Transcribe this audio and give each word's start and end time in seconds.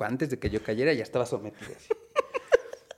antes 0.00 0.30
de 0.30 0.38
que 0.38 0.50
yo 0.50 0.62
cayera 0.62 0.92
ya 0.92 1.02
estaba 1.02 1.26
sometido. 1.26 1.70
así. 1.76 1.88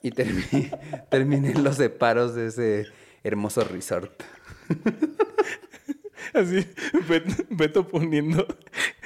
Y 0.02 0.10
terminé, 0.12 0.70
terminé 1.10 1.50
en 1.50 1.64
los 1.64 1.76
separos 1.76 2.34
de 2.34 2.46
ese 2.46 2.86
hermoso 3.24 3.64
resort. 3.64 4.22
Así, 6.34 6.66
Bet- 7.08 7.46
Beto 7.50 7.86
poniendo 7.88 8.46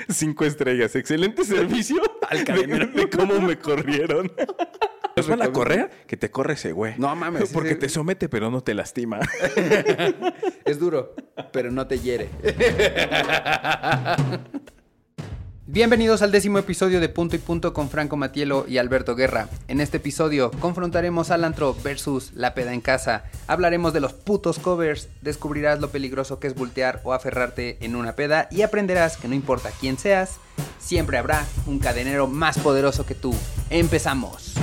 cinco 0.08 0.44
estrellas. 0.44 0.96
Excelente 0.96 1.44
servicio 1.44 2.02
Al 2.28 2.44
de, 2.44 2.86
de 2.86 3.10
cómo 3.10 3.40
me 3.40 3.56
corrieron. 3.58 4.32
¿Nos 5.16 5.28
van 5.28 5.42
a 5.42 5.52
correr? 5.52 5.90
Que 6.06 6.16
te 6.16 6.30
corre 6.30 6.54
ese 6.54 6.72
güey. 6.72 6.94
No 6.98 7.14
mames, 7.14 7.50
Porque 7.52 7.70
ese- 7.70 7.78
te 7.78 7.88
somete, 7.88 8.28
pero 8.28 8.50
no 8.50 8.62
te 8.62 8.74
lastima. 8.74 9.20
Es 10.64 10.78
duro, 10.80 11.14
pero 11.52 11.70
no 11.70 11.86
te 11.86 11.98
hiere. 12.00 12.28
Bienvenidos 15.72 16.20
al 16.22 16.32
décimo 16.32 16.58
episodio 16.58 16.98
de 16.98 17.08
Punto 17.08 17.36
y 17.36 17.38
Punto 17.38 17.72
con 17.72 17.88
Franco 17.88 18.16
Matielo 18.16 18.64
y 18.66 18.78
Alberto 18.78 19.14
Guerra. 19.14 19.48
En 19.68 19.80
este 19.80 19.98
episodio 19.98 20.50
confrontaremos 20.58 21.30
al 21.30 21.44
antro 21.44 21.76
versus 21.84 22.32
la 22.34 22.54
peda 22.54 22.74
en 22.74 22.80
casa. 22.80 23.22
Hablaremos 23.46 23.92
de 23.92 24.00
los 24.00 24.12
putos 24.12 24.58
covers, 24.58 25.08
descubrirás 25.22 25.80
lo 25.80 25.90
peligroso 25.90 26.40
que 26.40 26.48
es 26.48 26.56
voltear 26.56 27.00
o 27.04 27.12
aferrarte 27.12 27.78
en 27.82 27.94
una 27.94 28.16
peda 28.16 28.48
y 28.50 28.62
aprenderás 28.62 29.16
que 29.16 29.28
no 29.28 29.36
importa 29.36 29.70
quién 29.78 29.96
seas, 29.96 30.40
siempre 30.80 31.18
habrá 31.18 31.46
un 31.66 31.78
cadenero 31.78 32.26
más 32.26 32.58
poderoso 32.58 33.06
que 33.06 33.14
tú. 33.14 33.32
¡Empezamos! 33.70 34.54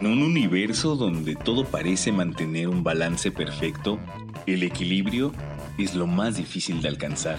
En 0.00 0.08
un 0.08 0.22
universo 0.24 0.96
donde 0.96 1.36
todo 1.36 1.64
parece 1.64 2.10
mantener 2.10 2.66
un 2.66 2.82
balance 2.82 3.30
perfecto, 3.30 4.00
el 4.44 4.64
equilibrio 4.64 5.30
es 5.78 5.94
lo 5.94 6.08
más 6.08 6.36
difícil 6.36 6.82
de 6.82 6.88
alcanzar. 6.88 7.38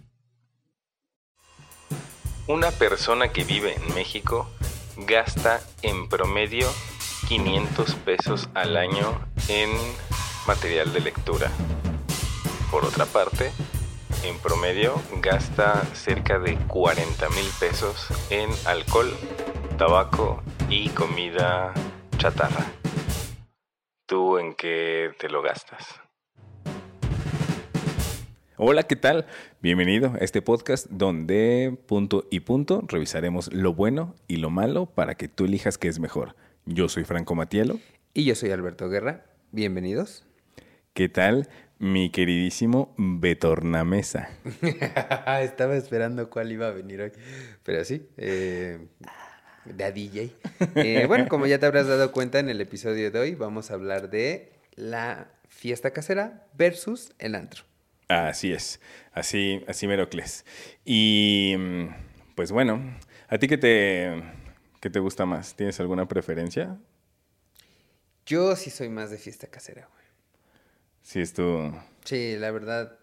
Una 2.47 2.71
persona 2.71 3.31
que 3.31 3.43
vive 3.43 3.75
en 3.75 3.93
México 3.93 4.49
gasta 4.97 5.61
en 5.83 6.09
promedio 6.09 6.67
500 7.27 7.93
pesos 7.95 8.49
al 8.55 8.77
año 8.77 9.21
en 9.47 9.69
material 10.47 10.91
de 10.91 11.01
lectura. 11.01 11.51
Por 12.71 12.83
otra 12.83 13.05
parte, 13.05 13.51
en 14.23 14.39
promedio 14.39 14.99
gasta 15.21 15.83
cerca 15.93 16.39
de 16.39 16.57
40 16.67 17.29
mil 17.29 17.47
pesos 17.59 18.07
en 18.31 18.49
alcohol, 18.65 19.15
tabaco 19.77 20.41
y 20.67 20.89
comida 20.89 21.73
chatarra. 22.17 22.65
¿Tú 24.07 24.39
en 24.39 24.55
qué 24.55 25.11
te 25.19 25.29
lo 25.29 25.43
gastas? 25.43 26.01
Hola, 28.57 28.83
¿qué 28.83 28.95
tal? 28.95 29.25
Bienvenido 29.63 30.13
a 30.15 30.17
este 30.17 30.41
podcast 30.41 30.87
donde 30.89 31.77
punto 31.85 32.27
y 32.31 32.39
punto 32.39 32.83
revisaremos 32.87 33.53
lo 33.53 33.75
bueno 33.75 34.15
y 34.27 34.37
lo 34.37 34.49
malo 34.49 34.87
para 34.87 35.13
que 35.13 35.27
tú 35.27 35.45
elijas 35.45 35.77
qué 35.77 35.87
es 35.87 35.99
mejor. 35.99 36.35
Yo 36.65 36.89
soy 36.89 37.03
Franco 37.03 37.35
Matielo. 37.35 37.79
Y 38.15 38.23
yo 38.23 38.33
soy 38.33 38.49
Alberto 38.49 38.89
Guerra. 38.89 39.23
Bienvenidos. 39.51 40.25
¿Qué 40.95 41.09
tal, 41.09 41.47
mi 41.77 42.09
queridísimo 42.09 42.95
Betornamesa? 42.97 44.31
Estaba 45.41 45.75
esperando 45.75 46.31
cuál 46.31 46.51
iba 46.51 46.67
a 46.67 46.71
venir 46.71 47.01
hoy. 47.01 47.11
Pero 47.61 47.85
sí, 47.85 48.07
eh, 48.17 48.79
de 49.65 49.91
DJ. 49.91 50.35
Eh, 50.73 51.05
bueno, 51.05 51.27
como 51.27 51.45
ya 51.45 51.59
te 51.59 51.67
habrás 51.67 51.85
dado 51.85 52.11
cuenta 52.11 52.39
en 52.39 52.49
el 52.49 52.61
episodio 52.61 53.11
de 53.11 53.19
hoy, 53.19 53.35
vamos 53.35 53.69
a 53.69 53.75
hablar 53.75 54.09
de 54.09 54.53
la 54.73 55.27
fiesta 55.49 55.91
casera 55.91 56.47
versus 56.57 57.13
el 57.19 57.35
antro. 57.35 57.70
Así 58.11 58.51
es, 58.51 58.81
así, 59.13 59.63
así 59.67 59.87
Merocles. 59.87 60.43
Y 60.83 61.55
mm, 61.57 61.87
pues 62.35 62.51
bueno, 62.51 62.81
¿a 63.29 63.37
ti 63.37 63.47
qué 63.47 63.57
te, 63.57 64.21
qué 64.81 64.89
te 64.89 64.99
gusta 64.99 65.25
más? 65.25 65.55
¿Tienes 65.55 65.79
alguna 65.79 66.09
preferencia? 66.09 66.77
Yo 68.25 68.57
sí 68.57 68.69
soy 68.69 68.89
más 68.89 69.11
de 69.11 69.17
fiesta 69.17 69.47
casera, 69.47 69.87
güey. 69.89 70.03
Si 71.01 71.21
es 71.21 71.31
tu... 71.31 71.71
Sí, 72.03 72.35
la 72.37 72.51
verdad, 72.51 72.99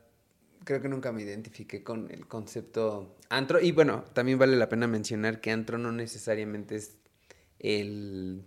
creo 0.65 0.83
que 0.83 0.91
nunca 0.91 1.11
me 1.11 1.23
identifiqué 1.23 1.83
con 1.83 2.11
el 2.11 2.27
concepto 2.27 3.17
antro. 3.31 3.63
Y 3.63 3.73
bueno, 3.73 4.05
también 4.13 4.39
vale 4.39 4.57
la 4.57 4.69
pena 4.69 4.89
mencionar 4.89 5.41
que 5.41 5.53
antro 5.53 5.79
no 5.79 5.91
necesariamente 5.91 6.77
es 6.77 6.99
el 7.61 8.45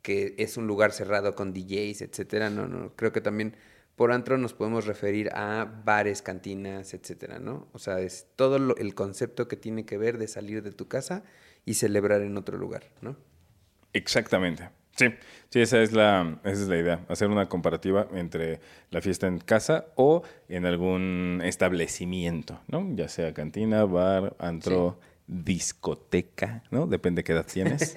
que 0.00 0.34
es 0.38 0.56
un 0.56 0.66
lugar 0.66 0.92
cerrado 0.92 1.34
con 1.34 1.52
DJs, 1.52 2.00
etcétera. 2.00 2.48
No, 2.48 2.66
no, 2.66 2.96
creo 2.96 3.12
que 3.12 3.20
también 3.20 3.56
por 4.02 4.10
antro 4.10 4.36
nos 4.36 4.52
podemos 4.52 4.86
referir 4.86 5.30
a 5.32 5.64
bares, 5.84 6.22
cantinas, 6.22 6.92
etcétera, 6.92 7.38
¿no? 7.38 7.68
O 7.72 7.78
sea, 7.78 8.00
es 8.00 8.26
todo 8.34 8.58
lo- 8.58 8.76
el 8.76 8.96
concepto 8.96 9.46
que 9.46 9.54
tiene 9.56 9.86
que 9.86 9.96
ver 9.96 10.18
de 10.18 10.26
salir 10.26 10.64
de 10.64 10.72
tu 10.72 10.88
casa 10.88 11.22
y 11.64 11.74
celebrar 11.74 12.20
en 12.22 12.36
otro 12.36 12.58
lugar, 12.58 12.82
¿no? 13.00 13.14
Exactamente. 13.92 14.70
Sí, 14.96 15.06
sí, 15.50 15.60
esa 15.60 15.80
es 15.80 15.92
la, 15.92 16.40
esa 16.42 16.62
es 16.62 16.68
la 16.68 16.78
idea, 16.78 17.04
hacer 17.08 17.28
una 17.28 17.48
comparativa 17.48 18.08
entre 18.12 18.58
la 18.90 19.00
fiesta 19.00 19.28
en 19.28 19.38
casa 19.38 19.86
o 19.94 20.24
en 20.48 20.66
algún 20.66 21.40
establecimiento, 21.44 22.60
¿no? 22.66 22.84
Ya 22.96 23.06
sea 23.06 23.32
cantina, 23.32 23.84
bar, 23.84 24.34
antro, 24.40 24.98
discoteca, 25.28 26.64
¿no? 26.72 26.88
Depende 26.88 27.22
qué 27.22 27.34
edad 27.34 27.46
tienes. 27.46 27.94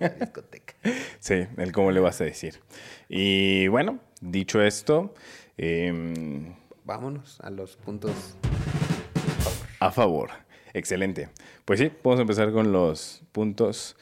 La 0.00 0.08
discoteca. 0.20 0.74
Sí, 1.20 1.46
el 1.58 1.70
cómo 1.70 1.92
le 1.92 2.00
vas 2.00 2.20
a 2.20 2.24
decir. 2.24 2.58
Y 3.08 3.68
bueno, 3.68 4.00
dicho 4.22 4.62
esto, 4.62 5.14
em, 5.58 6.54
Vámonos 6.84 7.40
a 7.40 7.50
los 7.50 7.76
puntos. 7.76 8.12
a 9.80 9.90
favor. 9.90 10.30
Excelente. 10.74 11.28
Pues 11.64 11.80
sí, 11.80 11.90
vamos 12.02 12.18
a 12.18 12.22
empezar 12.22 12.52
con 12.52 12.72
los 12.72 13.22
puntos 13.32 13.96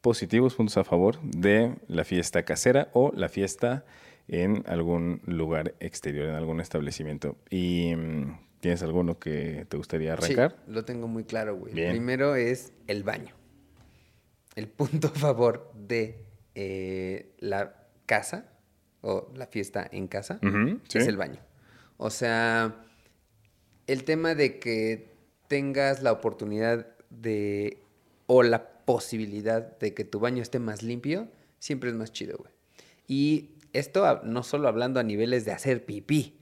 positivos, 0.00 0.54
puntos 0.54 0.76
a 0.78 0.84
favor 0.84 1.20
de 1.22 1.74
la 1.88 2.04
fiesta 2.04 2.44
casera 2.44 2.88
o 2.92 3.12
la 3.14 3.28
fiesta 3.28 3.84
en 4.28 4.64
algún 4.66 5.20
lugar 5.26 5.74
exterior, 5.80 6.28
en 6.28 6.34
algún 6.34 6.60
establecimiento. 6.60 7.36
¿Y 7.50 7.94
mm, 7.94 8.38
tienes 8.60 8.82
alguno 8.82 9.18
que 9.18 9.66
te 9.68 9.76
gustaría 9.76 10.14
arrancar? 10.14 10.56
Sí, 10.64 10.72
lo 10.72 10.84
tengo 10.84 11.08
muy 11.08 11.24
claro, 11.24 11.56
güey. 11.56 11.74
Bien. 11.74 11.90
Primero 11.90 12.36
es 12.36 12.72
el 12.86 13.02
baño. 13.02 13.34
El 14.54 14.68
punto 14.68 15.08
a 15.08 15.18
favor 15.18 15.72
de 15.74 16.24
eh, 16.54 17.34
la 17.40 17.74
casa 18.06 18.53
o 19.04 19.30
la 19.34 19.46
fiesta 19.46 19.86
en 19.92 20.08
casa 20.08 20.40
sí. 20.88 20.98
es 20.98 21.06
el 21.06 21.16
baño. 21.16 21.40
O 21.98 22.10
sea, 22.10 22.84
el 23.86 24.04
tema 24.04 24.34
de 24.34 24.58
que 24.58 25.12
tengas 25.46 26.02
la 26.02 26.10
oportunidad 26.10 26.88
de 27.10 27.78
o 28.26 28.42
la 28.42 28.70
posibilidad 28.84 29.78
de 29.78 29.94
que 29.94 30.04
tu 30.04 30.18
baño 30.18 30.42
esté 30.42 30.58
más 30.58 30.82
limpio, 30.82 31.28
siempre 31.58 31.90
es 31.90 31.96
más 31.96 32.12
chido, 32.12 32.38
güey. 32.38 32.52
Y 33.06 33.50
esto 33.72 34.22
no 34.24 34.42
solo 34.42 34.68
hablando 34.68 35.00
a 35.00 35.02
niveles 35.02 35.44
de 35.44 35.52
hacer 35.52 35.84
pipí. 35.84 36.38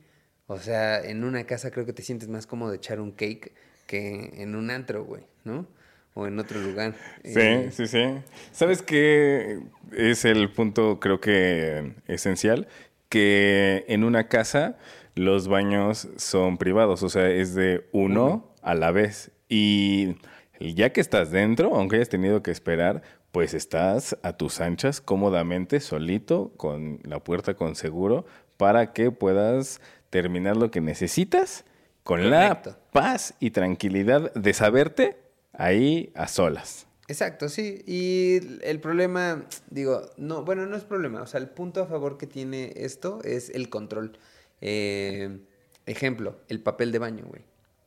O 0.46 0.58
sea, 0.58 1.00
en 1.02 1.24
una 1.24 1.44
casa 1.44 1.70
creo 1.70 1.84
que 1.86 1.92
te 1.92 2.02
sientes 2.02 2.28
más 2.28 2.46
cómodo 2.46 2.70
de 2.70 2.76
echar 2.76 3.00
un 3.00 3.12
cake 3.12 3.54
que 3.86 4.32
en 4.42 4.54
un 4.54 4.70
antro, 4.70 5.04
güey, 5.04 5.24
¿no? 5.44 5.66
O 6.14 6.26
en 6.26 6.38
otro 6.38 6.60
lugar. 6.60 6.94
Sí, 7.24 7.32
Eh, 7.34 7.70
sí, 7.72 7.86
sí. 7.86 8.04
¿Sabes 8.52 8.82
qué 8.82 9.60
es 9.96 10.24
el 10.24 10.50
punto, 10.50 11.00
creo 11.00 11.20
que 11.20 11.94
esencial? 12.06 12.68
Que 13.08 13.84
en 13.88 14.04
una 14.04 14.28
casa 14.28 14.76
los 15.14 15.48
baños 15.48 16.08
son 16.16 16.58
privados, 16.58 17.02
o 17.02 17.08
sea, 17.08 17.28
es 17.30 17.54
de 17.54 17.86
uno 17.92 18.54
a 18.62 18.74
la 18.74 18.90
vez. 18.90 19.30
Y 19.48 20.16
ya 20.60 20.90
que 20.90 21.00
estás 21.00 21.30
dentro, 21.30 21.74
aunque 21.74 21.96
hayas 21.96 22.08
tenido 22.08 22.42
que 22.42 22.50
esperar, 22.50 23.02
pues 23.32 23.54
estás 23.54 24.16
a 24.22 24.36
tus 24.36 24.60
anchas 24.60 25.00
cómodamente, 25.00 25.80
solito, 25.80 26.52
con 26.56 27.00
la 27.04 27.20
puerta 27.20 27.54
con 27.54 27.74
seguro, 27.74 28.26
para 28.58 28.92
que 28.92 29.10
puedas 29.10 29.80
terminar 30.10 30.56
lo 30.56 30.70
que 30.70 30.80
necesitas 30.80 31.64
con 32.04 32.30
la 32.30 32.62
paz 32.92 33.34
y 33.40 33.50
tranquilidad 33.50 34.32
de 34.34 34.52
saberte 34.52 35.16
ahí 35.52 36.12
a 36.14 36.28
solas. 36.28 36.86
Exacto, 37.08 37.48
sí. 37.48 37.82
Y 37.86 38.40
el 38.62 38.80
problema, 38.80 39.44
digo, 39.70 40.10
no, 40.16 40.44
bueno, 40.44 40.66
no 40.66 40.76
es 40.76 40.84
problema. 40.84 41.22
O 41.22 41.26
sea, 41.26 41.40
el 41.40 41.48
punto 41.48 41.82
a 41.82 41.86
favor 41.86 42.16
que 42.16 42.26
tiene 42.26 42.72
esto 42.76 43.20
es 43.24 43.50
el 43.50 43.68
control. 43.68 44.18
Eh, 44.60 45.40
ejemplo, 45.86 46.38
el 46.48 46.60
papel 46.62 46.92
de 46.92 46.98
baño, 46.98 47.24
güey. 47.26 47.42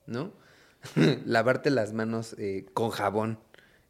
¿No? 0.06 0.34
Lavarte 1.26 1.70
las 1.70 1.94
manos 1.94 2.36
eh, 2.38 2.66
con 2.74 2.90
jabón. 2.92 3.40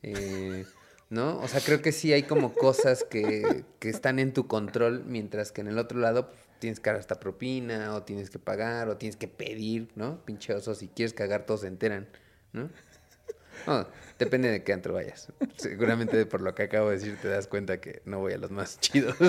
Eh, 0.03 0.65
¿no? 1.09 1.39
O 1.39 1.47
sea, 1.47 1.61
creo 1.61 1.81
que 1.81 1.91
sí 1.91 2.13
hay 2.13 2.23
como 2.23 2.53
cosas 2.53 3.03
que, 3.03 3.65
que 3.79 3.89
están 3.89 4.19
en 4.19 4.33
tu 4.33 4.47
control, 4.47 5.03
mientras 5.05 5.51
que 5.51 5.61
en 5.61 5.67
el 5.67 5.77
otro 5.77 5.99
lado 5.99 6.29
pues, 6.29 6.39
tienes 6.59 6.79
que 6.79 6.89
dar 6.89 6.99
hasta 6.99 7.19
propina, 7.19 7.93
o 7.95 8.03
tienes 8.03 8.29
que 8.29 8.39
pagar, 8.39 8.89
o 8.89 8.97
tienes 8.97 9.15
que 9.15 9.27
pedir, 9.27 9.89
¿no? 9.95 10.23
Pinche 10.25 10.53
oso, 10.53 10.75
si 10.75 10.87
quieres 10.87 11.13
cagar, 11.13 11.45
todos 11.45 11.61
se 11.61 11.67
enteran, 11.67 12.07
¿no? 12.53 12.69
No, 13.67 13.85
depende 14.19 14.49
de 14.49 14.63
qué 14.63 14.73
antro 14.73 14.93
vayas. 14.93 15.31
Seguramente 15.57 16.25
por 16.25 16.41
lo 16.41 16.53
que 16.55 16.63
acabo 16.63 16.89
de 16.89 16.97
decir 16.97 17.17
te 17.21 17.27
das 17.27 17.47
cuenta 17.47 17.79
que 17.81 18.01
no 18.05 18.19
voy 18.19 18.33
a 18.33 18.37
los 18.37 18.51
más 18.51 18.79
chidos. 18.79 19.15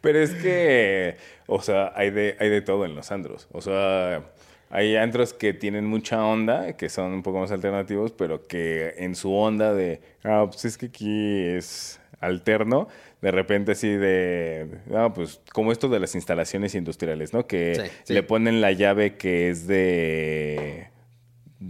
Pero 0.00 0.18
es 0.20 0.32
que, 0.34 1.16
o 1.46 1.60
sea, 1.62 1.92
hay 1.94 2.10
de, 2.10 2.36
hay 2.38 2.48
de 2.48 2.62
todo 2.62 2.84
en 2.84 2.94
los 2.94 3.10
andros. 3.12 3.48
O 3.52 3.60
sea, 3.60 4.24
hay 4.70 4.96
antros 4.96 5.32
que 5.32 5.52
tienen 5.54 5.86
mucha 5.86 6.24
onda, 6.24 6.76
que 6.76 6.88
son 6.88 7.12
un 7.12 7.22
poco 7.22 7.40
más 7.40 7.50
alternativos, 7.52 8.12
pero 8.12 8.46
que 8.46 8.94
en 8.98 9.14
su 9.14 9.32
onda 9.34 9.72
de, 9.72 10.00
ah, 10.24 10.46
pues 10.50 10.64
es 10.64 10.76
que 10.78 10.86
aquí 10.86 11.44
es 11.46 12.00
alterno, 12.20 12.88
de 13.20 13.30
repente 13.30 13.72
así 13.72 13.88
de, 13.88 14.68
ah, 14.94 15.12
pues 15.14 15.40
como 15.52 15.72
esto 15.72 15.88
de 15.88 16.00
las 16.00 16.14
instalaciones 16.14 16.74
industriales, 16.74 17.32
¿no? 17.32 17.46
Que 17.46 17.74
Sí, 17.76 17.82
sí. 18.04 18.14
le 18.14 18.22
ponen 18.22 18.60
la 18.60 18.72
llave 18.72 19.16
que 19.16 19.50
es 19.50 19.66
de 19.66 20.88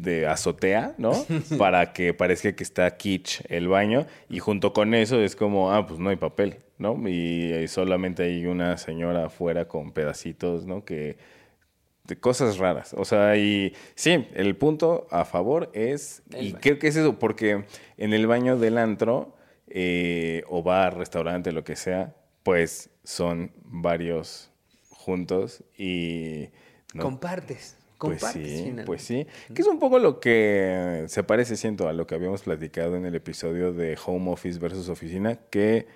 de 0.03 0.27
azotea, 0.27 0.95
¿no? 0.99 1.13
Para 1.59 1.93
que 1.93 2.15
parezca 2.15 2.55
que 2.55 2.65
está 2.65 2.97
kitsch 2.97 3.43
el 3.49 3.69
baño 3.69 4.07
y 4.29 4.39
junto 4.39 4.73
con 4.73 4.95
eso 4.95 5.21
es 5.21 5.37
como, 5.37 5.73
ah, 5.73 5.87
pues 5.87 6.01
no 6.01 6.11
hay 6.11 6.17
papel, 6.17 6.59
¿no? 6.79 6.97
Y, 7.09 7.53
eh, 7.53 7.69
solamente 7.69 8.25
hay 8.25 8.47
una 8.47 8.77
señora 8.77 9.27
afuera 9.27 9.69
con 9.69 9.93
pedacitos, 9.93 10.67
¿no? 10.67 10.85
Que 10.85 11.17
de 12.05 12.19
cosas 12.19 12.59
raras. 12.59 12.95
O 12.99 13.05
sea, 13.05 13.37
y 13.37 13.75
sí, 13.95 14.27
el 14.35 14.57
punto 14.57 15.07
a 15.11 15.25
favor 15.25 15.71
es, 15.73 16.23
El 16.33 16.47
y 16.47 16.53
baño. 16.53 16.61
creo 16.61 16.79
que 16.79 16.89
es 16.89 16.97
eso, 16.97 17.19
porque 17.19 17.65
en 17.97 18.13
el 18.13 18.27
baño 18.27 18.59
del 18.59 18.79
antro 18.79 19.35
eh, 19.69 20.43
o 20.49 20.63
bar, 20.63 20.99
restaurante, 20.99 21.53
lo 21.53 21.65
que 21.65 21.77
sea, 21.77 22.15
pues 22.43 22.91
son 23.05 23.53
varios 23.63 24.51
juntos 24.91 25.65
y... 25.79 26.49
¿no? 26.93 27.03
Compartes. 27.03 27.77
Pues 28.07 28.23
sí, 28.23 28.43
finalmente. 28.45 28.85
pues 28.85 29.03
sí. 29.03 29.27
Que 29.55 29.63
es 29.63 29.69
un 29.69 29.79
poco 29.79 29.99
lo 29.99 30.21
que 30.21 31.05
se 31.09 31.23
parece, 31.23 31.57
siento, 31.57 31.89
a 31.89 31.93
lo 31.93 32.07
que 32.07 32.15
habíamos 32.15 32.43
platicado 32.43 32.97
en 32.97 33.07
el 33.07 33.15
episodio 33.15 33.73
de 33.73 33.99
Home 34.07 34.31
Office 34.31 34.59
versus 34.59 34.89
Oficina, 34.89 35.37
que 35.51 35.87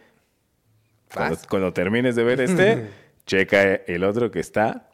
cuando, 1.49 1.73
termines 1.73 2.17
de 2.17 2.25
ver 2.25 2.41
este, 2.41 2.87
checa 3.27 3.75
el 3.75 4.05
otro 4.05 4.31
que 4.31 4.41
está 4.41 4.89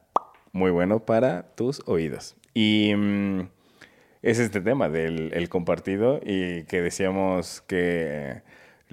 muy 0.52 0.70
bueno 0.70 1.00
para 1.00 1.54
tus 1.54 1.82
oídos. 1.86 2.36
Y 2.54 2.94
mm, 2.96 3.48
es 4.22 4.38
este 4.38 4.60
tema 4.60 4.88
del 4.88 5.32
el 5.34 5.48
compartido 5.48 6.20
y 6.24 6.64
que 6.64 6.80
decíamos 6.80 7.62
que 7.66 8.42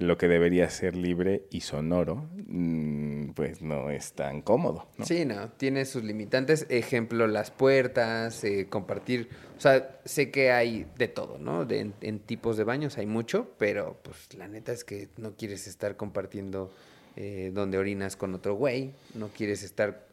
lo 0.01 0.17
que 0.17 0.27
debería 0.27 0.69
ser 0.69 0.95
libre 0.95 1.45
y 1.49 1.61
sonoro, 1.61 2.27
mm, 2.47 3.29
pues 3.31 3.61
no 3.61 3.89
es 3.89 4.13
tan 4.13 4.41
cómodo. 4.41 4.87
Sí, 5.03 5.25
no, 5.25 5.49
tiene 5.51 5.85
sus 5.85 6.03
limitantes. 6.03 6.65
Ejemplo, 6.69 7.27
las 7.27 7.51
puertas, 7.51 8.43
eh, 8.43 8.67
compartir. 8.69 9.29
O 9.57 9.61
sea, 9.61 9.99
sé 10.05 10.31
que 10.31 10.51
hay 10.51 10.85
de 10.97 11.07
todo, 11.07 11.37
¿no? 11.37 11.65
De- 11.65 11.79
en, 11.79 11.93
en 12.01 12.19
tipos 12.19 12.57
de 12.57 12.63
baños 12.63 12.97
hay 12.97 13.05
mucho, 13.05 13.51
pero 13.57 13.99
pues 14.03 14.33
la 14.33 14.47
neta 14.47 14.71
es 14.71 14.83
que 14.83 15.09
no 15.17 15.35
quieres 15.35 15.67
estar 15.67 15.95
compartiendo 15.97 16.71
eh, 17.15 17.51
donde 17.53 17.77
orinas 17.77 18.15
con 18.15 18.33
otro 18.33 18.55
güey. 18.55 18.91
No 19.15 19.27
quieres 19.29 19.63
estar 19.63 20.07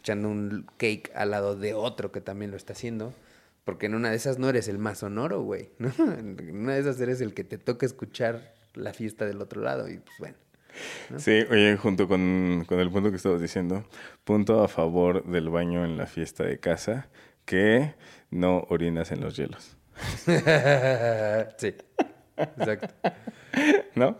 echando 0.00 0.28
un 0.28 0.66
cake 0.76 1.10
al 1.14 1.30
lado 1.32 1.56
de 1.56 1.74
otro 1.74 2.12
que 2.12 2.20
también 2.20 2.50
lo 2.50 2.56
está 2.56 2.72
haciendo. 2.72 3.12
Porque 3.64 3.86
en 3.86 3.94
una 3.96 4.10
de 4.10 4.16
esas 4.16 4.38
no 4.38 4.48
eres 4.48 4.68
el 4.68 4.78
más 4.78 4.98
sonoro, 4.98 5.42
güey. 5.42 5.70
¿no? 5.78 5.92
En 6.18 6.56
una 6.56 6.74
de 6.74 6.80
esas 6.80 7.00
eres 7.00 7.20
el 7.20 7.34
que 7.34 7.42
te 7.44 7.58
toca 7.58 7.84
escuchar 7.84 8.54
la 8.76 8.92
fiesta 8.92 9.26
del 9.26 9.40
otro 9.40 9.62
lado. 9.62 9.88
Y 9.88 9.98
pues 9.98 10.16
bueno. 10.18 10.36
Sí, 11.16 11.44
oye, 11.50 11.76
junto 11.76 12.06
con, 12.06 12.64
con 12.66 12.80
el 12.80 12.90
punto 12.90 13.10
que 13.10 13.16
estabas 13.16 13.40
diciendo, 13.40 13.88
punto 14.24 14.62
a 14.62 14.68
favor 14.68 15.24
del 15.24 15.48
baño 15.48 15.84
en 15.84 15.96
la 15.96 16.06
fiesta 16.06 16.44
de 16.44 16.60
casa, 16.60 17.08
que 17.46 17.94
no 18.30 18.66
orinas 18.68 19.10
en 19.10 19.20
los 19.22 19.36
hielos. 19.36 19.76
sí. 21.56 21.74
Exacto. 22.36 22.88
¿No? 23.94 24.18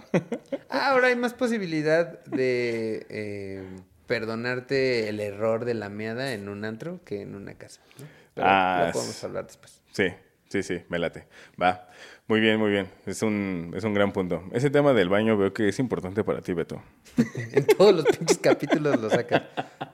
Ah, 0.70 0.90
ahora 0.92 1.08
hay 1.08 1.16
más 1.16 1.34
posibilidad 1.34 2.24
de 2.24 3.06
eh, 3.10 3.62
perdonarte 4.06 5.10
el 5.10 5.20
error 5.20 5.66
de 5.66 5.74
la 5.74 5.90
meada 5.90 6.32
en 6.32 6.48
un 6.48 6.64
antro 6.64 7.00
que 7.04 7.20
en 7.20 7.34
una 7.34 7.54
casa. 7.54 7.82
¿no? 7.98 8.06
Pero 8.34 8.46
Ah, 8.48 8.84
lo 8.86 8.92
podemos 8.92 9.22
hablar 9.24 9.46
después. 9.46 9.82
Sí, 9.92 10.08
sí, 10.48 10.62
sí, 10.62 10.82
me 10.88 10.98
late. 10.98 11.26
Va. 11.60 11.88
Muy 12.28 12.40
bien, 12.40 12.58
muy 12.58 12.70
bien. 12.70 12.88
Es 13.06 13.22
un, 13.22 13.72
es 13.76 13.84
un 13.84 13.94
gran 13.94 14.12
punto. 14.12 14.42
Ese 14.52 14.68
tema 14.68 14.92
del 14.92 15.08
baño 15.08 15.36
veo 15.36 15.52
que 15.52 15.68
es 15.68 15.78
importante 15.78 16.24
para 16.24 16.40
ti, 16.40 16.52
Beto. 16.52 16.82
En 17.52 17.64
todos 17.66 17.94
los 17.94 18.04
pinches 18.04 18.38
capítulos 18.38 19.00
lo 19.00 19.08
sacas. 19.08 19.42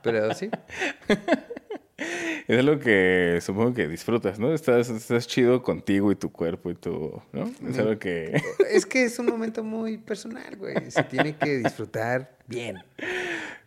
Pero 0.03 0.33
sí. 0.33 0.49
Es 2.49 2.59
algo 2.59 2.79
que 2.79 3.39
supongo 3.43 3.75
que 3.75 3.87
disfrutas, 3.87 4.39
¿no? 4.39 4.53
Estás, 4.53 4.89
estás 4.89 5.27
chido 5.27 5.63
contigo 5.63 6.11
y 6.11 6.17
tu 6.17 6.33
cuerpo 6.33 6.71
y 6.71 6.75
tu... 6.75 7.23
¿no? 7.33 7.51
Es 7.69 7.79
algo 7.79 7.99
que... 7.99 8.41
Es 8.71 8.87
que 8.87 9.05
es 9.05 9.19
un 9.19 9.27
momento 9.27 9.63
muy 9.63 9.99
personal, 9.99 10.57
güey. 10.57 10.91
Se 10.91 11.05
tiene 11.05 11.37
que 11.37 11.59
disfrutar 11.59 12.37
bien. 12.47 12.79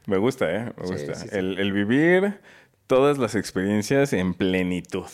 Me 0.08 0.18
gusta, 0.18 0.52
¿eh? 0.54 0.74
Me 0.76 0.88
gusta. 0.88 1.16
sí, 1.16 1.28
sí. 1.30 1.36
El, 1.38 1.60
el 1.60 1.72
vivir 1.72 2.40
todas 2.88 3.18
las 3.18 3.36
experiencias 3.36 4.12
en 4.14 4.34
plenitud. 4.34 5.08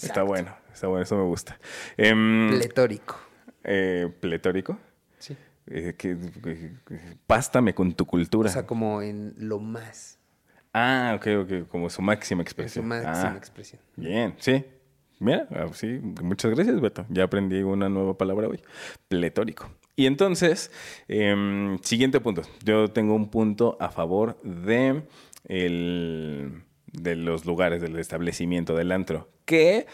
Está 0.00 0.22
bueno, 0.22 0.54
está 0.76 0.86
bueno, 0.88 1.02
eso 1.02 1.16
me 1.16 1.24
gusta. 1.24 1.58
Em, 1.96 2.48
Pletórico. 2.50 3.18
eh, 3.64 4.08
¿Pletórico? 4.20 4.78
Sí. 5.18 5.36
Eh, 5.68 5.94
que- 5.96 6.16
pástame 7.26 7.74
con 7.74 7.92
tu 7.94 8.04
cultura. 8.06 8.48
O 8.48 8.52
sea, 8.52 8.66
como 8.66 9.02
en 9.02 9.34
lo 9.38 9.58
más. 9.58 10.18
ah, 10.72 11.14
ok, 11.16 11.26
ok, 11.42 11.68
como 11.68 11.88
su 11.90 12.02
máxima 12.02 12.42
En 12.42 12.46
su 12.46 12.50
expresión. 12.50 12.86
máxima 12.86 13.32
Ah, 13.32 13.36
expresión. 13.36 13.80
Bien, 13.96 14.34
sí. 14.38 14.64
Mira, 15.18 15.48
ah, 15.50 15.66
sí, 15.72 15.98
muchas 16.22 16.50
gracias, 16.54 16.78
Beto. 16.78 17.06
Ya 17.08 17.24
aprendí 17.24 17.62
una 17.62 17.88
nueva 17.88 18.18
palabra 18.18 18.48
hoy. 18.48 18.60
Pletórico. 19.08 19.70
Y 19.96 20.04
entonces, 20.04 20.70
em, 21.08 21.78
siguiente 21.78 22.20
punto. 22.20 22.42
Yo 22.62 22.88
tengo 22.88 23.14
un 23.14 23.30
punto 23.30 23.78
a 23.80 23.88
favor 23.88 24.38
de, 24.42 25.04
el- 25.48 26.62
de 26.92 27.16
los 27.16 27.46
lugares, 27.46 27.80
del 27.80 27.98
establecimiento, 27.98 28.76
del 28.76 28.92
antro, 28.92 29.30
que 29.46 29.86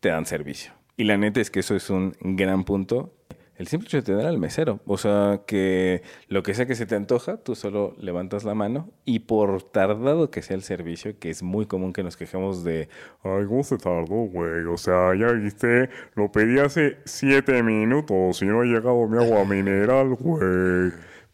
te 0.00 0.08
dan 0.08 0.26
servicio. 0.26 0.72
Y 0.96 1.04
la 1.04 1.16
neta 1.16 1.40
es 1.40 1.50
que 1.50 1.60
eso 1.60 1.76
es 1.76 1.88
un 1.90 2.14
gran 2.20 2.64
punto. 2.64 3.14
El 3.60 3.68
simple 3.68 3.88
hecho 3.88 3.98
de 3.98 4.02
tener 4.02 4.24
al 4.24 4.38
mesero. 4.38 4.80
O 4.86 4.96
sea, 4.96 5.42
que 5.46 6.00
lo 6.28 6.42
que 6.42 6.54
sea 6.54 6.64
que 6.64 6.74
se 6.74 6.86
te 6.86 6.94
antoja, 6.94 7.36
tú 7.36 7.54
solo 7.54 7.94
levantas 7.98 8.44
la 8.44 8.54
mano 8.54 8.88
y 9.04 9.18
por 9.18 9.62
tardado 9.62 10.30
que 10.30 10.40
sea 10.40 10.56
el 10.56 10.62
servicio, 10.62 11.18
que 11.18 11.28
es 11.28 11.42
muy 11.42 11.66
común 11.66 11.92
que 11.92 12.02
nos 12.02 12.16
quejemos 12.16 12.64
de, 12.64 12.88
Ay, 13.22 13.44
¿cómo 13.46 13.62
se 13.62 13.76
tardó, 13.76 14.14
güey? 14.14 14.64
O 14.64 14.78
sea, 14.78 15.14
ya 15.14 15.30
viste, 15.32 15.90
lo 16.14 16.32
pedí 16.32 16.58
hace 16.58 17.00
siete 17.04 17.62
minutos 17.62 18.40
y 18.40 18.46
no 18.46 18.62
ha 18.62 18.64
llegado 18.64 19.06
mi 19.06 19.18
agua 19.18 19.44
mineral, 19.44 20.14
güey. 20.14 20.92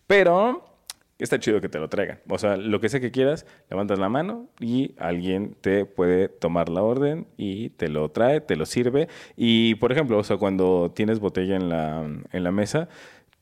pero 0.09 0.64
está 1.18 1.38
chido 1.38 1.61
que 1.61 1.68
te 1.68 1.78
lo 1.78 1.88
traigan. 1.88 2.20
O 2.28 2.38
sea, 2.38 2.56
lo 2.56 2.80
que 2.80 2.88
sea 2.88 3.00
que 3.00 3.11
quieras, 3.11 3.46
levantas 3.70 3.99
la 3.99 4.08
mano 4.08 4.49
y 4.61 4.94
alguien 4.99 5.56
te 5.61 5.85
puede 5.85 6.28
tomar 6.28 6.68
la 6.68 6.82
orden 6.82 7.26
y 7.37 7.70
te 7.70 7.88
lo 7.88 8.11
trae, 8.11 8.40
te 8.40 8.56
lo 8.56 8.66
sirve. 8.66 9.08
Y, 9.37 9.76
por 9.76 9.92
ejemplo, 9.92 10.18
o 10.18 10.25
sea, 10.25 10.37
cuando 10.37 10.92
tienes 10.94 11.20
botella 11.20 11.56
en 11.56 11.68
la, 11.68 12.04
en 12.32 12.44
la 12.44 12.52
mesa, 12.52 12.88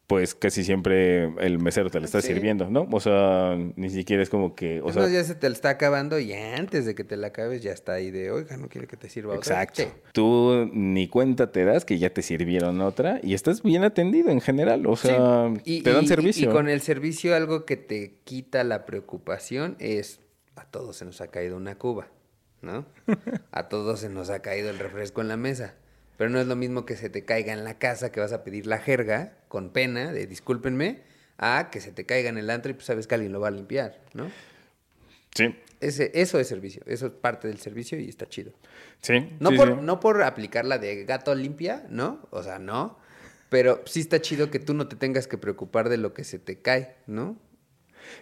pues 0.07 0.35
casi 0.35 0.65
siempre 0.65 1.33
el 1.45 1.59
mesero 1.59 1.89
te 1.91 1.99
la 1.99 2.05
está 2.05 2.21
Sí. 2.21 2.29
sirviendo, 2.29 2.69
¿no? 2.69 2.87
O 2.93 3.01
sea, 3.01 3.57
ni 3.77 3.89
siquiera 3.89 4.23
es 4.23 4.29
como 4.29 4.55
que... 4.55 4.83
O 4.83 4.89
Es 4.89 4.95
sea, 4.95 5.05
más, 5.05 5.13
ya 5.13 5.25
se 5.25 5.35
te 5.35 5.49
la 5.49 5.55
está 5.55 5.71
acabando 5.71 6.19
y 6.19 6.33
antes 6.35 6.85
de 6.85 6.95
que 6.95 7.05
te 7.05 7.17
la 7.17 7.29
acabes 7.29 7.63
ya 7.63 7.73
está 7.73 7.95
ahí 7.95 8.11
de, 8.11 8.31
oiga, 8.31 8.59
no 8.59 8.69
quiere 8.69 8.87
que 8.87 8.99
te 8.99 9.09
sirva 9.09 9.31
otra. 9.35 9.63
Exacto. 9.63 9.83
Sí. 9.83 9.89
Tú 10.13 10.69
ni 10.75 11.09
cuenta 11.09 11.53
te 11.53 11.65
das 11.65 11.87
que 11.87 11.99
ya 11.99 12.11
te 12.11 12.21
sirvieron 12.21 12.83
otra 12.83 13.19
y 13.23 13.33
estás 13.33 13.63
bien 13.63 13.83
atendido 13.83 14.29
en 14.31 14.43
general. 14.43 14.87
O 14.87 14.97
sea, 14.97 15.51
Sí. 15.65 15.79
Y- 15.79 15.83
te 15.83 15.93
dan 15.95 16.05
y- 16.05 16.09
servicio. 16.09 16.51
Y 16.51 16.53
con 16.53 16.69
el 16.69 16.83
servicio 16.83 17.35
algo 17.35 17.65
que 17.65 17.77
te 17.79 18.19
quita 18.25 18.63
la 18.63 18.85
preocupación 18.85 19.77
es, 19.79 20.21
a 20.57 20.65
todos 20.67 20.97
se 20.97 21.07
nos 21.07 21.21
ha 21.23 21.29
caído 21.29 21.57
una 21.57 21.77
cuba, 21.79 22.09
¿no? 22.61 22.85
A 23.53 23.69
todos 23.71 24.01
se 24.01 24.09
nos 24.11 24.29
ha 24.31 24.41
caído 24.41 24.69
el 24.69 24.79
refresco 24.79 25.21
en 25.23 25.29
la 25.29 25.37
mesa. 25.39 25.75
Pero 26.17 26.31
no 26.31 26.41
es 26.41 26.47
lo 26.47 26.57
mismo 26.57 26.87
que 26.87 26.97
se 26.97 27.11
te 27.11 27.25
caiga 27.25 27.53
en 27.53 27.65
la 27.65 27.79
casa 27.79 28.13
que 28.13 28.21
vas 28.21 28.33
a 28.33 28.45
pedir 28.45 28.67
la 28.67 28.79
jerga 28.79 29.33
con 29.49 29.71
pena 29.71 30.13
de 30.13 30.27
discúlpenme, 30.27 31.03
a 31.39 31.71
que 31.71 31.81
se 31.81 31.93
te 31.93 32.07
caiga 32.07 32.29
en 32.29 32.39
el 32.39 32.51
antro 32.51 32.71
y 32.71 32.75
pues 32.75 32.87
sabes 32.87 33.07
que 33.07 33.15
alguien 33.15 33.33
lo 33.33 33.41
va 33.41 33.49
a 33.49 33.53
limpiar, 33.53 34.01
¿no? 34.15 34.31
Sí, 35.35 35.53
Ese, 35.81 36.13
eso 36.15 36.39
es 36.39 36.47
servicio, 36.47 36.83
eso 36.87 37.07
es 37.07 37.13
parte 37.13 37.49
del 37.49 37.59
servicio 37.59 37.99
y 37.99 38.09
está 38.09 38.29
chido. 38.29 38.53
sí. 39.01 39.31
No, 39.41 39.51
sí, 39.51 39.57
por, 39.57 39.69
sí. 39.69 39.75
no 39.83 39.99
por 39.99 40.23
aplicar 40.23 40.65
la 40.65 40.79
de 40.79 41.05
gato 41.05 41.35
limpia, 41.35 41.85
¿no? 41.91 42.21
O 42.31 42.43
sea, 42.43 42.61
no. 42.61 42.99
Pero 43.49 43.83
sí 43.85 44.01
está 44.01 44.21
chido 44.21 44.51
que 44.51 44.61
tú 44.61 44.75
no 44.75 44.87
te 44.87 44.97
tengas 44.97 45.27
que 45.27 45.37
preocupar 45.37 45.89
de 45.89 45.97
lo 45.97 46.15
que 46.15 46.23
se 46.23 46.39
te 46.39 46.61
cae, 46.61 46.95
¿no? 47.07 47.37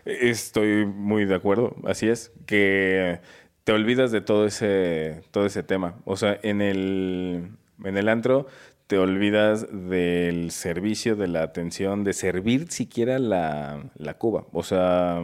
Estoy 0.04 0.86
muy 0.86 1.26
de 1.26 1.34
acuerdo, 1.34 1.76
así 1.84 2.08
es, 2.08 2.32
que 2.46 3.20
te 3.64 3.72
olvidas 3.72 4.10
de 4.10 4.20
todo 4.20 4.46
ese, 4.46 5.22
todo 5.30 5.46
ese 5.46 5.62
tema. 5.62 6.00
O 6.04 6.16
sea, 6.16 6.38
en 6.42 6.60
el, 6.60 7.50
en 7.84 7.96
el 7.96 8.08
antro 8.08 8.46
te 8.86 8.98
olvidas 8.98 9.66
del 9.70 10.50
servicio, 10.50 11.16
de 11.16 11.26
la 11.28 11.42
atención, 11.42 12.04
de 12.04 12.12
servir 12.12 12.70
siquiera 12.70 13.18
la, 13.18 13.90
la 13.96 14.14
cuba. 14.18 14.46
O 14.52 14.62
sea, 14.62 15.22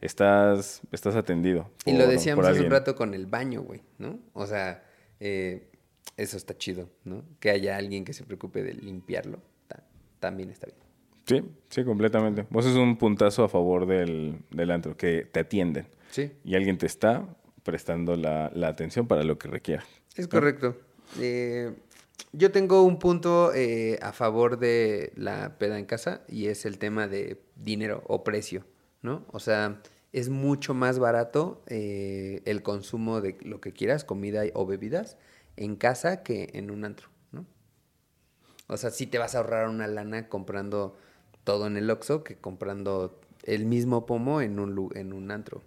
estás, 0.00 0.80
estás 0.92 1.16
atendido. 1.16 1.70
Y 1.84 1.92
lo 1.94 2.06
decíamos 2.06 2.46
hace 2.46 2.60
un 2.62 2.70
rato 2.70 2.94
con 2.94 3.14
el 3.14 3.26
baño, 3.26 3.62
güey, 3.62 3.80
¿no? 3.98 4.18
O 4.32 4.46
sea, 4.46 4.84
eh, 5.18 5.66
eso 6.16 6.36
está 6.36 6.56
chido, 6.56 6.88
¿no? 7.04 7.24
Que 7.40 7.50
haya 7.50 7.76
alguien 7.76 8.04
que 8.04 8.12
se 8.12 8.24
preocupe 8.24 8.62
de 8.62 8.74
limpiarlo, 8.74 9.40
ta- 9.66 9.82
también 10.20 10.50
está 10.50 10.66
bien. 10.66 10.78
Sí, 11.26 11.48
sí, 11.68 11.84
completamente. 11.84 12.46
Vos 12.50 12.66
es 12.66 12.74
un 12.76 12.96
puntazo 12.96 13.44
a 13.44 13.48
favor 13.48 13.86
del, 13.86 14.38
del 14.50 14.70
antro, 14.70 14.96
que 14.96 15.26
te 15.30 15.40
atienden. 15.40 15.86
Sí, 16.10 16.30
Y 16.44 16.54
alguien 16.56 16.76
te 16.78 16.86
está 16.86 17.24
prestando 17.62 18.16
la, 18.16 18.50
la 18.54 18.68
atención 18.68 19.06
para 19.06 19.22
lo 19.22 19.38
que 19.38 19.48
requiera. 19.48 19.84
es 20.16 20.26
correcto. 20.26 20.76
Eh, 21.20 21.72
yo 22.32 22.52
tengo 22.52 22.82
un 22.82 22.98
punto 22.98 23.52
eh, 23.54 23.98
a 24.02 24.12
favor 24.12 24.58
de 24.58 25.12
la 25.16 25.58
peda 25.58 25.78
en 25.78 25.86
casa 25.86 26.22
y 26.28 26.46
es 26.46 26.64
el 26.64 26.78
tema 26.78 27.08
de 27.08 27.42
dinero 27.56 28.02
o 28.06 28.24
precio, 28.24 28.64
¿no? 29.02 29.24
O 29.32 29.40
sea, 29.40 29.80
es 30.12 30.28
mucho 30.28 30.74
más 30.74 30.98
barato 30.98 31.62
eh, 31.66 32.42
el 32.44 32.62
consumo 32.62 33.20
de 33.20 33.36
lo 33.42 33.60
que 33.60 33.72
quieras, 33.72 34.04
comida 34.04 34.42
o 34.54 34.66
bebidas, 34.66 35.16
en 35.56 35.76
casa 35.76 36.22
que 36.22 36.50
en 36.54 36.70
un 36.70 36.84
antro, 36.84 37.08
¿no? 37.32 37.46
O 38.66 38.76
sea, 38.76 38.90
sí 38.90 39.06
te 39.06 39.18
vas 39.18 39.34
a 39.34 39.38
ahorrar 39.38 39.68
una 39.68 39.86
lana 39.86 40.28
comprando 40.28 40.96
todo 41.44 41.66
en 41.66 41.76
el 41.76 41.90
Oxxo 41.90 42.24
que 42.24 42.36
comprando 42.36 43.20
el 43.44 43.66
mismo 43.66 44.06
pomo 44.06 44.40
en 44.40 44.58
un, 44.58 44.90
en 44.94 45.12
un 45.12 45.30
antro. 45.30 45.62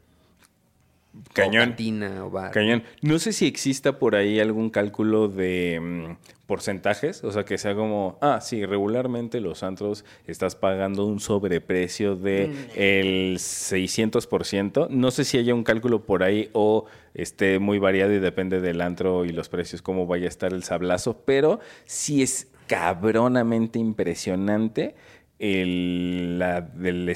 O 1.15 1.33
Cañón. 1.33 1.69
cantina 1.69 2.25
o 2.25 2.29
bar. 2.29 2.51
Cañón. 2.51 2.83
No 3.01 3.19
sé 3.19 3.33
si 3.33 3.45
exista 3.45 3.99
por 3.99 4.15
ahí 4.15 4.39
algún 4.39 4.69
cálculo 4.69 5.27
de 5.27 5.79
mm, 5.79 6.45
porcentajes, 6.47 7.23
o 7.23 7.31
sea, 7.31 7.45
que 7.45 7.57
sea 7.57 7.75
como, 7.75 8.17
ah, 8.21 8.39
sí, 8.41 8.65
regularmente 8.65 9.39
los 9.39 9.63
antros 9.63 10.05
estás 10.27 10.55
pagando 10.55 11.05
un 11.05 11.19
sobreprecio 11.19 12.15
de 12.15 12.51
el 12.75 13.37
600%. 13.37 14.89
No 14.89 15.11
sé 15.11 15.23
si 15.23 15.37
haya 15.37 15.53
un 15.53 15.63
cálculo 15.63 16.03
por 16.03 16.23
ahí 16.23 16.49
o 16.53 16.85
esté 17.13 17.59
muy 17.59 17.79
variado 17.79 18.13
y 18.13 18.19
depende 18.19 18.59
del 18.59 18.81
antro 18.81 19.25
y 19.25 19.29
los 19.29 19.49
precios, 19.49 19.81
cómo 19.81 20.07
vaya 20.07 20.25
a 20.25 20.29
estar 20.29 20.53
el 20.53 20.63
sablazo, 20.63 21.21
pero 21.25 21.59
sí 21.85 22.21
es 22.21 22.51
cabronamente 22.67 23.79
impresionante 23.79 24.95
el, 25.39 26.39
la, 26.39 26.61
del 26.61 27.09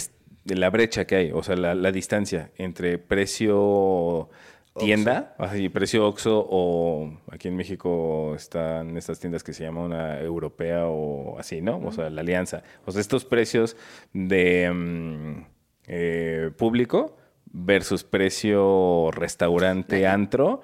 de 0.48 0.56
la 0.56 0.70
brecha 0.70 1.06
que 1.06 1.16
hay, 1.16 1.32
o 1.32 1.44
sea, 1.44 1.56
la, 1.56 1.75
la 1.75 1.92
distancia 1.92 2.51
entre 2.58 2.98
precio 2.98 4.30
tienda, 4.77 5.36
así, 5.38 5.70
precio 5.70 6.08
Oxxo 6.08 6.46
o 6.50 7.12
aquí 7.32 7.48
en 7.48 7.56
México 7.56 8.34
están 8.36 8.96
estas 8.96 9.20
tiendas 9.20 9.44
que 9.44 9.54
se 9.54 9.63
llaman 9.63 9.86
una 9.86 10.22
europea 10.22 10.86
o 10.88 11.38
así, 11.38 11.62
¿no? 11.62 11.80
O 11.80 11.92
sea, 11.92 12.10
la 12.10 12.22
alianza. 12.22 12.63
O 12.86 12.92
sea, 12.92 13.01
estos 13.01 13.25
precios 13.25 13.75
de 14.13 14.72
mm, 14.72 15.46
eh, 15.88 16.51
público 16.58 17.18
versus 17.46 18.04
precio 18.04 19.10
restaurante 19.12 20.08
antro 20.08 20.62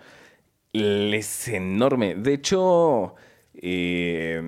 es 0.72 1.48
enorme. 1.48 2.16
De 2.16 2.34
hecho, 2.34 3.16
eh, 3.54 4.42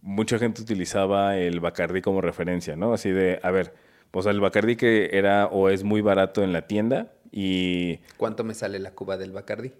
mucha 0.00 0.38
gente 0.38 0.62
utilizaba 0.62 1.36
el 1.36 1.60
Bacardí 1.60 2.00
como 2.00 2.20
referencia, 2.20 2.76
¿no? 2.76 2.92
Así 2.92 3.10
de, 3.10 3.40
a 3.42 3.50
ver, 3.50 3.74
o 4.12 4.22
sea, 4.22 4.32
el 4.32 4.40
Bacardí 4.40 4.76
que 4.76 5.10
era 5.12 5.46
o 5.46 5.68
es 5.68 5.84
muy 5.84 6.00
barato 6.00 6.42
en 6.42 6.52
la 6.52 6.62
tienda 6.66 7.08
y... 7.30 7.98
¿Cuánto 8.16 8.44
me 8.44 8.54
sale 8.54 8.78
la 8.78 8.92
cuba 8.92 9.16
del 9.16 9.32
Bacardi? 9.32 9.72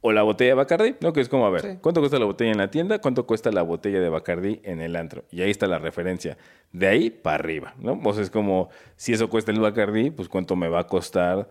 O 0.00 0.12
la 0.12 0.22
botella 0.22 0.50
de 0.50 0.54
Bacardí, 0.54 0.94
¿no? 1.00 1.12
Que 1.12 1.20
es 1.20 1.28
como, 1.28 1.44
a 1.46 1.50
ver, 1.50 1.60
Sí. 1.62 1.68
¿cuánto 1.80 2.00
cuesta 2.00 2.18
la 2.20 2.24
botella 2.24 2.52
en 2.52 2.58
la 2.58 2.70
tienda? 2.70 3.00
¿Cuánto 3.00 3.26
cuesta 3.26 3.50
la 3.50 3.62
botella 3.62 4.00
de 4.00 4.08
Bacardí 4.08 4.60
en 4.62 4.80
el 4.80 4.94
antro? 4.94 5.24
Y 5.32 5.42
ahí 5.42 5.50
está 5.50 5.66
la 5.66 5.78
referencia. 5.78 6.38
De 6.72 6.86
ahí 6.86 7.10
para 7.10 7.34
arriba, 7.36 7.74
¿no? 7.80 8.00
O 8.04 8.12
sea, 8.12 8.22
es 8.22 8.30
como, 8.30 8.68
si 8.96 9.12
eso 9.12 9.28
cuesta 9.28 9.50
el 9.50 9.58
Bacardí, 9.60 10.10
pues 10.10 10.28
cuánto 10.28 10.54
me 10.54 10.68
va 10.68 10.80
a 10.80 10.86
costar 10.86 11.48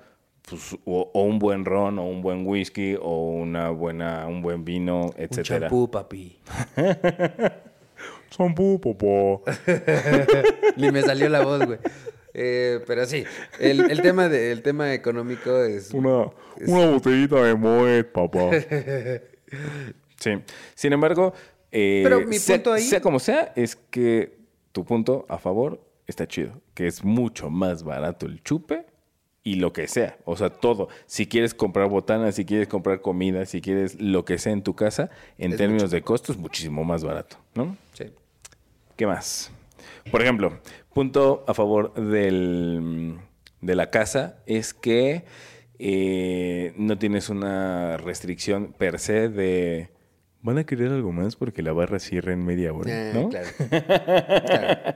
pues, 0.50 0.78
o, 0.86 1.12
o 1.14 1.24
un 1.24 1.40
buen 1.40 1.66
ron, 1.66 2.00
o 2.00 2.06
un 2.08 2.22
buen 2.22 2.48
whisky, 2.48 2.96
o 3.02 3.32
una 3.32 3.70
buena, 3.72 4.26
un 4.28 4.42
buen 4.42 4.64
vino, 4.64 5.08
Un 5.08 5.14
etcétera. 5.18 5.60
champú, 5.68 5.92
papi. 5.92 6.40
Champú. 8.30 8.80
Ni 10.78 10.92
me 10.92 11.02
salió 11.02 11.30
la 11.30 11.42
voz, 11.44 11.66
güey. 11.66 11.80
Eh, 12.40 12.82
pero 12.86 13.04
sí, 13.08 13.24
el, 13.60 13.90
el 13.90 14.02
tema 14.04 14.30
de, 14.30 14.52
el 14.52 14.62
tema 14.62 14.94
económico 14.94 15.64
es... 15.64 15.92
Una, 15.92 16.28
una 16.68 16.92
botellita 16.92 17.44
de 17.44 17.56
Moet, 17.56 18.06
papá. 18.12 18.52
Sí. 20.20 20.32
Sin 20.76 20.94
embargo, 20.94 21.34
eh, 21.72 22.02
Pero 22.04 22.22
mi 22.22 22.38
sea, 22.38 22.56
punto 22.58 22.74
ahí- 22.74 22.82
sea 22.84 23.02
como 23.02 23.20
sea, 23.20 23.54
es 23.56 23.76
que 23.76 24.38
tu 24.72 24.84
punto 24.84 25.26
a 25.30 25.38
favor 25.38 25.80
está 26.08 26.28
chido. 26.28 26.60
Que 26.74 26.88
es 26.88 27.04
mucho 27.04 27.50
más 27.50 27.84
barato 27.84 28.26
el 28.26 28.42
chupe 28.44 28.86
y 29.44 29.56
lo 29.56 29.74
que 29.74 29.88
sea. 29.88 30.18
O 30.26 30.36
sea, 30.36 30.50
todo. 30.50 30.90
Si 31.06 31.28
quieres 31.28 31.54
comprar 31.54 31.88
botanas, 31.90 32.36
si 32.36 32.46
quieres 32.46 32.68
comprar 32.68 33.02
comida, 33.02 33.46
si 33.46 33.62
quieres 33.62 34.00
lo 34.02 34.26
que 34.26 34.38
sea 34.40 34.54
en 34.54 34.64
tu 34.64 34.76
casa, 34.76 35.10
en 35.38 35.52
Es 35.52 35.58
términos 35.58 35.92
de 35.92 36.02
costo 36.02 36.32
es 36.32 36.38
muchísimo 36.38 36.84
más 36.84 37.04
barato, 37.04 37.38
¿no? 37.54 37.78
Sí. 37.94 38.06
¿Qué 38.96 39.06
más? 39.06 39.52
Por 40.12 40.22
ejemplo, 40.24 40.60
punto 40.98 41.44
a 41.48 41.54
favor 41.54 41.94
del, 41.94 43.18
de 43.62 43.76
la 43.76 43.90
casa 43.90 44.40
es 44.46 44.74
que 44.74 45.24
eh, 45.80 46.74
no 46.78 46.98
tienes 46.98 47.30
una 47.30 47.98
restricción 47.98 48.74
per 48.78 49.00
se 49.00 49.30
de 49.30 49.90
van 50.42 50.58
a 50.60 50.64
querer 50.66 50.92
algo 50.92 51.12
más 51.12 51.36
porque 51.36 51.62
la 51.62 51.74
barra 51.74 52.00
cierra 52.00 52.32
en 52.34 52.46
media 52.46 52.72
hora, 52.74 52.92
Ah, 52.94 53.12
¿no? 53.14 53.30
claro. 53.30 53.48
Claro. 54.48 54.96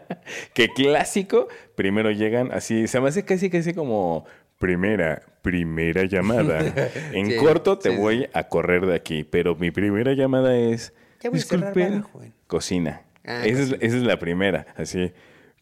Que 0.53 0.69
clásico, 0.69 1.47
primero 1.75 2.11
llegan 2.11 2.51
así, 2.51 2.87
se 2.87 2.99
me 3.01 3.09
hace 3.09 3.23
casi 3.25 3.49
casi 3.49 3.73
como 3.73 4.25
Primera, 4.59 5.23
primera 5.41 6.03
llamada. 6.03 6.59
en 7.13 7.25
Sí, 7.31 7.35
corto 7.37 7.79
te 7.79 7.89
sí, 7.89 7.95
sí. 7.95 8.01
voy 8.01 8.27
a 8.31 8.43
correr 8.47 8.85
de 8.85 8.93
aquí, 8.95 9.23
pero 9.23 9.55
mi 9.55 9.71
primera 9.71 10.13
llamada 10.13 10.55
es 10.55 10.93
joven". 11.19 12.33
cocina. 12.47 13.01
Ah, 13.25 13.43
esa, 13.45 13.59
es, 13.63 13.69
cocina. 13.71 13.77
esa 13.87 13.97
es 13.97 14.03
la 14.03 14.19
primera, 14.19 14.67
así. 14.77 15.11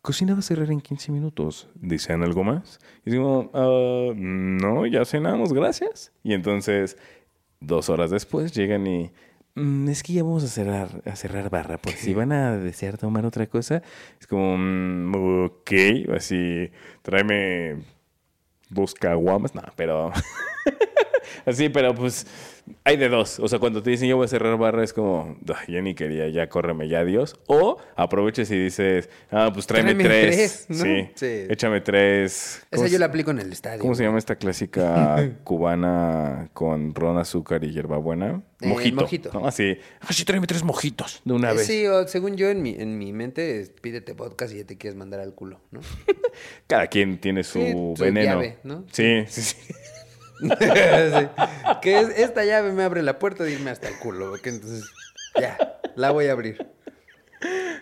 Cocina 0.01 0.33
va 0.33 0.39
a 0.39 0.43
cerrar 0.43 0.71
en 0.71 0.79
15 0.81 1.11
minutos. 1.11 1.69
¿Desean 1.75 2.23
algo 2.23 2.43
más? 2.43 2.79
Y 3.05 3.11
digo, 3.11 3.51
"Ah, 3.53 4.13
no, 4.15 4.85
ya 4.85 5.03
cenamos, 5.05 5.51
gracias. 5.53 6.13
Y 6.23 6.33
entonces, 6.33 6.97
dos 7.59 7.89
horas 7.89 8.09
después, 8.09 8.53
llegan 8.53 8.87
y... 8.87 9.11
"Mm, 9.55 9.89
es 9.89 10.01
que 10.03 10.13
ya 10.13 10.23
vamos 10.23 10.43
a 10.43 10.47
cerrar, 10.47 11.01
a 11.05 11.15
cerrar 11.17 11.49
barra, 11.49 11.77
por 11.77 11.91
si 11.93 12.13
van 12.13 12.31
a 12.31 12.57
desear 12.57 12.97
tomar 12.97 13.25
otra 13.25 13.47
cosa. 13.47 13.81
Es 14.19 14.25
como, 14.27 14.57
"Mm, 14.57 15.15
ok, 15.45 15.71
así, 16.15 16.71
tráeme 17.01 17.77
dos 18.69 18.93
caguamas. 18.93 19.53
No, 19.53 19.63
pero... 19.75 20.11
Así, 21.45 21.69
pero 21.69 21.93
pues 21.95 22.25
hay 22.83 22.97
de 22.97 23.09
dos. 23.09 23.39
O 23.39 23.47
sea, 23.47 23.57
cuando 23.59 23.81
te 23.81 23.89
dicen 23.89 24.07
yo 24.07 24.17
voy 24.17 24.25
a 24.25 24.27
cerrar 24.27 24.55
barra, 24.57 24.83
es 24.83 24.93
como, 24.93 25.38
"Ay, 25.55 25.73
ya 25.73 25.81
ni 25.81 25.95
quería, 25.95 26.27
ya 26.29 26.47
córreme, 26.49 26.88
ya 26.88 26.99
adiós. 26.99 27.35
O 27.47 27.77
aprovechas 27.95 28.51
y 28.51 28.57
dices, 28.63 29.09
ah, 29.31 29.49
pues 29.53 29.65
tráeme, 29.65 29.93
Tráeme 29.95 30.03
tres. 30.03 30.65
tres, 30.67 30.79
¿no? 30.79 30.85
Sí, 30.85 31.09
Sí. 31.15 31.47
échame 31.49 31.81
tres. 31.81 32.57
Esa 32.69 32.75
¿Cómo 32.77 32.88
yo 32.88 32.99
la 32.99 33.05
aplico 33.07 33.31
en 33.31 33.39
el 33.39 33.51
estadio. 33.51 33.79
¿Cómo 33.79 33.95
se 33.95 34.03
llama 34.03 34.19
esta 34.19 34.35
clásica 34.35 35.15
cubana 35.43 36.49
con 36.53 36.93
ron, 36.93 37.17
azúcar 37.17 37.63
y 37.63 37.71
hierbabuena? 37.71 38.43
Eh, 38.61 38.67
Mojito. 38.67 39.01
mojito. 39.01 39.31
¿no? 39.33 39.47
Así, 39.47 39.77
ah, 40.01 40.11
sí, 40.13 40.25
tráeme 40.25 40.45
tres 40.45 40.63
mojitos 40.63 41.21
de 41.25 41.33
una 41.33 41.51
Eh, 41.51 41.55
vez. 41.55 41.65
Sí, 41.65 41.88
o 41.88 42.07
según 42.07 42.35
yo, 42.35 42.49
en 42.49 42.61
mi, 42.61 42.75
en 42.77 42.97
mi 42.97 43.13
mente, 43.13 43.61
es, 43.61 43.69
pídete 43.69 44.13
podcast 44.15 44.53
y 44.53 44.57
ya 44.57 44.65
te 44.65 44.77
quieres 44.77 44.97
mandar 44.97 45.21
al 45.21 45.33
culo, 45.33 45.59
¿no? 45.71 45.79
Cada 46.67 46.88
quien 46.88 47.19
tiene 47.19 47.43
su 47.43 47.59
Sí, 47.59 47.71
su 47.71 47.95
veneno. 48.03 48.33
llave, 48.33 48.57
¿no? 48.63 48.85
Sí, 48.91 49.23
sí, 49.27 49.41
sí. 49.41 49.55
Sí. 50.39 51.27
Que 51.81 52.00
es, 52.00 52.10
esta 52.17 52.46
llave 52.46 52.72
me 52.72 52.84
abre 52.84 53.01
la 53.03 53.19
puerta 53.19 53.43
de 53.43 53.51
irme 53.51 53.72
hasta 53.72 53.88
el 53.88 53.98
culo, 54.00 54.29
porque 54.29 54.50
entonces, 54.50 54.89
ya, 55.39 55.79
la 55.96 56.12
voy 56.12 56.27
a 56.27 56.34
abrir. 56.34 56.65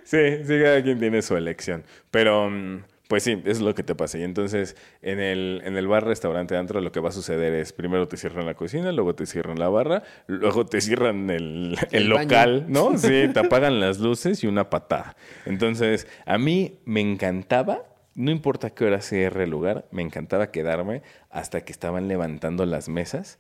Sí, 0.04 0.44
sí, 0.46 0.60
cada 0.62 0.82
quien 0.84 1.00
tiene 1.00 1.22
su 1.22 1.36
elección. 1.36 1.84
Pero, 2.12 2.50
mm, 2.50 2.84
pues 3.08 3.24
sí, 3.24 3.42
es 3.46 3.62
lo 3.62 3.74
que 3.74 3.84
te 3.84 3.96
pasa. 3.96 4.18
Y 4.18 4.24
entonces, 4.24 4.76
en 5.02 5.20
el, 5.20 5.62
en 5.64 5.78
el 5.78 5.88
bar, 5.88 6.06
restaurante, 6.06 6.56
antro, 6.58 6.82
lo 6.82 6.92
que 6.92 7.00
va 7.00 7.10
a 7.10 7.14
suceder 7.14 7.54
es, 7.54 7.74
primero 7.74 8.08
te 8.08 8.18
cierran 8.18 8.46
la 8.46 8.54
cocina, 8.54 8.92
luego 8.92 9.16
te 9.16 9.26
cierran 9.26 9.60
la 9.60 9.70
barra, 9.70 10.04
luego 10.28 10.66
te 10.66 10.82
cierran 10.82 11.30
el, 11.30 11.78
el 11.92 12.04
El 12.04 12.10
local, 12.10 12.66
¿no? 12.68 12.98
Sí, 12.98 13.30
te 13.34 13.40
apagan 13.40 13.80
las 13.80 14.00
luces 14.00 14.44
y 14.44 14.48
una 14.48 14.70
patada. 14.70 15.16
Entonces, 15.46 16.08
a 16.26 16.38
mí 16.38 16.80
me 16.86 17.02
encantaba, 17.02 17.84
no 18.18 18.32
importa 18.32 18.72
qué 18.72 18.84
hora 18.84 19.00
cierre 19.00 19.44
el 19.44 19.52
lugar, 19.52 19.88
me 19.92 20.02
encantaba 20.02 20.50
quedarme 20.50 21.04
hasta 21.30 21.62
que 21.62 21.72
estaban 21.72 22.08
levantando 22.08 22.66
las 22.66 22.90
mesas. 22.90 23.40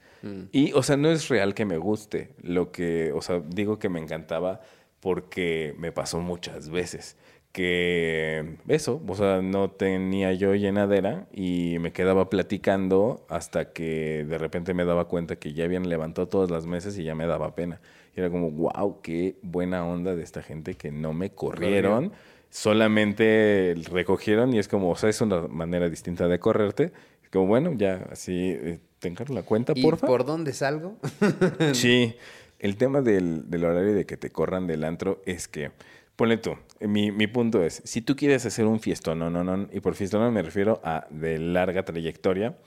Y, 0.51 0.71
o 0.73 0.83
sea, 0.83 0.97
no 0.97 1.09
es 1.09 1.29
real 1.29 1.55
que 1.55 1.65
me 1.65 1.77
guste. 1.77 2.29
Lo 2.43 2.71
que, 2.71 3.11
o 3.11 3.21
sea, 3.21 3.41
digo 3.47 3.79
que 3.79 3.89
me 3.89 3.99
encantaba 3.99 4.61
porque 4.99 5.73
me 5.79 5.91
pasó 5.91 6.19
muchas 6.19 6.69
veces 6.69 7.17
que 7.57 8.57
eso, 8.67 9.01
o 9.07 9.15
sea, 9.15 9.41
no 9.41 9.71
tenía 9.71 10.31
yo 10.33 10.53
llenadera 10.53 11.25
y 11.33 11.77
me 11.79 11.91
quedaba 11.91 12.29
platicando 12.29 13.25
hasta 13.29 13.73
que 13.73 14.25
de 14.29 14.37
repente 14.37 14.75
me 14.75 14.85
daba 14.85 15.07
cuenta 15.07 15.37
que 15.37 15.53
ya 15.53 15.65
habían 15.65 15.89
levantado 15.89 16.27
todas 16.27 16.51
las 16.51 16.67
mesas 16.67 16.99
y 16.99 17.03
ya 17.03 17.15
me 17.15 17.25
daba 17.25 17.55
pena. 17.55 17.81
Y 18.15 18.19
era 18.19 18.29
como, 18.29 18.51
wow, 18.51 19.01
qué 19.01 19.37
buena 19.41 19.83
onda 19.87 20.13
de 20.13 20.21
esta 20.21 20.43
gente 20.43 20.75
que 20.75 20.91
no 20.91 21.13
me 21.13 21.31
corrieron, 21.31 22.11
solamente 22.49 23.75
recogieron 23.91 24.53
y 24.53 24.59
es 24.59 24.67
como, 24.67 24.89
o 24.89 24.95
sea, 24.95 25.09
es 25.09 25.21
una 25.21 25.47
manera 25.47 25.89
distinta 25.89 26.27
de 26.27 26.39
correrte. 26.39 26.91
Es 27.23 27.29
como, 27.29 27.47
bueno, 27.47 27.73
ya 27.77 28.07
así, 28.11 28.33
eh, 28.33 28.79
te 28.99 29.07
encargo 29.07 29.33
la 29.33 29.43
cuenta, 29.43 29.73
¿Y 29.75 29.81
porfa. 29.81 30.07
por 30.07 30.25
dónde 30.25 30.53
salgo? 30.53 30.97
Sí, 31.73 32.15
el 32.59 32.77
tema 32.77 33.01
del, 33.01 33.49
del 33.49 33.65
horario 33.65 33.93
de 33.93 34.05
que 34.05 34.17
te 34.17 34.29
corran 34.29 34.67
del 34.67 34.83
antro 34.83 35.21
es 35.25 35.47
que, 35.47 35.71
ponle 36.15 36.37
tú, 36.37 36.55
mi, 36.79 37.11
mi 37.11 37.27
punto 37.27 37.63
es, 37.63 37.81
si 37.85 38.01
tú 38.01 38.15
quieres 38.15 38.45
hacer 38.45 38.65
un 38.65 38.79
fiestón, 38.79 39.19
no, 39.19 39.29
no, 39.29 39.43
no, 39.43 39.67
y 39.71 39.79
por 39.79 39.93
fiestón 39.93 40.33
me 40.33 40.41
refiero 40.41 40.81
a 40.83 41.05
de 41.11 41.37
larga 41.37 41.85
trayectoria, 41.85 42.57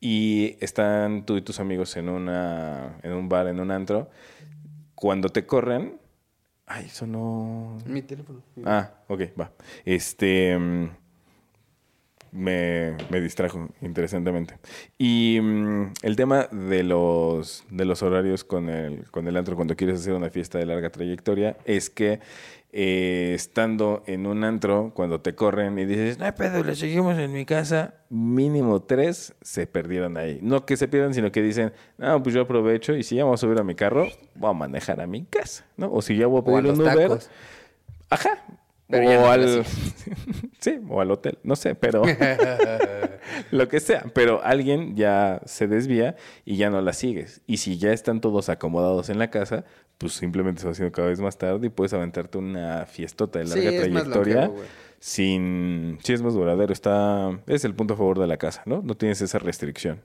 y 0.00 0.56
están 0.60 1.24
tú 1.26 1.36
y 1.36 1.42
tus 1.42 1.58
amigos 1.58 1.96
en, 1.96 2.08
una, 2.08 2.98
en 3.02 3.12
un 3.12 3.28
bar, 3.28 3.48
en 3.48 3.60
un 3.60 3.70
antro, 3.70 4.10
cuando 4.94 5.28
te 5.30 5.46
corren, 5.46 5.98
ay, 6.68 6.86
eso 6.86 7.06
no... 7.06 7.78
Mi 7.86 8.02
teléfono. 8.02 8.42
Ah, 8.64 8.90
ok, 9.08 9.20
va. 9.38 9.52
Este. 9.84 10.56
Me, 12.32 12.96
me 13.10 13.20
distrajo 13.20 13.68
interesantemente. 13.80 14.58
Y 14.98 15.38
mm, 15.40 15.92
el 16.02 16.16
tema 16.16 16.48
de 16.50 16.82
los, 16.82 17.64
de 17.70 17.84
los 17.84 18.02
horarios 18.02 18.44
con 18.44 18.68
el, 18.68 19.10
con 19.10 19.26
el 19.28 19.36
antro 19.36 19.56
cuando 19.56 19.76
quieres 19.76 20.00
hacer 20.00 20.14
una 20.14 20.30
fiesta 20.30 20.58
de 20.58 20.66
larga 20.66 20.90
trayectoria 20.90 21.56
es 21.64 21.90
que 21.90 22.20
eh, 22.70 23.32
estando 23.34 24.02
en 24.06 24.26
un 24.26 24.44
antro, 24.44 24.92
cuando 24.94 25.22
te 25.22 25.34
corren 25.34 25.78
y 25.78 25.86
dices, 25.86 26.18
no 26.18 26.26
hay 26.26 26.32
pedo, 26.32 26.62
le 26.62 26.76
seguimos 26.76 27.18
en 27.18 27.32
mi 27.32 27.46
casa, 27.46 27.94
mínimo 28.10 28.82
tres 28.82 29.34
se 29.40 29.66
perdieron 29.66 30.18
ahí. 30.18 30.38
No 30.42 30.66
que 30.66 30.76
se 30.76 30.86
pierdan, 30.86 31.14
sino 31.14 31.32
que 31.32 31.40
dicen, 31.40 31.72
no, 31.96 32.22
pues 32.22 32.34
yo 32.34 32.42
aprovecho 32.42 32.94
y 32.94 33.02
si 33.02 33.16
ya 33.16 33.24
vamos 33.24 33.40
a 33.40 33.46
subir 33.46 33.58
a 33.58 33.64
mi 33.64 33.74
carro, 33.74 34.06
voy 34.34 34.50
a 34.50 34.52
manejar 34.52 35.00
a 35.00 35.06
mi 35.06 35.24
casa, 35.24 35.64
¿no? 35.78 35.90
O 35.90 36.02
si 36.02 36.16
ya 36.16 36.26
voy 36.26 36.42
a 36.42 36.44
pedir 36.44 36.72
un 36.72 36.80
Uber. 36.80 36.94
tacos. 36.94 37.30
Ajá. 38.10 38.44
Pero 38.88 39.04
no 39.04 39.10
o 39.26 39.32
es 39.34 39.56
al. 39.56 39.64
sí, 40.60 40.80
o 40.88 41.00
al 41.00 41.10
hotel. 41.10 41.38
No 41.42 41.56
sé, 41.56 41.74
pero. 41.74 42.02
lo 43.50 43.68
que 43.68 43.80
sea. 43.80 44.04
Pero 44.14 44.42
alguien 44.42 44.96
ya 44.96 45.40
se 45.44 45.66
desvía 45.66 46.16
y 46.44 46.56
ya 46.56 46.70
no 46.70 46.80
la 46.80 46.92
sigues. 46.92 47.40
Y 47.46 47.58
si 47.58 47.78
ya 47.78 47.92
están 47.92 48.20
todos 48.20 48.48
acomodados 48.48 49.10
en 49.10 49.18
la 49.18 49.30
casa, 49.30 49.64
pues 49.98 50.14
simplemente 50.14 50.60
se 50.60 50.66
va 50.66 50.72
haciendo 50.72 50.92
cada 50.92 51.08
vez 51.08 51.20
más 51.20 51.36
tarde 51.38 51.66
y 51.66 51.70
puedes 51.70 51.92
aventarte 51.92 52.38
una 52.38 52.86
fiestota 52.86 53.38
de 53.38 53.46
Sí, 53.46 53.62
larga 53.62 53.70
es 53.70 53.90
más 53.90 54.04
trayectoria. 54.04 54.50
sin. 55.00 55.98
Sí, 56.02 56.12
es 56.12 56.22
más 56.22 56.34
duradero. 56.34 56.72
Está. 56.72 57.38
Es 57.46 57.64
el 57.64 57.74
punto 57.74 57.94
a 57.94 57.96
favor 57.96 58.18
de 58.18 58.26
la 58.26 58.36
casa, 58.36 58.62
¿no? 58.66 58.82
No 58.82 58.96
tienes 58.96 59.20
esa 59.20 59.38
restricción. 59.38 60.00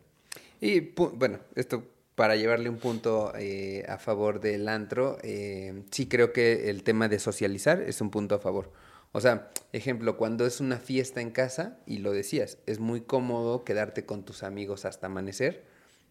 Y 0.59 0.79
bueno, 1.17 1.39
esto 1.55 1.83
para 2.15 2.35
llevarle 2.35 2.69
un 2.69 2.77
punto 2.77 3.33
eh, 3.35 3.85
a 3.87 3.97
favor 3.97 4.39
del 4.39 4.67
antro, 4.69 5.17
eh, 5.23 5.83
sí 5.91 6.07
creo 6.07 6.31
que 6.31 6.69
el 6.69 6.83
tema 6.83 7.07
de 7.07 7.19
socializar 7.19 7.81
es 7.81 8.01
un 8.01 8.11
punto 8.11 8.35
a 8.35 8.39
favor. 8.39 8.71
O 9.11 9.21
sea, 9.21 9.51
ejemplo, 9.71 10.17
cuando 10.17 10.45
es 10.45 10.59
una 10.59 10.77
fiesta 10.77 11.21
en 11.21 11.31
casa, 11.31 11.77
y 11.85 11.99
lo 11.99 12.11
decías, 12.11 12.57
es 12.65 12.79
muy 12.79 13.01
cómodo 13.01 13.63
quedarte 13.63 14.05
con 14.05 14.25
tus 14.25 14.43
amigos 14.43 14.85
hasta 14.85 15.07
amanecer. 15.07 15.65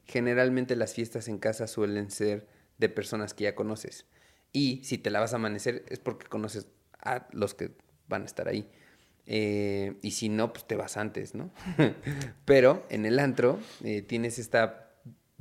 Generalmente 0.06 0.76
las 0.76 0.94
fiestas 0.94 1.28
en 1.28 1.38
casa 1.38 1.66
suelen 1.66 2.10
ser 2.10 2.46
de 2.78 2.88
personas 2.88 3.34
que 3.34 3.44
ya 3.44 3.54
conoces. 3.54 4.06
Y 4.52 4.82
si 4.84 4.98
te 4.98 5.10
la 5.10 5.20
vas 5.20 5.32
a 5.32 5.36
amanecer 5.36 5.84
es 5.88 5.98
porque 5.98 6.26
conoces 6.26 6.66
a 7.00 7.26
los 7.32 7.54
que 7.54 7.72
van 8.08 8.22
a 8.22 8.26
estar 8.26 8.48
ahí. 8.48 8.68
Eh, 9.26 9.96
y 10.02 10.12
si 10.12 10.28
no, 10.28 10.52
pues 10.52 10.66
te 10.66 10.76
vas 10.76 10.96
antes, 10.96 11.34
¿no? 11.34 11.50
Pero 12.44 12.86
en 12.88 13.06
el 13.06 13.18
antro 13.18 13.58
eh, 13.82 14.02
tienes 14.02 14.38
esta 14.38 14.91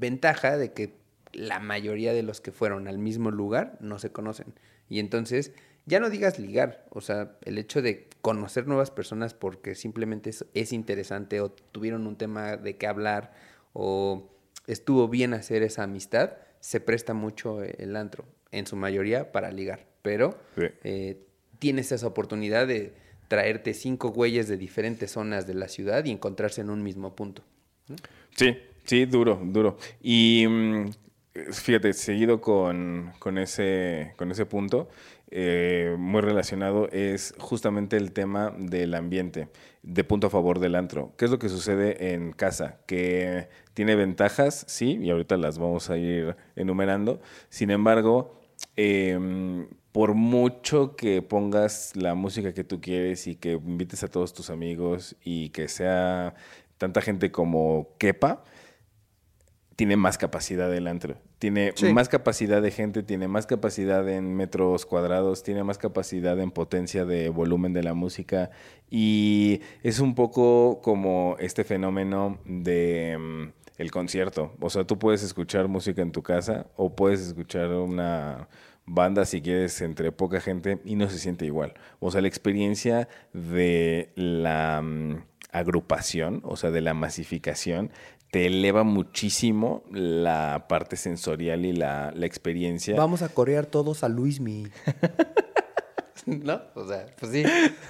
ventaja 0.01 0.57
de 0.57 0.73
que 0.73 0.95
la 1.31 1.59
mayoría 1.59 2.11
de 2.11 2.23
los 2.23 2.41
que 2.41 2.51
fueron 2.51 2.89
al 2.89 2.97
mismo 2.97 3.31
lugar 3.31 3.77
no 3.79 3.99
se 3.99 4.11
conocen. 4.11 4.53
Y 4.89 4.99
entonces, 4.99 5.53
ya 5.85 6.01
no 6.01 6.09
digas 6.09 6.37
ligar, 6.39 6.85
o 6.89 6.99
sea, 6.99 7.37
el 7.45 7.57
hecho 7.57 7.81
de 7.81 8.09
conocer 8.21 8.67
nuevas 8.67 8.91
personas 8.91 9.33
porque 9.33 9.75
simplemente 9.75 10.29
es, 10.31 10.45
es 10.53 10.73
interesante 10.73 11.39
o 11.39 11.49
tuvieron 11.51 12.05
un 12.07 12.17
tema 12.17 12.57
de 12.57 12.75
qué 12.75 12.87
hablar 12.87 13.33
o 13.73 14.29
estuvo 14.67 15.07
bien 15.07 15.33
hacer 15.33 15.63
esa 15.63 15.83
amistad, 15.83 16.33
se 16.59 16.79
presta 16.81 17.13
mucho 17.13 17.63
el 17.63 17.95
antro, 17.95 18.25
en 18.51 18.67
su 18.67 18.75
mayoría 18.75 19.31
para 19.31 19.51
ligar. 19.51 19.87
Pero 20.01 20.37
Sí. 20.55 20.65
eh, 20.83 21.23
tienes 21.59 21.91
esa 21.91 22.07
oportunidad 22.07 22.67
de 22.67 22.93
traerte 23.27 23.73
cinco 23.73 24.09
güeyes 24.09 24.47
de 24.49 24.57
diferentes 24.57 25.11
zonas 25.11 25.47
de 25.47 25.53
la 25.53 25.67
ciudad 25.69 26.03
y 26.05 26.11
encontrarse 26.11 26.59
en 26.61 26.69
un 26.69 26.83
mismo 26.83 27.15
punto. 27.15 27.43
Sí, 28.35 28.57
sí, 28.83 29.05
duro, 29.05 29.39
duro. 29.43 29.77
Y 30.01 30.45
mm, 30.47 30.91
fíjate, 31.51 31.93
seguido 31.93 32.41
con, 32.41 33.13
con 33.19 33.37
ese, 33.37 34.13
con 34.17 34.31
ese 34.31 34.45
punto, 34.45 34.89
eh, 35.33 35.95
muy 35.97 36.19
relacionado 36.21 36.89
es 36.89 37.33
justamente 37.37 37.95
el 37.95 38.11
tema 38.11 38.53
del 38.57 38.93
ambiente, 38.93 39.47
de 39.81 40.03
punto 40.03 40.27
a 40.27 40.29
favor 40.29 40.59
del 40.59 40.75
antro. 40.75 41.13
¿Qué 41.17 41.25
es 41.25 41.31
lo 41.31 41.39
que 41.39 41.49
sucede 41.49 42.13
en 42.13 42.33
casa? 42.33 42.79
Que 42.85 43.47
tiene 43.73 43.95
ventajas, 43.95 44.65
sí, 44.67 44.99
y 45.01 45.09
ahorita 45.09 45.37
las 45.37 45.57
vamos 45.57 45.89
a 45.89 45.97
ir 45.97 46.35
enumerando. 46.57 47.21
Sin 47.49 47.71
embargo, 47.71 48.41
eh, 48.75 49.65
por 49.91 50.13
mucho 50.13 50.95
que 50.95 51.21
pongas 51.21 51.95
la 51.95 52.13
música 52.15 52.53
que 52.53 52.63
tú 52.63 52.81
quieres 52.81 53.27
y 53.27 53.35
que 53.35 53.53
invites 53.53 54.03
a 54.03 54.07
todos 54.09 54.33
tus 54.33 54.49
amigos 54.49 55.15
y 55.23 55.49
que 55.49 55.67
sea 55.67 56.35
tanta 56.77 57.01
gente 57.01 57.31
como 57.31 57.89
quepa, 57.97 58.43
tiene 59.75 59.95
más 59.95 60.17
capacidad 60.17 60.73
el 60.73 60.87
antro. 60.87 61.15
Tiene 61.39 61.71
Sí. 61.75 61.91
más 61.93 62.09
capacidad 62.09 62.61
de 62.61 62.71
gente, 62.71 63.03
tiene 63.03 63.27
más 63.27 63.47
capacidad 63.47 64.07
en 64.09 64.35
metros 64.35 64.85
cuadrados, 64.85 65.43
tiene 65.43 65.63
más 65.63 65.77
capacidad 65.77 66.39
en 66.39 66.51
potencia 66.51 67.05
de 67.05 67.29
volumen 67.29 67.73
de 67.73 67.83
la 67.83 67.93
música. 67.93 68.51
Y 68.89 69.61
es 69.81 69.99
un 69.99 70.13
poco 70.15 70.81
como 70.83 71.35
este 71.39 71.63
fenómeno 71.63 72.39
de 72.45 73.17
mm, 73.19 73.53
el 73.77 73.91
concierto. 73.91 74.53
O 74.59 74.69
sea, 74.69 74.83
tú 74.85 74.99
puedes 74.99 75.23
escuchar 75.23 75.67
música 75.67 76.01
en 76.01 76.11
tu 76.11 76.21
casa 76.21 76.67
o 76.75 76.95
puedes 76.95 77.21
escuchar 77.21 77.69
una 77.69 78.49
banda 78.85 79.25
si 79.25 79.41
quieres 79.41 79.79
entre 79.81 80.11
poca 80.11 80.41
gente 80.41 80.79
y 80.85 80.95
no 80.95 81.09
se 81.09 81.17
siente 81.17 81.45
igual. 81.45 81.73
O 81.99 82.11
sea, 82.11 82.21
la 82.21 82.27
experiencia 82.27 83.07
de 83.33 84.11
la 84.15 84.81
mm, 84.83 85.23
agrupación, 85.51 86.41
o 86.43 86.55
sea, 86.57 86.71
de 86.71 86.81
la 86.81 86.93
masificación, 86.93 87.91
te 88.31 88.47
eleva 88.47 88.83
muchísimo 88.83 89.83
la 89.91 90.65
parte 90.69 90.95
sensorial 90.95 91.65
y 91.65 91.73
la, 91.73 92.11
la 92.15 92.25
experiencia. 92.25 92.95
Vamos 92.95 93.21
a 93.21 93.29
corear 93.29 93.65
todos 93.65 94.03
a 94.03 94.09
Luismi. 94.09 94.67
¿No? 96.25 96.61
O 96.75 96.87
sea, 96.87 97.07
pues 97.19 97.31
sí, 97.31 97.43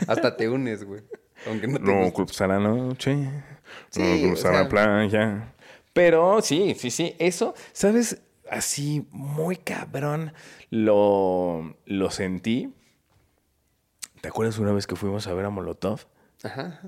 hasta 0.07 0.35
te 0.37 0.49
unes, 0.49 0.83
güey. 0.83 1.01
Aunque 1.47 1.67
no 1.67 1.77
te 1.77 1.83
No 1.83 1.97
guste. 1.99 2.13
cruzar 2.13 2.49
la 2.49 2.59
noche, 2.59 3.29
Sí, 3.89 4.01
no 4.01 4.15
o 4.15 4.29
cruzar 4.29 4.51
sea- 4.53 4.63
la 4.63 4.69
playa. 4.69 5.53
Pero 5.93 6.41
sí, 6.41 6.73
sí, 6.77 6.89
sí, 6.91 7.15
eso, 7.19 7.53
¿sabes? 7.73 8.21
Así, 8.49 9.07
muy 9.11 9.57
cabrón, 9.57 10.33
lo, 10.69 11.75
lo 11.85 12.09
sentí. 12.11 12.73
¿Te 14.21 14.27
acuerdas 14.29 14.57
una 14.59 14.71
vez 14.71 14.87
que 14.87 14.95
fuimos 14.95 15.27
a 15.27 15.33
ver 15.33 15.45
a 15.45 15.49
Molotov? 15.49 16.01
Ajá. 16.43 16.81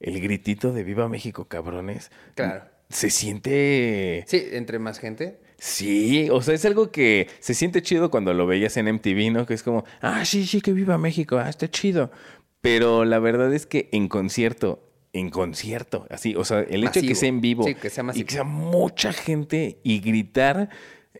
El 0.00 0.20
gritito 0.20 0.72
de 0.72 0.82
Viva 0.84 1.08
México, 1.08 1.46
cabrones. 1.46 2.10
Claro. 2.34 2.64
Se 2.88 3.10
siente... 3.10 4.24
Sí, 4.26 4.48
entre 4.52 4.78
más 4.78 4.98
gente. 4.98 5.38
Sí, 5.58 6.28
o 6.30 6.40
sea, 6.40 6.54
es 6.54 6.64
algo 6.64 6.92
que 6.92 7.28
se 7.40 7.52
siente 7.52 7.82
chido 7.82 8.10
cuando 8.10 8.32
lo 8.32 8.46
veías 8.46 8.76
en 8.76 8.86
MTV, 8.94 9.32
¿no? 9.32 9.44
Que 9.44 9.54
es 9.54 9.64
como, 9.64 9.84
ah, 10.00 10.24
sí, 10.24 10.46
sí, 10.46 10.60
que 10.60 10.72
viva 10.72 10.98
México, 10.98 11.36
ah, 11.36 11.48
está 11.48 11.68
chido. 11.68 12.12
Pero 12.60 13.04
la 13.04 13.18
verdad 13.18 13.52
es 13.52 13.66
que 13.66 13.88
en 13.92 14.08
concierto, 14.08 14.88
en 15.12 15.30
concierto, 15.30 16.06
así, 16.10 16.36
o 16.36 16.44
sea, 16.44 16.60
el 16.60 16.84
hecho 16.84 17.00
de 17.00 17.08
que 17.08 17.14
sea 17.14 17.28
en 17.28 17.40
vivo 17.40 17.64
Sí, 17.64 17.74
que 17.74 17.90
sea 17.90 18.04
y 18.14 18.24
que 18.24 18.34
sea 18.34 18.44
mucha 18.44 19.12
gente 19.12 19.80
y 19.82 19.98
gritar, 19.98 20.70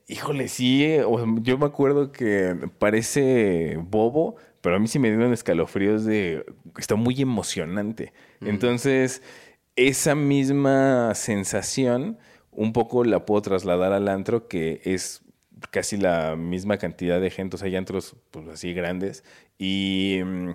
híjole, 0.06 0.48
sí, 0.48 0.84
eh, 0.84 1.02
o 1.04 1.18
sea, 1.18 1.26
yo 1.42 1.58
me 1.58 1.66
acuerdo 1.66 2.12
que 2.12 2.54
parece 2.78 3.76
bobo, 3.80 4.36
pero 4.60 4.76
a 4.76 4.78
mí 4.78 4.86
sí 4.86 5.00
me 5.00 5.08
dieron 5.08 5.32
escalofríos 5.32 6.04
de, 6.04 6.44
está 6.76 6.94
muy 6.94 7.20
emocionante. 7.20 8.12
Entonces, 8.40 9.22
esa 9.78 10.16
misma 10.16 11.14
sensación 11.14 12.18
un 12.50 12.72
poco 12.72 13.04
la 13.04 13.24
puedo 13.24 13.40
trasladar 13.42 13.92
al 13.92 14.08
antro, 14.08 14.48
que 14.48 14.80
es 14.84 15.22
casi 15.70 15.96
la 15.96 16.34
misma 16.34 16.78
cantidad 16.78 17.20
de 17.20 17.30
gente, 17.30 17.54
o 17.54 17.58
sea, 17.58 17.68
hay 17.68 17.76
antros 17.76 18.16
pues, 18.32 18.48
así 18.48 18.72
grandes, 18.74 19.22
y 19.56 20.18
mm, 20.24 20.50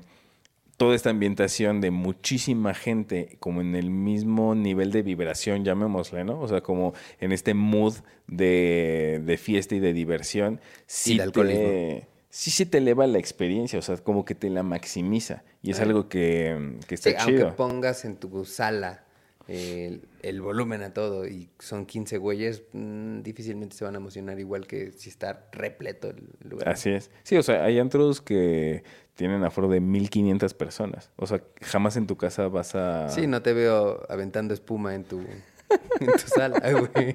toda 0.75 0.93
esta 0.93 1.09
ambientación 1.09 1.79
de 1.79 1.91
muchísima 1.91 2.73
gente, 2.73 3.37
como 3.39 3.61
en 3.61 3.75
el 3.75 3.89
mismo 3.89 4.55
nivel 4.55 4.91
de 4.91 5.03
vibración, 5.03 5.63
llamémosle, 5.63 6.25
¿no? 6.25 6.41
O 6.41 6.47
sea, 6.49 6.59
como 6.59 6.93
en 7.21 7.31
este 7.31 7.53
mood 7.53 7.93
de, 8.27 9.21
de 9.23 9.37
fiesta 9.37 9.75
y 9.75 9.79
de 9.79 9.93
diversión, 9.93 10.59
sí 10.85 11.17
te, 11.31 12.07
sí 12.29 12.51
se 12.51 12.65
te 12.65 12.79
eleva 12.79 13.07
la 13.07 13.19
experiencia, 13.19 13.79
o 13.79 13.81
sea, 13.81 13.95
como 13.95 14.25
que 14.25 14.35
te 14.35 14.49
la 14.49 14.63
maximiza. 14.63 15.43
Y 15.61 15.71
es 15.71 15.79
algo 15.79 16.09
que, 16.09 16.75
que 16.87 16.95
está 16.95 17.11
Sí, 17.11 17.15
aunque 17.17 17.37
chido. 17.37 17.55
pongas 17.55 18.03
en 18.03 18.17
tu 18.17 18.43
sala 18.43 19.05
el, 19.47 20.07
el 20.21 20.41
volumen 20.41 20.83
a 20.83 20.93
todo 20.93 21.27
y 21.27 21.49
son 21.59 21.85
15 21.85 22.17
güeyes, 22.17 22.63
mm, 22.71 23.21
difícilmente 23.21 23.75
se 23.75 23.83
van 23.83 23.95
a 23.95 23.97
emocionar 23.97 24.39
igual 24.39 24.67
que 24.67 24.91
si 24.93 25.09
está 25.09 25.47
repleto 25.51 26.09
el 26.09 26.23
lugar. 26.49 26.69
Así 26.69 26.91
es. 26.91 27.11
Sí, 27.23 27.35
o 27.37 27.43
sea, 27.43 27.63
hay 27.65 27.79
antros 27.79 28.21
que 28.21 28.83
tienen 29.15 29.43
aforo 29.43 29.67
de 29.67 29.79
1500 29.81 30.53
personas. 30.53 31.11
O 31.17 31.27
sea, 31.27 31.43
jamás 31.61 31.97
en 31.97 32.07
tu 32.07 32.15
casa 32.17 32.47
vas 32.47 32.73
a... 32.75 33.09
Sí, 33.09 33.27
no 33.27 33.41
te 33.41 33.53
veo 33.53 34.01
aventando 34.09 34.53
espuma 34.53 34.95
en 34.95 35.03
tu, 35.03 35.19
en 35.99 36.07
tu 36.11 36.17
sala, 36.27 36.59
güey. 36.71 37.13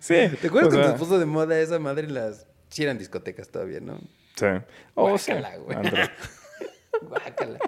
Sí, 0.00 0.14
¿Te 0.40 0.46
acuerdas 0.48 0.68
o 0.68 0.70
cuando 0.70 0.82
sea- 0.84 0.92
se 0.92 0.98
puso 0.98 1.18
de 1.18 1.26
moda 1.26 1.58
esa 1.60 1.78
madre 1.78 2.06
en 2.06 2.14
las... 2.14 2.46
Sí 2.70 2.82
eran 2.82 2.98
discotecas 2.98 3.48
todavía, 3.50 3.80
¿no? 3.80 3.98
Sí. 4.36 4.46
Oh, 4.94 5.16
sí. 5.18 5.32
Guácala, 5.32 5.56
güey. 5.58 5.76
Guácala. 7.08 7.58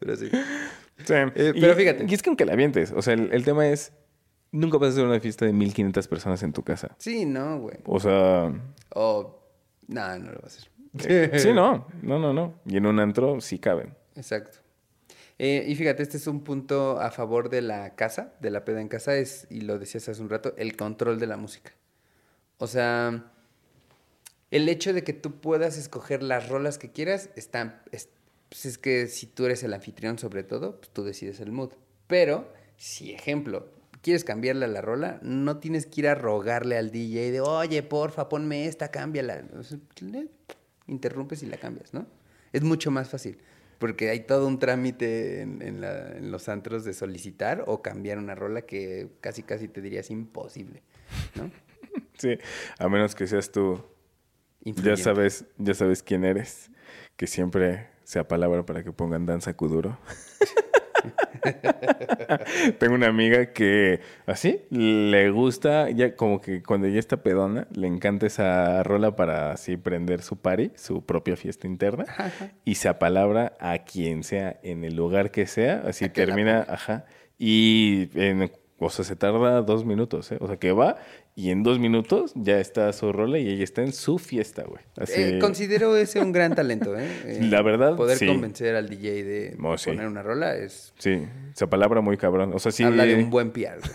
Pero 0.00 0.16
sí. 0.16 0.30
Sí. 1.04 1.14
Eh, 1.14 1.52
Y- 1.54 1.60
pero 1.60 1.74
fíjate. 1.74 2.06
Y 2.08 2.14
es 2.14 2.22
que 2.22 2.30
aunque 2.30 2.44
la 2.44 2.52
avientes, 2.52 2.92
o 2.94 3.02
sea, 3.02 3.14
el, 3.14 3.32
el 3.32 3.44
tema 3.44 3.66
es, 3.68 3.92
nunca 4.52 4.78
vas 4.78 4.88
a 4.90 4.92
hacer 4.92 5.04
una 5.04 5.20
fiesta 5.20 5.44
de 5.46 5.52
1500 5.52 6.08
personas 6.08 6.42
en 6.42 6.52
tu 6.52 6.62
casa. 6.62 6.94
Sí, 6.98 7.24
no, 7.24 7.60
güey. 7.60 7.76
O 7.84 8.00
sea, 8.00 8.52
O... 8.94 9.36
No, 9.88 10.18
no 10.18 10.30
lo 10.32 10.38
va 10.38 10.44
a 10.44 10.46
hacer. 10.46 10.70
eh, 11.08 11.38
sí, 11.38 11.52
no, 11.52 11.86
no, 12.02 12.18
no, 12.18 12.32
no. 12.32 12.54
Y 12.66 12.76
en 12.76 12.86
un 12.86 13.00
antro 13.00 13.40
sí 13.40 13.58
caben. 13.58 13.94
Exacto. 14.14 14.58
Eh, 15.38 15.64
y 15.66 15.74
fíjate, 15.74 16.02
este 16.02 16.16
es 16.18 16.26
un 16.26 16.44
punto 16.44 17.00
a 17.00 17.10
favor 17.10 17.48
de 17.48 17.62
la 17.62 17.94
casa, 17.96 18.34
de 18.40 18.50
la 18.50 18.64
peda 18.64 18.80
en 18.80 18.88
casa, 18.88 19.16
es, 19.16 19.46
y 19.50 19.62
lo 19.62 19.78
decías 19.78 20.08
hace 20.08 20.20
un 20.20 20.28
rato, 20.28 20.54
el 20.58 20.76
control 20.76 21.18
de 21.18 21.26
la 21.26 21.36
música. 21.38 21.72
O 22.58 22.66
sea, 22.66 23.32
el 24.50 24.68
hecho 24.68 24.92
de 24.92 25.02
que 25.02 25.12
tú 25.12 25.40
puedas 25.40 25.78
escoger 25.78 26.22
las 26.22 26.48
rolas 26.48 26.76
que 26.78 26.90
quieras, 26.92 27.30
está, 27.36 27.82
es, 27.90 28.10
pues 28.50 28.66
es 28.66 28.76
que 28.76 29.06
si 29.06 29.26
tú 29.26 29.46
eres 29.46 29.62
el 29.62 29.72
anfitrión 29.72 30.18
sobre 30.18 30.42
todo, 30.42 30.76
pues 30.78 30.90
tú 30.90 31.02
decides 31.04 31.40
el 31.40 31.52
mood. 31.52 31.70
Pero, 32.06 32.52
si 32.76 33.12
ejemplo, 33.12 33.68
quieres 34.02 34.24
cambiarle 34.24 34.66
a 34.66 34.68
la 34.68 34.82
rola, 34.82 35.18
no 35.22 35.58
tienes 35.58 35.86
que 35.86 36.02
ir 36.02 36.08
a 36.08 36.14
rogarle 36.14 36.76
al 36.76 36.90
DJ 36.90 37.30
de, 37.30 37.40
oye, 37.40 37.82
porfa, 37.82 38.28
ponme 38.28 38.66
esta, 38.66 38.90
cámbiala. 38.90 39.44
Interrumpes 40.86 41.42
y 41.42 41.46
la 41.46 41.56
cambias, 41.56 41.94
¿no? 41.94 42.06
Es 42.52 42.62
mucho 42.62 42.90
más 42.90 43.08
fácil. 43.08 43.38
Porque 43.78 44.10
hay 44.10 44.20
todo 44.20 44.46
un 44.46 44.58
trámite 44.58 45.40
en, 45.40 45.62
en 45.62 45.80
la- 45.80 46.16
en 46.16 46.30
los 46.30 46.48
antros 46.48 46.84
de 46.84 46.92
solicitar 46.92 47.64
o 47.66 47.80
cambiar 47.80 48.18
una 48.18 48.34
rola 48.34 48.62
que 48.62 49.08
casi 49.20 49.42
casi 49.42 49.68
te 49.68 49.80
dirías 49.80 50.10
imposible, 50.10 50.82
¿no? 51.36 51.50
Sí, 52.18 52.36
a 52.78 52.88
menos 52.88 53.14
que 53.14 53.26
seas 53.26 53.50
tú, 53.50 53.82
ya 54.64 54.96
sabes, 54.98 55.46
ya 55.56 55.72
sabes 55.72 56.02
quién 56.02 56.24
eres, 56.24 56.70
que 57.16 57.26
siempre 57.26 57.88
sea 58.10 58.26
palabra 58.26 58.66
para 58.66 58.82
que 58.82 58.90
pongan 58.90 59.24
danza 59.24 59.54
kuduro. 59.54 59.96
Tengo 62.80 62.96
una 62.96 63.06
amiga 63.06 63.52
que 63.52 64.00
así 64.26 64.62
le 64.70 65.30
gusta, 65.30 65.90
ya 65.90 66.16
como 66.16 66.40
que 66.40 66.60
cuando 66.60 66.88
ya 66.88 66.98
está 66.98 67.22
pedona, 67.22 67.68
le 67.72 67.86
encanta 67.86 68.26
esa 68.26 68.82
rola 68.82 69.14
para 69.14 69.52
así 69.52 69.76
prender 69.76 70.22
su 70.22 70.38
party, 70.38 70.72
su 70.74 71.06
propia 71.06 71.36
fiesta 71.36 71.68
interna, 71.68 72.04
y 72.64 72.74
se 72.74 72.88
apalabra 72.88 73.56
a 73.60 73.84
quien 73.84 74.24
sea, 74.24 74.58
en 74.64 74.82
el 74.82 74.96
lugar 74.96 75.30
que 75.30 75.46
sea, 75.46 75.84
así 75.86 76.08
termina, 76.08 76.66
ajá, 76.68 77.04
y 77.38 78.10
en, 78.14 78.50
o 78.80 78.90
sea, 78.90 79.04
se 79.04 79.14
tarda 79.14 79.62
dos 79.62 79.84
minutos, 79.84 80.32
¿eh? 80.32 80.38
O 80.40 80.48
sea, 80.48 80.56
que 80.56 80.72
va 80.72 80.96
y 81.40 81.50
en 81.50 81.62
dos 81.62 81.78
minutos 81.78 82.32
ya 82.34 82.58
está 82.60 82.92
su 82.92 83.12
rola 83.12 83.38
y 83.38 83.48
ella 83.48 83.64
está 83.64 83.82
en 83.82 83.92
su 83.92 84.18
fiesta, 84.18 84.64
güey. 84.64 84.82
Así, 84.98 85.14
Eh, 85.20 85.38
considero 85.40 85.96
ese 85.96 86.20
un 86.20 86.32
gran 86.32 86.54
talento, 86.54 86.96
¿eh? 86.98 87.06
Eh, 87.26 87.38
La 87.50 87.62
verdad, 87.62 87.96
Poder 87.96 88.18
sí. 88.18 88.26
convencer 88.26 88.76
al 88.76 88.88
DJ 88.88 89.24
de 89.24 89.56
Oh, 89.62 89.76
sí. 89.78 89.90
poner 89.90 90.06
una 90.06 90.22
rola 90.22 90.54
es 90.56 90.92
sí, 90.98 91.22
se 91.54 91.64
apalabra 91.64 92.00
muy 92.00 92.16
cabrón. 92.16 92.52
O 92.54 92.58
sea, 92.58 92.72
sí, 92.72 92.82
habla 92.84 93.04
de 93.06 93.14
un 93.16 93.30
buen 93.30 93.50
PR, 93.52 93.78
güey. 93.80 93.92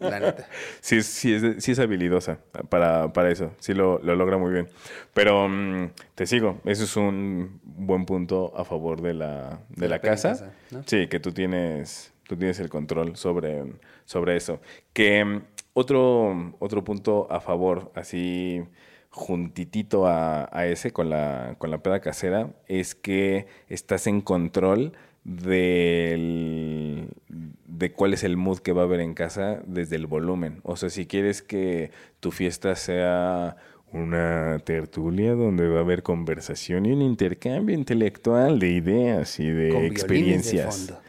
La 0.10 0.18
neta. 0.18 0.48
sí, 0.80 1.00
sí, 1.02 1.32
es, 1.32 1.62
sí 1.62 1.72
es 1.72 1.78
habilidosa 1.78 2.38
para, 2.68 3.12
para 3.12 3.30
eso. 3.30 3.52
Sí 3.60 3.72
lo, 3.72 4.00
lo 4.02 4.16
logra 4.16 4.36
muy 4.36 4.52
bien. 4.52 4.66
Pero 5.14 5.48
mm, 5.48 5.90
te 6.16 6.26
sigo. 6.26 6.60
Eso 6.64 6.84
es 6.84 6.96
un 6.96 7.60
buen 7.62 8.04
punto 8.04 8.52
a 8.56 8.64
favor 8.64 9.00
de 9.00 9.14
la, 9.14 9.60
de 9.68 9.82
De 9.82 9.88
la, 9.88 10.00
casa. 10.00 10.30
casa, 10.30 10.52
¿no? 10.72 10.82
Sí, 10.86 11.06
que 11.06 11.20
tú 11.20 11.30
tienes, 11.30 12.12
tú 12.26 12.36
tienes 12.36 12.58
el 12.58 12.68
control 12.68 13.14
sobre, 13.16 13.62
sobre 14.04 14.34
eso. 14.36 14.60
Que 14.92 15.24
mm, 15.24 15.42
otro, 15.74 16.54
otro 16.58 16.84
punto 16.84 17.26
a 17.30 17.40
favor, 17.40 17.92
así 17.94 18.62
juntitito 19.10 20.06
a, 20.06 20.48
a 20.56 20.66
ese 20.66 20.90
con 20.92 21.10
la, 21.10 21.56
con 21.58 21.70
la 21.70 21.82
peda 21.82 22.00
casera, 22.00 22.50
es 22.66 22.94
que 22.94 23.46
estás 23.68 24.06
en 24.06 24.22
control 24.22 24.92
del, 25.24 27.08
de 27.28 27.92
cuál 27.92 28.14
es 28.14 28.24
el 28.24 28.36
mood 28.36 28.58
que 28.58 28.72
va 28.72 28.82
a 28.82 28.84
haber 28.84 29.00
en 29.00 29.14
casa 29.14 29.62
desde 29.66 29.96
el 29.96 30.06
volumen. 30.06 30.60
O 30.64 30.76
sea, 30.76 30.90
si 30.90 31.06
quieres 31.06 31.42
que 31.42 31.90
tu 32.20 32.30
fiesta 32.30 32.74
sea 32.74 33.56
una 33.92 34.58
tertulia 34.64 35.34
donde 35.34 35.68
va 35.68 35.80
a 35.80 35.82
haber 35.82 36.02
conversación 36.02 36.86
y 36.86 36.92
un 36.92 37.02
intercambio 37.02 37.74
intelectual 37.76 38.58
de 38.58 38.70
ideas 38.70 39.38
y 39.38 39.48
de 39.48 39.68
Con 39.68 39.80
violines 39.80 39.82
de 39.82 39.86
experiencias. 39.88 40.76
fondo. 40.86 41.00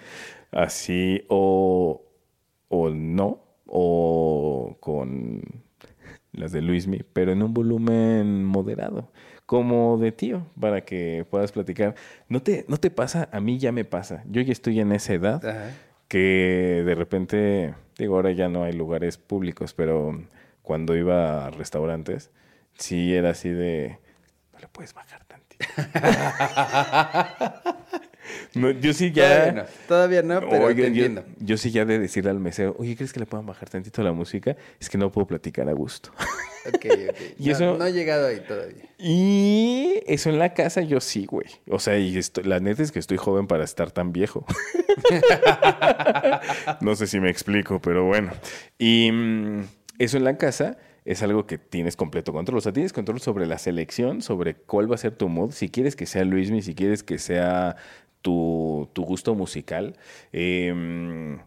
Así, 0.51 1.23
o, 1.29 2.03
o 2.67 2.89
no, 2.89 3.42
o 3.75 4.77
con 4.79 5.41
las 6.31 6.51
de 6.51 6.61
Luismi, 6.61 7.01
pero 7.11 7.31
en 7.31 7.41
un 7.41 7.55
volumen 7.55 8.45
moderado, 8.45 9.11
como 9.47 9.97
de 9.97 10.11
tío, 10.11 10.45
para 10.59 10.81
que 10.81 11.25
puedas 11.27 11.51
platicar. 11.51 11.95
¿No 12.29 12.43
te, 12.43 12.65
no 12.67 12.77
te 12.77 12.91
pasa? 12.91 13.29
A 13.31 13.39
mí 13.39 13.57
ya 13.57 13.71
me 13.71 13.83
pasa. 13.83 14.23
Yo 14.29 14.41
ya 14.41 14.51
estoy 14.51 14.79
en 14.79 14.91
esa 14.91 15.13
edad 15.13 15.43
Ajá. 15.43 15.71
que 16.07 16.83
de 16.85 16.93
repente, 16.93 17.73
digo, 17.97 18.15
ahora 18.15 18.31
ya 18.31 18.47
no 18.47 18.63
hay 18.63 18.73
lugares 18.73 19.17
públicos, 19.17 19.73
pero 19.73 20.23
cuando 20.61 20.95
iba 20.95 21.47
a 21.47 21.49
restaurantes, 21.49 22.29
sí 22.77 23.15
era 23.15 23.31
así 23.31 23.49
de, 23.49 23.97
no 24.53 24.59
le 24.59 24.67
puedes 24.67 24.93
bajar 24.93 25.25
tantito. 25.25 25.65
No, 28.55 28.69
yo 28.71 28.93
sí 28.93 29.11
ya... 29.11 29.45
Todavía 29.45 29.51
no, 29.51 29.63
todavía 29.87 30.21
no, 30.21 30.39
pero 30.49 30.65
Oigan, 30.65 30.75
te 30.93 30.99
yo, 30.99 31.05
entiendo. 31.05 31.25
yo 31.39 31.57
sí 31.57 31.71
ya 31.71 31.85
de 31.85 31.97
decirle 31.99 32.29
al 32.29 32.39
mesero, 32.39 32.75
oye, 32.77 32.95
¿crees 32.95 33.11
que 33.11 33.19
le 33.19 33.25
puedan 33.25 33.45
bajar 33.47 33.67
tantito 33.69 34.03
la 34.03 34.11
música? 34.11 34.55
Es 34.79 34.89
que 34.89 34.97
no 34.97 35.11
puedo 35.11 35.25
platicar 35.27 35.67
a 35.69 35.73
gusto. 35.73 36.11
Ok, 36.67 36.85
ok. 36.85 37.15
Y 37.39 37.45
no, 37.47 37.51
eso- 37.51 37.77
no 37.77 37.85
he 37.85 37.91
llegado 37.93 38.27
ahí 38.27 38.39
todavía. 38.47 38.83
Y 38.99 40.01
eso 40.05 40.29
en 40.29 40.37
la 40.39 40.53
casa 40.53 40.81
yo 40.81 41.01
sí, 41.01 41.25
güey. 41.25 41.47
O 41.69 41.79
sea, 41.79 41.97
y 41.97 42.15
estoy- 42.17 42.43
la 42.43 42.59
neta 42.59 42.83
es 42.83 42.91
que 42.91 42.99
estoy 42.99 43.17
joven 43.17 43.47
para 43.47 43.63
estar 43.63 43.91
tan 43.91 44.11
viejo. 44.13 44.45
no 46.81 46.95
sé 46.95 47.07
si 47.07 47.19
me 47.19 47.29
explico, 47.29 47.79
pero 47.81 48.05
bueno. 48.05 48.31
Y 48.77 49.11
mm, 49.11 49.61
eso 49.99 50.17
en 50.17 50.23
la 50.23 50.37
casa 50.37 50.77
es 51.05 51.21
algo 51.21 51.45
que 51.45 51.57
tienes 51.57 51.95
completo 51.97 52.31
control. 52.31 52.59
O 52.59 52.61
sea, 52.61 52.71
tienes 52.71 52.93
control 52.93 53.19
sobre 53.19 53.45
la 53.45 53.57
selección, 53.57 54.21
sobre 54.21 54.55
cuál 54.55 54.89
va 54.89 54.95
a 54.95 54.97
ser 54.97 55.15
tu 55.15 55.27
mood. 55.27 55.51
Si 55.51 55.69
quieres 55.69 55.95
que 55.95 56.05
sea 56.05 56.23
Luismi, 56.23 56.61
si 56.61 56.75
quieres 56.75 57.03
que 57.03 57.17
sea 57.19 57.75
tu, 58.23 58.89
tu 58.93 59.03
gusto 59.03 59.35
musical. 59.35 59.95
Eh, 60.31 61.37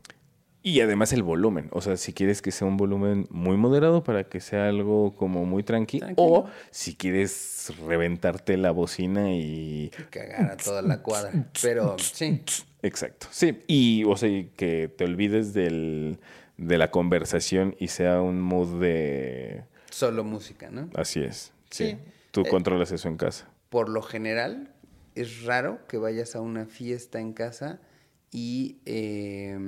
y 0.62 0.80
además 0.80 1.12
el 1.12 1.22
volumen, 1.22 1.68
o 1.70 1.80
sea, 1.80 1.96
si 1.96 2.12
quieres 2.12 2.42
que 2.42 2.50
sea 2.50 2.66
un 2.66 2.76
volumen 2.76 3.28
muy 3.30 3.56
moderado 3.56 4.02
para 4.02 4.24
que 4.24 4.40
sea 4.40 4.68
algo 4.68 5.14
como 5.14 5.44
muy 5.44 5.62
tranquilo, 5.62 6.06
Tranquilo. 6.06 6.28
o 6.28 6.50
si 6.72 6.96
quieres 6.96 7.72
reventarte 7.86 8.56
la 8.56 8.72
bocina 8.72 9.32
y... 9.32 9.92
Cagar 10.10 10.50
a 10.50 10.56
toda 10.56 10.82
la 10.82 11.02
cuadra. 11.02 11.30
Pero 11.62 11.96
sí, 12.00 12.42
Exacto, 12.82 13.28
sí, 13.30 13.62
y 13.68 14.02
o 14.06 14.16
sea, 14.16 14.28
que 14.56 14.88
te 14.88 15.04
olvides 15.04 15.54
del, 15.54 16.18
de 16.56 16.78
la 16.78 16.90
conversación 16.90 17.76
y 17.78 17.86
sea 17.88 18.20
un 18.20 18.40
mood 18.40 18.80
de... 18.80 19.62
solo 19.90 20.24
música, 20.24 20.68
¿no? 20.70 20.90
Así 20.96 21.20
es, 21.22 21.52
sí. 21.70 21.90
Sí. 21.90 21.98
Tú 22.32 22.40
Eh, 22.40 22.48
controlas 22.50 22.90
eso 22.90 23.06
en 23.06 23.16
casa. 23.18 23.48
Por 23.70 23.88
lo 23.88 24.02
general, 24.02 24.72
es 25.16 25.44
raro 25.44 25.86
que 25.88 25.96
vayas 25.96 26.36
a 26.36 26.40
una 26.40 26.66
fiesta 26.66 27.18
en 27.18 27.32
casa 27.32 27.80
y 28.30 28.78
eh, 28.84 29.58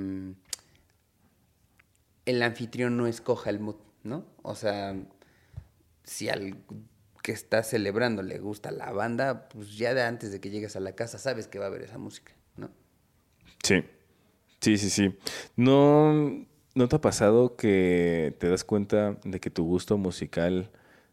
el 2.25 2.43
anfitrión 2.43 2.95
no 2.95 3.07
escoja 3.07 3.49
el 3.49 3.59
mood, 3.59 3.77
¿no? 4.03 4.25
O 4.43 4.55
sea, 4.55 4.95
si 6.03 6.29
al 6.29 6.55
que 7.23 7.31
está 7.31 7.63
celebrando 7.63 8.21
le 8.21 8.39
gusta 8.39 8.71
la 8.71 8.91
banda, 8.91 9.49
pues 9.49 9.75
ya 9.75 9.93
de 9.93 10.03
antes 10.03 10.31
de 10.31 10.39
que 10.39 10.51
llegues 10.51 10.75
a 10.75 10.79
la 10.79 10.93
casa 10.93 11.17
sabes 11.17 11.47
que 11.47 11.59
va 11.59 11.65
a 11.65 11.67
haber 11.69 11.81
esa 11.81 11.97
música, 11.97 12.31
¿no? 12.55 12.69
Sí, 13.63 13.83
sí, 14.61 14.77
sí, 14.77 14.89
sí. 14.89 15.17
¿No, 15.55 16.45
¿No 16.75 16.87
te 16.87 16.95
ha 16.95 17.01
pasado 17.01 17.55
que 17.55 18.35
te 18.39 18.47
das 18.47 18.63
cuenta 18.63 19.17
de 19.23 19.39
que 19.39 19.49
tu 19.49 19.65
gusto 19.65 19.97
musical 19.97 20.69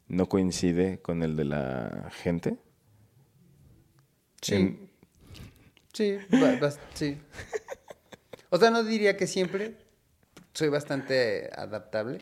no 0.08 0.28
coincide 0.28 1.00
con 1.00 1.22
el 1.22 1.36
de 1.36 1.44
la 1.46 2.10
gente? 2.12 2.58
En- 4.54 4.86
Sí, 5.92 6.18
bas- 6.30 6.78
sí. 6.94 7.18
O 8.50 8.58
sea, 8.58 8.70
no 8.70 8.84
diría 8.84 9.16
que 9.16 9.26
siempre. 9.26 9.74
Soy 10.52 10.68
bastante 10.68 11.50
adaptable. 11.54 12.18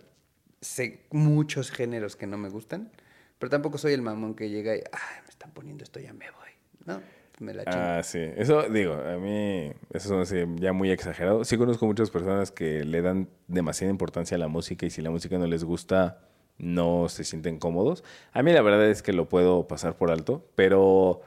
Sé 0.60 1.06
muchos 1.10 1.70
géneros 1.70 2.16
que 2.16 2.26
no 2.26 2.38
me 2.38 2.48
gustan, 2.48 2.90
Pero 3.38 3.50
tampoco 3.50 3.76
soy 3.78 3.92
el 3.92 4.00
mamón 4.00 4.34
que 4.34 4.48
llega 4.48 4.74
y, 4.76 4.78
ay, 4.78 5.22
me 5.24 5.28
están 5.28 5.50
poniendo 5.50 5.82
esto, 5.84 6.00
ya 6.00 6.12
me 6.14 6.30
voy. 6.30 6.48
No, 6.86 7.02
me 7.40 7.52
la 7.52 7.64
chingo. 7.64 7.76
Ah, 7.76 8.00
sí. 8.02 8.20
Eso, 8.36 8.62
digo, 8.70 8.94
a 8.94 9.16
mí, 9.18 9.72
eso 9.92 10.22
es 10.22 10.32
ya 10.56 10.72
muy 10.72 10.90
exagerado. 10.90 11.44
Sí 11.44 11.58
conozco 11.58 11.84
muchas 11.84 12.10
personas 12.10 12.50
que 12.52 12.84
le 12.84 13.02
dan 13.02 13.28
demasiada 13.48 13.90
importancia 13.90 14.36
a 14.36 14.38
la 14.38 14.48
música 14.48 14.86
y 14.86 14.90
si 14.90 15.02
la 15.02 15.10
música 15.10 15.36
no 15.36 15.46
les 15.46 15.62
gusta, 15.64 16.20
no 16.58 17.08
se 17.08 17.24
sienten 17.24 17.58
cómodos. 17.58 18.04
A 18.32 18.42
mí 18.42 18.52
la 18.52 18.62
verdad 18.62 18.88
es 18.88 19.02
que 19.02 19.12
lo 19.12 19.28
puedo 19.28 19.66
pasar 19.66 19.96
por 19.96 20.10
alto, 20.10 20.48
pero 20.54 21.20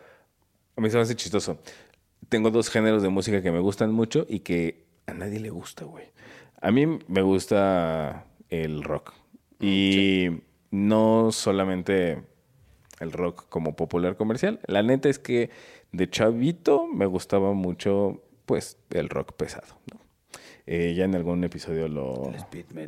a 0.77 0.81
mí 0.81 0.89
se 0.89 0.95
me 0.95 1.01
hace 1.01 1.15
chistoso. 1.15 1.57
Tengo 2.29 2.51
dos 2.51 2.69
géneros 2.69 3.01
de 3.01 3.09
música 3.09 3.41
que 3.41 3.51
me 3.51 3.59
gustan 3.59 3.91
mucho 3.91 4.25
y 4.29 4.39
que 4.39 4.85
a 5.07 5.13
nadie 5.13 5.39
le 5.39 5.49
gusta, 5.49 5.85
güey. 5.85 6.05
A 6.61 6.71
mí 6.71 6.85
me 7.07 7.21
gusta 7.21 8.25
el 8.49 8.83
rock. 8.83 9.13
Y 9.59 10.27
no 10.69 11.31
solamente 11.31 12.21
el 12.99 13.11
rock 13.11 13.47
como 13.49 13.75
popular 13.75 14.17
comercial. 14.17 14.59
La 14.67 14.83
neta 14.83 15.09
es 15.09 15.19
que 15.19 15.49
de 15.91 16.09
chavito 16.09 16.85
me 16.87 17.05
gustaba 17.05 17.53
mucho, 17.53 18.21
pues, 18.45 18.77
el 18.91 19.09
rock 19.09 19.33
pesado, 19.33 19.79
¿no? 19.91 19.99
Eh, 20.69 20.93
ya 20.95 21.05
en 21.05 21.15
algún 21.15 21.43
episodio 21.45 21.87
lo, 21.87 22.33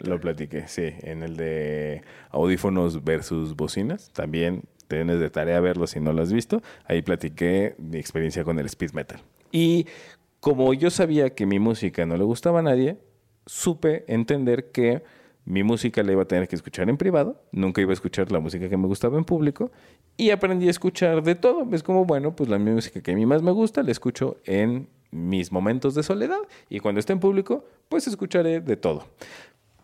lo 0.04 0.19
platiqué, 0.19 0.67
sí, 0.67 0.93
en 1.02 1.23
el 1.23 1.38
de 1.38 2.04
audífonos 2.30 3.06
versus 3.06 3.56
bocinas. 3.56 4.12
También 4.12 4.63
tienes 4.89 5.19
de 5.19 5.30
tarea 5.30 5.60
verlo 5.62 5.88
si 5.88 5.99
no 5.99 6.12
lo 6.12 6.21
has 6.21 6.34
visto. 6.34 6.62
Ahí 6.86 7.02
platiqué 7.02 7.75
mi 7.78 7.97
experiencia 7.97 8.43
con 8.43 8.60
el 8.60 8.65
speed 8.65 8.91
metal. 8.91 9.21
Y 9.52 9.86
como 10.39 10.73
yo 10.73 10.89
sabía 10.89 11.30
que 11.36 11.45
mi 11.45 11.60
música 11.60 12.06
no 12.06 12.17
le 12.17 12.23
gustaba 12.23 12.60
a 12.60 12.63
nadie, 12.63 12.97
supe 13.45 14.04
entender 14.08 14.71
que 14.71 15.04
mi 15.45 15.63
música 15.63 16.04
la 16.04 16.12
iba 16.12 16.23
a 16.23 16.28
tener 16.28 16.47
que 16.47 16.56
escuchar 16.56 16.89
en 16.89 16.97
privado, 16.97 17.41
nunca 17.52 17.82
iba 17.82 17.91
a 17.91 17.93
escuchar 17.93 18.32
la 18.32 18.39
música 18.39 18.69
que 18.69 18.78
me 18.78 18.88
gustaba 18.88 19.17
en 19.17 19.25
público 19.25 19.71
y 20.17 20.30
aprendí 20.30 20.67
a 20.67 20.71
escuchar 20.71 21.23
de 21.23 21.36
todo. 21.36 21.67
Es 21.73 21.82
como, 21.82 22.06
bueno, 22.06 22.36
pues 22.36 22.49
la 22.49 22.60
música 22.60 23.02
que 23.02 23.12
a 23.12 23.15
mí 23.15 23.25
más 23.25 23.41
me 23.41 23.52
gusta 23.52 23.82
la 23.82 23.91
escucho 23.91 24.38
en 24.45 24.89
mis 25.12 25.52
momentos 25.52 25.95
de 25.95 26.04
soledad 26.04 26.38
y 26.69 26.80
cuando 26.80 26.99
esté 26.99 27.13
en 27.13 27.19
público, 27.19 27.65
pues 27.89 28.08
escucharé 28.08 28.62
de 28.62 28.78
todo. 28.78 29.06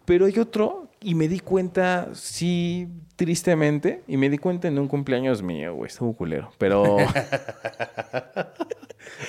Pero 0.05 0.25
hay 0.25 0.37
otro 0.39 0.89
y 1.01 1.15
me 1.15 1.27
di 1.27 1.39
cuenta, 1.39 2.09
sí, 2.13 2.87
tristemente, 3.15 4.03
y 4.07 4.17
me 4.17 4.29
di 4.29 4.37
cuenta 4.37 4.67
en 4.67 4.77
un 4.79 4.87
cumpleaños 4.87 5.41
mío, 5.43 5.73
güey, 5.75 5.87
estuvo 5.89 6.13
culero, 6.15 6.51
pero... 6.57 6.97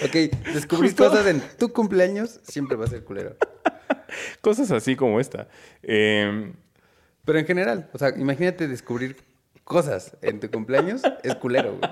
Ok, 0.04 0.12
descubrir 0.54 0.90
Justo- 0.90 1.08
cosas 1.10 1.26
en 1.26 1.42
tu 1.58 1.72
cumpleaños 1.72 2.40
siempre 2.42 2.76
va 2.76 2.84
a 2.86 2.88
ser 2.88 3.04
culero. 3.04 3.36
cosas 4.40 4.70
así 4.70 4.96
como 4.96 5.20
esta. 5.20 5.48
Eh, 5.82 6.52
Pero 7.24 7.38
en 7.38 7.46
general, 7.46 7.88
o 7.92 7.98
sea, 7.98 8.10
imagínate 8.16 8.68
descubrir 8.68 9.16
cosas 9.66 10.16
en 10.22 10.38
tu 10.38 10.48
cumpleaños, 10.48 11.02
es 11.24 11.34
culero, 11.34 11.76
güey. 11.76 11.90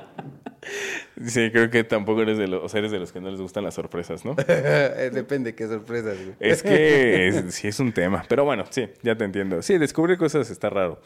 sí, 1.29 1.51
creo 1.51 1.69
que 1.71 1.83
tampoco 1.83 2.23
eres 2.23 2.39
de 2.39 2.47
los, 2.47 2.63
o 2.63 2.69
sea, 2.69 2.79
eres 2.79 2.93
de 2.93 3.01
los 3.01 3.11
que 3.13 3.21
no 3.21 3.29
les 3.31 3.41
gustan 3.41 3.65
las 3.65 3.75
sorpresas, 3.75 4.25
¿no? 4.25 4.35
Depende 5.13 5.57
qué 5.57 5.67
sorpresas, 5.67 6.17
güey. 6.17 6.37
Es 6.39 6.63
que 6.63 7.27
es- 7.29 7.55
sí 7.55 7.67
es 7.69 7.81
un 7.81 7.93
tema. 7.93 8.25
Pero 8.29 8.45
bueno, 8.45 8.65
sí, 8.71 8.89
ya 9.03 9.17
te 9.17 9.25
entiendo. 9.25 9.61
Sí, 9.61 9.77
descubrir 9.77 10.17
cosas 10.19 10.49
está 10.51 10.71
raro. 10.71 11.01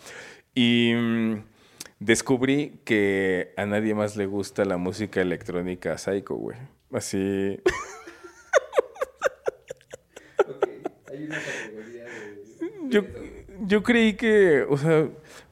Y 0.55 0.93
mm, 0.95 1.43
descubrí 2.01 2.81
que 2.85 3.55
a 3.57 3.65
nadie 3.65 3.95
más 3.95 4.17
le 4.17 4.27
gusta 4.27 4.65
la 4.67 4.77
música 4.77 5.23
electrónica 5.23 5.97
psycho, 5.97 6.35
güey. 6.37 6.59
Así. 6.93 7.59
Yo, 12.89 13.03
yo 13.67 13.83
creí 13.83 14.15
que, 14.15 14.63
o 14.69 14.77
sea, 14.79 15.09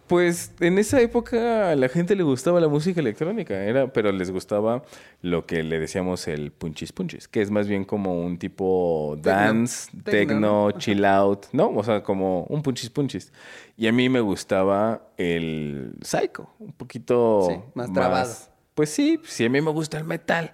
pues 0.07 0.53
en 0.61 0.79
esa 0.79 1.01
época 1.01 1.71
a 1.71 1.77
la 1.77 1.88
gente 1.88 2.14
le 2.14 2.23
gustaba 2.23 2.61
la 2.61 2.69
música 2.69 3.01
electrónica, 3.01 3.55
era, 3.55 3.92
pero 3.92 4.12
les 4.12 4.31
gustaba 4.31 4.83
lo 5.23 5.47
que 5.47 5.62
le 5.62 5.79
decíamos 5.79 6.29
el 6.29 6.53
punchis 6.53 6.92
punchis, 6.92 7.29
que 7.29 7.42
es 7.42 7.51
más 7.51 7.69
bien 7.69 7.85
como 7.85 8.21
un 8.21 8.38
tipo 8.38 9.16
dance, 9.21 9.90
Tecno, 10.05 10.71
chill 10.73 11.05
out, 11.05 11.47
¿no? 11.53 11.71
O 11.71 11.83
sea, 11.83 12.03
como 12.03 12.45
un 12.45 12.62
punchis 12.62 12.90
punchis. 12.90 13.33
Y 13.77 13.87
a 13.88 13.92
mí 13.92 14.09
me 14.09 14.21
gustaba 14.21 15.09
el 15.16 15.95
psycho, 16.03 16.51
un 16.59 16.73
poquito 16.73 17.47
Sí, 17.49 17.57
más 17.75 17.92
trabado. 17.92 18.33
Pues 18.75 18.90
sí, 18.90 19.21
sí, 19.25 19.45
a 19.45 19.51
mí 19.51 19.61
me 19.61 19.71
gusta 19.71 19.99
el 19.99 20.05
metal 20.05 20.53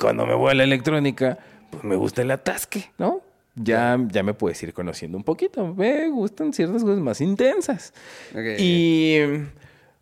cuando 0.00 0.26
me 0.26 0.34
voy 0.34 0.50
a 0.50 0.54
la 0.54 0.64
electrónica, 0.64 1.38
pues 1.70 1.84
me 1.84 1.96
gusta 1.96 2.22
el 2.22 2.30
atasque, 2.30 2.90
¿no? 2.98 3.20
Ya, 3.54 3.98
ya 4.10 4.22
me 4.22 4.34
puedes 4.34 4.62
ir 4.62 4.72
conociendo 4.72 5.18
un 5.18 5.24
poquito. 5.24 5.74
Me 5.74 6.08
gustan 6.08 6.52
ciertas 6.52 6.82
cosas 6.82 7.00
más 7.00 7.20
intensas. 7.20 7.92
Y 8.58 9.18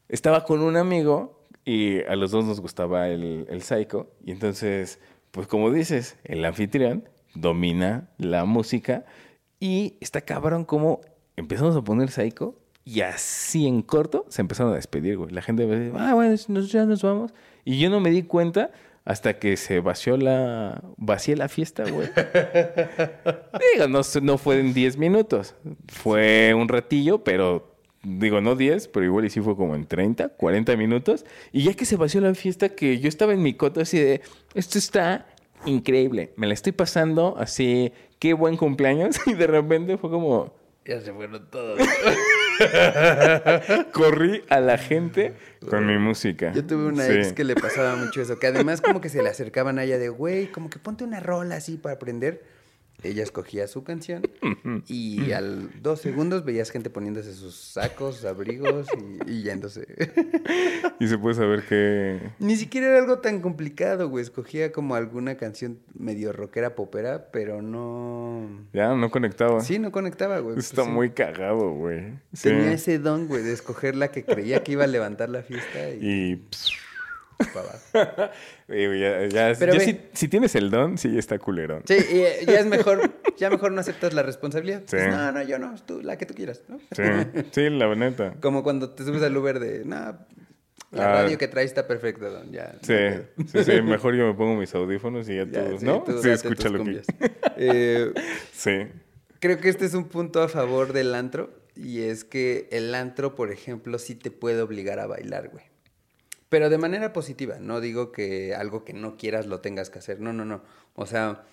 estaba 0.09 0.45
con 0.45 0.61
un 0.61 0.77
amigo 0.77 1.47
y 1.65 2.03
a 2.05 2.17
los 2.17 2.31
dos 2.31 2.45
nos 2.45 2.61
gustaba 2.61 3.09
el, 3.09 3.47
el 3.49 3.63
psycho. 3.63 4.11
Y 4.25 4.33
entonces, 4.33 5.01
pues 5.31 5.47
como 5.47 5.73
dices, 5.73 6.17
el 6.25 6.45
anfitrión 6.45 7.09
domina 7.35 8.11
la 8.19 8.45
música 8.45 9.05
y 9.59 9.97
está 10.01 10.21
cabrón 10.23 10.65
como 10.65 11.01
empezamos 11.37 11.77
a 11.77 11.83
poner 11.83 12.11
psycho 12.11 12.57
y 12.85 13.03
así 13.03 13.67
en 13.67 13.83
corto 13.83 14.27
se 14.29 14.41
empezaron 14.43 14.73
a 14.73 14.77
despedir, 14.77 15.19
güey. 15.19 15.31
La 15.31 15.43
gente 15.43 15.67
me 15.67 15.79
dice, 15.79 15.97
ah, 15.99 16.15
bueno, 16.15 16.35
ya 16.35 16.87
nos 16.87 17.03
vamos. 17.03 17.33
Y 17.65 17.79
yo 17.79 17.91
no 17.91 18.01
me 18.01 18.11
di 18.11 18.23
cuenta 18.23 18.71
hasta 19.05 19.39
que 19.39 19.57
se 19.57 19.81
vació 19.81 20.17
la, 20.17 20.83
vacié 20.97 21.37
la 21.37 21.49
fiesta, 21.49 21.85
güey. 21.85 22.09
Digo, 23.75 23.89
no, 23.89 24.01
no 24.23 24.39
fue 24.39 24.61
en 24.61 24.75
10 24.75 24.99
minutos. 24.99 25.55
Fue 25.89 26.55
un 26.55 26.69
ratillo, 26.69 27.25
pero 27.25 27.71
digo, 28.03 28.41
no 28.41 28.57
10, 28.57 28.89
pero 28.89 29.05
igual 29.05 29.27
y 29.27 29.31
sí 29.31 29.41
fue 29.41 29.57
como 29.57 29.75
en 29.75 29.87
30, 29.87 30.31
40 30.31 30.77
minutos. 30.77 31.25
Y 31.53 31.65
ya 31.65 31.75
que 31.75 31.85
se 31.85 31.97
vació 31.97 32.21
la 32.21 32.35
fiesta, 32.35 32.71
que 32.71 32.99
yo 32.99 33.09
estaba 33.09 33.33
en 33.33 33.43
mi 33.43 33.55
coto 33.55 33.81
así 33.81 33.99
de, 33.99 34.23
esto 34.55 34.79
está 34.79 35.27
increíble. 35.67 36.33
Me 36.37 36.47
la 36.47 36.55
estoy 36.55 36.73
pasando 36.73 37.37
así, 37.39 37.93
qué 38.19 38.33
buen 38.33 38.57
cumpleaños. 38.57 39.17
Y 39.27 39.35
de 39.35 39.47
repente 39.47 39.97
fue 39.99 40.11
como, 40.11 40.55
Ya 40.85 41.01
se 41.01 41.13
fueron 41.13 41.49
todos. 41.51 41.81
corrí 43.92 44.42
a 44.49 44.61
la 44.61 44.79
gente 44.79 45.35
con 45.68 45.87
mi 45.87 45.99
música. 45.99 46.53
Yo 46.53 46.64
tuve 46.64 46.87
una 46.87 47.05
Sí. 47.05 47.12
ex 47.12 47.33
que 47.33 47.44
le 47.44 47.55
pasaba 47.55 47.96
mucho 47.96 48.20
eso, 48.23 48.38
que 48.38 48.46
además 48.46 48.81
como 48.81 49.01
que 49.01 49.09
se 49.09 49.23
le 49.23 49.29
acercaban 49.29 49.79
a 49.79 49.85
ella 49.85 49.99
de, 49.99 50.09
güey, 50.09 50.46
como 50.46 50.70
que 50.70 50.79
ponte 50.79 51.05
una 51.05 51.20
rola 51.20 51.57
así 51.57 51.77
para 51.77 51.94
aprender. 51.96 52.42
Ella 53.03 53.23
escogía 53.23 53.67
su 53.67 53.83
canción 53.85 54.23
y 54.87 55.33
al 55.33 55.71
dos 55.83 56.01
segundos 56.01 56.45
veías 56.45 56.71
gente 56.71 56.91
poniéndose 56.91 57.35
sus 57.35 57.55
sacos, 57.55 58.25
abrigos 58.25 58.89
y, 59.27 59.31
y 59.31 59.43
yéndose. 59.43 59.87
Y 60.99 61.09
se 61.09 61.17
puede 61.19 61.35
saber 61.35 61.65
que... 61.65 62.21
Ni 62.39 62.57
siquiera 62.57 62.89
era 62.89 62.99
algo 62.99 63.19
tan 63.21 63.41
complicado, 63.41 64.09
güey. 64.09 64.23
Escogía 64.23 64.71
como 64.73 64.95
alguna 64.95 65.37
canción 65.37 65.79
medio 65.95 66.33
rockera, 66.33 66.75
popera, 66.75 67.31
pero 67.31 67.63
no... 67.63 68.67
Ya, 68.73 68.95
no 68.95 69.11
conectaba. 69.11 69.61
Sí, 69.61 69.79
no 69.79 69.93
conectaba, 69.93 70.39
güey. 70.41 70.59
Está 70.59 70.77
Pues 70.77 70.87
sí. 70.87 70.93
muy 70.93 71.11
cagado, 71.11 71.73
güey. 71.73 72.13
Sí. 72.33 72.51
Tenía 72.51 72.73
ese 72.73 72.99
don, 72.99 73.29
güey, 73.29 73.43
de 73.43 73.53
escoger 73.53 73.97
la 73.97 74.09
que 74.09 74.25
creía 74.25 74.63
que 74.63 74.73
iba 74.73 74.85
a 74.85 74.89
levantar 74.89 75.31
la 75.31 75.43
fiesta 75.43 75.91
y, 75.91 76.07
Y... 76.07 76.45
ya, 78.68 79.26
ya- 79.29 79.53
Pero 79.59 79.72
ya 79.72 79.79
ve- 79.79 79.85
si, 79.85 80.00
si 80.12 80.29
tienes 80.29 80.55
el 80.55 80.70
don, 80.70 80.98
sí 80.98 81.16
está 81.18 81.38
culerón. 81.38 81.83
Sí, 81.87 81.94
y 81.94 82.18
eh, 82.20 82.44
ya 82.46 82.61
es 82.61 82.66
mejor, 82.66 83.11
ya 83.37 83.50
mejor 83.50 83.72
no 83.72 83.81
aceptas 83.81 84.12
la 84.14 84.22
responsabilidad. 84.22 84.83
Sí. 84.87 84.96
Pues, 84.96 85.09
no, 85.09 85.33
no, 85.33 85.42
yo 85.42 85.59
no, 85.59 85.74
tú, 85.87 86.03
la 86.03 86.16
que 86.18 86.26
tú 86.26 86.35
quieras, 86.35 86.62
¿no? 86.68 86.79
Sí, 86.92 87.03
sí, 87.50 87.70
la 87.70 87.94
neta. 87.94 88.35
Como 88.40 88.62
cuando 88.62 88.90
te 88.90 89.05
subes 89.05 89.22
al 89.22 89.37
Uber 89.37 89.59
de, 89.61 89.85
no, 89.85 89.96
la 90.92 91.05
Ah. 91.05 91.22
radio 91.22 91.38
que 91.38 91.46
traes 91.48 91.70
está 91.70 91.87
perfecta, 91.87 92.29
don, 92.29 92.50
ya. 92.53 92.74
Sí, 92.83 92.92
no 92.92 92.98
hay 92.98 93.11
pedo". 93.37 93.64
sí, 93.64 93.64
sí, 93.72 93.83
mejor 93.83 94.14
yo 94.16 94.26
me 94.26 94.35
pongo 94.35 94.57
mis 94.57 94.74
audífonos 94.74 95.29
y 95.29 95.37
ya, 95.37 95.44
Ya, 95.44 95.64
todos, 95.64 95.81
sí, 95.81 95.87
¿no? 95.87 96.03
tú 96.03 96.20
sí, 96.22 96.31
escucha 96.31 96.68
lo 96.68 96.85
que... 96.85 97.03
Eh, 97.62 98.12
Sí. 98.53 98.87
creo 99.38 99.59
que 99.59 99.68
este 99.68 99.85
es 99.85 99.94
un 99.94 100.05
punto 100.09 100.42
a 100.42 100.48
favor 100.48 100.92
del 100.92 101.14
antro 101.14 101.50
y 101.76 102.03
es 102.03 102.24
que 102.24 102.68
el 102.72 102.94
antro, 102.94 103.35
por 103.35 103.53
ejemplo, 103.53 103.98
sí 103.98 104.14
te 104.14 104.31
puede 104.31 104.61
obligar 104.62 104.98
a 104.98 105.07
bailar, 105.07 105.48
güey. 105.50 105.64
Pero 106.51 106.69
de 106.69 106.79
manera 106.79 107.13
positiva, 107.13 107.59
no 107.61 107.81
digo 107.81 108.11
que 108.11 108.55
algo 108.55 108.85
que 108.85 108.93
no 108.93 109.17
quieras 109.17 109.47
lo 109.47 109.61
tengas 109.61 109.89
que 109.89 110.01
hacer, 110.01 110.21
no, 110.21 110.33
no, 110.33 110.45
no. 110.45 110.63
O 110.97 111.07
sea, 111.07 111.45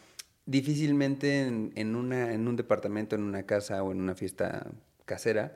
difícilmente 0.47 1.45
en, 1.45 1.95
un 1.95 2.55
departamento, 2.55 3.15
en 3.15 3.21
una 3.21 3.43
casa 3.43 3.83
o 3.83 3.91
en 3.91 4.01
una 4.01 4.15
fiesta 4.15 4.65
casera, 5.05 5.53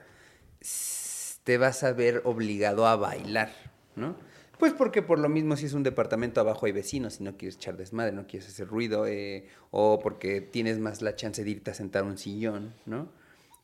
te 1.44 1.58
vas 1.58 1.84
a 1.84 1.92
ver 1.92 2.22
obligado 2.24 2.86
a 2.86 2.96
bailar, 2.96 3.52
¿no? 3.96 4.16
Pues 4.60 4.74
porque 4.74 5.02
por 5.02 5.18
lo 5.18 5.28
mismo 5.28 5.58
si 5.58 5.66
es 5.66 5.74
un 5.74 5.82
departamento 5.82 6.40
abajo 6.40 6.68
hay 6.68 6.72
vecinos 6.72 7.20
y 7.20 7.24
no 7.24 7.36
quieres 7.36 7.56
echar 7.56 7.78
desmadre, 7.78 8.12
no 8.12 8.28
quieres 8.28 8.48
hacer 8.48 8.68
ruido, 8.68 9.08
eh, 9.08 9.48
o 9.72 9.98
porque 9.98 10.40
tienes 10.40 10.78
más 10.78 11.02
la 11.02 11.16
chance 11.16 11.44
de 11.44 11.50
irte 11.50 11.72
a 11.72 11.74
sentar 11.74 12.04
un 12.04 12.20
sillón, 12.20 12.76
¿no? 12.86 13.10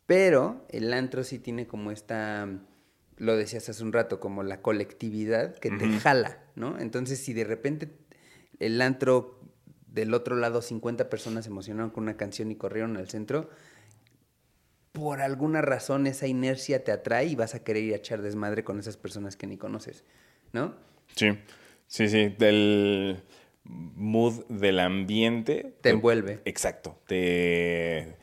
Pero 0.07 0.65
el 0.69 0.91
antro 0.91 1.23
sí 1.23 1.37
tiene 1.37 1.67
como 1.67 1.91
esta, 1.91 2.49
lo 3.17 3.35
decías 3.35 3.67
hace 3.69 3.83
un 3.83 3.93
rato, 3.93 4.19
como 4.19 4.43
la 4.43 4.61
colectividad 4.61 5.55
que 5.57 5.71
te 5.71 5.87
jala, 5.99 6.43
¿no? 6.55 6.79
Entonces 6.79 7.19
si 7.19 7.33
de 7.33 7.43
repente 7.43 7.89
el 8.59 8.81
antro 8.81 9.39
del 9.87 10.13
otro 10.13 10.35
lado 10.35 10.61
50 10.61 11.09
personas 11.09 11.45
se 11.45 11.51
emocionaron 11.51 11.89
con 11.89 12.03
una 12.03 12.17
canción 12.17 12.51
y 12.51 12.55
corrieron 12.55 12.97
al 12.97 13.09
centro, 13.09 13.49
por 14.91 15.21
alguna 15.21 15.61
razón 15.61 16.07
esa 16.07 16.27
inercia 16.27 16.83
te 16.83 16.91
atrae 16.91 17.25
y 17.25 17.35
vas 17.35 17.55
a 17.55 17.63
querer 17.63 17.83
ir 17.83 17.93
a 17.93 17.97
echar 17.97 18.21
desmadre 18.21 18.63
con 18.63 18.79
esas 18.79 18.97
personas 18.97 19.35
que 19.35 19.47
ni 19.47 19.57
conoces, 19.57 20.03
¿no? 20.53 20.75
Sí, 21.15 21.37
sí, 21.87 22.09
sí. 22.09 22.29
Del 22.29 23.23
mood 23.63 24.45
del 24.47 24.79
ambiente. 24.79 25.77
Te 25.81 25.89
envuelve. 25.89 26.41
Exacto. 26.45 26.99
Te. 27.07 28.17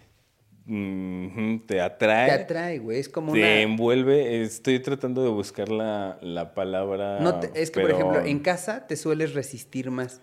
Te 0.66 1.81
atrae. 1.81 2.27
Te 2.29 2.33
atrae, 2.42 2.79
güey. 2.79 2.98
Es 2.98 3.09
como 3.09 3.33
te 3.33 3.38
una... 3.40 3.61
envuelve. 3.61 4.42
Estoy 4.42 4.81
tratando 4.81 5.22
de 5.22 5.29
buscar 5.31 5.68
la, 5.68 6.18
la 6.22 6.55
palabra. 6.55 7.20
No 7.20 7.40
te- 7.40 7.50
es 7.61 7.70
que, 7.70 7.81
pero- 7.81 7.98
por 7.98 8.00
ejemplo, 8.12 8.24
en 8.31 8.38
casa 8.40 8.87
te 8.87 8.96
sueles 8.96 9.35
resistir 9.35 9.90
más. 9.90 10.20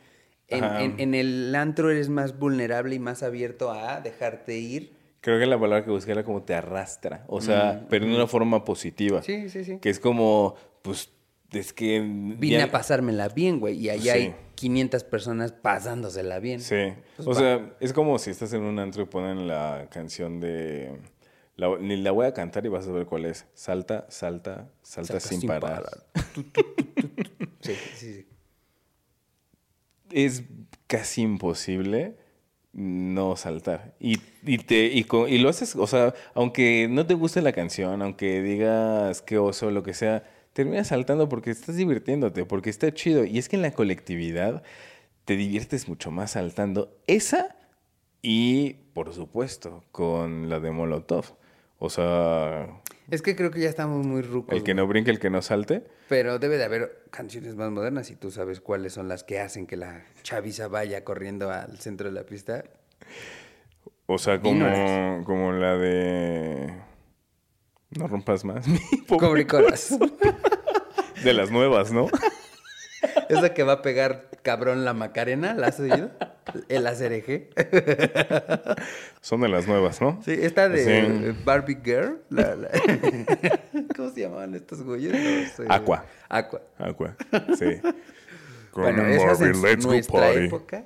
En, 0.48 0.64
en- 0.64 1.00
en 1.00 1.16
el 1.16 1.56
antro 1.56 1.90
eres 1.92 2.10
más 2.10 2.38
vulnerable 2.38 2.96
y 2.96 3.00
más 3.00 3.24
abierto 3.24 3.72
a 3.72 4.02
dejarte 4.02 4.58
ir. 4.58 4.94
Creo 5.22 5.40
que 5.40 5.46
la 5.46 5.60
palabra 5.60 5.86
que 5.86 5.92
busqué 5.92 6.12
era 6.12 6.24
como 6.24 6.42
te 6.44 6.56
arrastra. 6.56 7.24
O 7.28 7.42
sea, 7.42 7.86
pero 7.90 8.06
en 8.06 8.12
una 8.14 8.28
forma 8.28 8.66
positiva. 8.66 9.20
Mm, 9.20 9.24
Sí, 9.24 9.50
sí, 9.50 9.64
sí. 9.64 9.78
Que 9.80 9.90
es 9.90 10.00
como, 10.00 10.56
pues, 10.82 11.12
es 11.52 11.72
que. 11.74 12.02
Vine 12.02 12.58
ya- 12.58 12.64
a 12.66 12.72
pasármela 12.72 13.30
bien, 13.30 13.60
güey. 13.60 13.78
Y 13.78 13.90
allá 13.90 14.14
Sí. 14.14 14.20
hay 14.20 14.36
500 14.62 15.04
personas 15.04 15.52
pasándosela 15.52 16.40
bien. 16.40 16.60
Sí. 16.62 16.94
Pues 17.18 17.28
o 17.28 17.32
va. 17.32 17.36
sea, 17.38 17.76
es 17.80 17.92
como 17.94 18.18
si 18.20 18.30
estás 18.30 18.54
en 18.54 18.62
un 18.62 18.78
antro 18.80 19.02
y 19.04 19.06
ponen 19.06 19.48
la 19.48 19.88
canción 19.92 20.40
de. 20.40 20.98
la- 21.58 21.78
ni 21.80 21.98
la 21.98 22.12
voy 22.12 22.28
a 22.28 22.34
cantar 22.34 22.66
y 22.66 22.70
vas 22.70 22.88
a 22.88 22.92
ver 22.92 23.06
cuál 23.08 23.26
es. 23.26 23.46
Salta, 23.54 24.06
salta, 24.10 24.70
salta, 24.84 25.20
Salta 25.20 25.20
sin, 25.20 25.40
sin 25.42 25.48
parar. 25.48 25.84
parar. 25.84 26.06
Sí, 27.62 27.74
sí, 27.96 28.14
sí. 28.14 28.28
Es 30.12 30.44
casi 30.88 31.22
imposible 31.22 32.16
no 32.74 33.36
saltar. 33.36 33.94
Y, 34.00 34.18
y 34.44 34.58
te, 34.60 34.86
y, 34.88 35.06
y 35.30 35.38
lo 35.40 35.50
haces, 35.50 35.76
o 35.76 35.86
sea, 35.88 36.14
aunque 36.34 36.88
no 36.90 37.06
te 37.06 37.14
guste 37.14 37.42
la 37.42 37.52
canción, 37.54 38.02
aunque 38.02 38.42
digas 38.42 39.22
que 39.22 39.38
oso, 39.38 39.70
lo 39.72 39.84
que 39.84 39.94
sea, 39.94 40.24
terminas 40.54 40.88
saltando 40.88 41.30
porque 41.30 41.52
estás 41.52 41.76
divirtiéndote, 41.76 42.46
porque 42.46 42.70
está 42.70 42.94
chido. 42.94 43.26
Y 43.26 43.38
es 43.38 43.50
que 43.50 43.56
en 43.56 43.62
la 43.62 43.72
colectividad 43.72 44.64
te 45.26 45.36
diviertes 45.36 45.88
mucho 45.88 46.12
más 46.12 46.32
saltando. 46.32 46.98
Esa 47.08 47.56
y, 48.22 48.74
por 48.94 49.14
supuesto, 49.14 49.84
con 49.92 50.50
la 50.50 50.60
de 50.60 50.72
Molotov. 50.72 51.26
O 51.80 51.90
sea, 51.90 52.68
Es 53.10 53.22
que 53.22 53.36
creo 53.36 53.50
que 53.50 53.60
ya 53.60 53.70
estamos 53.70 54.06
muy 54.06 54.22
rucos. 54.22 54.56
el 54.56 54.64
que 54.64 54.76
no 54.76 54.86
brinque, 54.86 55.10
el 55.10 55.20
que 55.20 55.32
no 55.32 55.42
salte. 55.42 55.84
Pero 56.08 56.38
debe 56.38 56.58
de 56.58 56.66
haber 56.66 57.06
canciones 57.10 57.56
más 57.56 57.72
modernas 57.72 58.12
y 58.12 58.16
tú 58.16 58.30
sabes 58.30 58.62
cuáles 58.62 58.94
son 58.94 59.08
las 59.08 59.24
que 59.24 59.40
hacen 59.40 59.66
que 59.66 59.78
la 59.78 60.04
chaviza 60.22 60.68
vaya 60.68 61.04
corriendo 61.04 61.50
al 61.50 61.80
centro 61.80 62.10
de 62.10 62.14
la 62.14 62.24
pista. 62.24 62.64
O 64.06 64.18
sea, 64.18 64.40
como, 64.42 65.24
como 65.26 65.54
la 65.54 65.78
de... 65.78 66.72
No 67.98 68.08
rompas 68.08 68.44
más. 68.46 68.68
mi 68.68 68.80
pobre. 69.08 69.46
De 71.24 71.34
las 71.34 71.52
nuevas, 71.52 71.92
¿no? 71.92 72.08
Esa 73.30 73.54
que 73.54 73.64
va 73.64 73.74
a 73.74 73.82
pegar 73.82 74.30
cabrón 74.44 74.86
la 74.86 74.94
Macarena, 74.94 75.54
¿la 75.54 75.68
has 75.68 75.80
oído? 75.80 76.12
El 76.70 76.86
ACRG. 76.88 77.50
Son 79.22 79.42
de 79.42 79.50
las 79.50 79.68
nuevas, 79.68 80.02
¿no? 80.02 80.20
Sí, 80.24 80.32
esta 80.40 80.70
de 80.70 81.32
Sí. 81.34 81.38
Barbie 81.44 81.80
Girl. 81.84 82.22
la- 82.30 82.56
la- 82.56 82.70
¿Cómo 83.96 84.10
se 84.12 84.22
llamaban 84.22 84.54
estos 84.56 84.84
güeyes? 84.84 85.14
No 85.14 85.50
sé. 85.56 85.66
Aqua. 85.70 86.06
Aqua. 86.30 86.62
Aqua. 86.78 87.16
Sí. 87.58 87.80
Con 88.72 88.84
Bueno, 88.84 89.04
Barbie, 89.04 89.46
en 89.46 89.62
let's 89.62 89.86
go 89.86 89.92
nuestra 89.92 90.20
party. 90.20 90.46
época. 90.46 90.84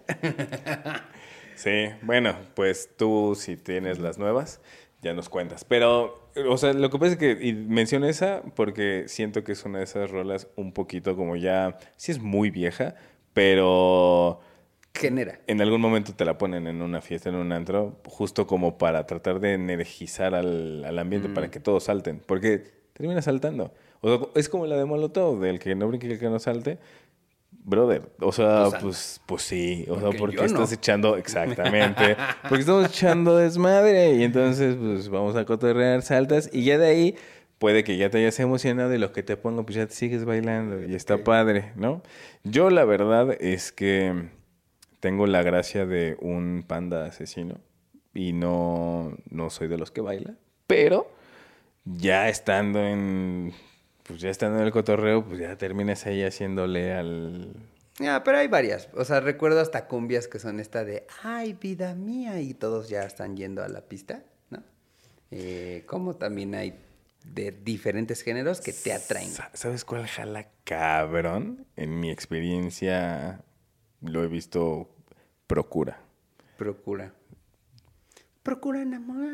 Sí. 1.56 1.90
Bueno, 2.02 2.36
pues 2.56 2.90
tú 2.98 3.36
si 3.40 3.56
tienes 3.58 4.00
las 4.00 4.18
nuevas, 4.18 4.60
ya 5.02 5.14
nos 5.14 5.30
cuentas. 5.30 5.64
Pero, 5.66 6.25
o 6.50 6.58
sea, 6.58 6.74
lo 6.74 6.90
que 6.90 7.00
pasa 7.00 7.14
es 7.14 7.18
que 7.18 7.38
y 7.42 7.54
menciono 7.54 8.08
esa 8.08 8.42
porque 8.56 9.06
siento 9.08 9.44
que 9.44 9.54
es 9.54 9.64
una 9.66 9.80
de 9.80 9.86
esas 9.86 10.10
rolas 10.12 10.48
un 10.56 10.74
poquito 10.74 11.16
como 11.16 11.36
ya, 11.36 11.78
sí 11.96 12.12
es 12.12 12.20
muy 12.20 12.50
vieja, 12.50 12.96
pero 13.34 14.40
Genera. 14.94 15.40
en 15.48 15.62
algún 15.62 15.82
momento 15.82 16.14
te 16.14 16.26
la 16.26 16.38
ponen 16.38 16.68
en 16.68 16.82
una 16.82 17.02
fiesta, 17.02 17.30
en 17.30 17.36
un 17.36 17.52
antro, 17.52 18.00
justo 18.06 18.48
como 18.48 18.78
para 18.78 19.06
tratar 19.06 19.40
de 19.40 19.54
energizar 19.54 20.36
al, 20.36 20.84
al 20.86 21.00
ambiente, 21.00 21.30
para 21.30 21.50
que 21.52 21.60
todos 21.60 21.86
salten, 21.86 22.22
porque 22.26 22.64
termina 22.94 23.22
saltando. 23.22 23.74
O 24.02 24.10
sea, 24.10 24.28
es 24.36 24.50
como 24.50 24.68
la 24.68 24.78
de 24.78 24.86
Molotov, 24.86 25.40
del 25.40 25.60
que 25.60 25.74
no 25.76 25.88
brinque 25.88 26.12
el 26.12 26.20
que 26.20 26.30
no 26.30 26.40
salte. 26.40 26.78
Brother, 27.68 28.04
o 28.22 28.32
sea, 28.32 28.68
Pues, 28.70 28.82
pues, 28.84 29.22
pues 29.26 29.42
sí, 29.42 29.86
o 29.90 29.96
Porque 29.96 30.12
sea, 30.12 30.20
porque 30.20 30.36
no. 30.38 30.44
estás 30.44 30.72
echando, 30.72 31.18
exactamente, 31.18 32.16
porque 32.48 32.60
estamos 32.62 32.86
echando 32.86 33.36
desmadre 33.38 34.14
y 34.14 34.24
entonces 34.24 34.76
pues 34.80 35.10
vamos 35.10 35.36
a 35.36 35.46
cotorrear, 35.46 36.04
saltas 36.04 36.48
y 36.54 36.64
ya 36.64 36.78
de 36.78 36.86
ahí 36.88 37.16
puede 37.58 37.84
que 37.84 37.98
ya 37.98 38.12
te 38.12 38.20
hayas 38.20 38.40
emocionado 38.40 38.94
y 38.94 39.00
lo 39.00 39.12
que 39.12 39.24
te 39.24 39.36
pongo 39.36 39.66
pues 39.66 39.78
ya 39.78 39.88
te 39.88 39.94
sigues 39.96 40.26
bailando 40.26 40.86
y 40.86 40.94
está 40.94 41.18
padre, 41.24 41.72
¿no? 41.76 42.04
Yo 42.44 42.70
la 42.70 42.86
verdad 42.86 43.36
es 43.42 43.72
que 43.72 44.30
tengo 45.00 45.26
la 45.26 45.42
gracia 45.42 45.88
de 45.88 46.18
un 46.20 46.64
panda 46.68 47.06
asesino 47.06 47.56
y 48.14 48.34
no, 48.34 49.18
no 49.32 49.50
soy 49.50 49.68
de 49.70 49.78
los 49.80 49.90
que 49.90 50.02
baila, 50.02 50.36
pero 50.68 51.10
ya 51.86 52.30
estando 52.30 52.80
en, 52.80 53.54
pues 54.08 54.22
ya 54.22 54.30
estando 54.30 54.60
en 54.60 54.66
el 54.66 54.72
cotorreo, 54.72 55.24
pues 55.26 55.40
ya 55.40 55.58
terminas 55.58 56.06
ahí 56.06 56.24
haciéndole 56.24 56.94
al... 56.94 57.54
Ya, 57.98 58.24
pero 58.24 58.38
hay 58.40 58.48
varias. 58.48 58.90
O 58.94 59.06
sea, 59.06 59.20
recuerdo 59.22 59.62
hasta 59.62 59.88
cumbias 59.88 60.28
que 60.28 60.38
son 60.40 60.60
esta 60.60 60.84
de, 60.84 61.08
ay, 61.24 61.54
vida 61.54 61.96
mía, 61.96 62.42
y 62.42 62.54
todos 62.54 62.90
ya 62.90 63.04
están 63.04 63.38
yendo 63.38 63.64
a 63.64 63.70
la 63.70 63.82
pista, 63.82 64.24
¿no? 64.50 64.62
Eh, 65.32 65.84
como 65.88 66.16
también 66.16 66.56
hay 66.56 66.78
de 67.24 67.52
diferentes 67.52 68.22
géneros 68.22 68.62
que 68.62 68.74
te 68.74 68.92
atraen. 68.94 69.30
Sa- 69.30 69.50
¿Sabes 69.54 69.86
cuál 69.86 70.06
jala 70.08 70.50
cabrón? 70.66 71.66
En 71.78 72.00
mi 72.00 72.12
experiencia 72.12 73.42
lo 74.02 74.24
he 74.24 74.28
visto 74.28 74.90
procura. 75.48 76.00
Procura. 76.58 77.14
Procura 78.44 78.82
enamorar. 78.82 79.32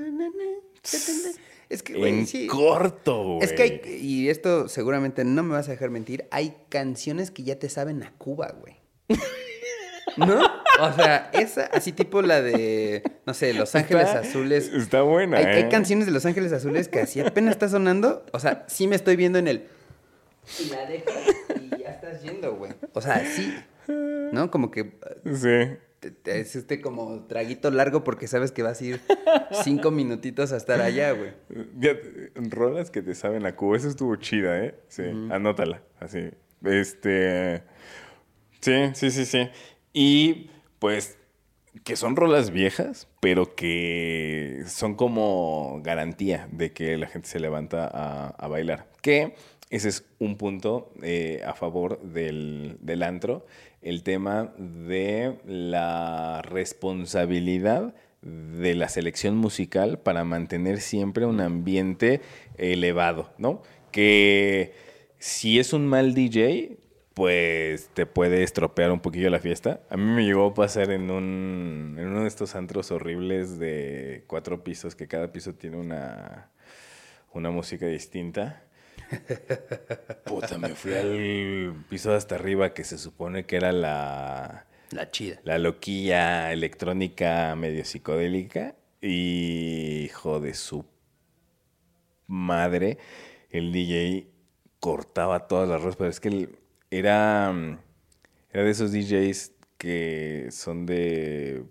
Es 1.71 1.83
que, 1.83 1.93
güey, 1.93 2.19
en 2.19 2.27
sí. 2.27 2.47
corto, 2.47 3.23
güey. 3.35 3.43
Es 3.43 3.53
que 3.53 3.61
hay, 3.63 3.81
y 4.01 4.29
esto 4.29 4.67
seguramente 4.67 5.23
no 5.23 5.41
me 5.43 5.53
vas 5.53 5.67
a 5.69 5.71
dejar 5.71 5.89
mentir, 5.89 6.25
hay 6.31 6.55
canciones 6.69 7.31
que 7.31 7.43
ya 7.43 7.57
te 7.59 7.69
saben 7.69 8.03
a 8.03 8.11
Cuba, 8.17 8.53
güey. 8.59 8.75
¿No? 10.17 10.41
O 10.81 10.93
sea, 10.93 11.29
esa, 11.33 11.65
así 11.67 11.93
tipo 11.93 12.21
la 12.21 12.41
de, 12.41 13.01
no 13.25 13.33
sé, 13.33 13.53
Los 13.53 13.73
Ángeles 13.75 14.07
Está- 14.07 14.19
Azules. 14.19 14.67
Está 14.73 15.01
buena, 15.03 15.37
Hay, 15.37 15.45
hay 15.45 15.61
¿eh? 15.63 15.69
canciones 15.69 16.05
de 16.05 16.11
Los 16.11 16.25
Ángeles 16.25 16.51
Azules 16.51 16.89
que 16.89 16.99
así 16.99 17.21
apenas 17.21 17.51
está 17.51 17.69
sonando. 17.69 18.25
O 18.33 18.39
sea, 18.39 18.65
sí 18.67 18.87
me 18.87 18.95
estoy 18.97 19.15
viendo 19.15 19.39
en 19.39 19.47
el. 19.47 19.67
Y 20.59 20.69
la 20.69 20.85
dejas 20.85 21.13
y 21.61 21.69
ya 21.81 21.89
estás 21.91 22.21
yendo, 22.23 22.55
güey. 22.55 22.73
O 22.93 22.99
sea, 23.01 23.23
sí. 23.25 23.53
¿No? 23.87 24.51
Como 24.51 24.69
que 24.71 24.91
Sí. 25.33 25.77
Te- 26.01 26.11
te- 26.11 26.41
es 26.41 26.57
este 26.57 26.81
como 26.81 27.23
traguito 27.27 27.71
largo 27.71 28.03
porque 28.03 28.27
sabes 28.27 28.51
que 28.51 28.61
vas 28.63 28.81
a 28.81 28.83
ir 28.85 29.01
cinco 29.63 29.89
minutitos 29.91 30.51
a 30.51 30.57
estar 30.57 30.81
allá, 30.81 31.11
güey. 31.13 31.31
Rolas 32.35 32.91
que 32.91 33.01
te 33.01 33.15
saben 33.15 33.45
a 33.45 33.55
Cuba. 33.55 33.77
Esa 33.77 33.87
estuvo 33.87 34.15
chida, 34.17 34.59
¿eh? 34.65 34.75
Sí, 34.89 35.03
anótala. 35.31 35.81
Así. 35.99 36.29
Este. 36.65 37.63
Sí, 38.59 38.73
sí, 38.93 39.11
sí, 39.11 39.25
sí. 39.25 39.49
Y 39.93 40.49
pues 40.79 41.17
que 41.85 41.95
son 41.95 42.15
rolas 42.17 42.51
viejas, 42.51 43.07
pero 43.21 43.55
que 43.55 44.63
son 44.67 44.95
como 44.95 45.79
garantía 45.83 46.49
de 46.51 46.73
que 46.73 46.97
la 46.97 47.07
gente 47.07 47.29
se 47.29 47.39
levanta 47.39 47.87
a, 47.87 48.27
a 48.27 48.47
bailar. 48.47 48.87
Que 49.01 49.35
ese 49.69 49.87
es 49.89 50.03
un 50.19 50.37
punto 50.37 50.91
eh, 51.01 51.41
a 51.45 51.53
favor 51.53 52.01
del, 52.01 52.77
del 52.81 53.03
antro, 53.03 53.45
el 53.81 54.03
tema 54.03 54.53
de 54.57 55.39
la 55.45 56.41
responsabilidad 56.43 57.93
de 58.21 58.75
la 58.75 58.87
selección 58.87 59.35
musical 59.35 59.99
para 59.99 60.23
mantener 60.23 60.79
siempre 60.79 61.25
un 61.25 61.41
ambiente 61.41 62.21
elevado, 62.57 63.33
¿no? 63.37 63.63
Que 63.91 64.73
si 65.17 65.59
es 65.59 65.73
un 65.73 65.87
mal 65.87 66.13
DJ, 66.13 66.77
pues 67.13 67.89
te 67.93 68.05
puede 68.05 68.43
estropear 68.43 68.91
un 68.91 68.99
poquillo 68.99 69.29
la 69.29 69.39
fiesta. 69.39 69.81
A 69.89 69.97
mí 69.97 70.03
me 70.03 70.23
llegó 70.23 70.47
a 70.47 70.53
pasar 70.53 70.91
en, 70.91 71.09
un, 71.09 71.95
en 71.97 72.07
uno 72.07 72.21
de 72.21 72.27
estos 72.27 72.55
antros 72.55 72.91
horribles 72.91 73.59
de 73.59 74.23
cuatro 74.27 74.63
pisos, 74.63 74.95
que 74.95 75.07
cada 75.07 75.31
piso 75.31 75.55
tiene 75.55 75.77
una, 75.77 76.51
una 77.33 77.49
música 77.49 77.87
distinta. 77.87 78.63
Puta, 80.25 80.57
me 80.57 80.75
fui 80.75 80.93
al 80.93 81.85
piso 81.89 82.11
de 82.11 82.17
hasta 82.17 82.35
arriba 82.35 82.73
que 82.73 82.83
se 82.83 82.97
supone 82.97 83.45
que 83.45 83.55
era 83.57 83.71
la, 83.71 84.65
La 84.91 85.09
chida. 85.11 85.39
la 85.43 85.57
loquilla 85.59 86.51
electrónica 86.51 87.55
medio 87.55 87.85
psicodélica. 87.85 88.75
Y 89.01 90.03
hijo 90.05 90.39
de 90.39 90.53
su 90.53 90.85
madre, 92.27 92.97
el 93.49 93.71
DJ 93.71 94.27
cortaba 94.79 95.47
todas 95.47 95.67
las 95.67 95.81
rosas, 95.81 95.95
pero 95.97 96.09
es 96.09 96.19
que 96.19 96.27
él 96.29 96.59
era, 96.91 97.51
era 98.51 98.63
de 98.63 98.69
esos 98.69 98.91
DJs 98.91 99.53
que 99.77 100.49
son 100.51 100.85
de 100.85 101.63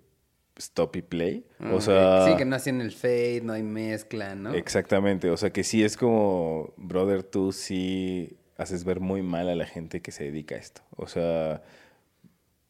stop 0.60 0.96
y 0.96 1.02
play. 1.02 1.46
O 1.72 1.80
sea, 1.80 2.26
Sí, 2.26 2.36
que 2.36 2.44
no 2.44 2.56
hacen 2.56 2.80
el 2.80 2.92
fade, 2.92 3.40
no 3.42 3.52
hay 3.52 3.62
mezcla, 3.62 4.34
¿no? 4.34 4.54
exactamente. 4.54 5.30
O 5.30 5.36
sea, 5.36 5.50
que 5.50 5.64
sí 5.64 5.82
es 5.84 5.96
como, 5.96 6.72
brother, 6.76 7.22
tú 7.22 7.52
sí 7.52 8.36
haces 8.56 8.84
ver 8.84 9.00
muy 9.00 9.22
mal 9.22 9.48
a 9.48 9.54
la 9.54 9.66
gente 9.66 10.00
que 10.00 10.12
se 10.12 10.24
dedica 10.24 10.54
a 10.54 10.58
esto. 10.58 10.82
O 10.96 11.06
sea, 11.06 11.62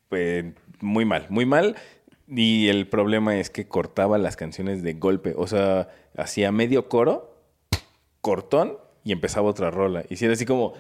pues, 0.09 0.45
muy 0.81 1.05
mal, 1.05 1.27
muy 1.29 1.47
mal. 1.47 1.77
Y 2.29 2.69
el 2.69 2.87
problema 2.87 3.39
es 3.39 3.51
que 3.51 3.67
cortaba 3.67 4.17
las 4.17 4.37
canciones 4.37 4.83
de 4.83 4.95
golpe. 4.95 5.35
O 5.37 5.47
sea, 5.47 5.89
hacía 6.17 6.53
medio 6.53 6.89
coro, 6.89 7.35
cortón, 8.21 8.79
y 9.05 9.13
empezaba 9.13 9.49
otra 9.49 9.71
rola. 9.71 10.05
Y 10.09 10.17
si 10.17 10.25
era 10.25 10.35
así 10.35 10.47
como... 10.47 10.75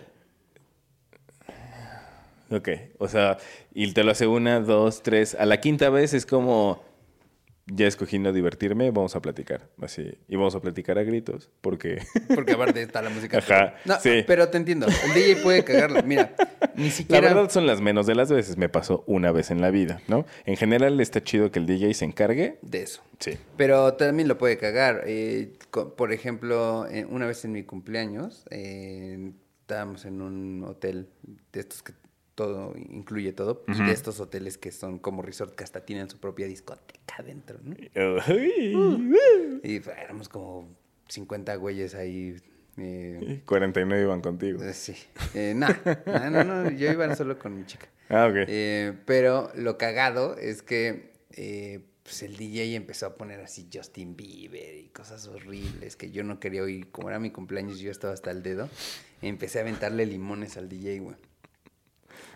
Ok, 2.52 2.68
o 2.98 3.06
sea, 3.06 3.38
y 3.72 3.92
te 3.92 4.02
lo 4.02 4.10
hace 4.10 4.26
una, 4.26 4.60
dos, 4.60 5.02
tres. 5.02 5.36
A 5.36 5.46
la 5.46 5.60
quinta 5.60 5.88
vez 5.88 6.14
es 6.14 6.26
como, 6.26 6.82
ya 7.66 7.86
escogí 7.86 8.18
no 8.18 8.32
divertirme, 8.32 8.90
vamos 8.90 9.14
a 9.16 9.22
platicar. 9.22 9.68
Así, 9.80 10.18
y 10.28 10.36
vamos 10.36 10.54
a 10.54 10.60
platicar 10.60 10.98
a 10.98 11.02
gritos, 11.04 11.50
porque... 11.60 12.02
Porque 12.34 12.52
aparte 12.52 12.82
está 12.82 13.00
la 13.02 13.10
música. 13.10 13.38
Ajá, 13.38 13.74
No, 13.84 13.98
sí. 14.00 14.24
pero 14.26 14.48
te 14.48 14.56
entiendo. 14.58 14.86
El 14.86 15.14
DJ 15.14 15.36
puede 15.42 15.64
cagarla. 15.64 16.02
Mira, 16.02 16.34
ni 16.74 16.86
La 16.86 16.90
siquiera. 16.90 17.28
verdad 17.34 17.50
son 17.50 17.66
las 17.66 17.80
menos 17.80 18.06
de 18.06 18.14
las 18.14 18.30
veces, 18.32 18.56
me 18.56 18.68
pasó 18.68 19.04
una 19.06 19.30
vez 19.32 19.50
en 19.50 19.60
la 19.60 19.70
vida, 19.70 20.00
¿no? 20.08 20.26
En 20.46 20.56
general 20.56 20.98
está 21.00 21.22
chido 21.22 21.50
que 21.50 21.58
el 21.58 21.66
DJ 21.66 21.94
se 21.94 22.04
encargue. 22.04 22.58
De 22.62 22.82
eso. 22.82 23.02
Sí. 23.18 23.32
Pero 23.56 23.94
también 23.94 24.28
lo 24.28 24.38
puede 24.38 24.56
cagar. 24.58 25.02
Eh, 25.06 25.52
por 25.96 26.12
ejemplo, 26.12 26.86
eh, 26.90 27.04
una 27.08 27.26
vez 27.26 27.44
en 27.44 27.52
mi 27.52 27.62
cumpleaños, 27.64 28.44
eh, 28.50 29.32
estábamos 29.60 30.04
en 30.06 30.22
un 30.22 30.64
hotel 30.64 31.08
de 31.52 31.60
estos 31.60 31.82
que 31.82 31.92
todo 32.40 32.74
incluye 32.76 33.32
todo, 33.34 33.64
y 33.68 33.82
de 33.84 33.92
estos 33.92 34.18
hoteles 34.18 34.56
que 34.56 34.72
son 34.72 34.98
como 34.98 35.20
resort 35.20 35.54
que 35.54 35.62
hasta 35.62 35.84
tienen 35.84 36.08
su 36.08 36.18
propia 36.18 36.46
discoteca 36.46 37.16
adentro, 37.18 37.58
¿no? 37.62 37.76
Y 39.62 39.80
pues, 39.80 39.96
éramos 39.98 40.28
como 40.30 40.68
50 41.08 41.54
güeyes 41.56 41.94
ahí. 41.94 42.36
eh, 42.78 43.42
49 43.44 44.02
iban 44.02 44.22
contigo. 44.22 44.62
eh, 44.62 44.72
sí. 44.72 44.94
Eh, 45.34 45.52
no, 45.54 45.68
no, 46.06 46.30
no, 46.30 46.44
no, 46.44 46.70
yo 46.70 46.90
iba 46.90 47.14
solo 47.14 47.38
con 47.38 47.54
mi 47.56 47.66
chica. 47.66 47.88
Ah, 48.08 48.26
ok. 48.26 48.36
Eh, 48.48 48.94
pero 49.04 49.52
lo 49.54 49.76
cagado 49.76 50.36
es 50.38 50.62
que 50.62 51.12
eh, 51.32 51.80
pues 52.02 52.22
el 52.22 52.36
DJ 52.36 52.74
empezó 52.74 53.06
a 53.06 53.14
poner 53.16 53.40
así 53.40 53.68
Justin 53.72 54.16
Bieber 54.16 54.76
y 54.76 54.88
cosas 54.88 55.26
horribles 55.28 55.96
que 55.96 56.10
yo 56.10 56.24
no 56.24 56.40
quería 56.40 56.62
oír. 56.62 56.90
Como 56.90 57.10
era 57.10 57.18
mi 57.18 57.30
cumpleaños, 57.30 57.78
yo 57.80 57.90
estaba 57.90 58.14
hasta 58.14 58.30
el 58.30 58.42
dedo. 58.42 58.68
Empecé 59.20 59.58
a 59.58 59.62
aventarle 59.62 60.06
limones 60.06 60.56
al 60.56 60.68
DJ, 60.70 61.00
güey. 61.00 61.16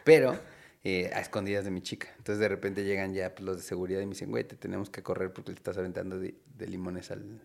Pero 0.05 0.39
eh, 0.87 1.11
a 1.15 1.21
escondidas 1.21 1.65
de 1.65 1.71
mi 1.71 1.81
chica. 1.81 2.09
Entonces 2.19 2.39
de 2.39 2.49
repente 2.49 2.85
llegan 2.85 3.15
ya 3.15 3.35
pues, 3.35 3.45
los 3.45 3.57
de 3.57 3.63
seguridad 3.63 4.01
y 4.01 4.07
me 4.07 4.13
dicen, 4.13 4.31
güey, 4.31 4.45
te 4.45 4.55
tenemos 4.57 4.91
que 4.91 5.03
correr 5.03 5.33
porque 5.33 5.53
le 5.53 5.57
estás 5.57 5.79
aventando 5.79 6.19
de, 6.19 6.35
limones 6.59 7.11
al, 7.11 7.41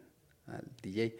al 0.47 0.63
DJ. 0.81 1.17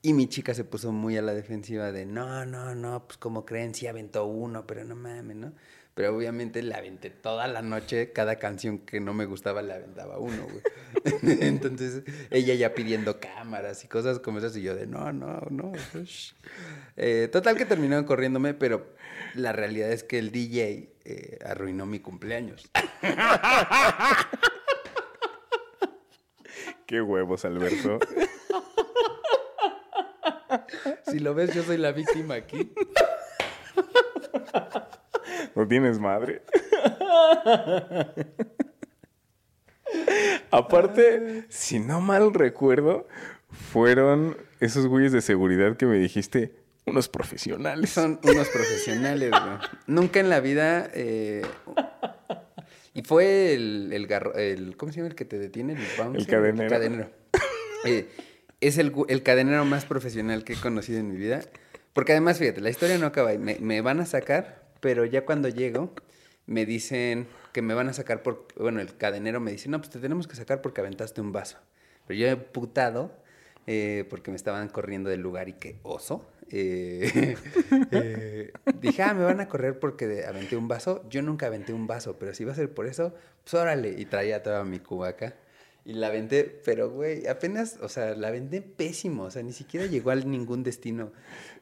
Y 0.00 0.14
mi 0.14 0.28
chica 0.28 0.54
se 0.54 0.64
puso 0.64 0.90
muy 0.90 1.16
a 1.16 1.22
la 1.22 1.34
defensiva 1.34 1.92
de, 1.92 2.06
no, 2.06 2.44
no, 2.46 2.74
no, 2.74 3.06
pues 3.06 3.18
como 3.18 3.44
creen, 3.44 3.74
sí 3.74 3.86
aventó 3.86 4.24
uno, 4.24 4.66
pero 4.66 4.84
no 4.84 4.96
mames, 4.96 5.36
¿no? 5.36 5.52
Pero 5.94 6.16
obviamente 6.16 6.62
le 6.62 6.74
aventé 6.74 7.10
toda 7.10 7.46
la 7.48 7.60
noche, 7.60 8.12
cada 8.12 8.36
canción 8.36 8.78
que 8.78 8.98
no 8.98 9.12
me 9.12 9.26
gustaba 9.26 9.60
le 9.60 9.74
aventaba 9.74 10.18
uno, 10.18 10.44
güey. 10.44 10.62
Entonces 11.42 12.02
ella 12.30 12.54
ya 12.54 12.74
pidiendo 12.74 13.20
cámaras 13.20 13.84
y 13.84 13.88
cosas 13.88 14.18
como 14.18 14.38
esas 14.38 14.56
y 14.56 14.62
yo 14.62 14.74
de, 14.74 14.86
no, 14.86 15.12
no, 15.12 15.40
no. 15.50 15.72
shh". 16.04 16.34
Eh, 16.96 17.28
total 17.30 17.56
que 17.56 17.66
terminaron 17.66 18.06
corriéndome, 18.06 18.54
pero 18.54 18.94
la 19.34 19.52
realidad 19.52 19.92
es 19.92 20.02
que 20.02 20.18
el 20.18 20.32
DJ 20.32 20.94
eh, 21.04 21.38
arruinó 21.44 21.84
mi 21.84 22.00
cumpleaños. 22.00 22.70
Qué 26.86 27.00
huevos, 27.02 27.44
Alberto. 27.44 27.98
Si 31.06 31.18
lo 31.18 31.34
ves, 31.34 31.54
yo 31.54 31.62
soy 31.62 31.78
la 31.78 31.92
víctima 31.92 32.34
aquí. 32.34 32.72
¿No 35.54 35.66
tienes 35.68 35.98
madre? 35.98 36.42
Aparte, 40.50 41.44
si 41.48 41.78
no 41.78 42.00
mal 42.00 42.32
recuerdo, 42.34 43.06
fueron 43.50 44.36
esos 44.60 44.86
güeyes 44.86 45.12
de 45.12 45.20
seguridad 45.20 45.76
que 45.76 45.86
me 45.86 45.96
dijiste, 45.98 46.54
unos 46.86 47.08
profesionales. 47.08 47.90
Son 47.90 48.18
unos 48.24 48.48
profesionales, 48.48 49.30
güey. 49.30 49.58
Nunca 49.86 50.20
en 50.20 50.30
la 50.30 50.40
vida. 50.40 50.90
eh, 50.94 51.42
y 52.94 53.02
fue 53.02 53.54
el, 53.54 53.90
el, 53.92 54.08
garro- 54.08 54.34
el- 54.36 54.76
¿Cómo 54.76 54.92
se 54.92 54.96
llama 54.98 55.08
el 55.08 55.14
que 55.14 55.24
te 55.24 55.38
detiene? 55.38 55.74
El, 55.74 55.78
bouncer, 55.98 56.20
El 56.20 56.26
cadenero. 56.26 56.70
cadenero. 56.70 57.10
Eh, 57.84 58.08
es 58.60 58.78
el, 58.78 58.92
el 59.08 59.22
cadenero 59.22 59.64
más 59.64 59.84
profesional 59.84 60.44
que 60.44 60.52
he 60.54 60.56
conocido 60.56 60.98
en 61.00 61.08
mi 61.10 61.16
vida. 61.16 61.40
Porque 61.92 62.12
además, 62.12 62.38
fíjate, 62.38 62.60
la 62.60 62.70
historia 62.70 62.96
no 62.98 63.06
acaba. 63.06 63.32
Me, 63.34 63.56
me 63.60 63.80
van 63.80 64.00
a 64.00 64.06
sacar, 64.06 64.61
pero 64.82 65.04
ya 65.06 65.24
cuando 65.24 65.48
llego, 65.48 65.94
me 66.46 66.66
dicen 66.66 67.28
que 67.52 67.62
me 67.62 67.72
van 67.72 67.88
a 67.88 67.92
sacar 67.92 68.22
por. 68.22 68.48
Bueno, 68.56 68.80
el 68.80 68.96
cadenero 68.96 69.40
me 69.40 69.52
dice: 69.52 69.68
No, 69.68 69.78
pues 69.78 69.90
te 69.90 70.00
tenemos 70.00 70.26
que 70.26 70.34
sacar 70.34 70.60
porque 70.60 70.80
aventaste 70.80 71.20
un 71.20 71.32
vaso. 71.32 71.58
Pero 72.06 72.18
yo 72.18 72.26
he 72.26 72.36
putado 72.36 73.12
eh, 73.68 74.04
porque 74.10 74.32
me 74.32 74.36
estaban 74.36 74.68
corriendo 74.68 75.08
del 75.08 75.20
lugar 75.20 75.48
y 75.48 75.52
que 75.52 75.78
oso. 75.84 76.28
Eh, 76.50 77.36
eh, 77.92 78.52
dije, 78.80 79.02
ah, 79.02 79.14
me 79.14 79.24
van 79.24 79.40
a 79.40 79.48
correr 79.48 79.78
porque 79.78 80.24
aventé 80.26 80.56
un 80.56 80.66
vaso. 80.66 81.04
Yo 81.08 81.22
nunca 81.22 81.46
aventé 81.46 81.72
un 81.72 81.86
vaso, 81.86 82.18
pero 82.18 82.34
si 82.34 82.44
va 82.44 82.52
a 82.52 82.56
ser 82.56 82.74
por 82.74 82.86
eso, 82.86 83.14
pues 83.44 83.54
órale. 83.54 83.94
Y 83.96 84.04
traía 84.06 84.42
toda 84.42 84.64
mi 84.64 84.80
cubaca. 84.80 85.36
Y 85.84 85.94
la 85.94 86.08
aventé, 86.08 86.44
pero 86.64 86.90
güey, 86.90 87.26
apenas, 87.26 87.78
o 87.80 87.88
sea, 87.88 88.14
la 88.14 88.28
aventé 88.28 88.62
pésimo. 88.62 89.24
O 89.24 89.30
sea, 89.30 89.42
ni 89.42 89.52
siquiera 89.52 89.86
llegó 89.86 90.10
a 90.10 90.16
ningún 90.16 90.62
destino. 90.62 91.12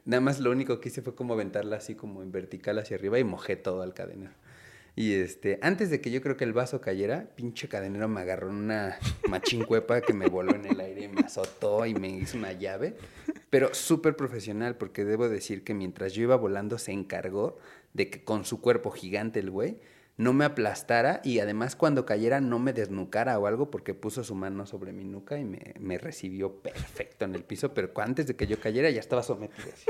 Nada 0.05 0.21
más 0.21 0.39
lo 0.39 0.51
único 0.51 0.79
que 0.79 0.89
hice 0.89 1.01
fue 1.01 1.15
como 1.15 1.33
aventarla 1.33 1.77
así 1.77 1.95
como 1.95 2.21
en 2.21 2.31
vertical 2.31 2.77
hacia 2.77 2.97
arriba 2.97 3.17
y 3.17 3.23
mojé 3.23 3.55
todo 3.55 3.81
al 3.81 3.93
cadenero. 3.93 4.33
Y 4.95 5.13
este, 5.13 5.57
antes 5.61 5.89
de 5.89 6.01
que 6.01 6.11
yo 6.11 6.21
creo 6.21 6.35
que 6.35 6.43
el 6.43 6.53
vaso 6.53 6.81
cayera, 6.81 7.29
pinche 7.35 7.69
cadenero 7.69 8.07
me 8.09 8.21
agarró 8.21 8.49
en 8.49 8.55
una 8.55 8.99
machincuepa 9.29 10.01
que 10.01 10.13
me 10.13 10.27
voló 10.27 10.53
en 10.53 10.65
el 10.65 10.79
aire 10.79 11.03
y 11.03 11.07
me 11.07 11.21
azotó 11.21 11.85
y 11.85 11.93
me 11.93 12.09
hizo 12.09 12.37
una 12.37 12.51
llave. 12.51 12.95
Pero 13.49 13.73
súper 13.73 14.15
profesional, 14.15 14.75
porque 14.75 15.05
debo 15.05 15.29
decir 15.29 15.63
que 15.63 15.73
mientras 15.73 16.13
yo 16.13 16.23
iba 16.23 16.35
volando 16.35 16.77
se 16.77 16.91
encargó 16.91 17.57
de 17.93 18.09
que 18.09 18.23
con 18.23 18.45
su 18.45 18.61
cuerpo 18.61 18.91
gigante 18.91 19.39
el 19.39 19.49
güey 19.49 19.77
no 20.21 20.33
me 20.33 20.45
aplastara 20.45 21.19
y 21.23 21.39
además 21.39 21.75
cuando 21.75 22.05
cayera 22.05 22.41
no 22.41 22.59
me 22.59 22.73
desnucara 22.73 23.39
o 23.39 23.47
algo 23.47 23.71
porque 23.71 23.93
puso 23.95 24.23
su 24.23 24.35
mano 24.35 24.65
sobre 24.65 24.93
mi 24.93 25.03
nuca 25.03 25.39
y 25.39 25.43
me, 25.45 25.73
me 25.79 25.97
recibió 25.97 26.61
perfecto 26.61 27.25
en 27.25 27.33
el 27.35 27.43
piso, 27.43 27.73
pero 27.73 27.91
antes 27.97 28.27
de 28.27 28.35
que 28.35 28.45
yo 28.45 28.59
cayera 28.59 28.89
ya 28.91 28.99
estaba 28.99 29.23
sometido 29.23 29.67
así. 29.73 29.87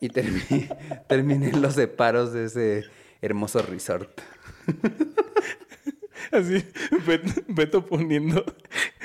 Y 0.00 0.08
terminé, 0.10 0.68
terminé 1.08 1.48
en 1.48 1.62
los 1.62 1.74
separos 1.74 2.32
de 2.34 2.44
ese 2.44 2.84
hermoso 3.22 3.62
resort. 3.62 4.20
Así, 6.32 6.64
Bet- 7.06 7.44
Beto 7.48 7.84
poniendo 7.86 8.44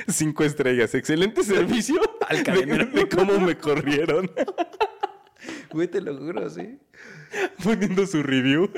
cinco 0.08 0.44
estrellas. 0.44 0.96
Excelente 0.96 1.44
servicio. 1.44 2.02
Al 2.28 2.44
de, 2.44 2.86
de 2.86 3.10
cómo 3.10 3.40
me 3.40 3.58
corrieron. 3.58 4.32
Güey, 5.72 5.88
te 5.88 6.02
lo 6.02 6.18
juro, 6.18 6.50
sí. 6.50 6.80
Poniendo 7.64 8.08
su 8.08 8.24
review. 8.24 8.72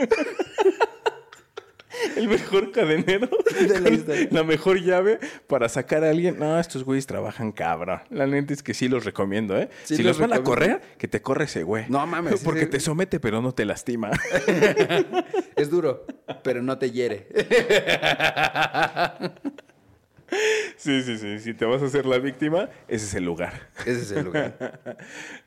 El 2.24 2.30
mejor 2.30 2.72
cadenero. 2.72 3.30
De 3.60 3.68
la 3.68 3.80
con 3.82 3.94
historia. 3.94 4.28
la 4.32 4.44
mejor 4.44 4.82
llave 4.82 5.20
para 5.48 5.70
sacar 5.70 6.04
a 6.04 6.10
alguien. 6.10 6.40
No, 6.40 6.60
estos 6.60 6.84
güeyes 6.84 7.06
trabajan 7.08 7.52
cabrón. 7.52 8.00
La 8.10 8.26
neta 8.28 8.54
es 8.54 8.64
que 8.64 8.74
sí 8.74 8.88
los 8.88 9.06
recomiendo, 9.06 9.58
¿eh? 9.58 9.70
Sí 9.84 9.96
si 9.98 10.04
los 10.04 10.18
los 10.18 10.30
van 10.30 10.38
a 10.40 10.44
correr, 10.44 10.82
que 10.98 11.08
te 11.08 11.22
corre 11.22 11.46
ese 11.46 11.64
güey. 11.64 11.86
No 11.90 12.06
mames, 12.08 12.42
Porque 12.44 12.62
ese- 12.62 12.70
te 12.70 12.80
somete, 12.80 13.20
pero 13.20 13.42
no 13.42 13.54
te 13.54 13.66
lastima. 13.66 14.12
Es 15.56 15.70
duro, 15.70 16.06
pero 16.44 16.62
no 16.62 16.78
te 16.78 16.92
hiere. 16.92 17.28
Sí, 20.78 21.02
sí, 21.04 21.18
sí. 21.18 21.40
Si 21.40 21.54
te 21.54 21.66
vas 21.66 21.82
a 21.82 21.86
hacer 21.88 22.06
la 22.06 22.18
víctima, 22.18 22.70
ese 22.88 23.06
es 23.06 23.14
el 23.16 23.26
lugar. 23.26 23.68
Ese 23.86 24.02
es 24.02 24.12
el 24.12 24.24
lugar. 24.26 24.80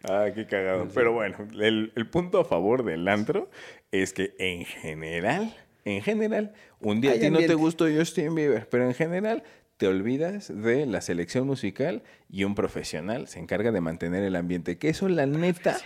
Ah, 0.07 0.27
qué 0.35 0.47
cagado. 0.47 0.89
Pero 0.95 1.13
bueno, 1.13 1.39
el, 1.59 1.91
el 1.97 2.07
punto 2.07 2.39
a 2.39 2.45
favor 2.45 2.85
del 2.85 3.09
antro 3.09 3.49
es 3.93 4.13
que 4.13 4.35
en 4.39 4.67
general, 4.67 5.57
en 5.85 6.03
general, 6.03 6.53
un 6.81 7.01
día 7.01 7.13
Hay 7.13 7.19
a 7.19 7.21
ti 7.21 7.31
no 7.31 7.39
te 7.39 7.55
gustó 7.55 7.87
Justin 7.95 8.35
Bieber, 8.35 8.69
pero 8.69 8.87
en 8.87 8.95
general 8.95 9.43
te 9.77 9.87
olvidas 9.87 10.53
de 10.55 10.87
la 10.87 11.01
selección 11.01 11.47
musical 11.47 12.03
y 12.31 12.45
un 12.45 12.55
profesional 12.55 13.27
se 13.29 13.41
encarga 13.41 13.73
de 13.73 13.81
mantener 13.81 14.23
el 14.23 14.37
ambiente. 14.37 14.79
Que 14.79 14.89
eso, 14.89 15.09
la 15.09 15.27
neta. 15.27 15.79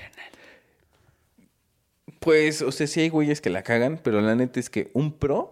Pues, 2.21 2.63
o 2.63 2.73
sea, 2.73 2.87
sí 2.87 3.01
hay 3.01 3.09
güeyes 3.09 3.41
que 3.41 3.51
la 3.51 3.63
cagan, 3.63 4.01
pero 4.03 4.21
la 4.21 4.35
neta 4.35 4.61
es 4.61 4.71
que 4.71 4.91
un 4.93 5.13
pro 5.13 5.51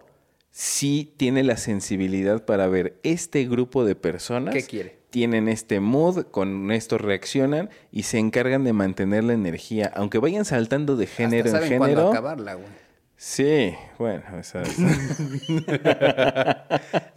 sí 0.51 1.13
tiene 1.17 1.43
la 1.43 1.57
sensibilidad 1.57 2.45
para 2.45 2.67
ver 2.67 2.99
este 3.03 3.45
grupo 3.45 3.85
de 3.85 3.95
personas 3.95 4.53
¿Qué 4.53 4.63
quiere? 4.63 4.97
tienen 5.09 5.47
este 5.47 5.79
mood, 5.79 6.25
con 6.25 6.71
esto 6.71 6.97
reaccionan 6.97 7.69
y 7.91 8.03
se 8.03 8.19
encargan 8.19 8.63
de 8.63 8.73
mantener 8.73 9.23
la 9.23 9.33
energía. 9.33 9.91
Aunque 9.95 10.19
vayan 10.19 10.45
saltando 10.45 10.95
de 10.95 11.07
género 11.07 11.45
Hasta 11.45 11.57
en 11.57 11.63
saben 11.63 11.81
género, 11.81 12.09
acabarla, 12.09 12.55
güey. 12.55 12.86
Sí, 13.17 13.73
bueno, 13.97 14.23
o 14.39 14.43
sea, 14.43 14.61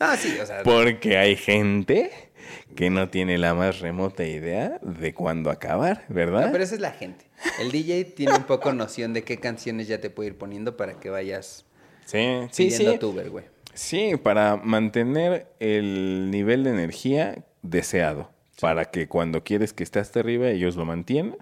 Ah, 0.01 0.17
sí, 0.17 0.37
o 0.41 0.47
sea, 0.47 0.63
porque 0.63 1.19
hay 1.19 1.37
gente 1.37 2.11
que 2.75 2.89
no 2.89 3.11
tiene 3.11 3.37
la 3.37 3.55
más 3.55 3.81
remota 3.81 4.25
idea 4.25 4.79
de 4.83 5.13
cuándo 5.13 5.51
acabar, 5.51 6.05
¿verdad? 6.09 6.47
no, 6.47 6.53
pero 6.53 6.65
esa 6.65 6.75
es 6.75 6.81
la 6.81 6.93
gente. 6.93 7.27
El 7.61 7.71
DJ 7.71 8.05
tiene 8.05 8.35
un 8.35 8.45
poco 8.45 8.73
noción 8.73 9.13
de 9.13 9.25
qué 9.25 9.39
canciones 9.39 9.89
ya 9.89 10.01
te 10.01 10.09
puede 10.11 10.31
ir 10.31 10.39
poniendo 10.39 10.77
para 10.77 10.99
que 10.99 11.11
vayas 11.11 11.67
Sí, 12.07 12.41
sí, 12.51 12.71
sí. 12.71 12.99
güey. 13.31 13.45
Sí, 13.75 14.13
para 14.21 14.57
mantener 14.57 15.47
el 15.61 16.31
nivel 16.31 16.65
de 16.65 16.71
energía 16.71 17.45
deseado. 17.63 18.31
Para 18.61 18.87
que 18.87 19.07
cuando 19.07 19.45
quieres 19.45 19.73
que 19.73 19.85
esté 19.85 20.01
hasta 20.01 20.21
arriba, 20.21 20.49
ellos 20.49 20.75
lo 20.77 20.85
mantienen. 20.85 21.37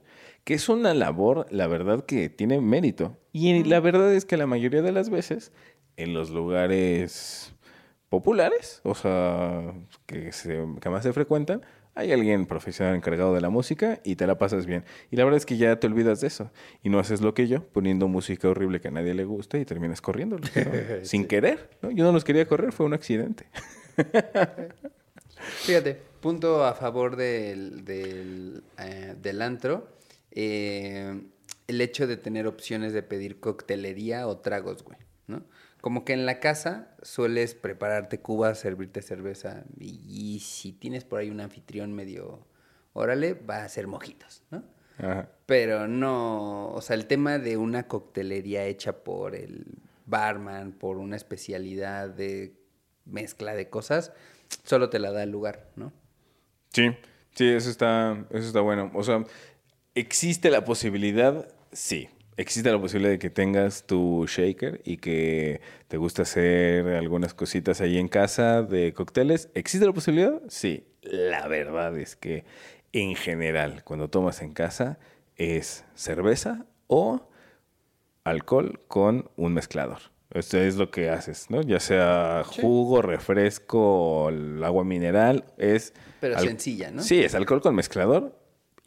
Que 0.49 0.55
es 0.55 0.71
una 0.71 0.95
labor, 0.95 1.47
la 1.51 1.67
verdad, 1.67 2.07
que 2.07 2.31
tiene 2.31 2.59
mérito. 2.63 3.19
Y 3.33 3.65
la 3.65 3.81
verdad 3.81 4.15
es 4.15 4.25
que 4.25 4.39
la 4.39 4.47
mayoría 4.47 4.81
de 4.81 4.93
las 4.93 5.11
veces, 5.11 5.53
en 5.99 6.15
los 6.15 6.31
lugares 6.31 7.53
populares, 8.09 8.81
o 8.83 8.95
sea, 8.95 9.75
que, 10.07 10.33
se, 10.33 10.65
que 10.81 10.89
más 10.89 11.03
se 11.03 11.13
frecuentan, 11.13 11.67
hay 11.95 12.13
alguien 12.13 12.47
profesional 12.47 12.95
encargado 12.95 13.35
de 13.35 13.43
la 13.43 13.51
música 13.51 14.01
y 14.05 14.17
te 14.17 14.27
la 14.27 14.39
pasas 14.39 14.65
bien. 14.65 14.87
Y 15.11 15.17
la 15.17 15.25
verdad 15.25 15.37
es 15.37 15.45
que 15.45 15.59
ya 15.59 15.79
te 15.79 15.87
olvidas 15.87 16.23
de 16.23 16.29
eso. 16.29 16.51
Y 16.83 16.89
no 16.89 16.99
haces 16.99 17.21
lo 17.21 17.35
que 17.35 17.47
yo, 17.47 17.65
poniendo 17.65 18.09
música 18.09 18.49
horrible 18.49 18.81
que 18.81 18.89
a 18.89 18.91
nadie 18.91 19.13
le 19.13 19.27
gusta 19.27 19.59
y 19.59 19.67
terminas 19.67 20.01
corriendo. 20.01 20.39
Sin 21.03 21.27
querer. 21.27 21.69
¿no? 21.83 21.91
Yo 21.91 22.05
no 22.05 22.13
los 22.13 22.25
quería 22.25 22.49
correr, 22.49 22.73
fue 22.73 22.87
un 22.87 22.95
accidente. 22.95 23.45
Fíjate, 25.67 26.01
punto 26.23 26.65
a 26.65 26.73
favor 26.73 27.17
del, 27.17 27.85
del, 27.85 28.63
eh, 28.79 29.15
del 29.21 29.43
antro. 29.43 29.98
Eh, 30.31 31.23
el 31.67 31.81
hecho 31.81 32.07
de 32.07 32.17
tener 32.17 32.47
opciones 32.47 32.93
de 32.93 33.03
pedir 33.03 33.41
coctelería 33.41 34.27
o 34.27 34.39
tragos, 34.39 34.83
güey, 34.85 34.99
¿no? 35.27 35.45
Como 35.81 36.05
que 36.05 36.13
en 36.13 36.27
la 36.27 36.41
casa 36.41 36.95
sueles 37.03 37.55
prepararte 37.55 38.21
cubas, 38.21 38.59
servirte 38.59 39.01
cerveza 39.01 39.65
y, 39.79 40.01
y 40.09 40.41
si 40.41 40.73
tienes 40.73 41.05
por 41.05 41.21
ahí 41.21 41.31
un 41.31 41.41
anfitrión 41.41 41.93
medio, 41.93 42.47
órale, 42.95 43.35
va 43.35 43.63
a 43.63 43.69
ser 43.69 43.87
mojitos, 43.87 44.43
¿no? 44.51 44.65
Ajá. 44.99 45.29
Pero 45.47 45.87
no, 45.87 46.71
o 46.71 46.81
sea, 46.83 46.97
el 46.97 47.07
tema 47.07 47.39
de 47.39 47.57
una 47.57 47.87
coctelería 47.87 48.65
hecha 48.65 49.05
por 49.05 49.37
el 49.37 49.65
barman, 50.07 50.73
por 50.73 50.99
una 50.99 51.17
especialidad 51.17 52.09
de 52.09 52.55
mezcla 53.05 53.55
de 53.55 53.71
cosas, 53.71 54.13
solo 54.65 54.91
te 54.91 54.99
la 54.99 55.13
da 55.13 55.23
el 55.23 55.31
lugar, 55.31 55.71
¿no? 55.77 55.93
Sí, 56.73 56.91
sí, 57.35 57.49
eso 57.49 57.71
está, 57.71 58.27
eso 58.31 58.47
está 58.47 58.61
bueno. 58.61 58.91
O 58.95 59.03
sea, 59.03 59.25
¿existe 59.99 60.51
la 60.51 60.65
posibilidad? 60.65 61.49
Sí. 61.73 62.09
Existe 62.37 62.71
la 62.71 62.81
posibilidad 62.81 63.11
de 63.11 63.19
que 63.19 63.31
tengas 63.31 63.85
tu 63.85 64.25
shaker 64.29 64.81
y 64.85 64.99
que 64.99 65.61
te 65.89 65.97
gusta 65.97 66.23
hacer 66.23 66.87
algunas 66.87 67.35
cositas 67.35 67.81
ahí 67.81 67.99
en 67.99 68.07
casa 68.07 68.63
de 68.63 68.93
cócteles. 68.93 69.51
¿Existe 69.55 69.85
la 69.85 69.93
posibilidad? 69.93 70.41
Sí. 70.49 70.85
La 71.03 71.49
verdad 71.49 71.99
es 71.99 72.15
que 72.15 72.45
en 72.93 73.17
general, 73.17 73.83
cuando 73.83 74.09
tomas 74.09 74.41
en 74.41 74.53
casa, 74.53 75.01
es 75.35 75.85
cerveza 75.97 76.67
o 76.87 77.29
alcohol 78.23 78.81
con 78.87 79.29
un 79.37 79.55
mezclador. 79.55 79.99
Esto 80.31 80.59
es 80.59 80.77
lo 80.77 80.93
que 80.93 81.11
haces, 81.11 81.51
¿no? 81.51 81.63
Ya 81.63 81.81
sea 81.81 82.45
jugo, 82.45 83.03
refresco, 83.03 84.29
el 84.29 84.63
agua 84.63 84.85
mineral, 84.85 85.45
es... 85.57 85.93
Pero 86.21 86.39
sencilla, 86.39 86.93
¿no? 86.93 87.03
Sí, 87.03 87.19
es 87.19 87.35
alcohol 87.35 87.61
con 87.61 87.75
mezclador 87.75 88.39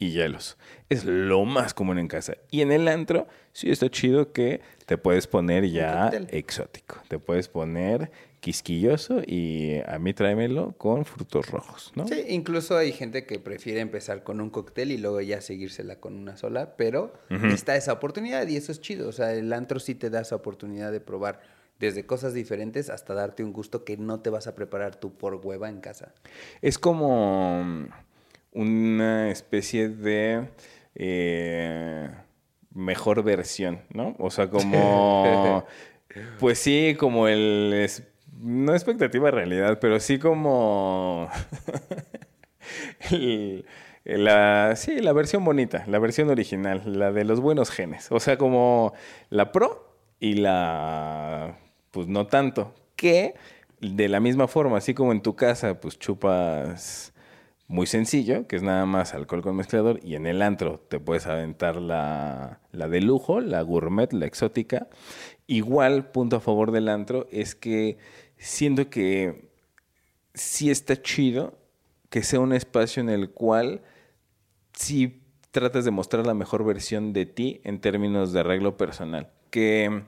y 0.02 0.10
hielos. 0.10 0.56
Es 0.88 1.04
lo 1.04 1.44
más 1.44 1.74
común 1.74 1.98
en 1.98 2.08
casa. 2.08 2.36
Y 2.50 2.60
en 2.60 2.72
el 2.72 2.88
antro, 2.88 3.28
sí 3.52 3.70
está 3.70 3.88
chido 3.88 4.32
que 4.32 4.60
te 4.86 4.98
puedes 4.98 5.28
poner 5.28 5.68
ya 5.68 6.10
exótico. 6.30 6.96
Te 7.08 7.18
puedes 7.18 7.48
poner 7.48 8.10
quisquilloso 8.40 9.22
y 9.24 9.76
a 9.86 10.00
mí 10.00 10.12
tráemelo 10.12 10.72
con 10.76 11.04
frutos 11.04 11.48
rojos, 11.48 11.92
¿no? 11.94 12.08
Sí, 12.08 12.24
incluso 12.28 12.76
hay 12.76 12.90
gente 12.90 13.24
que 13.24 13.38
prefiere 13.38 13.78
empezar 13.78 14.24
con 14.24 14.40
un 14.40 14.50
cóctel 14.50 14.90
y 14.90 14.98
luego 14.98 15.20
ya 15.20 15.40
seguírsela 15.40 16.00
con 16.00 16.16
una 16.16 16.36
sola, 16.36 16.74
pero 16.76 17.12
está 17.30 17.76
esa 17.76 17.92
oportunidad 17.92 18.48
y 18.48 18.56
eso 18.56 18.72
es 18.72 18.80
chido. 18.80 19.08
O 19.08 19.12
sea, 19.12 19.32
el 19.32 19.52
antro 19.52 19.78
sí 19.78 19.94
te 19.94 20.10
da 20.10 20.22
esa 20.22 20.34
oportunidad 20.34 20.90
de 20.90 21.00
probar 21.00 21.40
desde 21.78 22.04
cosas 22.04 22.34
diferentes 22.34 22.90
hasta 22.90 23.14
darte 23.14 23.44
un 23.44 23.52
gusto 23.52 23.84
que 23.84 23.96
no 23.96 24.18
te 24.18 24.30
vas 24.30 24.48
a 24.48 24.56
preparar 24.56 24.96
tú 24.96 25.14
por 25.14 25.36
hueva 25.36 25.68
en 25.68 25.80
casa. 25.80 26.12
Es 26.60 26.78
como 26.78 27.86
una 28.52 29.30
especie 29.30 29.88
de 29.88 30.48
eh, 30.94 32.10
mejor 32.74 33.22
versión, 33.22 33.80
¿no? 33.92 34.14
O 34.18 34.30
sea, 34.30 34.48
como... 34.50 35.64
Pues 36.38 36.58
sí, 36.58 36.94
como 36.98 37.26
el... 37.26 37.72
es- 37.74 38.06
no 38.38 38.74
expectativa 38.74 39.30
realidad, 39.30 39.78
pero 39.80 39.98
sí 39.98 40.18
como... 40.18 41.26
el- 43.10 43.64
la, 44.04 44.74
sí, 44.76 45.00
la 45.00 45.12
versión 45.12 45.44
bonita, 45.44 45.84
la 45.86 45.98
versión 45.98 46.28
original, 46.28 46.82
la 46.98 47.12
de 47.12 47.24
los 47.24 47.40
buenos 47.40 47.70
genes. 47.70 48.10
O 48.10 48.20
sea, 48.20 48.36
como 48.36 48.92
la 49.30 49.52
pro 49.52 49.96
y 50.20 50.34
la, 50.34 51.56
pues 51.92 52.08
no 52.08 52.26
tanto. 52.26 52.74
Que 52.96 53.34
de 53.80 54.08
la 54.08 54.20
misma 54.20 54.48
forma, 54.48 54.78
así 54.78 54.92
como 54.92 55.12
en 55.12 55.22
tu 55.22 55.34
casa, 55.36 55.80
pues 55.80 55.98
chupas 55.98 57.11
muy 57.72 57.86
sencillo, 57.86 58.46
que 58.46 58.56
es 58.56 58.62
nada 58.62 58.84
más 58.84 59.14
alcohol 59.14 59.40
con 59.40 59.56
mezclador, 59.56 59.98
y 60.04 60.14
en 60.14 60.26
el 60.26 60.42
antro 60.42 60.78
te 60.88 61.00
puedes 61.00 61.26
aventar 61.26 61.76
la, 61.76 62.60
la 62.70 62.88
de 62.88 63.00
lujo, 63.00 63.40
la 63.40 63.62
gourmet, 63.62 64.12
la 64.12 64.26
exótica. 64.26 64.88
Igual, 65.46 66.10
punto 66.10 66.36
a 66.36 66.40
favor 66.40 66.70
del 66.70 66.88
antro, 66.88 67.26
es 67.32 67.54
que 67.54 67.96
siento 68.36 68.90
que 68.90 69.50
sí 70.34 70.70
está 70.70 71.00
chido 71.00 71.58
que 72.10 72.22
sea 72.22 72.40
un 72.40 72.52
espacio 72.52 73.02
en 73.02 73.08
el 73.08 73.30
cual 73.30 73.80
sí 74.74 75.22
tratas 75.50 75.86
de 75.86 75.90
mostrar 75.90 76.26
la 76.26 76.34
mejor 76.34 76.64
versión 76.64 77.14
de 77.14 77.24
ti 77.24 77.62
en 77.64 77.80
términos 77.80 78.34
de 78.34 78.40
arreglo 78.40 78.76
personal. 78.76 79.30
Que 79.48 80.02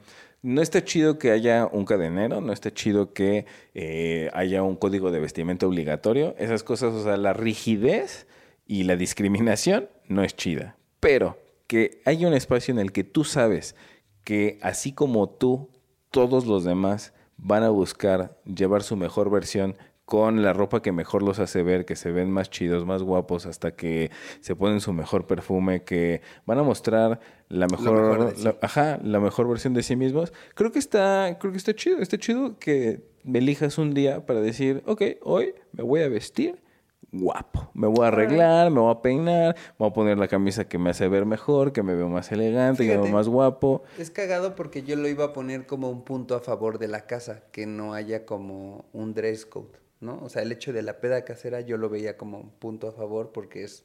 no 0.45 0.61
está 0.61 0.85
chido 0.85 1.19
que 1.19 1.31
haya 1.31 1.67
un 1.73 1.87
cadenero, 1.87 2.43
no 2.43 2.53
está 2.53 2.71
chido 2.71 3.15
que 3.15 3.47
eh, 3.73 4.29
haya 4.35 4.63
un 4.63 4.77
código 4.77 5.11
de 5.11 5.19
vestimenta 5.19 5.67
obligatorio. 5.67 6.35
Esas 6.39 6.63
cosas, 6.63 6.93
o 6.93 7.03
sea, 7.03 7.17
la 7.17 7.33
rigidez 7.33 8.27
y 8.67 8.83
la 8.83 8.97
discriminación 8.97 9.89
no 10.07 10.23
es 10.23 10.37
chida. 10.37 10.77
Pero 11.01 11.39
que 11.67 12.03
haya 12.05 12.29
un 12.29 12.35
espacio 12.35 12.73
en 12.73 12.79
el 12.79 12.93
que 12.93 13.05
tú 13.05 13.25
sabes 13.25 13.75
que 14.23 14.59
así 14.61 14.93
como 14.93 15.31
tú, 15.31 15.71
todos 16.11 16.45
los 16.45 16.63
demás 16.63 17.15
van 17.39 17.63
a 17.63 17.71
buscar 17.71 18.39
llevar 18.45 18.83
su 18.83 18.97
mejor 18.97 19.31
versión 19.31 19.79
con 20.05 20.43
la 20.43 20.53
ropa 20.53 20.83
que 20.83 20.93
mejor 20.93 21.23
los 21.23 21.39
hace 21.39 21.63
ver, 21.63 21.87
que 21.87 21.97
se 21.97 22.13
ven 22.13 22.31
más 22.31 22.51
chidos, 22.51 22.85
más 22.85 23.03
guapos, 23.03 23.47
hasta 23.47 23.75
que 23.75 24.11
se 24.41 24.55
ponen 24.55 24.81
su 24.81 24.93
mejor 24.93 25.27
perfume, 25.27 25.83
que 25.83 26.21
van 26.45 26.59
a 26.59 26.63
mostrar 26.63 27.21
la 27.49 27.67
mejor, 27.69 27.93
mejor 28.03 28.29
de 28.31 28.37
sí. 28.37 28.45
la- 28.45 28.57
ajá, 28.61 28.99
la 29.03 29.19
mejor 29.21 29.49
versión 29.49 29.73
de 29.73 29.83
sí 29.83 29.97
mismos. 29.97 30.33
Creo 30.55 30.73
que 30.73 30.79
está, 30.79 31.39
creo 31.41 31.53
que 31.53 31.59
está 31.59 31.75
chido, 31.75 31.99
está 32.01 32.19
chido 32.19 32.59
que 32.59 33.03
me 33.23 33.39
elijas 33.39 33.79
un 33.79 33.95
día 33.95 34.27
para 34.27 34.41
decir, 34.43 34.83
ok, 34.87 35.03
hoy 35.23 35.55
me 35.73 35.83
voy 35.83 36.03
a 36.03 36.09
vestir 36.09 36.63
guapo, 37.11 37.71
me 37.75 37.87
voy 37.87 38.05
a 38.05 38.09
arreglar, 38.09 38.71
me 38.71 38.81
voy 38.81 38.91
a 38.93 39.01
peinar, 39.01 39.55
me 39.55 39.75
voy 39.79 39.89
a 39.89 39.93
poner 39.93 40.19
la 40.19 40.27
camisa 40.29 40.69
que 40.69 40.79
me 40.79 40.91
hace 40.91 41.07
ver 41.09 41.25
mejor, 41.27 41.73
que 41.73 41.83
me 41.83 41.95
veo 41.95 42.09
más 42.09 42.33
elegante, 42.33 42.85
que 42.85 42.97
me 42.97 43.03
veo 43.05 43.13
más 43.13 43.29
guapo. 43.29 43.85
Es 43.99 44.11
cagado 44.11 44.55
porque 44.57 44.83
yo 44.83 44.97
lo 44.97 45.07
iba 45.09 45.27
a 45.27 45.33
poner 45.33 45.65
como 45.67 45.89
un 45.91 46.03
punto 46.05 46.35
a 46.35 46.41
favor 46.41 46.79
de 46.79 46.89
la 46.89 47.07
casa, 47.07 47.45
que 47.53 47.67
no 47.67 47.95
haya 47.95 48.27
como 48.27 48.87
un 48.93 49.15
dress 49.15 49.47
code, 49.47 49.79
¿no? 50.01 50.19
O 50.23 50.29
sea, 50.29 50.43
el 50.43 50.53
hecho 50.53 50.73
de 50.73 50.83
la 50.83 51.01
peda 51.01 51.25
casera 51.25 51.61
yo 51.61 51.77
lo 51.77 51.89
veía 51.89 52.17
como 52.17 52.39
un 52.39 52.51
punto 52.51 52.89
a 52.89 52.93
favor 52.93 53.33
porque 53.33 53.65
es, 53.65 53.85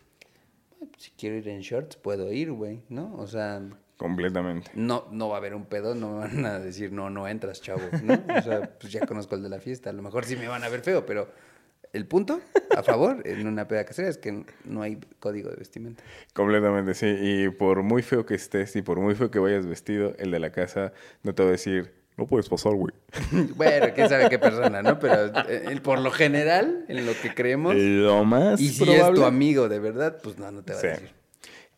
"Bueno, 0.77 0.93
si 0.97 1.11
quiero 1.11 1.35
ir 1.37 1.47
en 1.49 1.61
shorts, 1.61 1.95
puedo 1.97 2.31
ir, 2.31 2.51
güey, 2.51 2.81
¿no? 2.89 3.15
O 3.17 3.27
sea, 3.27 3.61
Completamente. 3.97 4.71
no, 4.75 5.05
no 5.11 5.29
va 5.29 5.35
a 5.35 5.37
haber 5.39 5.53
un 5.55 5.65
pedo, 5.65 5.93
no 5.95 6.13
me 6.13 6.19
van 6.19 6.45
a 6.45 6.59
decir, 6.59 6.91
no, 6.91 7.09
no 7.09 7.27
entras, 7.27 7.61
chavo, 7.61 7.81
¿no? 8.03 8.13
O 8.37 8.41
sea, 8.41 8.69
pues 8.79 8.91
ya 8.93 9.05
conozco 9.05 9.35
el 9.35 9.43
de 9.43 9.49
la 9.49 9.59
fiesta, 9.59 9.89
a 9.89 9.93
lo 9.93 10.01
mejor 10.01 10.25
sí 10.25 10.35
me 10.35 10.47
van 10.47 10.63
a 10.63 10.69
ver 10.69 10.81
feo, 10.81 11.05
pero 11.05 11.29
el 11.91 12.05
punto 12.05 12.39
a 12.77 12.83
favor 12.83 13.21
en 13.25 13.47
una 13.47 13.67
peda 13.67 13.83
casera 13.83 14.07
es 14.09 14.17
que 14.17 14.45
no 14.63 14.81
hay 14.83 14.99
código 15.19 15.49
de 15.49 15.55
vestimenta. 15.57 16.03
Completamente, 16.33 16.93
sí. 16.93 17.07
Y 17.19 17.49
por 17.49 17.81
muy 17.83 18.01
feo 18.03 18.25
que 18.25 18.35
estés 18.35 18.75
y 18.75 18.81
por 18.83 18.99
muy 18.99 19.15
feo 19.15 19.31
que 19.31 19.39
vayas 19.39 19.65
vestido, 19.65 20.13
el 20.19 20.29
de 20.31 20.39
la 20.39 20.51
casa 20.51 20.93
no 21.23 21.33
te 21.33 21.41
va 21.43 21.49
a 21.49 21.51
decir, 21.53 21.91
No 22.19 22.27
puedes 22.27 22.49
pasar, 22.49 22.73
güey. 22.73 22.93
Bueno, 23.55 23.87
quién 23.95 24.09
sabe 24.09 24.29
qué 24.29 24.37
persona, 24.37 24.81
¿no? 24.81 24.99
Pero 24.99 25.31
eh, 25.47 25.79
por 25.81 25.99
lo 25.99 26.11
general, 26.11 26.83
en 26.89 27.05
lo 27.05 27.13
que 27.21 27.33
creemos, 27.33 27.75
lo 27.75 28.25
más 28.25 28.59
y 28.59 28.69
si 28.69 28.83
probable. 28.83 29.07
es 29.07 29.13
tu 29.15 29.23
amigo 29.25 29.69
de 29.69 29.79
verdad, 29.79 30.17
pues 30.21 30.37
no, 30.37 30.51
no 30.51 30.61
te 30.63 30.73
va 30.73 30.79
Sí. 30.79 30.87
a 30.87 30.89
decir. 30.91 31.09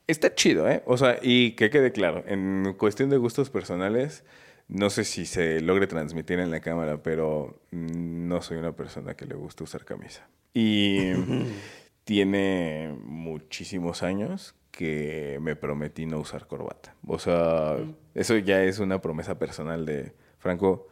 Está 0.08 0.34
chido, 0.34 0.68
¿eh? 0.68 0.82
O 0.86 0.98
sea, 0.98 1.20
y 1.22 1.52
que 1.52 1.70
quede 1.70 1.92
claro, 1.92 2.24
en 2.28 2.74
cuestión 2.78 3.10
de 3.12 3.18
gustos 3.18 3.50
personales, 3.52 4.24
no 4.68 4.89
sé 4.89 5.04
si 5.04 5.26
se 5.28 5.62
logre 5.62 5.86
transmitir 5.86 6.39
en 6.39 6.50
la 6.50 6.60
cámara, 6.60 7.04
pero 7.04 7.62
mm, 7.72 8.28
no 8.28 8.42
soy 8.42 8.58
una 8.58 8.76
persona 8.76 9.14
que 9.14 9.26
le 9.26 9.36
gusta 9.36 9.64
usar 9.64 9.86
camisa. 9.86 10.28
Y 10.56 11.12
tiene 12.04 12.96
muchísimos 13.04 14.04
años 14.04 14.56
que 14.72 15.38
me 15.42 15.56
prometí 15.56 16.06
no 16.06 16.20
usar 16.20 16.48
corbata. 16.48 16.96
O 17.06 17.20
sea, 17.20 17.78
eso 18.16 18.38
ya 18.38 18.64
es 18.64 18.80
una 18.80 19.02
promesa 19.02 19.38
personal 19.38 19.86
de, 19.86 20.14
Franco, 20.42 20.88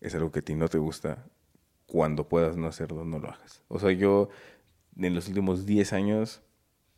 es 0.00 0.14
algo 0.14 0.32
que 0.32 0.40
a 0.40 0.42
ti 0.42 0.54
no 0.54 0.68
te 0.68 0.78
gusta. 0.78 1.26
Cuando 1.86 2.26
puedas 2.26 2.56
no 2.56 2.66
hacerlo, 2.66 3.04
no 3.04 3.18
lo 3.18 3.28
hagas. 3.28 3.62
O 3.68 3.78
sea, 3.78 3.92
yo 3.92 4.30
en 4.98 5.14
los 5.14 5.28
últimos 5.28 5.66
10 5.66 5.92
años 5.92 6.42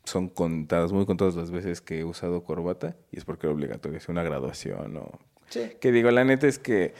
son 0.05 0.29
contadas, 0.29 0.93
muy 0.93 1.05
contadas 1.05 1.35
las 1.35 1.51
veces 1.51 1.81
que 1.81 1.99
he 1.99 2.03
usado 2.05 2.43
corbata 2.43 2.95
y 3.11 3.17
es 3.17 3.25
porque 3.25 3.47
era 3.47 3.53
obligatorio, 3.53 3.97
es 3.97 4.07
una 4.07 4.23
graduación 4.23 4.97
o... 4.97 5.19
Que 5.79 5.91
digo, 5.91 6.09
la 6.11 6.23
neta 6.23 6.47
es 6.47 6.59
que 6.59 6.93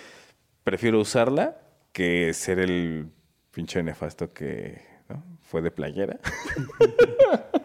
prefiero 0.64 1.00
usarla 1.00 1.58
que 1.94 2.34
ser 2.34 2.60
el 2.60 3.10
pinche 3.52 3.82
nefasto 3.82 4.34
que 4.34 4.82
¿no? 5.10 5.24
fue 5.42 5.62
de 5.62 5.72
playera. 5.72 6.20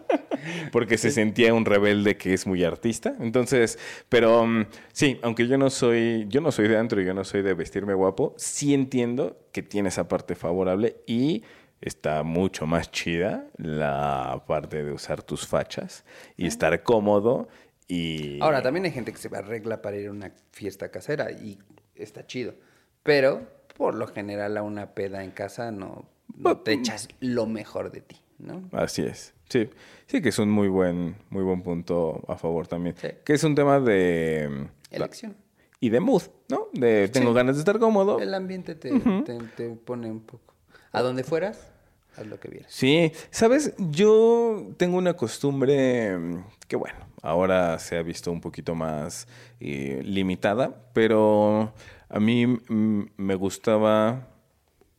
porque 0.71 0.97
se 0.97 1.11
sentía 1.11 1.53
un 1.53 1.65
rebelde 1.65 2.17
que 2.17 2.33
es 2.33 2.47
muy 2.47 2.63
artista. 2.63 3.15
Entonces, 3.19 3.79
pero 4.09 4.43
um, 4.43 4.65
sí, 4.91 5.19
aunque 5.21 5.47
yo 5.47 5.57
no 5.57 5.69
soy, 5.69 6.25
yo 6.29 6.41
no 6.41 6.51
soy 6.51 6.67
de 6.67 6.77
antro, 6.77 7.01
yo 7.01 7.13
no 7.13 7.23
soy 7.23 7.41
de 7.41 7.53
vestirme 7.53 7.93
guapo, 7.93 8.33
sí 8.37 8.73
entiendo 8.73 9.37
que 9.51 9.63
tiene 9.63 9.89
esa 9.89 10.07
parte 10.07 10.35
favorable 10.35 10.97
y 11.05 11.43
está 11.81 12.23
mucho 12.23 12.65
más 12.65 12.91
chida 12.91 13.45
la 13.57 14.43
parte 14.47 14.83
de 14.83 14.91
usar 14.91 15.21
tus 15.21 15.45
fachas 15.45 16.05
y 16.37 16.47
estar 16.47 16.81
cómodo 16.83 17.47
y... 17.87 18.41
Ahora, 18.41 18.61
también 18.61 18.85
hay 18.85 18.91
gente 18.91 19.11
que 19.11 19.17
se 19.17 19.29
arregla 19.35 19.81
para 19.81 19.97
ir 19.97 20.07
a 20.07 20.11
una 20.11 20.31
fiesta 20.51 20.89
casera 20.89 21.31
y 21.31 21.59
está 21.95 22.25
chido. 22.25 22.55
Pero, 23.03 23.47
por 23.77 23.95
lo 23.95 24.07
general, 24.07 24.57
a 24.57 24.63
una 24.63 24.93
peda 24.93 25.23
en 25.23 25.31
casa 25.31 25.71
no, 25.71 26.09
no 26.35 26.57
te 26.57 26.73
echas 26.73 27.09
lo 27.19 27.45
mejor 27.45 27.91
de 27.91 28.01
ti, 28.01 28.21
¿no? 28.39 28.69
Así 28.71 29.03
es. 29.03 29.32
Sí, 29.49 29.69
sí 30.07 30.21
que 30.21 30.29
es 30.29 30.39
un 30.39 30.49
muy 30.49 30.67
buen, 30.67 31.15
muy 31.29 31.43
buen 31.43 31.61
punto 31.61 32.23
a 32.27 32.35
favor 32.37 32.67
también. 32.67 32.95
Que 33.23 33.33
es 33.33 33.43
un 33.43 33.55
tema 33.55 33.79
de... 33.79 34.67
Elección. 34.91 35.35
Y 35.79 35.89
de 35.89 35.99
mood, 35.99 36.23
¿no? 36.49 36.69
De 36.71 37.09
tengo 37.09 37.33
ganas 37.33 37.55
de 37.55 37.59
estar 37.59 37.77
cómodo. 37.77 38.19
El 38.19 38.33
ambiente 38.33 38.75
te, 38.75 38.91
te, 39.25 39.37
te 39.57 39.69
pone 39.71 40.09
un 40.09 40.21
poco. 40.21 40.53
A 40.93 41.01
donde 41.01 41.23
fueras, 41.23 41.73
haz 42.15 42.27
lo 42.27 42.39
que 42.39 42.47
vieras. 42.47 42.71
Sí, 42.71 43.11
sabes, 43.31 43.73
yo 43.77 44.71
tengo 44.77 44.97
una 44.97 45.15
costumbre 45.15 46.17
mm, 46.17 46.43
que 46.67 46.75
bueno, 46.75 46.99
ahora 47.21 47.79
se 47.79 47.97
ha 47.97 48.03
visto 48.03 48.31
un 48.31 48.41
poquito 48.41 48.75
más 48.75 49.27
eh, 49.59 50.01
limitada, 50.05 50.89
pero 50.93 51.73
a 52.09 52.19
mí 52.19 52.47
mm, 52.47 53.11
me 53.17 53.35
gustaba 53.35 54.27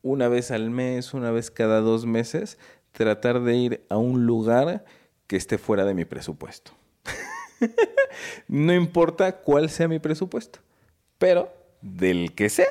una 0.02 0.28
vez 0.28 0.50
al 0.50 0.70
mes, 0.70 1.14
una 1.14 1.30
vez 1.30 1.50
cada 1.50 1.80
dos 1.80 2.04
meses, 2.06 2.58
tratar 2.94 3.42
de 3.42 3.56
ir 3.56 3.86
a 3.88 3.98
un 3.98 4.24
lugar 4.24 4.84
que 5.26 5.36
esté 5.36 5.58
fuera 5.58 5.84
de 5.84 5.94
mi 5.94 6.04
presupuesto. 6.04 6.72
no 8.48 8.72
importa 8.72 9.40
cuál 9.40 9.68
sea 9.68 9.88
mi 9.88 9.98
presupuesto, 9.98 10.60
pero 11.18 11.52
del 11.82 12.34
que 12.34 12.48
sea, 12.48 12.68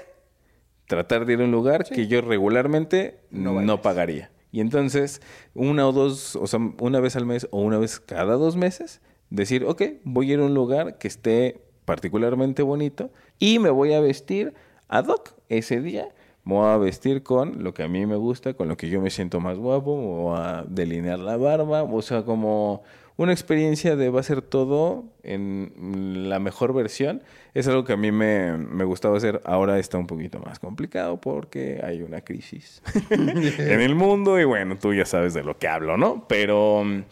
tratar 0.88 1.26
de 1.26 1.34
ir 1.34 1.42
a 1.42 1.44
un 1.44 1.52
lugar 1.52 1.84
que 1.84 2.08
yo 2.08 2.22
regularmente 2.22 3.20
no, 3.32 3.62
no, 3.62 3.82
pagaría. 3.82 4.32
Y 4.52 4.62
entonces, 4.62 5.22
una 5.54 5.88
o 5.88 5.92
dos, 5.92 6.38
o 6.38 6.48
sea, 6.48 6.60
una 6.80 7.00
vez 7.00 7.16
al 7.16 7.26
mes 7.26 7.48
o 7.52 7.60
una 7.60 7.78
vez 7.78 8.00
cada 8.00 8.36
dos 8.36 8.56
meses, 8.56 9.02
decir, 9.30 9.66
ok, 9.66 9.84
voy 10.04 10.32
a 10.32 10.34
ir 10.36 10.40
a 10.40 10.46
un 10.46 10.54
lugar 10.54 10.98
que 11.00 11.08
esté 11.10 11.62
particularmente 11.84 12.64
bonito 12.64 13.12
y 13.40 13.60
me 13.60 13.72
voy 13.72 13.94
a 13.94 14.00
vestir 14.00 14.54
ad 14.88 15.08
hoc 15.08 15.34
ese 15.50 15.82
día 15.82 16.08
me 16.44 16.56
voy 16.56 16.68
a 16.68 16.78
vestir 16.78 17.24
con 17.24 17.64
lo 17.64 17.74
que 17.74 17.84
a 17.84 17.88
mí 17.88 18.06
me 18.06 18.16
gusta, 18.16 18.54
con 18.54 18.68
lo 18.68 18.78
que 18.78 18.90
yo 18.90 19.02
me 19.02 19.10
siento 19.10 19.40
más 19.40 19.58
guapo, 19.58 19.98
me 19.98 20.08
voy 20.08 20.38
a 20.40 20.66
delinear 20.68 21.20
la 21.20 21.38
barba, 21.38 21.84
o 21.84 22.02
sea, 22.02 22.24
como 22.24 22.84
una 23.16 23.32
experiencia 23.32 23.96
de 23.96 24.10
va 24.10 24.22
a 24.22 24.24
ser 24.24 24.42
todo 24.42 25.06
en 25.22 26.30
la 26.30 26.40
mejor 26.40 26.74
versión. 26.74 27.22
Es 27.54 27.68
algo 27.68 27.84
que 27.84 27.94
a 27.94 27.98
mí 27.98 28.12
me, 28.12 28.58
me 28.58 28.84
gustaba 28.84 29.18
hacer. 29.18 29.42
Ahora 29.46 29.78
está 29.78 29.98
un 29.98 30.08
poquito 30.08 30.40
más 30.40 30.58
complicado 30.60 31.22
porque 31.22 31.80
hay 31.84 32.02
una 32.02 32.22
crisis 32.22 32.82
en 33.12 33.82
el 33.82 33.94
mundo 33.94 34.40
y 34.40 34.46
bueno, 34.46 34.78
tú 34.78 34.94
ya 34.94 35.06
sabes 35.06 35.36
de 35.36 35.44
lo 35.44 35.58
que 35.60 35.68
hablo, 35.68 35.96
¿no? 35.96 36.26
Pero 36.28 36.80
um, 36.80 37.04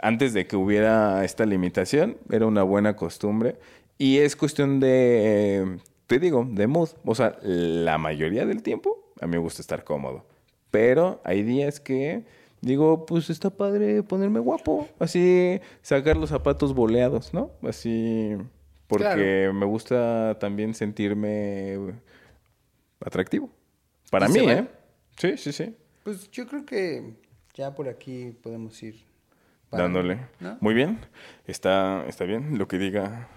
antes 0.00 0.32
de 0.32 0.46
que 0.46 0.56
hubiera 0.56 1.24
esta 1.24 1.44
limitación, 1.44 2.16
era 2.30 2.46
una 2.46 2.62
buena 2.62 2.94
costumbre. 2.94 3.56
Y 3.98 4.18
es 4.18 4.36
cuestión 4.36 4.78
de 4.78 5.80
te 6.08 6.18
digo, 6.18 6.44
de 6.50 6.66
mood. 6.66 6.88
O 7.04 7.14
sea, 7.14 7.38
la 7.42 7.98
mayoría 7.98 8.44
del 8.46 8.62
tiempo 8.62 9.12
a 9.20 9.26
mí 9.26 9.32
me 9.32 9.38
gusta 9.38 9.62
estar 9.62 9.84
cómodo. 9.84 10.26
Pero 10.70 11.20
hay 11.24 11.42
días 11.42 11.80
que 11.80 12.24
digo, 12.60 13.06
pues 13.06 13.30
está 13.30 13.50
padre 13.50 14.02
ponerme 14.02 14.40
guapo. 14.40 14.88
Así 14.98 15.60
sacar 15.82 16.16
los 16.16 16.30
zapatos 16.30 16.74
boleados, 16.74 17.32
¿no? 17.32 17.52
Así. 17.62 18.36
Porque 18.86 19.50
me 19.54 19.66
gusta 19.66 20.38
también 20.40 20.74
sentirme 20.74 21.76
atractivo. 23.00 23.50
Para 24.10 24.28
mí, 24.28 24.40
¿eh? 24.40 24.66
Sí, 25.18 25.36
sí, 25.36 25.52
sí. 25.52 25.76
Pues 26.04 26.30
yo 26.30 26.46
creo 26.46 26.64
que 26.64 27.12
ya 27.52 27.74
por 27.74 27.86
aquí 27.86 28.34
podemos 28.42 28.82
ir. 28.82 29.04
Dándole. 29.70 30.20
Muy 30.60 30.72
bien. 30.72 31.00
Está, 31.46 32.06
está 32.06 32.24
bien 32.24 32.56
lo 32.56 32.66
que 32.66 32.78
diga 32.78 33.28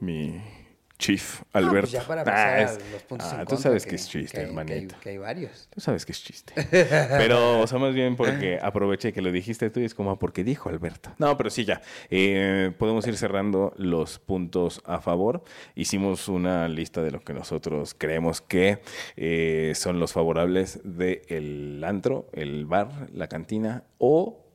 mi 0.00 0.40
Chief 0.98 1.42
Alberto. 1.52 1.74
No, 1.74 1.80
pues 1.80 1.92
ya 1.92 2.02
para 2.02 2.24
pasar 2.24 2.58
ah, 2.58 2.78
los 2.92 3.02
puntos 3.04 3.32
ah, 3.32 3.44
tú 3.44 3.56
sabes 3.56 3.86
que, 3.86 3.94
es 3.94 4.08
chiste, 4.08 4.40
hermanito. 4.40 4.96
Que 5.00 5.10
hay, 5.10 5.18
varios. 5.18 5.68
Tú 5.70 5.80
sabes 5.80 6.04
que 6.04 6.10
es 6.10 6.22
chiste. 6.22 6.52
pero, 6.70 7.60
o 7.60 7.66
sea, 7.68 7.78
más 7.78 7.94
bien 7.94 8.16
porque 8.16 8.58
aproveché 8.60 9.12
que 9.12 9.22
lo 9.22 9.30
dijiste 9.30 9.70
tú 9.70 9.78
y 9.78 9.84
es 9.84 9.94
como 9.94 10.18
porque 10.18 10.42
dijo 10.42 10.68
Alberto. 10.68 11.14
No, 11.18 11.36
pero 11.36 11.50
sí, 11.50 11.64
ya. 11.64 11.82
Eh, 12.10 12.72
podemos 12.78 13.06
ir 13.06 13.16
cerrando 13.16 13.72
los 13.76 14.18
puntos 14.18 14.82
a 14.84 15.00
favor. 15.00 15.44
Hicimos 15.76 16.28
una 16.28 16.66
lista 16.66 17.00
de 17.00 17.12
lo 17.12 17.20
que 17.20 17.32
nosotros 17.32 17.94
creemos 17.96 18.40
que 18.40 18.80
eh, 19.16 19.72
son 19.76 20.00
los 20.00 20.12
favorables 20.12 20.80
del 20.82 21.84
antro, 21.84 22.28
el 22.32 22.66
bar, 22.66 23.08
la 23.12 23.28
cantina 23.28 23.84
o 23.98 24.47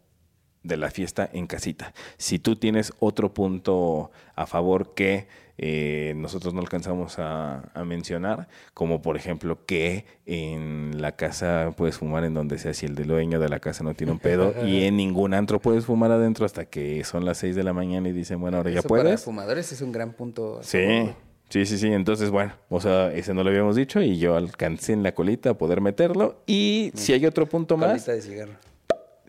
de 0.64 0.78
la 0.78 0.89
fiesta 0.89 1.30
en 1.32 1.47
casita. 1.47 1.93
Si 2.18 2.39
tú 2.39 2.55
tienes 2.55 2.93
otro 2.99 3.34
punto 3.34 4.11
a 4.36 4.45
favor 4.47 4.93
que 4.93 5.28
eh, 5.57 6.14
nosotros 6.16 6.53
no 6.53 6.61
alcanzamos 6.61 7.20
a, 7.20 7.61
mencionar, 7.86 8.47
como 8.74 9.01
por 9.01 9.18
ejemplo 9.18 9.66
que 9.66 10.05
en 10.26 10.99
la 10.99 11.11
casa 11.11 11.74
puedes 11.78 11.97
fumar 11.97 12.24
en 12.24 12.34
donde 12.34 12.57
sea 12.57 12.74
si 12.74 12.86
el 12.88 12.95
dueño 12.95 13.39
de 13.39 13.49
la 13.49 13.59
casa 13.59 13.84
no 13.84 13.93
tiene 13.93 14.14
un 14.14 14.20
pedo 14.20 14.53
y 14.66 14.86
en 14.86 14.97
ningún 14.97 15.34
antro 15.34 15.59
puedes 15.59 15.86
fumar 15.86 16.11
adentro 16.11 16.45
hasta 16.45 16.66
que 16.66 17.03
son 17.03 17.26
las 17.26 17.38
6 17.38 17.55
de 17.55 17.64
la 17.64 17.74
mañana 17.74 18.09
y 18.09 18.14
dicen, 18.14 18.39
bueno, 18.39 18.57
ahora 18.57 18.72
ya 18.72 18.82
puedes. 18.82 19.05
Para 19.05 19.18
fumadores 19.18 19.72
es 19.72 19.82
un 19.82 19.91
gran 19.91 20.14
punto. 20.14 20.59
Sí. 20.64 21.09
Sí, 21.49 21.68
sí, 21.68 21.78
sí. 21.78 21.88
Entonces, 21.88 22.32
bueno, 22.32 22.53
o 22.70 22.82
sea, 22.82 23.14
ese 23.14 23.36
no 23.36 23.43
lo 23.43 23.49
habíamos 23.51 23.76
dicho 23.76 24.01
y 24.01 24.18
yo 24.18 24.36
alcancé 24.36 24.93
en 24.93 25.03
la 25.03 25.14
colita 25.14 25.51
a 25.51 25.53
poder 25.53 25.82
meterlo. 25.82 26.41
Y 26.47 26.91
si 26.95 27.14
hay 27.14 27.28
otro 27.28 27.45
punto 27.47 27.78
más. 27.78 28.07
De 28.07 28.22
cigarro 28.22 28.72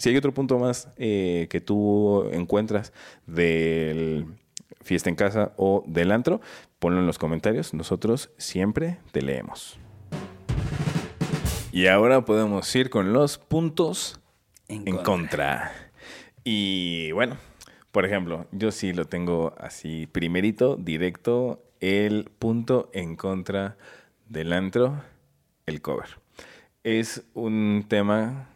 si 0.05 0.11
hay 0.11 0.19
otro 0.19 0.35
punto 0.35 0.59
más 0.59 0.91
eh, 0.99 1.47
que 1.49 1.63
tú 1.63 2.29
encuentras 2.31 2.93
del 3.27 4.27
fiesta 4.83 5.09
en 5.09 5.17
casa 5.17 5.55
o 5.57 5.83
del 5.87 6.13
antro, 6.13 6.43
ponlo 6.79 7.01
en 7.01 7.07
los 7.07 7.19
comentarios. 7.19 7.73
Nosotros 7.73 8.31
siempre 8.37 8.99
te 9.13 9.23
leemos. 9.23 9.79
Y 11.73 11.87
ahora 11.87 12.27
podemos 12.27 12.77
ir 12.77 12.91
con 12.91 13.15
los 13.15 13.39
puntos 13.39 14.21
en, 14.69 14.99
contra. 14.99 15.73
Y 16.45 17.11
bueno, 17.13 17.39
por 17.91 18.05
ejemplo, 18.05 18.47
yo 18.53 18.73
sí 18.73 18.93
lo 18.93 19.07
tengo 19.07 19.55
así 19.57 20.07
primerito, 20.07 20.77
directo, 20.77 21.65
el 21.81 22.31
punto 22.39 22.91
en 22.93 23.17
contra 23.17 23.79
del 24.29 24.53
antro, 24.53 25.03
el 25.65 25.81
cover. 25.81 26.19
Es 26.83 27.25
un 27.33 27.87
tema 27.89 28.51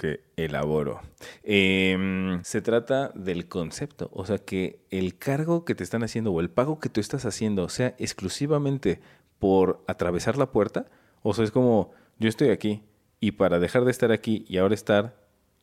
que 0.00 0.22
elaboro. 0.36 1.02
Em, 1.42 2.42
se 2.42 2.62
trata 2.62 3.10
del 3.14 3.48
concepto, 3.48 4.08
o 4.14 4.24
sea, 4.24 4.38
que 4.38 4.80
el 4.88 5.18
cargo 5.18 5.66
que 5.66 5.74
te 5.74 5.84
están 5.84 6.02
haciendo 6.02 6.32
o 6.32 6.40
el 6.40 6.48
pago 6.48 6.80
que 6.80 6.88
tú 6.88 7.02
estás 7.02 7.26
haciendo 7.26 7.68
sea 7.68 7.94
exclusivamente 7.98 9.00
por 9.38 9.84
atravesar 9.86 10.38
la 10.38 10.52
puerta, 10.52 10.86
o 11.22 11.34
sea, 11.34 11.44
es 11.44 11.50
como 11.50 11.90
yo 12.18 12.30
estoy 12.30 12.48
aquí 12.48 12.82
y 13.20 13.32
para 13.32 13.58
dejar 13.58 13.84
de 13.84 13.90
estar 13.90 14.10
aquí 14.10 14.46
y 14.48 14.56
ahora 14.56 14.72
estar 14.72 15.16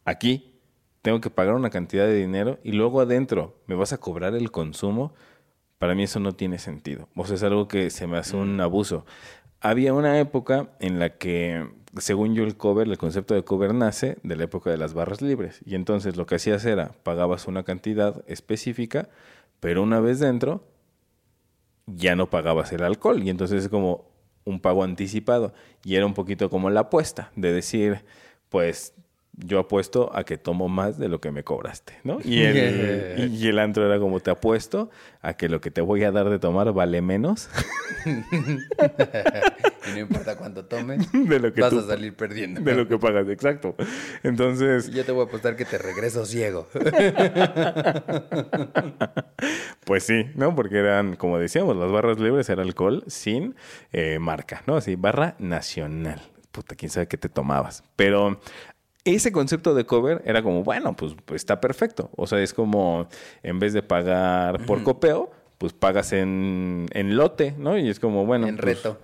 aquí, 0.06 0.54
tengo 1.02 1.20
que 1.20 1.32
pagar 1.32 1.56
una 1.56 1.72
cantidad 1.72 2.06
de 2.06 2.14
dinero 2.14 2.60
y 2.64 2.74
luego 2.74 3.02
adentro 3.02 3.60
me 3.66 3.74
vas 3.74 3.92
a 3.92 3.98
cobrar 3.98 4.36
el 4.36 4.52
consumo. 4.52 5.16
Para 5.80 5.96
mí 5.96 6.04
eso 6.04 6.20
no 6.20 6.34
tiene 6.34 6.60
sentido. 6.60 7.10
O 7.16 7.26
sea, 7.26 7.38
es 7.38 7.44
algo 7.44 7.68
que 7.68 7.90
se 7.90 8.06
me 8.06 8.18
hace 8.18 8.36
un 8.36 8.62
abuso. 8.62 9.04
Había 9.62 9.94
una 9.96 10.20
época 10.20 10.70
en 10.80 11.00
la 11.00 11.18
que 11.18 11.68
según 12.00 12.36
yo, 12.36 12.44
el 12.44 12.58
cover, 12.58 12.88
el 12.88 12.98
concepto 12.98 13.34
de 13.34 13.44
cover 13.44 13.74
nace 13.74 14.18
de 14.24 14.36
la 14.36 14.46
época 14.46 14.70
de 14.70 14.78
las 14.78 14.94
barras 14.94 15.22
libres. 15.22 15.62
Y 15.66 15.76
entonces 15.76 16.16
lo 16.16 16.26
que 16.26 16.36
hacías 16.36 16.66
era, 16.66 16.92
pagabas 17.04 17.48
una 17.48 17.64
cantidad 17.64 18.24
específica, 18.28 19.10
pero 19.60 19.84
una 19.84 20.00
vez 20.00 20.20
dentro, 20.20 20.64
ya 21.86 22.16
no 22.16 22.30
pagabas 22.30 22.72
el 22.74 22.84
alcohol. 22.84 23.24
Y 23.24 23.30
entonces 23.30 23.64
es 23.64 23.70
como 23.70 24.06
un 24.46 24.60
pago 24.60 24.84
anticipado. 24.84 25.54
Y 25.84 25.96
era 25.96 26.06
un 26.06 26.14
poquito 26.14 26.50
como 26.50 26.70
la 26.70 26.82
apuesta, 26.82 27.32
de 27.36 27.52
decir, 27.52 28.04
pues 28.50 28.94
yo 29.38 29.60
apuesto 29.60 30.10
a 30.16 30.24
que 30.24 30.38
tomo 30.38 30.68
más 30.68 30.98
de 30.98 31.10
lo 31.10 31.22
que 31.22 31.32
me 31.32 31.44
cobraste, 31.44 31.94
¿no? 32.04 32.20
Y 32.24 32.42
el, 32.42 33.32
y 33.34 33.48
el 33.48 33.60
antro 33.60 33.86
era 33.86 34.00
como, 34.00 34.20
te 34.20 34.32
apuesto 34.32 34.90
a 35.22 35.36
que 35.36 35.48
lo 35.48 35.62
que 35.62 35.70
te 35.70 35.82
voy 35.82 36.04
a 36.04 36.12
dar 36.12 36.30
de 36.30 36.40
tomar 36.40 36.74
vale 36.74 37.02
menos 37.02 37.50
y 39.90 39.94
no 39.94 40.00
importa 40.00 40.36
cuánto 40.38 40.66
tomes, 40.66 41.12
de 41.14 41.40
lo 41.40 41.54
que 41.54 41.62
vas 41.62 41.70
tú- 41.72 41.80
a 41.80 41.84
salir 41.88 42.16
perdiendo. 42.16 42.62
de 42.62 42.76
lo 42.76 42.88
que 42.88 42.98
pagas, 42.98 43.28
exacto. 43.30 43.76
Entonces, 44.24 44.90
Yo 44.92 45.04
te 45.06 45.12
voy 45.12 45.22
a 45.26 45.28
apostar 45.28 45.56
que 45.56 45.66
te 45.66 45.78
regreso 45.78 46.26
ciego. 46.26 46.68
pues 49.86 50.04
sí, 50.04 50.26
¿no? 50.36 50.56
Porque 50.56 50.78
eran, 50.78 51.16
como 51.16 51.38
decíamos, 51.40 51.76
las 51.78 51.92
barras 51.92 52.20
libres 52.20 52.50
era 52.50 52.62
alcohol 52.64 53.04
sin 53.08 53.56
eh, 53.92 54.20
marca, 54.20 54.64
¿no? 54.68 54.76
Así, 54.78 54.96
barra 54.96 55.36
nacional. 55.40 56.22
Puta, 56.52 56.76
quién 56.76 56.90
sabe 56.90 57.08
qué 57.08 57.18
te 57.18 57.30
tomabas. 57.30 57.84
Pero 57.96 58.40
ese 59.04 59.32
concepto 59.32 59.74
de 59.76 59.86
cover 59.86 60.22
era 60.26 60.42
como, 60.42 60.64
bueno, 60.64 60.96
pues, 60.96 61.16
pues 61.26 61.42
está 61.42 61.62
perfecto. 61.62 62.10
O 62.16 62.28
sea, 62.28 62.40
es 62.42 62.54
como, 62.54 63.08
en 63.44 63.60
vez 63.60 63.74
de 63.74 63.84
pagar 63.84 64.66
por 64.66 64.84
copeo, 64.84 65.32
pues 65.58 65.74
pagas 65.74 66.14
en, 66.14 66.88
en 66.92 67.16
lote, 67.16 67.54
¿no? 67.58 67.78
Y 67.78 67.90
es 67.90 68.00
como, 68.00 68.26
bueno. 68.26 68.48
En 68.48 68.58
pues, 68.58 68.78
reto. 68.78 69.00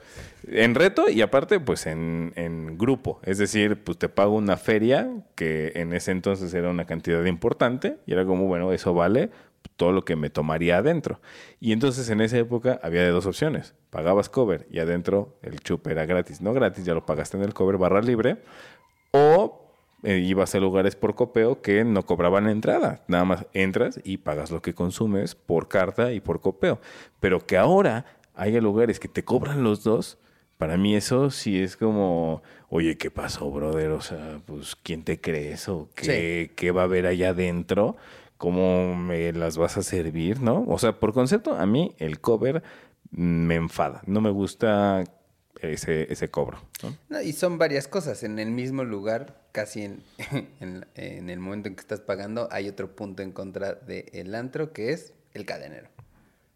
En 0.47 0.75
reto 0.75 1.09
y 1.09 1.21
aparte, 1.21 1.59
pues 1.59 1.85
en, 1.85 2.33
en 2.35 2.77
grupo. 2.77 3.19
Es 3.23 3.37
decir, 3.37 3.83
pues 3.83 3.97
te 3.97 4.09
pago 4.09 4.35
una 4.35 4.57
feria 4.57 5.09
que 5.35 5.71
en 5.75 5.93
ese 5.93 6.11
entonces 6.11 6.53
era 6.53 6.69
una 6.69 6.85
cantidad 6.85 7.23
importante 7.25 7.97
y 8.05 8.13
era 8.13 8.25
como, 8.25 8.45
bueno, 8.47 8.71
eso 8.73 8.93
vale 8.93 9.29
todo 9.75 9.91
lo 9.91 10.05
que 10.05 10.15
me 10.15 10.29
tomaría 10.29 10.77
adentro. 10.77 11.19
Y 11.59 11.71
entonces 11.71 12.09
en 12.09 12.21
esa 12.21 12.37
época 12.37 12.79
había 12.83 13.03
de 13.03 13.09
dos 13.09 13.25
opciones. 13.25 13.75
Pagabas 13.89 14.29
cover 14.29 14.67
y 14.69 14.79
adentro 14.79 15.37
el 15.41 15.59
chup 15.59 15.87
era 15.87 16.05
gratis. 16.05 16.41
No 16.41 16.53
gratis, 16.53 16.85
ya 16.85 16.93
lo 16.93 17.05
pagaste 17.05 17.37
en 17.37 17.43
el 17.43 17.53
cover 17.53 17.77
barra 17.77 18.01
libre. 18.01 18.37
O 19.11 19.69
eh, 20.03 20.17
ibas 20.17 20.53
a 20.53 20.59
lugares 20.59 20.95
por 20.95 21.15
copeo 21.15 21.61
que 21.61 21.83
no 21.83 22.05
cobraban 22.05 22.47
entrada. 22.49 23.03
Nada 23.07 23.25
más 23.25 23.45
entras 23.53 23.99
y 24.03 24.17
pagas 24.17 24.51
lo 24.51 24.61
que 24.61 24.73
consumes 24.73 25.35
por 25.35 25.67
carta 25.67 26.11
y 26.11 26.19
por 26.19 26.41
copeo. 26.41 26.79
Pero 27.19 27.45
que 27.45 27.57
ahora 27.57 28.05
haya 28.35 28.59
lugares 28.61 28.99
que 28.99 29.07
te 29.07 29.23
cobran 29.23 29.63
los 29.63 29.83
dos, 29.83 30.17
para 30.57 30.77
mí 30.77 30.95
eso 30.95 31.29
sí 31.31 31.61
es 31.61 31.75
como, 31.77 32.41
oye, 32.69 32.97
¿qué 32.97 33.11
pasó, 33.11 33.49
brother? 33.51 33.91
O 33.91 34.01
sea, 34.01 34.39
pues, 34.45 34.75
¿quién 34.75 35.03
te 35.03 35.19
crees? 35.19 35.67
¿O 35.69 35.89
qué, 35.95 36.51
qué 36.55 36.71
va 36.71 36.81
a 36.81 36.85
haber 36.85 37.05
allá 37.05 37.29
adentro? 37.29 37.97
¿Cómo 38.37 38.95
me 38.95 39.31
las 39.33 39.57
vas 39.57 39.77
a 39.77 39.83
servir? 39.83 40.41
¿No? 40.41 40.65
O 40.67 40.77
sea, 40.79 40.99
por 40.99 41.13
concepto, 41.13 41.55
a 41.55 41.65
mí 41.65 41.95
el 41.99 42.19
cover 42.19 42.61
me 43.11 43.55
enfada. 43.55 44.01
No 44.05 44.21
me 44.21 44.29
gusta 44.31 45.03
ese, 45.61 46.11
ese 46.11 46.29
cobro. 46.29 46.59
¿no? 46.81 46.97
No, 47.09 47.21
y 47.21 47.31
son 47.33 47.57
varias 47.57 47.87
cosas. 47.87 48.23
En 48.23 48.39
el 48.39 48.51
mismo 48.51 48.83
lugar, 48.83 49.41
casi 49.53 49.83
en, 49.83 50.03
en- 50.59 50.85
en 50.95 51.29
el 51.29 51.39
momento 51.39 51.69
en 51.69 51.75
que 51.75 51.81
estás 51.81 52.01
pagando, 52.01 52.47
hay 52.51 52.67
otro 52.67 52.95
punto 52.95 53.23
en 53.23 53.31
contra 53.31 53.73
del 53.75 54.35
antro 54.35 54.73
que 54.73 54.91
es 54.91 55.13
el 55.33 55.45
cadenero. 55.45 55.87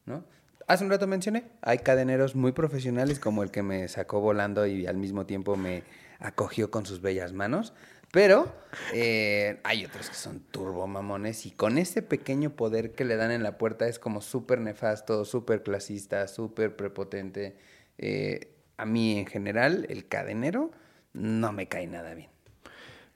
¿no? 0.06 0.24
Hace 0.68 0.84
un 0.84 0.90
rato 0.90 1.08
mencioné, 1.08 1.46
hay 1.62 1.78
cadeneros 1.78 2.36
muy 2.36 2.52
profesionales 2.52 3.20
como 3.20 3.42
el 3.42 3.52
que 3.52 3.64
me 3.64 3.88
sacó 3.88 4.20
volando 4.20 4.66
y 4.66 4.86
al 4.86 4.98
mismo 4.98 5.26
tiempo 5.26 5.56
me 5.56 5.84
acogió 6.20 6.70
con 6.70 6.86
sus 6.86 7.02
bellas 7.02 7.32
manos. 7.32 7.74
Pero 8.12 8.54
eh, 8.94 9.62
hay 9.64 9.86
otros 9.86 10.10
que 10.10 10.16
son 10.16 10.42
turbo 10.52 10.86
mamones 10.86 11.46
y 11.46 11.52
con 11.52 11.78
ese 11.78 12.02
pequeño 12.02 12.52
poder 12.52 12.94
que 12.94 13.06
le 13.06 13.16
dan 13.16 13.32
en 13.32 13.44
la 13.44 13.58
puerta 13.58 13.88
es 13.88 13.98
como 13.98 14.22
súper 14.22 14.60
nefasto, 14.60 15.24
súper 15.24 15.64
clasista, 15.64 16.28
súper 16.28 16.76
prepotente. 16.76 17.58
Eh, 17.98 18.54
a 18.76 18.86
mí 18.86 19.20
en 19.20 19.26
general, 19.26 19.86
el 19.90 20.08
cadenero 20.08 20.72
no 21.14 21.54
me 21.54 21.68
cae 21.68 21.88
nada 21.88 22.14
bien. 22.14 22.30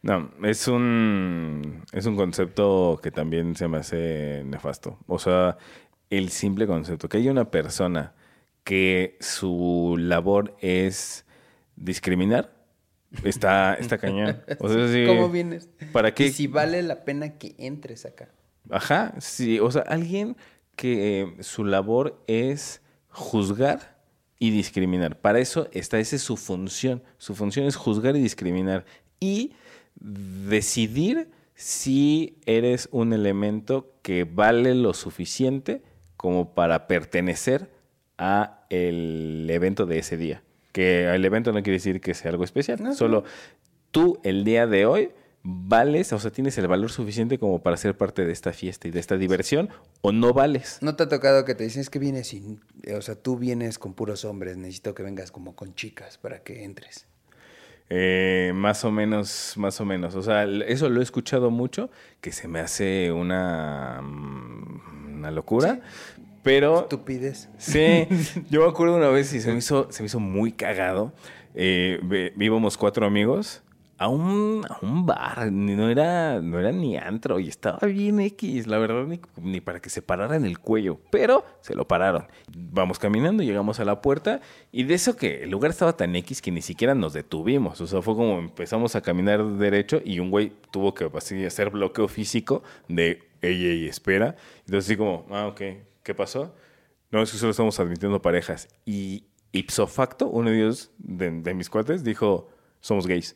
No, 0.04 0.32
es 0.43 0.68
un, 0.68 1.84
es 1.91 2.08
un 2.08 2.16
concepto 2.16 2.99
que 3.04 3.12
también 3.12 3.56
se 3.56 3.68
me 3.68 3.78
hace 3.78 4.41
nefasto. 4.45 4.97
O 5.06 5.20
sea, 5.20 5.58
el 6.12 6.30
simple 6.30 6.68
concepto, 6.68 7.09
que 7.09 7.18
haya 7.18 7.32
una 7.32 7.49
persona 7.49 8.14
que 8.64 9.18
su 9.20 9.95
labor 9.97 10.55
es 10.59 11.26
discriminar, 11.76 12.53
está, 13.24 13.74
está 13.74 13.97
cañón. 13.97 14.41
O 14.59 14.70
sea, 14.70 14.88
sí, 14.89 15.05
¿Cómo 15.07 15.30
vienes? 15.30 15.70
¿Para 15.91 16.14
qué? 16.14 16.28
Y 16.28 16.32
si 16.32 16.47
vale 16.47 16.84
la 16.84 17.03
pena 17.03 17.38
que 17.38 17.55
entres 17.57 18.05
acá. 18.05 18.30
Ajá, 18.70 19.16
sí, 19.20 19.59
o 19.59 19.72
sea, 19.72 19.82
alguien 19.84 20.38
que 20.76 21.22
eh, 21.22 21.36
su 21.39 21.64
labor 21.64 22.22
es 22.28 22.82
juzgar 23.09 23.97
y 24.38 24.51
discriminar. 24.51 25.20
Para 25.20 25.39
eso 25.39 25.70
está, 25.72 25.99
esa 25.99 26.18
es 26.18 26.22
su 26.22 26.38
función. 26.38 27.03
Su 27.18 27.36
función 27.36 27.66
es 27.66 27.76
juzgar 27.76 28.16
y 28.16 28.22
discriminar. 28.22 28.86
Y 29.20 29.53
decidir 29.95 31.30
si 31.55 32.39
eres 32.45 32.89
un 32.91 33.14
elemento 33.14 33.93
que 34.01 34.24
vale 34.24 34.74
lo 34.74 34.93
suficiente 34.93 35.84
como 36.22 36.53
para 36.53 36.86
pertenecer 36.86 37.67
a 38.19 38.63
el 38.69 39.47
evento 39.49 39.88
de 39.88 39.97
ese 39.97 40.17
día. 40.17 40.43
Que 40.72 41.11
el 41.11 41.26
evento 41.26 41.51
no 41.51 41.63
quiere 41.63 41.78
decir 41.78 41.99
que 41.99 42.13
sea 42.13 42.30
algo 42.30 42.43
especial, 42.43 42.78
No, 42.80 42.93
solo 42.93 43.24
tú 43.89 44.19
el 44.24 44.43
día 44.43 44.67
de 44.67 44.86
hoy 44.86 45.09
vales, 45.41 46.13
o 46.13 46.19
sea, 46.19 46.30
tienes 46.30 46.59
el 46.59 46.67
valor 46.67 46.91
suficiente 46.91 47.39
como 47.39 47.63
para 47.63 47.76
ser 47.76 47.97
parte 47.97 48.24
de 48.24 48.34
esta 48.34 48.53
fiesta 48.53 48.88
y 48.88 48.91
de 48.91 48.99
esta 48.99 49.17
diversión, 49.17 49.69
o 50.01 50.11
no 50.11 50.32
vales. 50.32 50.78
¿No 50.82 50.95
te 50.95 51.01
ha 51.01 51.09
tocado 51.09 51.43
que 51.43 51.55
te 51.55 51.63
dicen 51.63 51.82
es 51.82 51.89
que 51.89 51.97
vienes 51.97 52.28
sin... 52.28 52.61
O 52.95 53.01
sea, 53.01 53.15
tú 53.15 53.38
vienes 53.39 53.80
con 53.80 53.95
puros 53.95 54.24
hombres, 54.24 54.57
necesito 54.57 54.93
que 54.93 55.01
vengas 55.01 55.32
como 55.32 55.55
con 55.55 55.74
chicas 55.74 56.19
para 56.19 56.43
que 56.43 56.63
entres? 56.63 57.07
Eh, 57.94 58.54
más 58.56 58.86
o 58.86 58.92
menos, 58.92 59.54
más 59.58 59.82
o 59.82 59.86
menos. 59.86 60.16
O 60.16 60.22
sea, 60.22 60.46
eso 60.46 60.88
lo 60.88 61.02
he 61.02 61.04
escuchado 61.04 61.52
mucho, 61.52 61.89
que 62.22 62.32
se 62.32 62.48
me 62.48 62.62
hace 62.62 63.12
una, 63.12 64.00
mm, 64.02 65.18
una 65.18 65.32
locura. 65.32 65.82
Pero 66.42 66.84
Estupidez. 66.84 67.50
Sí, 67.58 68.08
yo 68.50 68.62
me 68.62 68.70
acuerdo 68.70 68.96
una 68.96 69.10
vez 69.10 69.34
y 69.34 69.42
se 69.42 69.52
me 69.52 69.58
hizo, 69.58 69.92
se 69.92 70.04
me 70.04 70.08
hizo 70.08 70.22
muy 70.22 70.54
cagado. 70.54 71.12
Eh, 71.54 72.32
íbamos 72.38 72.78
cuatro 72.78 73.06
amigos 73.06 73.62
a 74.02 74.08
un, 74.08 74.66
a 74.68 74.80
un 74.82 75.06
bar, 75.06 75.52
no 75.52 75.88
era, 75.88 76.41
no 76.41 76.60
era 76.60 76.72
ni 76.72 76.97
antro, 76.97 77.39
y 77.39 77.47
estaba 77.47 77.88
bien 77.88 78.20
X, 78.20 78.66
la 78.66 78.80
verdad, 78.80 79.06
ni, 79.06 79.22
ni 79.38 79.62
para 79.62 79.80
que 79.80 79.91
se 79.91 80.02
parara 80.02 80.36
en 80.36 80.43
el 80.43 80.58
cuello, 80.58 80.99
pero 81.12 81.45
se 81.62 81.76
lo 81.76 81.88
pararon. 81.88 82.26
Vamos 82.52 82.97
caminando, 82.97 83.43
llegamos 83.43 83.80
a 83.80 83.86
la 83.86 84.02
puerta, 84.02 84.41
y 84.72 84.86
de 84.86 84.95
eso 84.95 85.16
que 85.16 85.43
el 85.43 85.52
lugar 85.52 85.70
estaba 85.70 85.95
tan 85.97 86.16
X 86.16 86.41
que 86.41 86.49
ni 86.49 86.64
siquiera 86.64 86.95
nos 86.95 87.14
detuvimos, 87.14 87.80
o 87.80 87.86
sea, 87.86 88.02
fue 88.02 88.16
como 88.16 88.39
empezamos 88.39 88.95
a 88.95 89.02
caminar 89.02 89.45
derecho 89.45 90.02
y 90.04 90.20
un 90.20 90.32
güey 90.32 90.52
tuvo 90.72 90.95
que 90.95 91.08
hacer 91.45 91.70
bloqueo 91.70 92.08
físico 92.08 92.64
de, 92.88 93.30
ey, 93.43 93.66
ey, 93.68 93.86
espera. 93.86 94.36
Entonces 94.62 94.86
así 94.86 94.97
como, 94.97 95.28
ah, 95.30 95.45
ok, 95.45 95.62
¿qué 96.02 96.16
pasó? 96.16 96.56
No, 97.12 97.22
es 97.22 97.32
que 97.32 97.38
solo 97.38 97.52
estamos 97.52 97.80
admitiendo 97.80 98.20
parejas. 98.20 98.68
Y 98.84 99.26
ipso 99.52 99.86
facto, 99.86 100.28
uno 100.28 100.49
de 100.49 100.58
ellos, 100.58 100.89
de, 100.97 101.30
de 101.30 101.54
mis 101.54 101.70
cuates, 101.70 102.04
dijo, 102.04 102.49
somos 102.80 103.06
gays. 103.06 103.36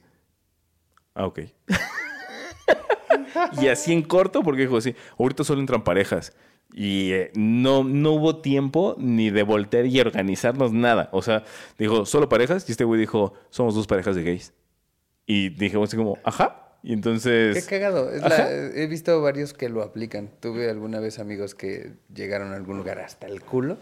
Ah, 1.15 1.25
ok. 1.25 1.39
y 3.61 3.67
así 3.67 3.93
en 3.93 4.03
corto, 4.03 4.43
porque 4.43 4.61
dijo 4.61 4.77
así, 4.77 4.95
ahorita 5.17 5.43
solo 5.43 5.61
entran 5.61 5.83
parejas. 5.83 6.33
Y 6.73 7.11
eh, 7.13 7.31
no, 7.35 7.83
no 7.83 8.11
hubo 8.11 8.41
tiempo 8.41 8.95
ni 8.97 9.29
de 9.29 9.43
voltear 9.43 9.85
y 9.85 9.99
organizarnos 9.99 10.73
nada. 10.73 11.09
O 11.13 11.21
sea, 11.21 11.43
dijo, 11.79 12.05
solo 12.05 12.27
parejas. 12.27 12.67
Y 12.67 12.73
este 12.73 12.83
güey 12.83 12.99
dijo, 12.99 13.33
somos 13.49 13.75
dos 13.75 13.87
parejas 13.87 14.15
de 14.15 14.23
gays. 14.23 14.53
Y 15.25 15.49
dijimos 15.49 15.89
así 15.89 15.97
como, 15.97 16.17
ajá. 16.23 16.61
Y 16.83 16.93
entonces... 16.93 17.65
Qué 17.65 17.79
cagado. 17.79 18.11
Es 18.11 18.21
la- 18.21 18.51
he 18.51 18.87
visto 18.87 19.21
varios 19.21 19.53
que 19.53 19.69
lo 19.69 19.81
aplican. 19.83 20.29
Tuve 20.39 20.69
alguna 20.69 20.99
vez 20.99 21.17
amigos 21.17 21.55
que 21.55 21.93
llegaron 22.13 22.51
a 22.51 22.55
algún 22.55 22.77
lugar 22.77 22.99
hasta 22.99 23.25
el 23.27 23.41
culo, 23.41 23.77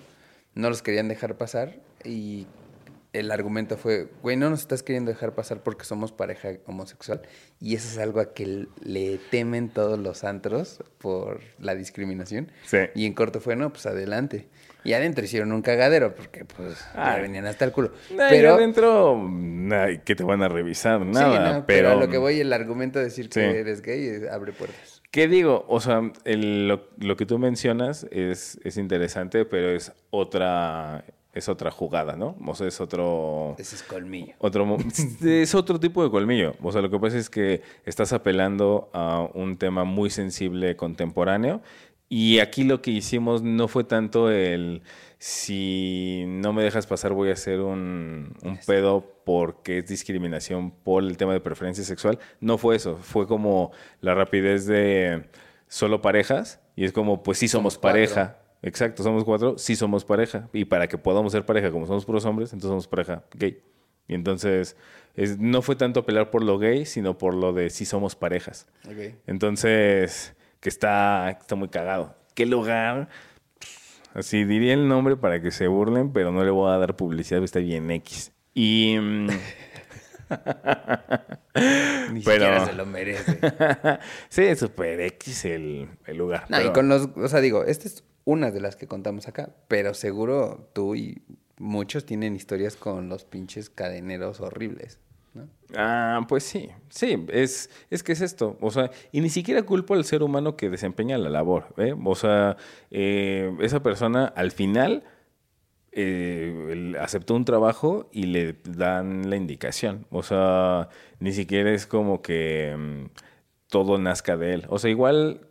no 0.53 0.69
los 0.69 0.81
querían 0.81 1.07
dejar 1.09 1.36
pasar 1.36 1.75
y 2.05 2.47
el 3.14 3.32
argumento 3.32 3.78
fue, 3.78 4.07
güey, 4.24 4.36
no 4.38 4.49
nos 4.49 4.61
estás 4.61 4.82
queriendo 4.84 5.11
dejar 5.11 5.36
pasar 5.36 5.61
porque 5.64 5.86
somos 5.86 6.11
pareja 6.11 6.49
homosexual. 6.66 7.22
Y 7.59 7.76
eso 7.76 7.88
es 7.88 7.97
algo 7.99 8.20
a 8.20 8.34
que 8.34 8.66
le 8.84 9.20
temen 9.30 9.70
todos 9.70 9.99
los 9.99 10.24
antros 10.24 10.84
por 10.97 11.39
la 11.59 11.76
discriminación. 11.76 12.51
Sí. 12.66 12.78
Y 12.95 13.05
en 13.05 13.14
corto 13.14 13.39
fue, 13.39 13.55
no, 13.55 13.72
pues 13.72 13.86
adelante. 13.86 14.47
Y 14.84 14.93
adentro 14.93 15.24
hicieron 15.24 15.51
un 15.53 15.61
cagadero 15.61 16.14
porque 16.14 16.43
pues 16.43 16.78
ya 16.93 17.16
venían 17.18 17.45
hasta 17.45 17.64
el 17.64 17.72
culo. 17.72 17.91
Nah, 18.16 18.28
pero 18.30 18.55
adentro, 18.55 19.18
nah, 19.32 19.95
que 20.03 20.16
te 20.16 20.24
van 20.24 20.41
a 20.43 20.49
revisar, 20.49 20.99
Sí, 21.03 21.07
nada. 21.11 21.53
no, 21.59 21.66
pero, 21.66 21.91
a 21.91 21.95
lo 21.95 22.09
que 22.09 22.18
voy, 22.18 22.39
el 22.41 22.51
argumento 22.51 22.99
de 22.99 23.05
decir 23.05 23.30
que 23.30 23.39
Sí. 23.51 23.57
eres 23.57 23.82
gay 23.82 24.26
abre 24.30 24.51
puertas. 24.51 25.01
¿Qué 25.11 25.28
digo? 25.30 25.64
O 25.70 25.80
sea, 25.80 26.01
el- 26.26 26.68
lo, 26.68 26.89
lo 26.97 27.16
que 27.16 27.26
tú 27.26 27.38
mencionas 27.39 28.05
es, 28.11 28.59
es 28.66 28.76
interesante, 28.78 29.45
pero 29.45 29.70
es 29.70 29.93
otra, 30.09 31.05
es 31.34 31.49
otra 31.49 31.71
jugada, 31.71 32.15
¿no? 32.15 32.36
O 32.45 32.55
sea, 32.55 32.67
es 32.67 32.79
otro... 32.79 33.55
Ese 33.57 33.75
es 33.75 33.84
colmillo. 33.84 34.36
Otro, 34.38 34.77
es 35.23 35.55
otro 35.55 35.79
tipo 35.79 36.03
de 36.03 36.11
colmillo. 36.11 36.53
O 36.61 36.71
sea, 36.71 36.81
lo 36.81 36.89
que 36.89 36.99
pasa 36.99 37.17
es 37.17 37.29
que 37.29 37.61
estás 37.86 38.13
apelando 38.13 38.89
a 38.93 39.27
un 39.34 39.57
tema 39.57 39.84
muy 39.84 40.09
sensible 40.09 40.75
contemporáneo. 40.75 41.61
Y 42.07 42.39
aquí 42.39 42.63
lo 42.63 42.81
que 42.81 42.91
hicimos 42.91 43.41
no 43.41 43.67
fue 43.67 43.84
tanto 43.84 44.29
el 44.29 44.84
si 45.17 46.25
no 46.27 46.53
me 46.53 46.63
dejas 46.63 46.86
pasar 46.86 47.13
voy 47.13 47.29
a 47.29 47.34
hacer 47.34 47.61
un, 47.61 48.36
un 48.43 48.59
pedo 48.67 49.03
porque 49.23 49.79
es 49.79 49.88
discriminación 49.88 50.69
por 50.69 51.01
el 51.01 51.17
tema 51.17 51.34
de 51.34 51.39
preferencia 51.39 51.84
sexual. 51.84 52.19
No 52.41 52.57
fue 52.57 52.75
eso, 52.75 52.97
fue 52.97 53.25
como 53.25 53.71
la 54.01 54.13
rapidez 54.13 54.67
de 54.67 55.23
solo 55.67 56.01
parejas 56.01 56.59
y 56.75 56.86
es 56.86 56.91
como, 56.91 57.23
pues 57.23 57.38
sí 57.39 57.47
somos, 57.47 57.73
Somos 57.73 57.81
pareja. 57.81 58.42
Exacto, 58.64 59.03
somos 59.03 59.24
cuatro, 59.24 59.57
sí 59.57 59.76
somos 59.76 60.03
pareja. 60.05 60.47
Y 60.53 60.66
para 60.66 60.88
que 60.88 60.97
podamos 60.97 61.32
ser 61.34 61.45
pareja, 61.45 61.70
como 61.70 61.86
somos 61.86 62.05
puros 62.05 62.26
hombres, 62.26 62.51
entonces 62.53 62.70
somos 62.70 62.88
pareja 62.88 63.24
gay. 63.36 63.61
Y 64.07 64.16
entonces 64.16 64.76
es- 65.16 65.38
no 65.38 65.61
fue 65.61 65.76
tanto 65.76 65.99
apelar 66.01 66.32
por 66.32 66.43
lo 66.43 66.57
gay, 66.57 66.86
sino 66.86 67.18
por 67.18 67.34
lo 67.36 67.53
de 67.53 67.70
sí 67.70 67.86
somos 67.86 68.16
parejas. 68.16 68.68
Entonces, 69.28 70.34
que 70.59 70.70
está, 70.70 71.30
está 71.30 71.55
muy 71.55 71.68
cagado. 71.70 72.16
¿Qué 72.36 72.45
lugar? 72.45 73.09
Así 74.14 74.43
diría 74.45 74.74
el 74.74 74.88
nombre 74.88 75.18
para 75.18 75.41
que 75.41 75.51
se 75.51 75.68
burlen, 75.68 76.14
pero 76.14 76.32
no 76.32 76.43
le 76.43 76.51
voy 76.51 76.72
a 76.72 76.78
dar 76.78 76.95
publicidad, 76.95 77.43
está 77.43 77.59
bien 77.59 77.89
X. 77.91 78.32
Y. 78.53 78.97
mm, 78.99 79.28
Ni 82.11 82.22
Pero- 82.22 82.45
siquiera 82.45 82.66
se 82.66 82.74
lo 82.74 82.86
merece. 82.86 83.39
sí, 84.30 84.43
es 84.43 84.59
super 84.59 84.99
X 85.01 85.45
el, 85.45 85.89
el 86.05 86.18
lugar. 86.18 86.45
No, 86.49 86.61
y 86.61 86.72
con 86.72 86.88
los, 86.89 87.09
o 87.16 87.28
sea, 87.28 87.39
digo, 87.41 87.64
esta 87.66 87.88
es 87.88 88.03
una 88.26 88.51
de 88.51 88.61
las 88.61 88.76
que 88.76 88.88
contamos 88.88 89.28
acá, 89.28 89.53
pero 89.67 89.93
seguro 89.93 90.69
tú 90.74 90.95
y 90.95 91.21
muchos 91.57 92.05
tienen 92.05 92.36
historias 92.36 92.76
con 92.76 93.09
los 93.09 93.26
pinches 93.26 93.69
cadeneros 93.69 94.39
horribles, 94.39 94.99
¿no? 95.34 95.47
Ah, 95.76 96.26
pues 96.28 96.43
sí, 96.43 96.69
sí, 96.89 97.26
es, 97.30 97.69
es 97.89 98.03
que 98.03 98.11
es 98.11 98.21
esto, 98.21 98.57
o 98.61 98.71
sea, 98.71 98.91
y 99.11 99.21
ni 99.21 99.30
siquiera 99.30 99.63
culpo 99.63 99.93
al 99.93 100.05
ser 100.05 100.24
humano 100.24 100.55
que 100.55 100.69
desempeña 100.69 101.17
la 101.17 101.30
labor, 101.30 101.74
¿eh? 101.78 101.95
O 102.03 102.15
sea, 102.15 102.57
eh, 102.91 103.55
esa 103.61 103.84
persona 103.84 104.26
al 104.26 104.51
final 104.51 105.03
eh, 105.91 106.93
aceptó 106.99 107.36
un 107.36 107.45
trabajo 107.45 108.09
y 108.11 108.24
le 108.24 108.53
dan 108.63 109.30
la 109.30 109.36
indicación, 109.36 110.07
o 110.11 110.24
sea, 110.24 110.89
ni 111.19 111.34
siquiera 111.34 111.71
es 111.71 111.88
como 111.88 112.21
que 112.21 112.76
mm, 112.78 113.05
todo 113.67 113.97
nazca 113.97 114.38
de 114.38 114.53
él, 114.53 114.65
o 114.69 114.80
sea, 114.80 114.89
igual... 114.89 115.47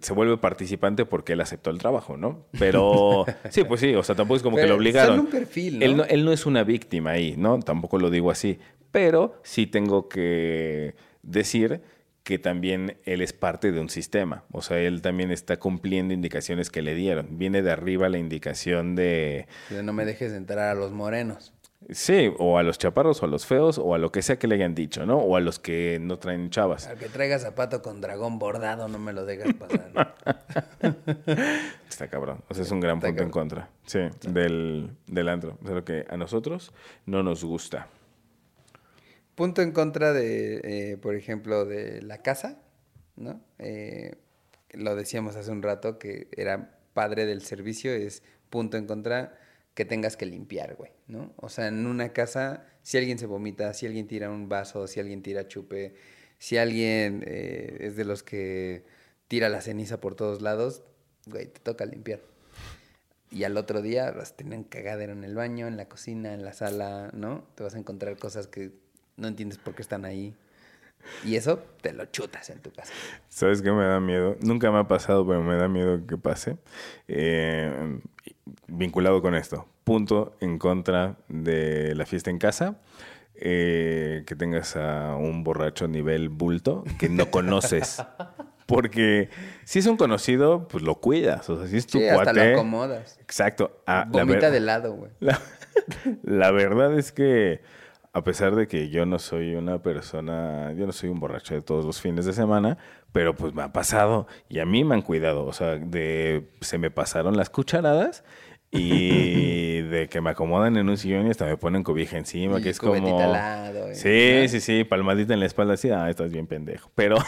se 0.00 0.12
vuelve 0.12 0.36
participante 0.38 1.04
porque 1.04 1.34
él 1.34 1.40
aceptó 1.40 1.70
el 1.70 1.78
trabajo, 1.78 2.16
¿no? 2.16 2.46
Pero 2.58 3.24
sí, 3.50 3.64
pues 3.64 3.80
sí, 3.80 3.94
o 3.94 4.02
sea, 4.02 4.14
tampoco 4.14 4.36
es 4.36 4.42
como 4.42 4.56
que 4.56 4.66
lo 4.66 4.76
obligaron. 4.76 5.20
un 5.20 5.26
perfil, 5.26 5.78
¿no? 5.78 5.84
Él 5.84 5.96
no, 5.96 6.04
él 6.04 6.24
no 6.24 6.32
es 6.32 6.46
una 6.46 6.64
víctima 6.64 7.10
ahí, 7.10 7.34
¿no? 7.36 7.58
Tampoco 7.60 7.98
lo 7.98 8.10
digo 8.10 8.30
así. 8.30 8.58
Pero 8.90 9.40
sí 9.42 9.66
tengo 9.66 10.08
que 10.08 10.94
decir 11.22 11.82
que 12.26 12.40
también 12.40 12.96
él 13.04 13.22
es 13.22 13.32
parte 13.32 13.70
de 13.70 13.78
un 13.78 13.88
sistema. 13.88 14.44
O 14.50 14.60
sea, 14.60 14.80
él 14.80 15.00
también 15.00 15.30
está 15.30 15.58
cumpliendo 15.58 16.12
indicaciones 16.12 16.70
que 16.70 16.82
le 16.82 16.96
dieron. 16.96 17.38
Viene 17.38 17.62
de 17.62 17.70
arriba 17.70 18.08
la 18.08 18.18
indicación 18.18 18.96
de, 18.96 19.46
De 19.70 19.84
no 19.84 19.92
me 19.92 20.04
dejes 20.04 20.32
entrar 20.32 20.70
a 20.70 20.74
los 20.74 20.90
morenos. 20.90 21.52
Sí, 21.90 22.32
o 22.38 22.58
a 22.58 22.62
los 22.62 22.78
chaparros, 22.78 23.22
o 23.22 23.26
a 23.26 23.28
los 23.28 23.46
feos, 23.46 23.78
o 23.78 23.94
a 23.94 23.98
lo 23.98 24.12
que 24.12 24.22
sea 24.22 24.38
que 24.38 24.46
le 24.46 24.56
hayan 24.56 24.74
dicho, 24.74 25.06
¿no? 25.06 25.18
O 25.18 25.36
a 25.36 25.40
los 25.40 25.58
que 25.58 25.98
no 26.00 26.18
traen 26.18 26.50
chavas. 26.50 26.86
Al 26.86 26.98
que 26.98 27.08
traiga 27.08 27.38
zapato 27.38 27.82
con 27.82 28.00
dragón 28.00 28.38
bordado, 28.38 28.88
no 28.88 28.98
me 28.98 29.12
lo 29.12 29.24
dejas 29.24 29.54
pasar. 29.54 30.14
Está 31.88 32.08
cabrón. 32.08 32.42
O 32.48 32.54
sea, 32.54 32.64
es 32.64 32.70
un 32.70 32.80
gran 32.80 32.98
Está 32.98 33.08
punto 33.08 33.22
en 33.22 33.30
contra. 33.30 33.70
Sí, 33.86 34.00
del, 34.28 34.90
del 35.06 35.28
antro. 35.28 35.58
O 35.62 35.66
sea, 35.66 35.74
lo 35.74 35.84
que 35.84 36.04
a 36.08 36.16
nosotros 36.16 36.72
no 37.06 37.22
nos 37.22 37.44
gusta. 37.44 37.88
Punto 39.34 39.62
en 39.62 39.72
contra 39.72 40.12
de, 40.12 40.60
eh, 40.64 40.96
por 40.96 41.14
ejemplo, 41.14 41.66
de 41.66 42.00
la 42.02 42.22
casa, 42.22 42.58
¿no? 43.16 43.40
Eh, 43.58 44.16
lo 44.72 44.96
decíamos 44.96 45.36
hace 45.36 45.50
un 45.50 45.62
rato 45.62 45.98
que 45.98 46.28
era 46.36 46.78
padre 46.94 47.26
del 47.26 47.42
servicio, 47.42 47.92
es 47.92 48.22
punto 48.48 48.76
en 48.76 48.86
contra 48.86 49.38
que 49.76 49.84
tengas 49.84 50.16
que 50.16 50.24
limpiar, 50.24 50.74
güey, 50.74 50.90
¿no? 51.06 51.34
O 51.36 51.50
sea, 51.50 51.68
en 51.68 51.86
una 51.86 52.14
casa, 52.14 52.64
si 52.82 52.96
alguien 52.96 53.18
se 53.18 53.26
vomita, 53.26 53.74
si 53.74 53.84
alguien 53.84 54.08
tira 54.08 54.30
un 54.30 54.48
vaso, 54.48 54.86
si 54.86 55.00
alguien 55.00 55.22
tira 55.22 55.48
chupe, 55.48 55.94
si 56.38 56.56
alguien 56.56 57.22
eh, 57.26 57.76
es 57.80 57.94
de 57.94 58.06
los 58.06 58.22
que 58.22 58.84
tira 59.28 59.50
la 59.50 59.60
ceniza 59.60 60.00
por 60.00 60.14
todos 60.14 60.40
lados, 60.40 60.82
güey, 61.26 61.48
te 61.48 61.60
toca 61.60 61.84
limpiar. 61.84 62.20
Y 63.30 63.44
al 63.44 63.58
otro 63.58 63.82
día 63.82 64.14
tener 64.34 64.58
un 64.58 64.64
cagadero 64.64 65.12
en 65.12 65.24
el 65.24 65.34
baño, 65.34 65.66
en 65.66 65.76
la 65.76 65.90
cocina, 65.90 66.32
en 66.32 66.42
la 66.42 66.54
sala, 66.54 67.10
¿no? 67.12 67.46
Te 67.54 67.62
vas 67.62 67.74
a 67.74 67.78
encontrar 67.78 68.16
cosas 68.16 68.46
que 68.46 68.72
no 69.18 69.28
entiendes 69.28 69.58
por 69.58 69.74
qué 69.74 69.82
están 69.82 70.06
ahí. 70.06 70.34
Y 71.24 71.36
eso 71.36 71.58
te 71.80 71.92
lo 71.92 72.06
chutas 72.06 72.50
en 72.50 72.60
tu 72.60 72.70
casa. 72.72 72.92
¿Sabes 73.28 73.62
qué 73.62 73.70
me 73.72 73.84
da 73.84 74.00
miedo? 74.00 74.36
Nunca 74.40 74.70
me 74.70 74.78
ha 74.78 74.88
pasado, 74.88 75.26
pero 75.26 75.42
me 75.42 75.56
da 75.56 75.68
miedo 75.68 76.06
que 76.06 76.16
pase. 76.16 76.56
Eh, 77.08 77.98
vinculado 78.68 79.22
con 79.22 79.34
esto. 79.34 79.66
Punto 79.84 80.36
en 80.40 80.58
contra 80.58 81.16
de 81.28 81.94
la 81.94 82.06
fiesta 82.06 82.30
en 82.30 82.38
casa. 82.38 82.80
eh, 83.38 84.22
que 84.26 84.34
tengas 84.34 84.76
a 84.76 85.14
un 85.16 85.44
borracho 85.44 85.86
nivel 85.88 86.30
bulto 86.30 86.84
que 86.98 87.08
no 87.10 87.30
conoces. 87.30 88.02
Porque 88.66 89.28
si 89.64 89.78
es 89.78 89.86
un 89.86 89.96
conocido, 89.96 90.66
pues 90.68 90.82
lo 90.82 90.96
cuidas. 90.96 91.48
O 91.50 91.58
sea, 91.58 91.68
si 91.68 91.76
es 91.76 91.86
tu 91.86 91.98
Sí, 91.98 92.08
hasta 92.08 92.32
lo 92.32 92.42
acomodas. 92.42 93.18
Exacto. 93.20 93.82
Ah, 93.86 94.08
la 94.10 94.24
Vomita 94.24 94.50
de 94.50 94.60
lado, 94.60 94.94
güey. 94.94 95.10
la, 95.20 95.38
la 96.24 96.50
verdad 96.50 96.98
es 96.98 97.12
que, 97.12 97.60
a 98.16 98.24
pesar 98.24 98.56
de 98.56 98.66
que 98.66 98.88
yo 98.88 99.04
no 99.04 99.18
soy 99.18 99.56
una 99.56 99.82
persona, 99.82 100.72
yo 100.72 100.86
no 100.86 100.92
soy 100.92 101.10
un 101.10 101.20
borracho 101.20 101.52
de 101.52 101.60
todos 101.60 101.84
los 101.84 102.00
fines 102.00 102.24
de 102.24 102.32
semana, 102.32 102.78
pero 103.12 103.34
pues 103.34 103.52
me 103.52 103.60
ha 103.60 103.74
pasado 103.74 104.26
y 104.48 104.58
a 104.60 104.64
mí 104.64 104.84
me 104.84 104.94
han 104.94 105.02
cuidado. 105.02 105.44
O 105.44 105.52
sea, 105.52 105.76
de 105.76 106.48
se 106.62 106.78
me 106.78 106.90
pasaron 106.90 107.36
las 107.36 107.50
cucharadas 107.50 108.24
y 108.70 109.82
de 109.90 110.08
que 110.08 110.22
me 110.22 110.30
acomodan 110.30 110.78
en 110.78 110.88
un 110.88 110.96
sillón 110.96 111.26
y 111.26 111.30
hasta 111.30 111.44
me 111.44 111.58
ponen 111.58 111.82
cobija 111.82 112.16
encima, 112.16 112.58
Y 112.58 112.62
que 112.62 112.70
es 112.70 112.78
como. 112.78 112.94
al 113.20 113.32
lado, 113.32 113.88
sí, 113.92 114.38
¿no? 114.40 114.48
sí, 114.48 114.60
sí, 114.60 114.84
palmadita 114.84 115.34
en 115.34 115.40
la 115.40 115.46
espalda, 115.46 115.74
así, 115.74 115.90
ah, 115.90 116.08
estás 116.08 116.32
bien 116.32 116.46
pendejo. 116.46 116.90
Pero. 116.94 117.16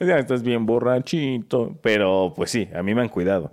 O 0.00 0.04
sea, 0.04 0.18
estás 0.18 0.42
bien 0.42 0.66
borrachito. 0.66 1.78
Pero 1.82 2.32
pues 2.34 2.50
sí, 2.50 2.68
a 2.74 2.82
mí 2.82 2.94
me 2.94 3.02
han 3.02 3.08
cuidado. 3.08 3.52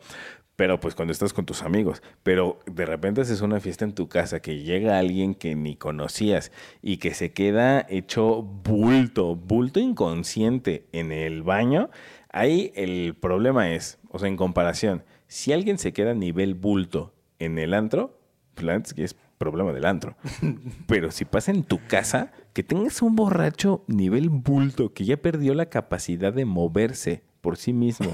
Pero 0.61 0.79
pues 0.79 0.93
cuando 0.93 1.11
estás 1.11 1.33
con 1.33 1.47
tus 1.47 1.63
amigos. 1.63 2.03
Pero 2.21 2.59
de 2.67 2.85
repente 2.85 3.21
haces 3.21 3.41
una 3.41 3.59
fiesta 3.59 3.83
en 3.83 3.95
tu 3.95 4.07
casa 4.07 4.43
que 4.43 4.59
llega 4.59 4.99
alguien 4.99 5.33
que 5.33 5.55
ni 5.55 5.75
conocías 5.75 6.51
y 6.83 6.97
que 6.97 7.15
se 7.15 7.31
queda 7.31 7.83
hecho 7.89 8.43
bulto, 8.43 9.35
bulto 9.35 9.79
inconsciente 9.79 10.85
en 10.91 11.11
el 11.11 11.41
baño. 11.41 11.89
Ahí 12.29 12.71
el 12.75 13.15
problema 13.15 13.71
es, 13.71 13.97
o 14.09 14.19
sea, 14.19 14.27
en 14.27 14.37
comparación, 14.37 15.03
si 15.25 15.51
alguien 15.51 15.79
se 15.79 15.93
queda 15.93 16.11
a 16.11 16.13
nivel 16.13 16.53
bulto 16.53 17.11
en 17.39 17.57
el 17.57 17.73
antro, 17.73 18.19
pues 18.53 18.63
la 18.63 18.73
neta 18.73 18.89
es 18.89 18.93
que 18.93 19.03
es 19.03 19.15
problema 19.39 19.73
del 19.73 19.87
antro. 19.87 20.15
Pero 20.85 21.09
si 21.09 21.25
pasa 21.25 21.49
en 21.49 21.63
tu 21.63 21.83
casa, 21.87 22.33
que 22.53 22.61
tengas 22.61 23.01
un 23.01 23.15
borracho 23.15 23.83
nivel 23.87 24.29
bulto 24.29 24.93
que 24.93 25.05
ya 25.05 25.17
perdió 25.17 25.55
la 25.55 25.71
capacidad 25.71 26.31
de 26.31 26.45
moverse 26.45 27.23
por 27.41 27.57
sí 27.57 27.73
mismo 27.73 28.13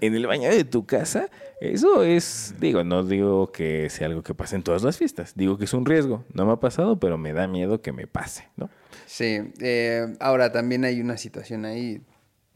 en 0.00 0.14
el 0.14 0.26
baño 0.26 0.48
de 0.48 0.64
tu 0.64 0.86
casa, 0.86 1.28
eso 1.60 2.04
es, 2.04 2.54
digo, 2.58 2.84
no 2.84 3.04
digo 3.04 3.52
que 3.52 3.90
sea 3.90 4.06
algo 4.06 4.22
que 4.22 4.34
pase 4.34 4.56
en 4.56 4.62
todas 4.62 4.82
las 4.82 4.96
fiestas, 4.96 5.34
digo 5.36 5.58
que 5.58 5.64
es 5.64 5.74
un 5.74 5.84
riesgo. 5.84 6.24
No 6.32 6.46
me 6.46 6.52
ha 6.52 6.56
pasado, 6.56 6.98
pero 6.98 7.18
me 7.18 7.32
da 7.32 7.46
miedo 7.46 7.82
que 7.82 7.92
me 7.92 8.06
pase, 8.06 8.48
¿no? 8.56 8.70
Sí, 9.06 9.52
eh, 9.60 10.14
ahora 10.20 10.52
también 10.52 10.84
hay 10.84 11.00
una 11.00 11.16
situación 11.16 11.64
ahí, 11.64 12.00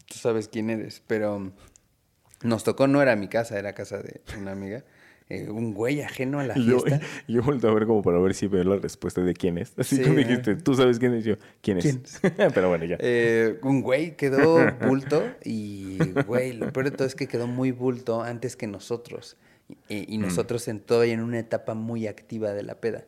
tú 0.07 0.15
sabes 0.15 0.47
quién 0.47 0.69
eres, 0.69 1.03
pero 1.05 1.51
nos 2.41 2.63
tocó, 2.63 2.87
no 2.87 3.01
era 3.01 3.15
mi 3.15 3.27
casa, 3.27 3.59
era 3.59 3.73
casa 3.73 3.99
de 3.99 4.21
una 4.39 4.53
amiga, 4.53 4.83
eh, 5.29 5.49
un 5.49 5.73
güey 5.73 6.01
ajeno 6.01 6.39
a 6.39 6.43
la 6.43 6.57
Y 6.57 6.65
yo, 6.65 6.79
fiesta. 6.79 7.05
yo 7.27 7.41
volto 7.41 7.67
a 7.67 7.73
ver 7.73 7.85
como 7.85 8.01
para 8.03 8.19
ver 8.19 8.33
si 8.33 8.47
veo 8.47 8.63
la 8.63 8.77
respuesta 8.77 9.21
de 9.21 9.33
quién 9.33 9.57
es. 9.57 9.73
Así 9.77 9.97
Sí, 9.97 10.03
tú 10.03 10.09
me 10.09 10.23
dijiste, 10.23 10.55
tú 10.55 10.75
sabes 10.75 10.99
quién 10.99 11.13
es 11.13 11.23
yo. 11.25 11.35
¿Quién 11.61 11.79
es? 11.79 12.19
¿Quién 12.21 12.33
pero 12.53 12.69
bueno, 12.69 12.85
ya. 12.85 12.97
Eh, 12.99 13.59
un 13.63 13.81
güey 13.81 14.15
quedó 14.15 14.59
bulto 14.85 15.23
y, 15.43 15.97
güey, 16.27 16.53
lo 16.53 16.71
peor 16.71 16.91
de 16.91 16.91
todo 16.91 17.07
es 17.07 17.15
que 17.15 17.27
quedó 17.27 17.47
muy 17.47 17.71
bulto 17.71 18.21
antes 18.21 18.55
que 18.55 18.67
nosotros. 18.67 19.37
Y, 19.89 20.13
y 20.13 20.19
nosotros 20.19 20.67
en 20.67 20.79
todavía 20.79 21.13
en 21.13 21.21
una 21.21 21.39
etapa 21.39 21.73
muy 21.73 22.05
activa 22.05 22.53
de 22.53 22.61
la 22.61 22.75
peda. 22.75 23.05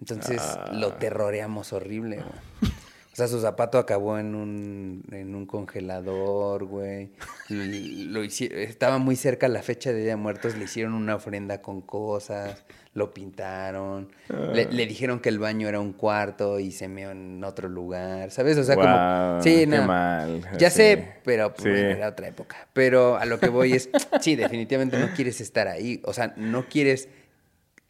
Entonces 0.00 0.42
lo 0.72 0.94
terroreamos 0.94 1.72
horrible, 1.72 2.16
güey. 2.16 2.72
O 3.14 3.16
sea, 3.16 3.28
su 3.28 3.40
zapato 3.40 3.78
acabó 3.78 4.18
en 4.18 4.34
un, 4.34 5.04
en 5.12 5.36
un 5.36 5.46
congelador, 5.46 6.64
güey. 6.64 7.10
Lo 7.48 8.24
hici- 8.24 8.50
estaba 8.52 8.98
muy 8.98 9.14
cerca 9.14 9.46
la 9.46 9.62
fecha 9.62 9.92
de 9.92 10.00
Día 10.00 10.08
de 10.10 10.16
Muertos, 10.16 10.56
le 10.56 10.64
hicieron 10.64 10.94
una 10.94 11.14
ofrenda 11.14 11.62
con 11.62 11.80
cosas, 11.80 12.64
lo 12.92 13.14
pintaron. 13.14 14.10
Le, 14.52 14.64
le 14.64 14.86
dijeron 14.86 15.20
que 15.20 15.28
el 15.28 15.38
baño 15.38 15.68
era 15.68 15.78
un 15.78 15.92
cuarto 15.92 16.58
y 16.58 16.72
se 16.72 16.88
meó 16.88 17.12
en 17.12 17.44
otro 17.44 17.68
lugar, 17.68 18.32
¿sabes? 18.32 18.58
O 18.58 18.64
sea, 18.64 18.74
como... 18.74 19.40
Sí, 19.42 19.60
qué 19.60 19.66
no. 19.68 19.86
mal, 19.86 20.40
Ya 20.58 20.70
sí. 20.70 20.76
sé, 20.78 21.12
pero 21.24 21.54
pues, 21.54 21.62
Sí. 21.62 21.68
bueno, 21.70 21.90
era 21.90 22.08
otra 22.08 22.26
época. 22.26 22.66
Pero 22.72 23.16
a 23.16 23.26
lo 23.26 23.38
que 23.38 23.48
voy 23.48 23.74
es, 23.74 23.90
sí, 24.22 24.34
definitivamente 24.34 24.98
no 24.98 25.10
quieres 25.14 25.40
estar 25.40 25.68
ahí. 25.68 26.02
O 26.04 26.12
sea, 26.12 26.34
no 26.36 26.68
quieres 26.68 27.08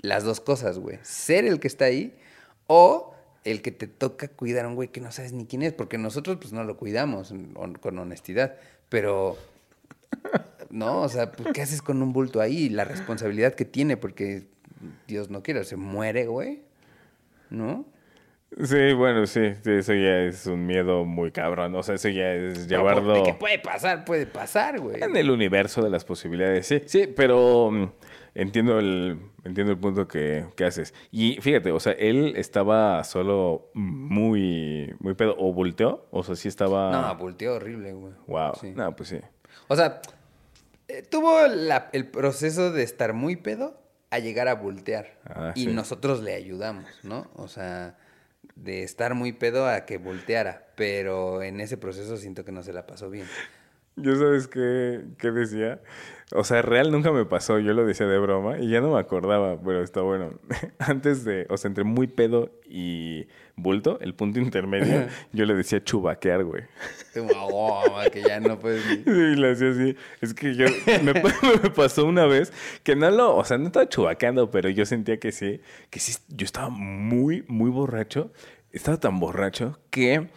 las 0.03 0.23
dos 0.25 0.41
cosas, 0.43 0.79
güey. 0.79 0.99
Ser 1.01 1.47
el 1.47 1.61
que 1.61 1.69
está 1.69 1.87
ahí 1.87 2.15
o 2.67 3.14
el 3.45 3.63
que 3.63 3.71
te 3.71 3.87
toca 3.87 4.29
cuidar 4.29 4.65
a 4.65 4.69
un 4.69 4.75
güey 4.75 4.89
que 4.89 5.01
no 5.01 5.13
sabes 5.13 5.33
ni 5.33 5.47
quién 5.47 5.63
es. 5.63 5.73
Porque 5.73 5.99
nosotros 5.99 6.39
pues 6.41 6.53
no 6.53 6.65
lo 6.65 6.77
cuidamos 6.77 7.33
hon- 7.33 7.79
con 7.79 7.99
honestidad. 7.99 8.57
Pero 8.89 9.37
no, 10.71 11.03
o 11.03 11.09
sea, 11.09 11.33
pues, 11.33 11.49
¿qué 11.53 11.63
haces 11.63 11.83
con 11.83 12.03
un 12.03 12.13
bulto 12.13 12.41
ahí? 12.41 12.69
La 12.69 12.85
responsabilidad 12.85 13.55
que 13.55 13.65
tiene, 13.65 13.97
porque 13.97 14.45
Dios 15.07 15.31
no 15.31 15.43
quiera, 15.43 15.65
se 15.65 15.77
muere, 15.77 16.27
güey. 16.27 16.63
¿No? 17.51 17.85
Sí, 18.63 18.93
bueno, 18.93 19.27
sí, 19.27 19.41
eso 19.65 19.95
ya 19.95 20.21
es 20.23 20.47
un 20.47 20.65
miedo 20.65 21.05
muy 21.05 21.33
cabrón. 21.33 21.75
O 21.75 21.83
sea, 21.83 21.97
eso 21.97 22.09
ya 22.09 22.33
es 22.35 22.67
Pero, 22.69 22.79
llevarlo 22.83 23.15
¿De 23.15 23.23
qué 23.25 23.35
puede 23.35 23.59
pasar? 23.59 24.05
Puede 24.05 24.27
pasar, 24.27 24.79
güey. 24.81 25.03
en 25.03 25.17
el 25.17 25.31
universo 25.31 25.83
de 25.83 25.91
las 25.91 26.05
posibilidades. 26.05 26.67
Sí, 26.67 26.81
sí, 26.87 27.09
pero 27.09 27.71
mm, 27.73 27.91
entiendo 28.35 28.79
el, 28.79 29.19
entiendo 29.45 29.73
el 29.73 29.79
punto 29.79 30.09
que, 30.09 30.47
que 30.57 30.65
haces. 30.65 30.95
Y 31.11 31.39
fíjate, 31.41 31.71
o 31.73 31.81
sea, 31.81 31.93
él 31.93 32.35
estaba 32.37 33.03
solo 33.05 33.71
muy, 33.75 34.95
muy 35.01 35.15
pedo. 35.15 35.35
¿O 35.39 35.53
volteó? 35.53 36.07
O 36.11 36.23
sea, 36.23 36.37
sí 36.37 36.49
estaba... 36.49 36.91
No, 36.91 37.17
volteó 37.17 37.55
horrible, 37.55 37.93
güey. 37.93 38.13
Wow. 38.27 38.53
Sí. 38.61 38.73
No, 38.75 38.95
pues 38.97 39.09
sí. 39.11 39.19
O 39.69 39.77
sea, 39.77 40.01
eh, 40.89 41.03
tuvo 41.03 41.47
la- 41.49 41.89
el 41.93 42.07
proceso 42.09 42.73
de 42.73 42.83
estar 42.83 43.13
muy 43.13 43.37
pedo 43.37 43.81
a 44.11 44.19
llegar 44.19 44.49
a 44.49 44.55
voltear. 44.55 45.19
Ah, 45.25 45.53
y 45.55 45.65
sí. 45.65 45.73
nosotros 45.73 46.23
le 46.23 46.35
ayudamos, 46.35 46.87
¿no? 47.03 47.31
O 47.35 47.49
sea, 47.49 47.97
de 48.57 48.83
estar 48.83 49.15
muy 49.15 49.33
pedo 49.33 49.67
a 49.69 49.87
que 49.87 49.99
volteara. 49.99 50.69
Pero 50.77 51.43
en 51.43 51.61
ese 51.61 51.77
proceso 51.77 52.17
siento 52.17 52.45
que 52.45 52.53
no 52.53 52.63
se 52.63 52.73
la 52.73 52.87
pasó 52.87 53.11
bien. 53.11 53.27
Yo 53.97 54.17
sabes 54.17 54.49
qué, 54.49 55.05
qué 55.19 55.31
decía. 55.31 55.81
O 56.33 56.43
sea, 56.43 56.63
real 56.63 56.91
nunca 56.91 57.13
me 57.13 57.25
pasó. 57.25 57.59
Yo 57.59 57.75
lo 57.75 57.87
decía 57.87 58.07
de 58.07 58.19
broma 58.19 58.59
y 58.59 58.69
ya 58.69 58.81
no 58.81 58.95
me 58.95 58.99
acordaba, 58.99 59.61
pero 59.61 59.83
está 59.83 60.01
bueno. 60.01 60.33
Antes 60.79 61.25
de, 61.25 61.47
o 61.51 61.57
sea, 61.57 61.69
entre 61.69 61.85
muy 61.85 62.07
pedo 62.07 62.51
y 62.67 63.27
bulto, 63.57 63.99
el 64.01 64.15
punto 64.15 64.41
intermedio, 64.41 65.07
yo 65.33 65.45
le 65.45 65.55
decía 65.55 65.83
chubaquear, 65.85 66.45
güey. 66.45 66.63
Como, 67.13 67.31
"Oh, 67.35 67.83
que 68.13 68.23
ya 68.23 68.41
no 68.41 68.59
puedes 68.59 68.85
ni-". 68.87 69.13
Y 69.33 69.37
le 69.37 69.53
hacía 69.53 69.71
así. 69.71 69.97
Es 70.21 70.35
que 70.35 70.55
yo, 70.55 70.67
me, 71.03 71.13
me 71.63 71.71
pasó 71.71 72.05
una 72.07 72.27
vez 72.27 72.53
que 72.83 72.97
no 72.97 73.11
lo, 73.11 73.37
o 73.37 73.45
sea, 73.45 73.59
no 73.59 73.67
estaba 73.67 73.89
chubaqueando, 73.89 74.51
pero 74.51 74.69
yo 74.71 74.87
sentía 74.87 75.19
que 75.21 75.31
sí, 75.31 75.61
que 75.91 76.01
sí, 76.01 76.17
yo 76.29 76.45
estaba 76.45 76.71
muy, 76.71 77.45
muy 77.49 77.71
borracho. 77.71 78.33
Estaba 78.73 78.99
tan 78.99 79.21
borracho 79.21 79.79
que 79.91 80.29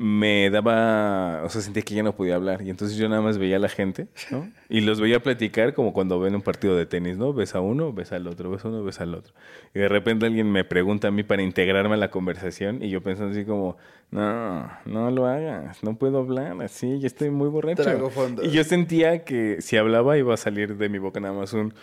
me 0.00 0.48
daba, 0.48 1.42
o 1.44 1.48
sea, 1.48 1.60
sentía 1.60 1.82
que 1.82 1.92
ya 1.92 2.04
no 2.04 2.14
podía 2.14 2.36
hablar. 2.36 2.62
Y 2.62 2.70
entonces 2.70 2.96
yo 2.96 3.08
nada 3.08 3.20
más 3.20 3.36
veía 3.36 3.56
a 3.56 3.58
la 3.58 3.68
gente, 3.68 4.06
¿no? 4.30 4.48
Y 4.68 4.80
los 4.82 5.00
veía 5.00 5.20
platicar 5.20 5.74
como 5.74 5.92
cuando 5.92 6.20
ven 6.20 6.36
un 6.36 6.42
partido 6.42 6.76
de 6.76 6.86
tenis, 6.86 7.16
¿no? 7.16 7.32
Ves 7.32 7.56
a 7.56 7.60
uno, 7.60 7.92
ves 7.92 8.12
al 8.12 8.28
otro, 8.28 8.50
ves 8.50 8.64
a 8.64 8.68
uno, 8.68 8.84
ves 8.84 9.00
al 9.00 9.14
otro. 9.14 9.34
Y 9.74 9.80
de 9.80 9.88
repente 9.88 10.26
alguien 10.26 10.52
me 10.52 10.62
pregunta 10.62 11.08
a 11.08 11.10
mí 11.10 11.24
para 11.24 11.42
integrarme 11.42 11.94
a 11.94 11.96
la 11.96 12.12
conversación 12.12 12.80
y 12.80 12.90
yo 12.90 13.02
pensando 13.02 13.32
así 13.32 13.44
como, 13.44 13.76
no, 14.12 14.70
no 14.84 15.10
lo 15.10 15.26
hagas, 15.26 15.82
no 15.82 15.96
puedo 15.96 16.18
hablar 16.18 16.62
así, 16.62 17.00
ya 17.00 17.08
estoy 17.08 17.30
muy 17.30 17.48
borracho. 17.48 17.82
Trago 17.82 18.08
fondo. 18.10 18.44
Y 18.44 18.50
yo 18.50 18.62
sentía 18.62 19.24
que 19.24 19.60
si 19.60 19.76
hablaba 19.76 20.16
iba 20.16 20.32
a 20.32 20.36
salir 20.36 20.76
de 20.76 20.88
mi 20.88 20.98
boca 20.98 21.18
nada 21.18 21.34
más 21.34 21.52
un... 21.54 21.74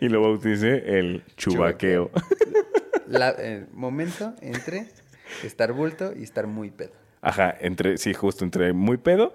y 0.00 0.08
lo 0.08 0.22
bauticé 0.22 0.98
el 0.98 1.24
chubaqueo. 1.36 2.10
La, 3.08 3.34
eh, 3.38 3.66
momento 3.72 4.34
entre 4.40 4.86
estar 5.42 5.72
bulto 5.72 6.12
y 6.16 6.22
estar 6.22 6.46
muy 6.46 6.70
pedo. 6.70 6.92
Ajá, 7.22 7.54
entre, 7.60 7.98
sí, 7.98 8.14
justo 8.14 8.44
entre 8.44 8.72
muy 8.72 8.98
pedo 8.98 9.34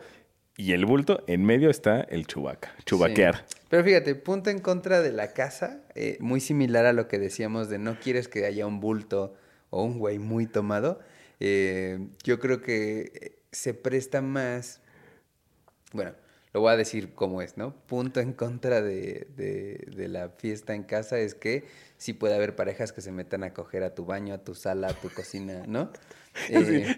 y 0.56 0.72
el 0.72 0.86
bulto, 0.86 1.22
en 1.28 1.44
medio 1.44 1.70
está 1.70 2.00
el 2.02 2.26
chubaca, 2.26 2.74
chubaquear. 2.86 3.44
Sí. 3.48 3.58
Pero 3.70 3.84
fíjate, 3.84 4.16
punto 4.16 4.50
en 4.50 4.60
contra 4.60 5.02
de 5.02 5.12
la 5.12 5.34
casa, 5.34 5.82
eh, 5.96 6.18
muy 6.22 6.40
similar 6.40 6.86
a 6.86 6.94
lo 6.94 7.10
que 7.10 7.20
decíamos 7.20 7.68
de 7.68 7.80
no 7.80 8.00
quieres 8.00 8.30
que 8.30 8.46
haya 8.46 8.66
un 8.66 8.80
bulto 8.80 9.34
o 9.70 9.84
un 9.84 10.00
güey 10.00 10.20
muy 10.20 10.48
tomado. 10.48 11.02
eh, 11.42 12.00
yo 12.24 12.40
creo 12.40 12.62
que 12.62 13.36
se 13.56 13.74
presta 13.74 14.22
más. 14.22 14.82
Bueno, 15.94 16.14
lo 16.54 16.62
voy 16.62 16.74
a 16.74 16.78
decir 16.78 17.14
como 17.14 17.42
es, 17.42 17.58
¿no? 17.58 17.74
Punto 17.88 18.20
en 18.20 18.34
contra 18.34 18.82
de, 18.82 19.28
de- 19.36 19.86
de 19.96 20.08
la 20.08 20.30
fiesta 20.30 20.74
en 20.74 20.84
casa 20.84 21.18
es 21.20 21.36
que 21.36 21.66
sí 21.98 22.14
puede 22.14 22.36
haber 22.36 22.56
parejas 22.56 22.92
que 22.92 23.02
se 23.02 23.12
metan 23.12 23.44
a 23.44 23.54
coger 23.54 23.84
a 23.84 23.94
tu 23.96 24.06
baño, 24.06 24.34
a 24.34 24.38
tu 24.44 24.56
sala, 24.56 24.88
a 24.90 24.94
tu 24.94 25.10
cocina, 25.10 25.64
¿no? 25.68 25.92
Eh, 26.50 26.94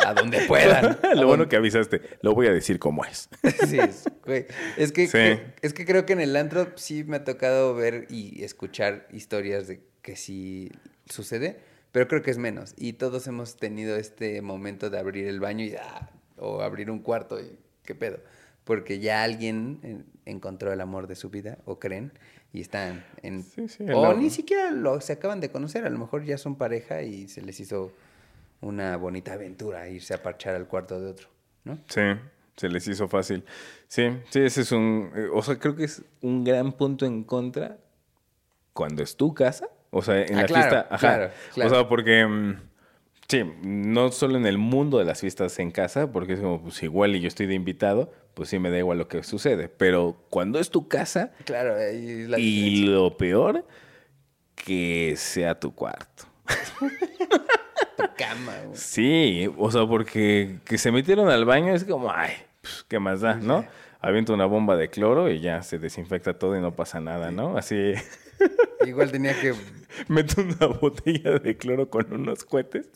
a 0.00 0.12
donde 0.12 0.42
puedan. 0.46 0.98
lo 1.16 1.26
bueno 1.26 1.48
que 1.48 1.56
avisaste, 1.56 2.02
lo 2.20 2.34
voy 2.34 2.46
a 2.46 2.52
decir 2.52 2.78
como 2.78 3.06
es. 3.06 3.30
Sí, 3.66 3.78
es, 3.80 4.04
güey. 4.22 4.44
Es 4.76 4.92
que, 4.92 5.06
Sí. 5.06 5.12
que- 5.12 5.54
es 5.62 5.72
que 5.72 5.86
creo 5.86 6.04
que 6.04 6.12
en 6.12 6.20
el 6.20 6.36
antro 6.36 6.70
sí 6.76 7.02
me 7.02 7.16
ha 7.16 7.24
tocado 7.24 7.74
ver 7.74 8.06
y 8.10 8.44
escuchar 8.44 9.08
historias 9.12 9.66
de 9.66 9.80
que 10.02 10.14
sí 10.14 10.70
sucede, 11.08 11.58
pero 11.96 12.08
creo 12.08 12.20
que 12.20 12.30
es 12.30 12.36
menos. 12.36 12.74
Y 12.76 12.92
todos 12.92 13.26
hemos 13.26 13.56
tenido 13.56 13.96
este 13.96 14.42
momento 14.42 14.90
de 14.90 14.98
abrir 14.98 15.26
el 15.28 15.40
baño 15.40 15.64
y 15.64 15.76
ah, 15.76 16.10
o 16.36 16.60
abrir 16.60 16.90
un 16.90 16.98
cuarto 16.98 17.40
y 17.40 17.58
qué 17.84 17.94
pedo. 17.94 18.18
Porque 18.64 18.98
ya 18.98 19.22
alguien 19.22 19.80
eh, 19.82 20.02
encontró 20.26 20.70
el 20.74 20.82
amor 20.82 21.06
de 21.06 21.16
su 21.16 21.30
vida, 21.30 21.56
o 21.64 21.78
creen, 21.78 22.12
y 22.52 22.60
están 22.60 23.02
en... 23.22 23.42
Sí, 23.42 23.66
sí, 23.68 23.84
el 23.84 23.94
o 23.94 24.12
ni 24.12 24.28
siquiera 24.28 24.70
lo, 24.72 25.00
se 25.00 25.14
acaban 25.14 25.40
de 25.40 25.50
conocer, 25.50 25.86
a 25.86 25.88
lo 25.88 25.98
mejor 25.98 26.22
ya 26.22 26.36
son 26.36 26.56
pareja 26.56 27.00
y 27.00 27.28
se 27.28 27.40
les 27.40 27.58
hizo 27.60 27.92
una 28.60 28.98
bonita 28.98 29.32
aventura 29.32 29.88
irse 29.88 30.12
a 30.12 30.22
parchar 30.22 30.54
al 30.54 30.68
cuarto 30.68 31.00
de 31.00 31.06
otro, 31.08 31.28
¿no? 31.64 31.78
Sí, 31.88 32.02
se 32.56 32.68
les 32.68 32.86
hizo 32.88 33.08
fácil. 33.08 33.42
Sí, 33.88 34.02
sí, 34.28 34.40
ese 34.40 34.60
es 34.60 34.70
un... 34.70 35.12
eh, 35.16 35.28
O 35.32 35.42
sea, 35.42 35.58
creo 35.58 35.74
que 35.74 35.84
es 35.84 36.02
un 36.20 36.44
gran 36.44 36.72
punto 36.72 37.06
en 37.06 37.24
contra 37.24 37.78
cuando 38.74 39.02
es 39.02 39.16
tu 39.16 39.32
casa. 39.32 39.70
O 39.90 40.02
sea, 40.02 40.20
en 40.22 40.34
Ah, 40.38 40.42
la 40.42 40.46
claro, 40.46 40.62
fiesta. 40.70 40.86
Ajá. 40.90 40.98
claro, 40.98 41.30
claro. 41.54 41.70
O 41.70 41.74
sea, 41.74 41.88
porque... 41.88 42.26
mm, 42.26 42.54
Sí, 43.28 43.42
no 43.64 44.12
solo 44.12 44.36
en 44.36 44.46
el 44.46 44.56
mundo 44.56 44.98
de 44.98 45.04
las 45.04 45.20
fiestas 45.20 45.58
en 45.58 45.72
casa, 45.72 46.12
porque 46.12 46.34
es 46.34 46.38
como, 46.40 46.62
pues 46.62 46.80
igual 46.84 47.16
y 47.16 47.20
yo 47.20 47.26
estoy 47.26 47.46
de 47.46 47.54
invitado, 47.54 48.12
pues 48.34 48.48
sí 48.50 48.60
me 48.60 48.70
da 48.70 48.78
igual 48.78 48.98
lo 48.98 49.08
que 49.08 49.24
sucede. 49.24 49.68
Pero 49.68 50.16
cuando 50.30 50.60
es 50.60 50.70
tu 50.70 50.86
casa 50.86 51.32
Claro, 51.44 51.76
es 51.76 52.28
la 52.28 52.38
y 52.38 52.84
lo 52.86 53.16
peor, 53.16 53.66
que 54.54 55.14
sea 55.16 55.58
tu 55.58 55.74
cuarto. 55.74 56.22
tu 57.96 58.04
cama, 58.16 58.52
güey. 58.66 58.76
Sí, 58.78 59.50
o 59.58 59.72
sea, 59.72 59.86
porque 59.86 60.58
que 60.64 60.78
se 60.78 60.92
metieron 60.92 61.28
al 61.28 61.44
baño 61.44 61.74
es 61.74 61.82
como, 61.84 62.12
ay, 62.12 62.30
pues, 62.60 62.84
¿qué 62.88 63.00
más 63.00 63.22
da, 63.22 63.34
no? 63.34 63.64
Avienta 64.00 64.32
una 64.32 64.46
bomba 64.46 64.76
de 64.76 64.88
cloro 64.90 65.30
y 65.30 65.40
ya 65.40 65.62
se 65.62 65.78
desinfecta 65.78 66.38
todo 66.38 66.56
y 66.56 66.60
no 66.60 66.74
pasa 66.76 67.00
nada, 67.00 67.30
¿no? 67.30 67.56
Así, 67.56 67.92
Igual 68.86 69.10
tenía 69.10 69.38
que. 69.40 69.54
meto 70.08 70.42
una 70.42 70.66
botella 70.66 71.38
de 71.38 71.56
cloro 71.56 71.88
con 71.88 72.12
unos 72.12 72.44
cohetes, 72.44 72.88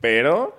pero, 0.00 0.56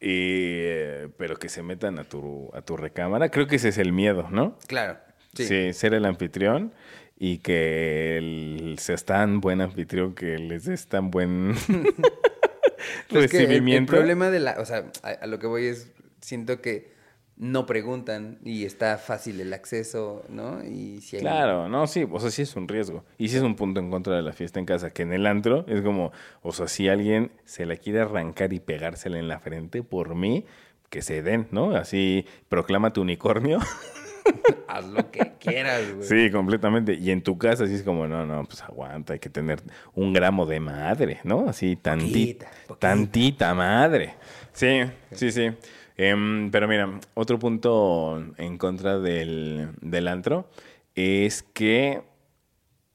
eh, 0.00 1.08
pero 1.16 1.36
que 1.36 1.48
se 1.48 1.62
metan 1.62 1.98
a 1.98 2.04
tu, 2.04 2.50
a 2.54 2.62
tu 2.62 2.76
recámara. 2.76 3.30
Creo 3.30 3.46
que 3.46 3.56
ese 3.56 3.68
es 3.68 3.78
el 3.78 3.92
miedo, 3.92 4.28
¿no? 4.30 4.56
Claro. 4.66 4.98
Sí. 5.34 5.46
Sí, 5.46 5.72
ser 5.72 5.94
el 5.94 6.04
anfitrión 6.04 6.72
y 7.16 7.38
que 7.38 8.16
él 8.18 8.76
seas 8.78 9.04
tan 9.04 9.40
buen 9.40 9.60
anfitrión 9.60 10.14
que 10.14 10.38
les 10.38 10.64
des 10.64 10.86
tan 10.88 11.10
buen 11.10 11.54
Pues 13.08 13.30
que 13.30 13.38
el- 13.38 13.42
el, 13.44 13.48
recibimiento. 13.50 13.92
problema 13.92 14.30
de 14.30 14.40
la. 14.40 14.56
O 14.60 14.64
sea, 14.64 14.84
a, 15.02 15.08
a 15.10 15.26
lo 15.26 15.38
que 15.38 15.46
voy 15.46 15.66
es. 15.66 15.90
Siento 16.20 16.60
que 16.60 16.92
no 17.38 17.66
preguntan 17.66 18.38
y 18.44 18.64
está 18.64 18.98
fácil 18.98 19.40
el 19.40 19.52
acceso, 19.52 20.24
¿no? 20.28 20.62
Y 20.64 21.00
si 21.00 21.16
hay. 21.16 21.22
Claro, 21.22 21.68
no, 21.68 21.86
sí, 21.86 22.06
o 22.10 22.18
sea, 22.20 22.30
sí 22.30 22.42
es 22.42 22.56
un 22.56 22.66
riesgo. 22.66 23.04
Y 23.16 23.28
sí 23.28 23.36
es 23.36 23.42
un 23.42 23.54
punto 23.54 23.78
en 23.80 23.90
contra 23.90 24.16
de 24.16 24.22
la 24.22 24.32
fiesta 24.32 24.58
en 24.58 24.66
casa, 24.66 24.90
que 24.90 25.02
en 25.02 25.12
el 25.12 25.26
antro 25.26 25.64
es 25.68 25.82
como, 25.82 26.10
o 26.42 26.52
sea, 26.52 26.66
si 26.66 26.88
alguien 26.88 27.30
se 27.44 27.64
la 27.64 27.76
quiere 27.76 28.00
arrancar 28.00 28.52
y 28.52 28.60
pegársela 28.60 29.18
en 29.18 29.28
la 29.28 29.38
frente 29.38 29.82
por 29.82 30.14
mí, 30.14 30.44
que 30.90 31.00
se 31.02 31.22
den, 31.22 31.46
¿no? 31.52 31.70
Así, 31.76 32.26
proclama 32.48 32.92
tu 32.92 33.02
unicornio. 33.02 33.60
Haz 34.68 34.84
lo 34.86 35.10
que 35.10 35.32
quieras, 35.38 35.94
güey. 35.94 36.06
Sí, 36.06 36.30
completamente. 36.30 36.94
Y 36.94 37.10
en 37.10 37.22
tu 37.22 37.38
casa 37.38 37.66
sí 37.66 37.74
es 37.74 37.82
como, 37.82 38.06
no, 38.06 38.26
no, 38.26 38.44
pues 38.44 38.62
aguanta, 38.62 39.14
hay 39.14 39.18
que 39.18 39.30
tener 39.30 39.62
un 39.94 40.12
gramo 40.12 40.44
de 40.44 40.60
madre, 40.60 41.20
¿no? 41.24 41.48
Así, 41.48 41.76
tantita, 41.76 42.46
Poquita, 42.46 42.66
poquita. 42.66 42.88
tantita 42.88 43.54
madre. 43.54 44.14
Sí, 44.52 44.80
sí, 45.12 45.30
sí. 45.32 45.50
Em, 45.98 46.50
pero 46.50 46.66
mira, 46.68 46.88
otro 47.14 47.38
punto 47.38 48.24
en 48.38 48.56
contra 48.56 48.98
del, 48.98 49.70
del 49.82 50.08
antro 50.08 50.48
es 50.94 51.42
que 51.42 52.02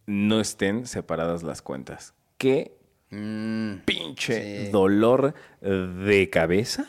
no 0.07 0.39
estén 0.39 0.87
separadas 0.87 1.43
las 1.43 1.61
cuentas. 1.61 2.13
Qué 2.37 2.75
Mm, 3.15 3.83
pinche 3.85 4.65
Sí. 4.65 4.71
dolor 4.71 5.35
de 5.61 6.29
cabeza 6.31 6.87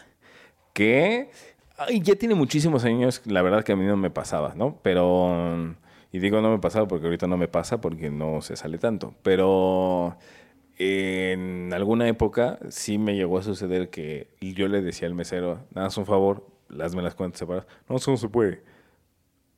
que 0.72 1.30
ay, 1.76 2.00
ya 2.00 2.14
tiene 2.16 2.34
muchísimos 2.34 2.84
años, 2.86 3.20
la 3.26 3.42
verdad 3.42 3.62
que 3.62 3.72
a 3.72 3.76
mí 3.76 3.84
no 3.84 3.98
me 3.98 4.08
pasaba, 4.08 4.54
¿no? 4.56 4.78
Pero, 4.82 5.74
y 6.12 6.20
digo 6.20 6.40
no 6.40 6.50
me 6.50 6.58
pasaba 6.60 6.88
porque 6.88 7.04
ahorita 7.06 7.26
no 7.26 7.36
me 7.36 7.46
pasa 7.48 7.80
porque 7.82 8.08
no 8.08 8.40
se 8.40 8.56
sale 8.56 8.78
tanto, 8.78 9.14
pero 9.22 10.16
en 10.76 11.72
alguna 11.72 12.08
época 12.08 12.58
sí 12.68 12.98
me 12.98 13.14
llegó 13.14 13.38
a 13.38 13.42
suceder 13.42 13.90
que 13.90 14.28
yo 14.40 14.68
le 14.68 14.82
decía 14.82 15.08
al 15.08 15.14
mesero, 15.14 15.66
nada, 15.72 15.88
es 15.88 15.96
un 15.96 16.06
favor, 16.06 16.46
hazme 16.80 17.02
las 17.02 17.14
cuentas 17.14 17.38
separadas. 17.38 17.68
No, 17.88 17.96
eso 17.96 18.10
no 18.10 18.16
se 18.16 18.28
puede. 18.28 18.62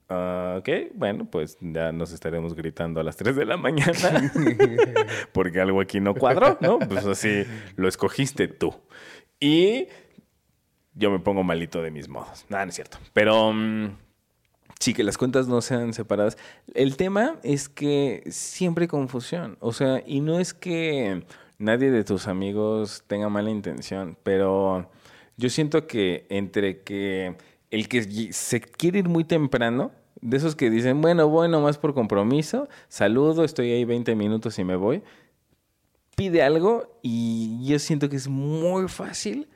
Ah, 0.09 0.57
ok, 0.59 0.69
bueno, 0.95 1.29
pues 1.29 1.59
ya 1.61 1.91
nos 1.91 2.13
estaremos 2.13 2.55
gritando 2.55 3.01
a 3.01 3.03
las 3.03 3.17
3 3.17 3.35
de 3.35 3.45
la 3.45 3.57
mañana 3.57 4.33
porque 5.33 5.61
algo 5.61 5.81
aquí 5.81 5.99
no 5.99 6.15
cuadró, 6.15 6.59
¿no? 6.61 6.79
Pues 6.79 7.05
así 7.07 7.45
lo 7.75 7.89
escogiste 7.89 8.47
tú. 8.47 8.73
Y 9.41 9.89
yo 10.95 11.11
me 11.11 11.19
pongo 11.19 11.43
malito 11.43 11.83
de 11.83 11.91
mis 11.91 12.09
modos. 12.09 12.47
Nada, 12.49 12.65
no 12.65 12.69
es 12.69 12.77
cierto. 12.77 12.99
Pero 13.13 13.53
mm, 13.53 13.97
sí, 14.81 14.95
que 14.95 15.05
las 15.05 15.19
cuentas 15.19 15.49
no 15.49 15.61
sean 15.61 15.93
separadas. 15.93 16.37
El 16.75 16.97
tema 16.97 17.37
es 17.43 17.69
que 17.69 18.25
siempre 18.31 18.85
hay 18.85 18.89
confusión. 18.89 19.57
O 19.61 19.73
sea, 19.73 20.03
y 20.07 20.21
no 20.21 20.39
es 20.39 20.55
que 20.55 21.25
nadie 21.59 21.91
de 21.91 22.05
tus 22.05 22.27
amigos 22.27 23.05
tenga 23.07 23.29
mala 23.29 23.51
intención, 23.51 24.17
pero 24.23 24.91
yo 25.37 25.51
siento 25.51 25.87
que 25.87 26.27
entre 26.29 26.83
que 26.83 27.37
el 27.71 27.89
que 27.89 28.33
se 28.33 28.61
quiere 28.61 29.01
ir 29.01 29.09
muy 29.09 29.25
temprano, 29.25 29.93
de 30.21 30.37
esos 30.37 30.57
que 30.57 30.71
dicen, 30.71 31.01
bueno, 31.01 31.29
voy 31.29 31.49
nomás 31.49 31.79
por 31.79 31.95
compromiso, 31.95 32.69
saludo, 32.89 33.45
estoy 33.45 33.71
ahí 33.73 33.85
20 33.85 34.15
minutos 34.15 34.59
y 34.59 34.65
me 34.65 34.77
voy, 34.77 35.03
pide 36.17 36.43
algo 36.43 36.99
y 37.03 37.65
yo 37.67 37.79
siento 37.79 38.09
que 38.09 38.17
es 38.17 38.29
muy 38.29 38.89
fácil 38.89 39.49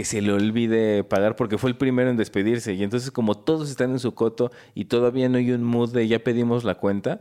que 0.00 0.06
se 0.06 0.22
le 0.22 0.32
olvide 0.32 1.04
pagar 1.04 1.36
porque 1.36 1.58
fue 1.58 1.68
el 1.68 1.76
primero 1.76 2.08
en 2.08 2.16
despedirse. 2.16 2.72
Y 2.72 2.82
entonces 2.82 3.10
como 3.10 3.34
todos 3.34 3.68
están 3.68 3.90
en 3.90 3.98
su 3.98 4.14
coto 4.14 4.50
y 4.74 4.86
todavía 4.86 5.28
no 5.28 5.36
hay 5.36 5.52
un 5.52 5.62
mood 5.62 5.92
de 5.92 6.08
ya 6.08 6.20
pedimos 6.20 6.64
la 6.64 6.76
cuenta, 6.76 7.20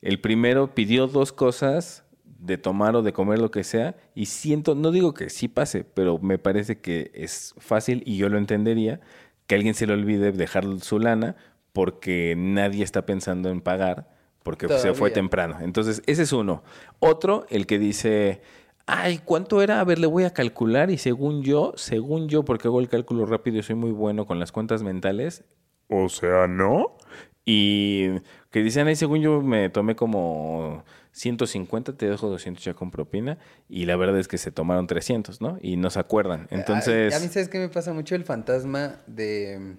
el 0.00 0.20
primero 0.20 0.72
pidió 0.72 1.08
dos 1.08 1.32
cosas 1.32 2.04
de 2.22 2.56
tomar 2.56 2.94
o 2.94 3.02
de 3.02 3.12
comer 3.12 3.40
lo 3.40 3.50
que 3.50 3.64
sea 3.64 3.96
y 4.14 4.26
siento, 4.26 4.76
no 4.76 4.92
digo 4.92 5.12
que 5.12 5.28
sí 5.28 5.48
pase, 5.48 5.82
pero 5.82 6.18
me 6.18 6.38
parece 6.38 6.78
que 6.78 7.10
es 7.14 7.52
fácil 7.58 8.04
y 8.06 8.16
yo 8.16 8.28
lo 8.28 8.38
entendería 8.38 9.00
que 9.48 9.56
alguien 9.56 9.74
se 9.74 9.88
le 9.88 9.94
olvide 9.94 10.30
dejar 10.30 10.64
su 10.78 11.00
lana 11.00 11.34
porque 11.72 12.36
nadie 12.38 12.84
está 12.84 13.06
pensando 13.06 13.50
en 13.50 13.60
pagar 13.60 14.06
porque 14.44 14.68
se 14.68 14.94
fue 14.94 15.10
temprano. 15.10 15.58
Entonces, 15.60 16.00
ese 16.06 16.22
es 16.22 16.32
uno. 16.32 16.62
Otro, 16.98 17.44
el 17.50 17.66
que 17.66 17.78
dice, 17.78 18.40
ay, 18.86 19.18
¿cuánto 19.24 19.62
era? 19.62 19.80
A 19.80 19.84
ver, 19.84 19.98
le 19.98 20.06
voy 20.06 20.24
a 20.24 20.32
calcular 20.32 20.90
y 20.90 20.98
según 20.98 21.42
yo, 21.42 21.72
según 21.76 22.28
yo, 22.28 22.44
porque 22.44 22.68
hago 22.68 22.80
el 22.80 22.88
cálculo 22.88 23.26
rápido 23.26 23.58
y 23.58 23.62
soy 23.62 23.76
muy 23.76 23.92
bueno 23.92 24.26
con 24.26 24.38
las 24.38 24.52
cuentas 24.52 24.82
mentales, 24.82 25.44
O 25.88 26.08
sea, 26.08 26.46
¿no? 26.46 26.96
y 27.44 28.20
que 28.50 28.62
dicen, 28.62 28.86
ay, 28.86 28.96
según 28.96 29.22
yo 29.22 29.40
me 29.40 29.70
tomé 29.70 29.96
como 29.96 30.84
150, 31.12 31.96
te 31.96 32.08
dejo 32.08 32.28
200 32.28 32.62
ya 32.62 32.74
con 32.74 32.90
propina, 32.90 33.38
y 33.68 33.86
la 33.86 33.96
verdad 33.96 34.18
es 34.18 34.28
que 34.28 34.38
se 34.38 34.52
tomaron 34.52 34.86
300, 34.86 35.40
¿no? 35.40 35.58
Y 35.60 35.76
no 35.76 35.90
se 35.90 35.98
acuerdan. 35.98 36.46
Entonces... 36.50 37.12
A, 37.12 37.16
a 37.16 37.20
mí, 37.20 37.28
¿sabes 37.28 37.48
qué 37.48 37.58
me 37.58 37.68
pasa 37.68 37.92
mucho? 37.92 38.14
El 38.14 38.24
fantasma 38.24 39.00
de, 39.06 39.78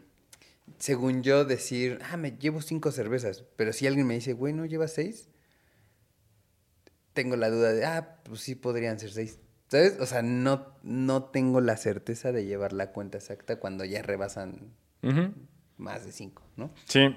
según 0.79 1.23
yo, 1.23 1.45
decir, 1.45 1.99
ah, 2.11 2.17
me 2.17 2.31
llevo 2.31 2.61
cinco 2.61 2.91
cervezas. 2.91 3.45
Pero 3.55 3.71
si 3.71 3.87
alguien 3.87 4.07
me 4.07 4.15
dice, 4.15 4.33
güey, 4.33 4.53
¿no 4.53 4.65
llevas 4.65 4.93
seis? 4.93 5.29
Tengo 7.13 7.35
la 7.35 7.49
duda 7.49 7.73
de, 7.73 7.85
ah, 7.85 8.17
pues 8.23 8.41
sí 8.41 8.55
podrían 8.55 8.99
ser 8.99 9.11
seis. 9.11 9.39
¿Sabes? 9.67 9.97
O 10.01 10.05
sea, 10.05 10.21
no, 10.21 10.67
no 10.83 11.23
tengo 11.25 11.61
la 11.61 11.77
certeza 11.77 12.31
de 12.31 12.45
llevar 12.45 12.73
la 12.73 12.91
cuenta 12.91 13.17
exacta 13.17 13.57
cuando 13.57 13.85
ya 13.85 14.01
rebasan 14.01 14.73
más 15.77 16.05
de 16.05 16.11
cinco, 16.11 16.43
¿no? 16.57 16.71
Sí, 16.85 17.15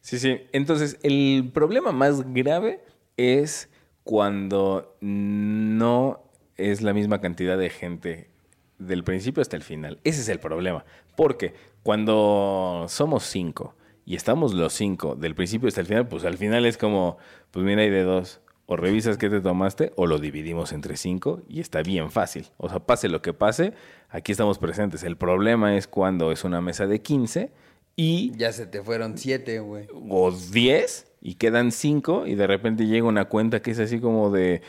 sí, 0.00 0.18
sí. 0.18 0.42
Entonces, 0.52 0.98
el 1.02 1.50
problema 1.52 1.90
más 1.90 2.32
grave 2.32 2.84
es 3.16 3.68
cuando 4.04 4.96
no 5.00 6.30
es 6.56 6.82
la 6.82 6.92
misma 6.92 7.20
cantidad 7.20 7.58
de 7.58 7.70
gente 7.70 8.30
del 8.78 9.04
principio 9.04 9.40
hasta 9.40 9.56
el 9.56 9.62
final. 9.62 10.00
Ese 10.04 10.20
es 10.20 10.28
el 10.28 10.40
problema. 10.40 10.84
Porque 11.16 11.54
cuando 11.82 12.86
somos 12.88 13.24
cinco 13.24 13.74
y 14.06 14.16
estamos 14.16 14.54
los 14.54 14.72
cinco 14.72 15.16
del 15.16 15.34
principio 15.34 15.68
hasta 15.68 15.80
el 15.80 15.86
final, 15.86 16.08
pues 16.08 16.24
al 16.24 16.38
final 16.38 16.66
es 16.66 16.76
como, 16.78 17.18
pues 17.50 17.64
mira, 17.64 17.82
hay 17.82 17.90
de 17.90 18.02
dos. 18.02 18.40
O 18.72 18.76
revisas 18.76 19.18
qué 19.18 19.28
te 19.28 19.40
tomaste 19.40 19.90
o 19.96 20.06
lo 20.06 20.18
dividimos 20.20 20.70
entre 20.72 20.96
cinco 20.96 21.42
y 21.48 21.58
está 21.58 21.82
bien 21.82 22.08
fácil. 22.12 22.46
O 22.56 22.68
sea, 22.68 22.78
pase 22.78 23.08
lo 23.08 23.20
que 23.20 23.32
pase, 23.32 23.72
aquí 24.10 24.30
estamos 24.30 24.58
presentes. 24.58 25.02
El 25.02 25.16
problema 25.16 25.76
es 25.76 25.88
cuando 25.88 26.30
es 26.30 26.44
una 26.44 26.60
mesa 26.60 26.86
de 26.86 27.02
15 27.02 27.50
y 27.96 28.30
Ya 28.36 28.52
se 28.52 28.66
te 28.66 28.80
fueron 28.84 29.18
siete, 29.18 29.58
güey. 29.58 29.88
o 30.08 30.30
10 30.30 31.06
y 31.20 31.34
quedan 31.34 31.72
5 31.72 32.28
y 32.28 32.36
de 32.36 32.46
repente 32.46 32.86
llega 32.86 33.08
una 33.08 33.24
cuenta 33.24 33.60
que 33.60 33.72
es 33.72 33.80
así 33.80 33.98
como 33.98 34.30
de 34.30 34.62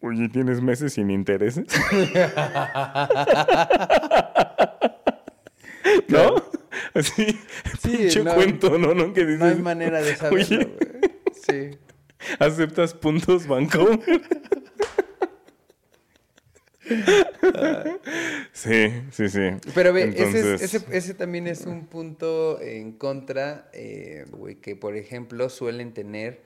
Oye, 0.00 0.28
¿tienes 0.28 0.60
meses 0.60 0.94
sin 0.94 1.08
intereses? 1.10 1.66
¿no? 6.08 6.34
Así, 6.94 7.38
Sí, 7.80 8.22
no. 8.24 8.34
cuento, 8.34 8.78
¿no? 8.78 8.94
¿no? 8.94 9.12
Que 9.12 9.24
dices, 9.24 9.38
No 9.38 9.46
hay 9.46 9.54
manera 9.62 10.02
de 10.02 10.16
saberlo, 10.16 10.66
güey. 10.66 10.78
Sí. 11.46 11.78
¿Aceptas 12.38 12.94
puntos 12.94 13.46
Bancomer? 13.46 14.00
sí, 18.52 18.88
sí, 19.10 19.28
sí. 19.28 19.40
Pero 19.74 19.92
ve, 19.92 20.04
ese, 20.04 20.20
es- 20.22 20.34
Entonces, 20.34 20.74
ese, 20.74 20.96
ese 20.96 21.14
también 21.14 21.46
es 21.46 21.66
un 21.66 21.86
punto 21.86 22.60
en 22.60 22.92
contra, 22.92 23.68
eh, 23.72 24.24
güey, 24.30 24.56
que 24.56 24.76
por 24.76 24.96
ejemplo 24.96 25.48
suelen 25.48 25.92
tener 25.92 26.42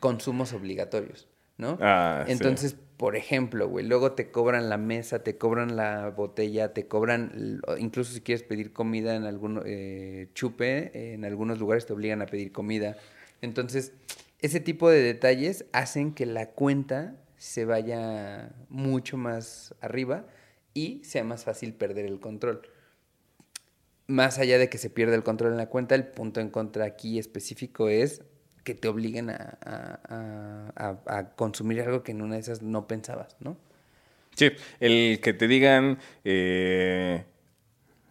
consumos 0.00 0.52
obligatorios, 0.52 1.28
¿no? 1.58 1.78
Ah, 1.80 2.24
sí. 2.26 2.32
Entonces, 2.32 2.76
por 2.96 3.16
ejemplo, 3.16 3.68
güey, 3.68 3.86
luego 3.86 4.12
te 4.12 4.30
cobran 4.30 4.68
la 4.68 4.78
mesa, 4.78 5.22
te 5.22 5.36
cobran 5.36 5.76
la 5.76 6.10
botella, 6.10 6.72
te 6.72 6.86
cobran, 6.86 7.60
incluso 7.78 8.12
si 8.12 8.20
quieres 8.20 8.42
pedir 8.44 8.72
comida 8.72 9.16
en 9.16 9.24
algún 9.24 9.62
eh, 9.66 10.28
chupe, 10.34 11.14
en 11.14 11.24
algunos 11.24 11.58
lugares 11.58 11.86
te 11.86 11.92
obligan 11.92 12.22
a 12.22 12.26
pedir 12.26 12.52
comida. 12.52 12.96
Entonces, 13.42 13.92
ese 14.44 14.60
tipo 14.60 14.90
de 14.90 15.00
detalles 15.00 15.64
hacen 15.72 16.12
que 16.12 16.26
la 16.26 16.50
cuenta 16.50 17.16
se 17.38 17.64
vaya 17.64 18.52
mucho 18.68 19.16
más 19.16 19.74
arriba 19.80 20.26
y 20.74 21.02
sea 21.04 21.24
más 21.24 21.44
fácil 21.44 21.72
perder 21.72 22.04
el 22.04 22.20
control. 22.20 22.62
Más 24.06 24.38
allá 24.38 24.58
de 24.58 24.68
que 24.68 24.76
se 24.76 24.90
pierda 24.90 25.14
el 25.14 25.22
control 25.22 25.52
en 25.52 25.56
la 25.58 25.68
cuenta, 25.70 25.94
el 25.94 26.06
punto 26.06 26.40
en 26.40 26.50
contra 26.50 26.84
aquí 26.84 27.18
específico 27.18 27.88
es 27.88 28.22
que 28.62 28.74
te 28.74 28.88
obliguen 28.88 29.30
a, 29.30 29.58
a- 29.64 30.00
a- 30.76 30.98
a- 31.06 31.18
a 31.18 31.30
consumir 31.36 31.80
algo 31.80 32.02
que 32.02 32.12
en 32.12 32.20
una 32.20 32.34
de 32.34 32.40
esas 32.42 32.60
no 32.60 32.86
pensabas, 32.86 33.36
¿no? 33.40 33.56
Sí, 34.34 34.50
el 34.80 35.20
que 35.22 35.32
te 35.32 35.46
digan, 35.48 35.98
eh, 36.24 37.24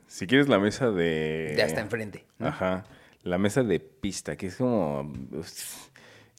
si 0.08 0.26
quieres 0.26 0.48
la 0.48 0.58
mesa 0.60 0.90
de... 0.90 1.54
De 1.56 1.62
hasta 1.62 1.82
enfrente. 1.82 2.26
¿no? 2.40 2.48
Ajá, 2.48 2.86
la 3.24 3.38
mesa 3.38 3.62
de 3.64 3.80
pista, 3.80 4.36
que 4.36 4.48
es 4.48 4.56
como... 4.56 5.12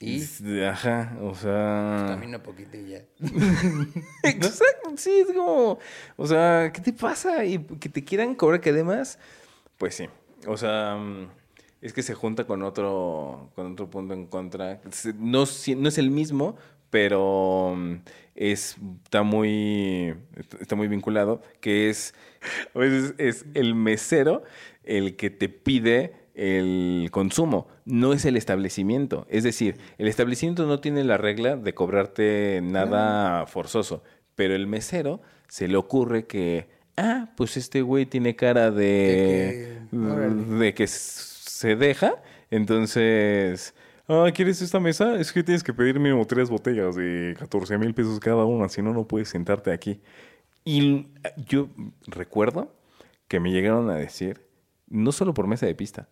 ¿Y? 0.00 0.22
Ajá, 0.62 1.16
o 1.22 1.34
sea... 1.34 2.04
Camina 2.08 2.42
poquito 2.42 2.76
y 2.76 2.88
ya. 2.88 3.04
Exacto, 4.22 4.92
sí, 4.96 5.20
es 5.20 5.26
como, 5.28 5.78
o 6.16 6.26
sea, 6.26 6.70
¿qué 6.72 6.80
te 6.80 6.92
pasa? 6.92 7.44
Y 7.44 7.58
que 7.58 7.88
te 7.88 8.04
quieran 8.04 8.34
cobrar 8.34 8.60
que 8.60 8.70
además, 8.70 9.18
pues 9.78 9.94
sí, 9.94 10.08
o 10.46 10.56
sea, 10.56 10.96
mm, 10.96 11.28
es 11.80 11.92
que 11.92 12.02
se 12.02 12.14
junta 12.14 12.46
con 12.46 12.62
otro, 12.62 13.50
con 13.54 13.72
otro 13.72 13.88
punto 13.88 14.14
en 14.14 14.26
contra. 14.26 14.80
No, 15.18 15.44
no 15.76 15.88
es 15.88 15.98
el 15.98 16.10
mismo, 16.10 16.56
pero 16.90 17.74
mm, 17.76 17.94
es, 18.34 18.76
está 19.04 19.22
muy, 19.22 20.14
está 20.60 20.76
muy 20.76 20.88
vinculado, 20.88 21.42
que 21.60 21.88
es, 21.88 22.14
a 22.74 22.78
veces 22.78 23.14
es 23.18 23.46
el 23.54 23.74
mesero 23.74 24.42
el 24.82 25.16
que 25.16 25.30
te 25.30 25.48
pide 25.48 26.23
el 26.34 27.08
consumo, 27.12 27.68
no 27.84 28.12
es 28.12 28.24
el 28.24 28.36
establecimiento. 28.36 29.26
Es 29.30 29.44
decir, 29.44 29.78
el 29.98 30.08
establecimiento 30.08 30.66
no 30.66 30.80
tiene 30.80 31.04
la 31.04 31.16
regla 31.16 31.56
de 31.56 31.74
cobrarte 31.74 32.60
nada 32.62 33.46
forzoso, 33.46 34.02
pero 34.34 34.54
el 34.54 34.66
mesero 34.66 35.20
se 35.48 35.68
le 35.68 35.76
ocurre 35.76 36.26
que, 36.26 36.68
ah, 36.96 37.30
pues 37.36 37.56
este 37.56 37.82
güey 37.82 38.06
tiene 38.06 38.34
cara 38.36 38.70
de, 38.70 39.80
De 39.90 39.96
que- 39.96 40.54
de 40.56 40.74
que 40.74 40.86
se 40.88 41.76
deja, 41.76 42.14
entonces... 42.50 43.74
Ah, 44.06 44.28
¿quieres 44.34 44.60
esta 44.60 44.80
mesa? 44.80 45.14
Es 45.18 45.32
que 45.32 45.42
tienes 45.42 45.62
que 45.62 45.72
pedir 45.72 45.98
mínimo 45.98 46.26
tres 46.26 46.50
botellas 46.50 46.94
de 46.94 47.34
14 47.38 47.78
mil 47.78 47.94
pesos 47.94 48.20
cada 48.20 48.44
una, 48.44 48.68
si 48.68 48.82
no, 48.82 48.92
no 48.92 49.08
puedes 49.08 49.30
sentarte 49.30 49.72
aquí. 49.72 50.02
Y 50.62 51.06
yo 51.46 51.68
recuerdo 52.06 52.74
que 53.28 53.40
me 53.40 53.50
llegaron 53.50 53.88
a 53.88 53.94
decir, 53.94 54.42
no 54.88 55.10
solo 55.10 55.32
por 55.32 55.46
mesa 55.46 55.64
de 55.64 55.74
pista, 55.74 56.08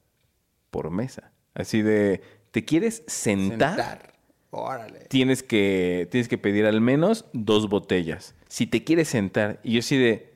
por 0.73 0.91
mesa. 0.91 1.31
Así 1.55 1.83
de, 1.83 2.23
¿te 2.51 2.65
quieres 2.65 3.05
sentar? 3.07 4.15
Órale. 4.51 5.01
Tienes 5.09 5.43
que, 5.45 6.09
tienes 6.11 6.27
que 6.29 6.39
pedir 6.39 6.67
al 6.67 6.81
menos 6.81 7.27
dos 7.33 7.69
botellas. 7.69 8.35
Si 8.49 8.67
te 8.67 8.83
quieres 8.83 9.09
sentar, 9.09 9.61
y 9.63 9.75
yo 9.75 9.79
así 9.81 9.97
de, 9.97 10.33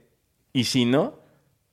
¿y 0.53 0.65
si 0.65 0.85
no? 0.85 1.19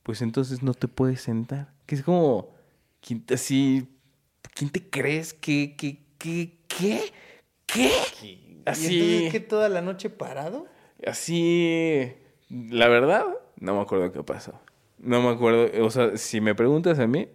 Pues 0.02 0.22
entonces 0.22 0.64
no 0.64 0.74
te 0.74 0.88
puedes 0.88 1.22
sentar. 1.22 1.74
Que 1.86 1.96
es 1.96 2.04
como, 2.04 2.54
¿quién 3.02 3.22
te- 3.26 3.34
así, 3.36 3.88
¿quién 4.56 4.70
te 4.72 4.90
crees? 4.90 5.34
¿Qué, 5.34 5.76
qué, 5.78 6.00
qué, 6.18 6.58
qué? 6.68 7.02
¿Qué? 7.66 7.92
¿Y 8.24 8.62
Así. 8.66 8.94
entonces 8.98 9.32
qué 9.32 9.40
toda 9.42 9.68
la 9.68 9.82
noche 9.82 10.10
parado? 10.10 10.68
Así, 11.06 12.14
la 12.50 12.88
verdad, 12.88 13.26
no 13.60 13.76
me 13.76 13.82
acuerdo 13.82 14.12
qué 14.12 14.24
pasó. 14.24 14.54
No 15.00 15.22
me 15.22 15.30
acuerdo, 15.30 15.70
o 15.86 15.90
sea, 15.90 16.16
si 16.18 16.40
me 16.40 16.56
preguntas 16.56 17.00
a 17.00 17.08
mí, 17.08 17.28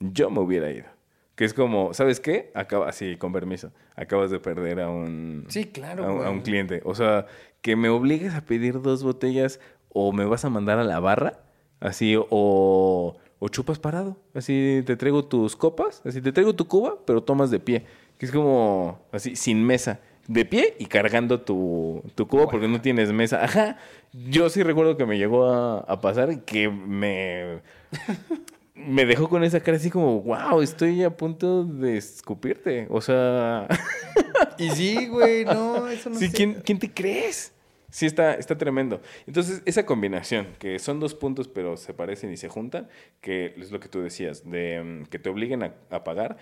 yo 0.00 0.30
me 0.30 0.40
hubiera 0.40 0.70
ido. 0.70 0.86
Que 1.34 1.44
es 1.44 1.54
como, 1.54 1.94
¿sabes 1.94 2.18
qué? 2.18 2.50
Acaba, 2.54 2.88
así, 2.88 3.16
con 3.16 3.32
permiso, 3.32 3.70
acabas 3.94 4.30
de 4.32 4.40
perder 4.40 4.80
a 4.80 4.90
un, 4.90 5.44
Sí, 5.48 5.66
claro, 5.66 6.04
a, 6.04 6.12
un- 6.12 6.24
a 6.26 6.30
un 6.30 6.36
güey. 6.38 6.42
cliente. 6.42 6.80
O 6.84 6.94
sea, 6.96 7.26
que 7.62 7.76
me 7.76 7.88
obligues 7.88 8.34
a 8.34 8.40
pedir 8.40 8.80
dos 8.82 9.04
botellas 9.04 9.60
o 9.90 10.12
me 10.12 10.24
vas 10.24 10.44
a 10.44 10.50
mandar 10.50 10.78
a 10.80 10.84
la 10.84 10.98
barra, 10.98 11.38
así, 11.78 12.16
o, 12.18 13.16
o 13.38 13.48
chupas 13.48 13.78
parado. 13.78 14.16
Así, 14.34 14.82
te 14.84 14.96
traigo 14.96 15.24
tus 15.26 15.54
copas, 15.54 16.02
así, 16.04 16.20
te 16.20 16.32
traigo 16.32 16.54
tu 16.56 16.66
cuba, 16.66 16.96
pero 17.06 17.22
tomas 17.22 17.50
de 17.52 17.60
pie. 17.60 17.84
Que 18.18 18.26
es 18.26 18.32
como, 18.32 18.98
así, 19.12 19.36
sin 19.36 19.64
mesa. 19.64 20.00
De 20.26 20.44
pie 20.44 20.74
y 20.80 20.86
cargando 20.86 21.40
tu, 21.40 22.02
tu 22.16 22.26
cuba 22.26 22.48
porque 22.50 22.66
no 22.68 22.80
tienes 22.82 23.12
mesa. 23.12 23.44
Ajá. 23.44 23.76
Yo 24.12 24.50
sí 24.50 24.62
recuerdo 24.64 24.96
que 24.96 25.06
me 25.06 25.16
llegó 25.18 25.46
a, 25.48 25.78
a 25.80 26.00
pasar 26.00 26.44
que 26.44 26.68
me 26.68 27.60
me 28.78 29.04
dejó 29.04 29.28
con 29.28 29.44
esa 29.44 29.60
cara 29.60 29.76
así 29.76 29.90
como, 29.90 30.22
wow, 30.22 30.62
estoy 30.62 31.02
a 31.04 31.16
punto 31.16 31.64
de 31.64 31.96
escupirte. 31.96 32.86
O 32.90 33.00
sea, 33.00 33.66
Y 34.58 34.70
sí, 34.70 35.06
güey, 35.06 35.44
no, 35.44 35.88
eso 35.88 36.10
no 36.10 36.16
sí, 36.18 36.28
sé. 36.28 36.32
¿quién, 36.32 36.54
quién 36.64 36.78
te 36.78 36.92
crees? 36.92 37.52
Sí, 37.90 38.06
está, 38.06 38.34
está 38.34 38.58
tremendo. 38.58 39.00
Entonces, 39.26 39.62
esa 39.64 39.86
combinación, 39.86 40.48
que 40.58 40.78
son 40.78 41.00
dos 41.00 41.14
puntos, 41.14 41.48
pero 41.48 41.76
se 41.76 41.94
parecen 41.94 42.32
y 42.32 42.36
se 42.36 42.48
juntan, 42.48 42.88
que 43.20 43.54
es 43.56 43.70
lo 43.70 43.80
que 43.80 43.88
tú 43.88 44.00
decías, 44.00 44.48
de 44.48 44.82
mm, 44.82 45.06
que 45.06 45.18
te 45.18 45.30
obliguen 45.30 45.62
a, 45.62 45.74
a 45.90 46.04
pagar. 46.04 46.36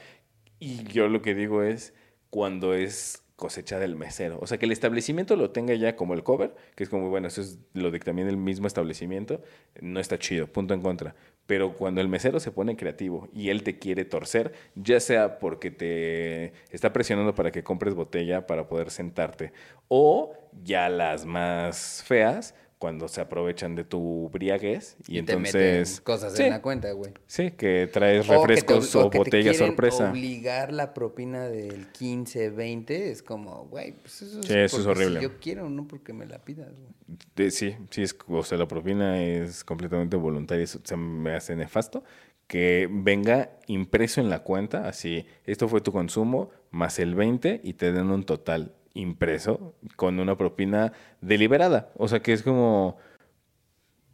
Y 0.59 0.85
yo 0.85 1.09
lo 1.09 1.23
que 1.23 1.35
digo 1.35 1.63
es 1.63 1.95
cuando 2.31 2.75
es 2.75 3.23
cosecha 3.37 3.79
del 3.79 3.97
mesero. 3.97 4.39
O 4.41 4.47
sea, 4.47 4.59
que 4.59 4.65
el 4.65 4.73
establecimiento 4.73 5.37
lo 5.37 5.51
tenga 5.51 5.75
ya 5.75 5.95
como 5.95 6.15
el 6.15 6.25
cover, 6.25 6.55
que 6.75 6.83
es 6.83 6.89
como, 6.89 7.11
bueno, 7.11 7.29
eso 7.29 7.43
es 7.43 7.59
lo 7.75 7.91
dicta 7.91 8.07
también 8.07 8.29
el 8.29 8.39
mismo 8.39 8.67
establecimiento, 8.67 9.43
no 9.81 10.01
está 10.01 10.19
chido, 10.19 10.47
punto 10.47 10.73
en 10.73 10.81
contra. 10.81 11.15
Pero 11.47 11.75
cuando 11.75 12.01
el 12.01 12.09
mesero 12.09 12.41
se 12.41 12.51
pone 12.51 12.77
creativo 12.77 13.29
y 13.33 13.51
él 13.51 13.63
te 13.63 13.79
quiere 13.79 14.05
torcer, 14.05 14.53
ya 14.75 15.01
sea 15.01 15.39
porque 15.39 15.71
te 15.71 16.53
está 16.71 16.93
presionando 16.93 17.35
para 17.35 17.51
que 17.53 17.63
compres 17.63 17.95
botella 17.95 18.47
para 18.47 18.69
poder 18.69 18.91
sentarte, 18.91 19.53
o 19.89 20.35
ya 20.65 20.89
las 20.89 21.25
más 21.25 22.03
feas, 22.05 22.55
cuando 22.79 23.09
se 23.09 23.21
aprovechan 23.23 23.75
de 23.75 23.85
tu 23.85 24.29
briaguez 24.31 24.97
y, 25.09 25.19
Y 25.19 25.23
te 25.23 25.33
entonces... 25.33 25.55
meten 25.91 26.05
cosas 26.05 26.35
sí, 26.35 26.43
en 26.43 26.51
la 26.51 26.61
cuenta, 26.61 26.93
güey. 26.93 27.13
Sí, 27.27 27.53
que 27.53 27.89
traes 27.91 28.29
O 28.29 28.43
que 28.47 28.55
te 28.65 28.65
refrescos 28.65 28.95
o, 28.97 29.09
que 29.11 29.19
te 29.19 29.19
botella 29.19 29.51
quieren 29.51 29.69
sorpresa. 29.69 30.11
obligar 30.11 30.73
la 30.73 30.93
propina 30.93 31.49
del 31.49 31.91
15, 31.93 32.51
20, 32.51 33.11
es 33.11 33.23
como, 33.23 33.65
güey, 33.67 33.93
pues 33.93 34.23
eso 34.23 34.41
es, 34.41 34.47
Sí, 34.47 34.55
eso 34.55 34.79
es 34.79 34.85
porque 34.85 34.91
horrible. 34.91 35.21
Si 35.21 35.23
yo 35.23 35.39
quiero, 35.41 35.71
no 35.71 35.89
porque 35.89 36.13
me 36.13 36.27
la 36.27 36.39
pidas, 36.45 36.69
güey. 36.77 37.51
Sí, 37.51 37.77
sí, 37.91 38.03
es, 38.03 38.17
o 38.29 38.43
sea, 38.43 38.59
la 38.59 38.69
propina 38.69 39.23
es 39.23 39.65
completamente 39.65 40.17
voluntaria, 40.17 40.65
eso 40.65 40.81
se 40.85 40.97
me 40.97 41.35
hace 41.35 41.57
nefasto. 41.57 42.05
Que 42.47 42.89
venga 42.91 43.51
impreso 43.67 44.21
en 44.21 44.31
la 44.31 44.45
cuenta, 44.45 44.87
así, 44.87 45.27
esto 45.47 45.67
fue 45.67 45.81
tu 45.81 45.91
consumo, 45.93 46.51
más 46.71 46.99
el 47.01 47.15
20 47.17 47.61
y 47.65 47.73
te 47.73 47.91
den 47.91 48.11
un 48.11 48.23
total 48.25 48.73
impreso 48.97 49.75
con 49.97 50.19
una 50.21 50.37
propina 50.37 50.93
deliberada. 51.21 51.91
O 51.97 52.09
sea, 52.09 52.21
que 52.21 52.33
es 52.33 52.43
como, 52.43 52.97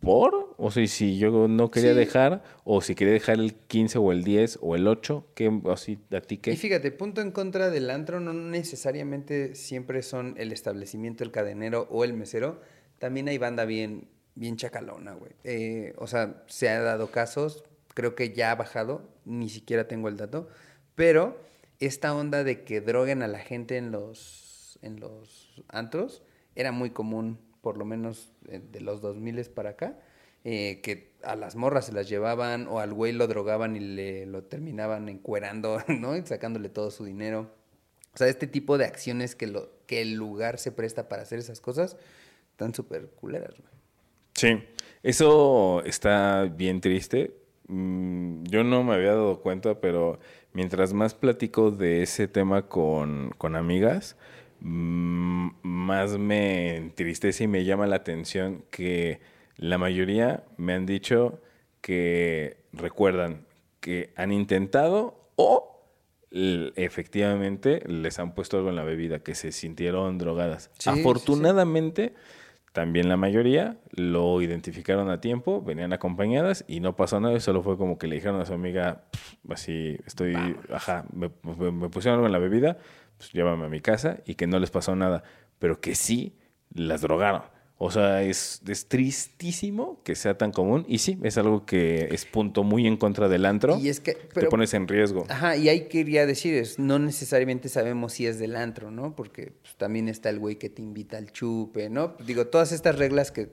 ¿por? 0.01 0.55
O 0.59 0.71
sea, 0.71 0.83
y 0.83 0.89
si 0.89 1.19
yo 1.19 1.49
no 1.49 1.71
quería 1.71 1.93
Sí. 1.93 1.97
dejar, 1.99 2.43
o 2.65 2.81
si 2.81 2.95
quería 2.95 3.13
dejar 3.15 3.39
el 3.39 3.55
15 3.55 3.99
o 3.99 4.13
el 4.13 4.25
10 4.25 4.59
o 4.61 4.75
el 4.77 4.87
8, 4.89 5.27
¿qué, 5.35 5.61
así, 5.71 5.99
a 6.13 6.21
ti 6.21 6.39
qué? 6.39 6.53
Y 6.53 6.57
fíjate, 6.57 6.91
punto 6.91 7.21
en 7.21 7.31
contra 7.31 7.71
del 7.71 7.89
antro 7.91 8.21
no 8.21 8.33
necesariamente 8.33 9.55
siempre 9.55 10.03
son 10.03 10.35
el 10.39 10.53
establecimiento, 10.53 11.25
el 11.25 11.31
cadenero 11.31 11.87
o 11.91 12.05
el 12.05 12.13
mesero. 12.15 12.61
También 12.99 13.29
hay 13.29 13.39
banda 13.39 13.65
bien, 13.65 14.09
bien 14.35 14.57
chacalona, 14.57 15.13
güey. 15.15 15.33
Eh, 15.45 15.95
o 15.99 16.07
sea, 16.07 16.43
se 16.47 16.69
ha 16.69 16.81
dado 16.81 17.09
casos, 17.11 17.65
creo 17.95 18.15
que 18.15 18.33
ya 18.33 18.51
ha 18.51 18.55
bajado, 18.57 19.03
ni 19.25 19.49
siquiera 19.49 19.87
tengo 19.89 20.09
el 20.09 20.17
dato, 20.17 20.49
pero 20.95 21.37
esta 21.81 22.15
onda 22.15 22.45
de 22.45 22.63
que 22.63 22.81
droguen 22.81 23.23
a 23.23 23.29
la 23.29 23.39
gente 23.41 23.77
en 23.77 23.91
los, 23.91 24.42
en 24.83 25.01
los 25.01 25.63
antros 25.69 26.23
era 26.55 26.73
muy 26.73 26.91
común, 26.91 27.39
por 27.61 27.79
lo 27.79 27.85
menos 27.85 28.33
eh, 28.49 28.61
de 28.71 28.81
los 28.81 29.01
2000 29.01 29.45
para 29.51 29.71
acá, 29.71 29.99
eh, 30.45 30.81
que 30.83 31.13
a 31.23 31.37
las 31.37 31.57
morras 31.57 31.87
se 31.87 31.93
las 31.93 32.09
llevaban 32.09 32.67
o 32.67 32.81
al 32.81 32.93
güey 32.93 33.13
lo 33.13 33.27
drogaban 33.29 33.77
y 33.77 33.81
le 33.81 34.27
lo 34.27 34.43
terminaban 34.45 35.09
encuerando, 35.09 35.79
¿no? 35.89 36.17
Y 36.17 36.27
sacándole 36.27 36.69
todo 36.69 36.91
su 36.91 37.05
dinero. 37.05 37.51
O 38.15 38.19
sea, 38.19 38.27
este 38.29 38.47
tipo 38.47 38.77
de 38.77 38.85
acciones 38.85 39.35
que, 39.35 39.47
lo, 39.47 39.71
que 39.87 40.03
el 40.03 40.15
lugar 40.15 40.59
se 40.59 40.73
presta 40.73 41.09
para 41.09 41.23
hacer 41.23 41.39
esas 41.39 41.61
cosas 41.61 41.97
están 42.51 42.75
súper 42.75 43.07
culeras, 43.09 43.55
güey. 43.59 43.73
Sí, 44.35 44.63
eso 45.03 45.83
está 45.85 46.45
bien 46.45 46.81
triste. 46.81 47.35
Mm, 47.69 48.45
Yo 48.45 48.65
no 48.65 48.83
me 48.83 48.95
había 48.95 49.11
dado 49.11 49.41
cuenta, 49.41 49.81
pero 49.81 50.19
mientras 50.53 50.93
más 50.93 51.15
platico 51.15 51.71
de 51.71 52.03
ese 52.03 52.29
tema 52.29 52.69
con, 52.69 53.31
con 53.39 53.57
amigas, 53.57 54.17
más 54.65 56.19
me 56.19 56.77
entristece 56.77 57.45
y 57.45 57.49
me 57.49 57.65
llama 57.65 57.87
la 57.87 57.97
atención 57.97 58.65
que 58.71 59.21
la 59.57 59.79
mayoría 59.79 60.45
me 60.57 60.73
han 60.75 60.87
dicho 60.87 61.41
que 61.81 62.57
recuerdan 62.73 63.45
que 63.81 64.13
han 64.17 64.33
intentado 64.33 65.19
o 65.37 65.69
efectivamente 66.77 67.83
les 67.87 68.19
han 68.19 68.35
puesto 68.35 68.57
algo 68.57 68.71
en 68.71 68.77
la 68.77 68.85
bebida, 68.85 69.19
que 69.19 69.35
se 69.35 69.53
sintieron 69.53 70.19
drogadas. 70.19 70.65
Sí, 70.65 70.91
sí, 70.91 70.91
sí. 70.95 71.01
Afortunadamente, 71.01 72.15
también 72.73 73.09
la 73.11 73.19
mayoría 73.19 73.77
lo 73.91 74.41
identificaron 74.41 75.11
a 75.11 75.21
tiempo, 75.21 75.61
venían 75.63 75.93
acompañadas 75.93 76.65
y 76.69 76.81
no 76.81 76.97
pasó 76.97 77.21
nada, 77.21 77.39
solo 77.41 77.63
fue 77.63 77.77
como 77.77 77.99
que 77.99 78.07
le 78.07 78.15
dijeron 78.15 78.41
a 78.41 78.47
su 78.47 78.55
amiga, 78.55 79.05
"Pff, 79.11 79.35
así 79.51 79.99
estoy, 80.07 80.57
ajá, 80.73 81.05
me, 81.13 81.31
me- 81.43 81.71
me 81.73 81.89
pusieron 81.91 82.15
algo 82.19 82.27
en 82.27 82.33
la 82.33 82.39
bebida, 82.39 82.79
pues 83.23 83.33
llévame 83.33 83.67
a 83.67 83.69
mi 83.69 83.81
casa 83.81 84.19
y 84.27 84.35
que 84.35 84.47
no 84.47 84.59
les 84.59 84.71
pasó 84.71 84.97
nada, 84.97 85.23
pero 85.59 85.81
que 85.81 85.95
sí 85.95 86.37
las 86.75 87.01
drogaron. 87.03 87.43
O 87.85 87.91
sea, 87.91 88.23
es, 88.23 88.63
es 88.69 88.87
tristísimo 88.87 90.01
que 90.05 90.15
sea 90.15 90.39
tan 90.39 90.53
común 90.53 90.85
y 90.89 90.99
sí, 90.99 91.19
es 91.25 91.37
algo 91.37 91.67
que 91.67 92.09
es 92.13 92.25
punto 92.27 92.63
muy 92.63 92.87
en 92.87 92.97
contra 92.97 93.29
del 93.29 93.45
antro. 93.45 93.77
Y 93.79 93.89
es 93.89 93.99
que, 94.01 94.15
te 94.15 94.47
pones 94.47 94.73
en 94.75 94.87
riesgo. 94.87 95.25
Ajá, 95.29 95.57
y 95.57 95.69
ahí 95.69 95.89
quería 95.89 96.25
decir, 96.27 96.55
es, 96.55 96.79
no 96.79 96.99
necesariamente 97.01 97.69
sabemos 97.69 98.13
si 98.13 98.27
es 98.27 98.39
del 98.39 98.55
antro, 98.57 98.91
¿no? 98.93 99.17
Porque 99.17 99.53
pues, 99.63 99.75
también 99.77 100.09
está 100.09 100.31
el 100.31 100.39
güey 100.39 100.57
que 100.57 100.71
te 100.71 100.81
invita 100.83 101.17
al 101.19 101.33
chupe, 101.33 101.91
¿no? 101.91 102.15
Digo, 102.25 102.47
todas 102.47 102.71
estas 102.71 102.97
reglas 102.99 103.33
que 103.33 103.49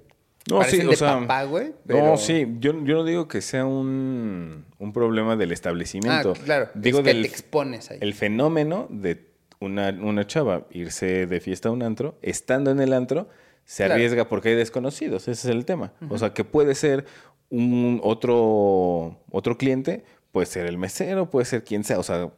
No, 0.49 0.59
parecen 0.59 0.81
sí, 0.81 0.85
o 0.87 0.89
de 0.91 0.95
sea, 0.95 1.19
papá, 1.21 1.43
güey. 1.45 1.73
pero- 1.87 2.05
No, 2.05 2.17
sí, 2.17 2.45
yo, 2.59 2.73
yo 2.83 2.95
no 2.97 3.03
digo 3.05 3.27
que 3.27 3.41
sea 3.41 3.65
un, 3.65 4.65
un 4.77 4.93
problema 4.93 5.35
del 5.37 5.49
Ah, 5.49 5.53
establecimiento. 5.53 6.33
claro, 6.33 6.69
Digo 6.75 6.99
es 6.99 7.03
que 7.05 7.13
del 7.13 7.23
te 7.23 7.27
expones 7.29 7.89
ahí. 7.89 7.97
el 8.01 8.13
fenómeno 8.13 8.85
de 8.91 9.28
una, 9.61 9.89
una 9.89 10.25
chava 10.25 10.65
irse 10.71 11.25
de 11.27 11.39
fiesta 11.41 11.69
a 11.69 11.71
un 11.71 11.83
antro, 11.83 12.17
estando 12.21 12.71
en 12.71 12.79
el 12.79 12.93
antro, 12.93 13.27
se 13.65 13.83
Claro. 13.83 13.95
arriesga 13.95 14.29
porque 14.29 14.49
hay 14.49 14.55
desconocidos, 14.55 15.23
ese 15.27 15.47
es 15.49 15.55
el 15.55 15.65
tema. 15.65 15.93
O 16.09 16.17
sea, 16.17 16.33
que 16.33 16.43
puede 16.43 16.75
ser 16.75 17.05
un 17.49 17.99
otro, 18.03 19.19
otro 19.31 19.57
cliente, 19.57 20.03
puede 20.31 20.45
ser 20.45 20.65
el 20.65 20.77
mesero, 20.77 21.29
puede 21.29 21.45
ser 21.45 21.63
quien 21.63 21.83
sea, 21.83 21.99
o 21.99 22.03
sea, 22.03 22.31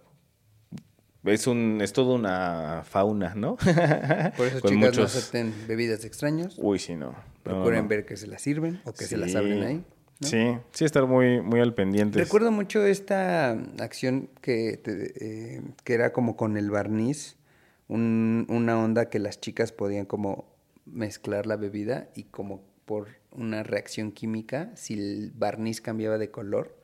es 1.23 1.45
un 1.45 1.80
es 1.81 1.93
toda 1.93 2.15
una 2.15 2.81
fauna, 2.84 3.35
¿no? 3.35 3.56
Por 4.38 4.48
eso, 4.48 4.60
Con 4.61 4.72
chicas, 4.72 4.72
no 4.72 4.77
muchos- 4.77 5.15
acepten 5.15 5.53
bebidas 5.68 6.02
de 6.02 6.07
extraños. 6.07 6.56
Uy, 6.57 6.80
sí, 6.80 6.95
no. 6.95 7.11
No, 7.11 7.11
no, 7.11 7.43
Procuren 7.43 7.84
no. 7.84 7.88
ver 7.89 8.06
que 8.06 8.18
se 8.18 8.27
las 8.27 8.41
sirven 8.41 8.81
o 8.85 8.93
que 8.93 9.06
se 9.06 9.18
las 9.18 9.35
abren 9.35 9.64
ahí. 9.64 9.84
¿No? 10.22 10.27
Sí, 10.27 10.57
sí, 10.72 10.85
estar 10.85 11.06
muy, 11.07 11.41
muy 11.41 11.60
al 11.60 11.73
pendiente. 11.73 12.19
Recuerdo 12.19 12.52
mucho 12.52 12.85
esta 12.85 13.52
acción 13.80 14.30
que, 14.41 14.77
te- 14.77 15.56
eh, 15.56 15.61
que 15.84 15.93
era 15.93 16.14
como 16.14 16.35
con 16.38 16.57
el 16.57 16.69
barniz, 16.69 17.35
un- 17.88 18.45
una 18.49 18.80
onda 18.81 19.10
que 19.10 19.19
las 19.19 19.39
chicas 19.41 19.72
podían 19.72 20.06
como 20.06 20.45
mezclar 20.85 21.45
la 21.45 21.56
bebida 21.57 22.10
y 22.15 22.23
como 22.26 22.64
por 22.85 23.07
una 23.31 23.64
reacción 23.64 24.11
química, 24.11 24.72
si 24.76 24.93
el 24.93 25.31
barniz 25.35 25.81
cambiaba 25.81 26.18
de 26.18 26.31
color, 26.31 26.77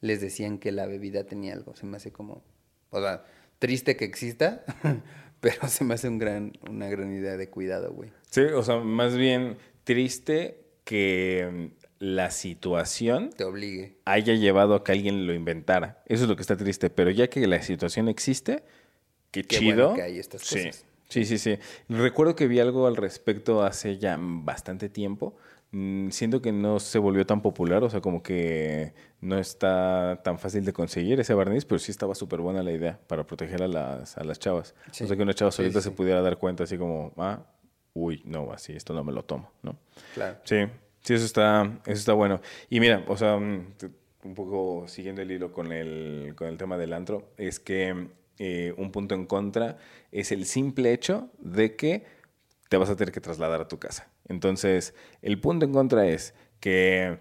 les 0.00 0.20
decían 0.20 0.58
que 0.58 0.72
la 0.72 0.86
bebida 0.86 1.24
tenía 1.24 1.54
algo. 1.54 1.74
Se 1.74 1.86
me 1.86 1.96
hace 1.96 2.12
como, 2.12 2.42
o 2.90 3.00
sea, 3.00 3.24
triste 3.58 3.96
que 3.96 4.04
exista, 4.04 4.64
pero 5.40 5.68
se 5.68 5.84
me 5.84 5.94
hace 5.94 6.08
un 6.08 6.18
gran, 6.18 6.52
una 6.68 6.88
gran 6.88 7.12
idea 7.12 7.36
de 7.36 7.48
cuidado, 7.48 7.92
güey. 7.92 8.10
Sí, 8.30 8.42
o 8.42 8.62
sea, 8.62 8.76
más 8.80 9.16
bien 9.16 9.56
triste 9.84 10.60
que 10.84 11.70
la 11.98 12.30
situación 12.30 13.30
Te 13.30 13.44
obligue. 13.44 13.96
haya 14.04 14.34
llevado 14.34 14.74
a 14.74 14.84
que 14.84 14.92
alguien 14.92 15.26
lo 15.26 15.32
inventara. 15.34 16.02
Eso 16.06 16.24
es 16.24 16.28
lo 16.28 16.36
que 16.36 16.42
está 16.42 16.56
triste. 16.56 16.90
Pero 16.90 17.10
ya 17.10 17.28
que 17.28 17.46
la 17.46 17.62
situación 17.62 18.08
existe, 18.08 18.62
qué, 19.30 19.42
Qué 19.42 19.58
chido. 19.58 19.88
bueno 19.90 19.94
que 19.96 20.02
hay 20.02 20.18
estas 20.18 20.42
sí. 20.42 20.56
cosas. 20.66 20.84
Sí, 21.08 21.24
sí, 21.24 21.38
sí. 21.38 21.58
Recuerdo 21.88 22.34
que 22.34 22.48
vi 22.48 22.58
algo 22.60 22.86
al 22.86 22.96
respecto 22.96 23.62
hace 23.62 23.98
ya 23.98 24.16
bastante 24.20 24.88
tiempo. 24.88 25.36
Mm, 25.70 26.10
Siento 26.10 26.42
que 26.42 26.52
no 26.52 26.80
se 26.80 26.98
volvió 26.98 27.24
tan 27.26 27.42
popular, 27.42 27.82
o 27.84 27.90
sea, 27.90 28.00
como 28.00 28.22
que 28.22 28.92
no 29.20 29.38
está 29.38 30.20
tan 30.24 30.38
fácil 30.38 30.64
de 30.64 30.72
conseguir 30.72 31.18
ese 31.20 31.32
barniz, 31.34 31.64
pero 31.64 31.78
sí 31.78 31.90
estaba 31.92 32.14
súper 32.14 32.40
buena 32.40 32.62
la 32.62 32.72
idea 32.72 32.98
para 33.06 33.24
proteger 33.26 33.62
a 33.62 33.68
las, 33.68 34.18
a 34.18 34.24
las 34.24 34.38
chavas. 34.38 34.74
Sí. 34.90 35.04
O 35.04 35.06
sea, 35.06 35.16
que 35.16 35.22
una 35.22 35.34
chava 35.34 35.50
solita 35.52 35.80
sí, 35.80 35.84
se 35.88 35.90
pudiera 35.92 36.20
dar 36.22 36.38
cuenta 36.38 36.64
así 36.64 36.76
como, 36.76 37.12
ah, 37.16 37.40
uy, 37.94 38.22
no, 38.24 38.52
así, 38.52 38.72
esto 38.74 38.92
no 38.92 39.02
me 39.04 39.12
lo 39.12 39.24
tomo, 39.24 39.50
¿no? 39.62 39.76
Claro. 40.14 40.38
Sí, 40.44 40.56
sí, 41.06 41.14
eso 41.14 41.24
está, 41.24 41.80
eso 41.86 41.98
está 41.98 42.12
bueno. 42.12 42.40
Y 42.68 42.80
mira, 42.80 43.02
o 43.08 43.16
sea, 43.16 43.36
mm, 43.38 43.74
un 44.24 44.34
poco 44.34 44.86
siguiendo 44.88 45.22
el 45.22 45.30
hilo 45.30 45.52
con 45.52 45.72
el, 45.72 46.34
con 46.36 46.48
el 46.48 46.58
tema 46.58 46.76
del 46.76 46.92
antro, 46.92 47.30
es 47.38 47.60
que 47.60 48.08
eh, 48.38 48.74
un 48.76 48.92
punto 48.92 49.14
en 49.14 49.24
contra 49.24 49.78
es 50.12 50.32
el 50.32 50.44
simple 50.44 50.92
hecho 50.92 51.30
de 51.38 51.76
que 51.76 52.04
te 52.68 52.76
vas 52.76 52.90
a 52.90 52.96
tener 52.96 53.12
que 53.12 53.20
trasladar 53.20 53.60
a 53.60 53.68
tu 53.68 53.78
casa. 53.78 54.10
Entonces, 54.28 54.94
el 55.22 55.40
punto 55.40 55.64
en 55.64 55.72
contra 55.72 56.06
es 56.06 56.34
que 56.60 57.18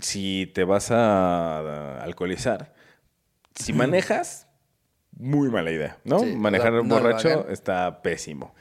si 0.00 0.50
te 0.54 0.64
vas 0.64 0.90
a 0.92 2.00
alcoholizar, 2.02 2.72
si 3.54 3.72
manejas, 3.72 4.46
muy 5.18 5.50
mala 5.50 5.70
idea, 5.70 5.98
¿no? 6.04 6.20
Sí, 6.20 6.26
Manejar 6.36 6.72
no- 6.72 6.84
borracho 6.84 7.48
está 7.48 8.00
pésimo. 8.02 8.54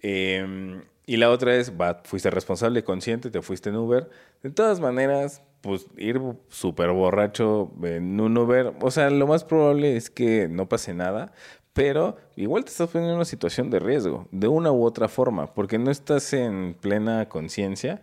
Eh, 0.00 0.80
y 1.08 1.16
la 1.16 1.30
otra 1.30 1.56
es, 1.56 1.72
va, 1.72 2.02
fuiste 2.04 2.28
responsable, 2.28 2.84
consciente, 2.84 3.30
te 3.30 3.40
fuiste 3.40 3.70
en 3.70 3.76
Uber. 3.76 4.10
De 4.42 4.50
todas 4.50 4.78
maneras, 4.78 5.42
pues 5.62 5.86
ir 5.96 6.20
súper 6.48 6.90
borracho 6.90 7.72
en 7.82 8.20
un 8.20 8.36
Uber, 8.36 8.74
o 8.82 8.90
sea, 8.90 9.08
lo 9.08 9.26
más 9.26 9.42
probable 9.42 9.96
es 9.96 10.10
que 10.10 10.48
no 10.48 10.68
pase 10.68 10.92
nada, 10.92 11.32
pero 11.72 12.18
igual 12.36 12.66
te 12.66 12.72
estás 12.72 12.90
poniendo 12.90 13.12
en 13.12 13.16
una 13.16 13.24
situación 13.24 13.70
de 13.70 13.78
riesgo, 13.78 14.28
de 14.32 14.48
una 14.48 14.70
u 14.70 14.84
otra 14.84 15.08
forma, 15.08 15.54
porque 15.54 15.78
no 15.78 15.90
estás 15.90 16.34
en 16.34 16.76
plena 16.78 17.26
conciencia 17.30 18.02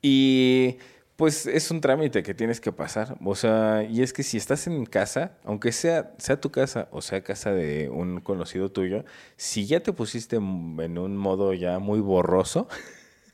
y 0.00 0.78
pues 1.16 1.46
es 1.46 1.70
un 1.70 1.80
trámite 1.80 2.22
que 2.22 2.34
tienes 2.34 2.60
que 2.60 2.72
pasar. 2.72 3.16
O 3.24 3.34
sea, 3.34 3.86
y 3.88 4.02
es 4.02 4.12
que 4.12 4.22
si 4.22 4.36
estás 4.36 4.66
en 4.66 4.84
casa, 4.86 5.38
aunque 5.44 5.72
sea, 5.72 6.12
sea 6.18 6.40
tu 6.40 6.50
casa 6.50 6.88
o 6.90 7.02
sea 7.02 7.22
casa 7.22 7.52
de 7.52 7.88
un 7.88 8.20
conocido 8.20 8.70
tuyo, 8.70 9.04
si 9.36 9.66
ya 9.66 9.80
te 9.80 9.92
pusiste 9.92 10.36
en 10.36 10.98
un 10.98 11.16
modo 11.16 11.54
ya 11.54 11.78
muy 11.78 12.00
borroso, 12.00 12.68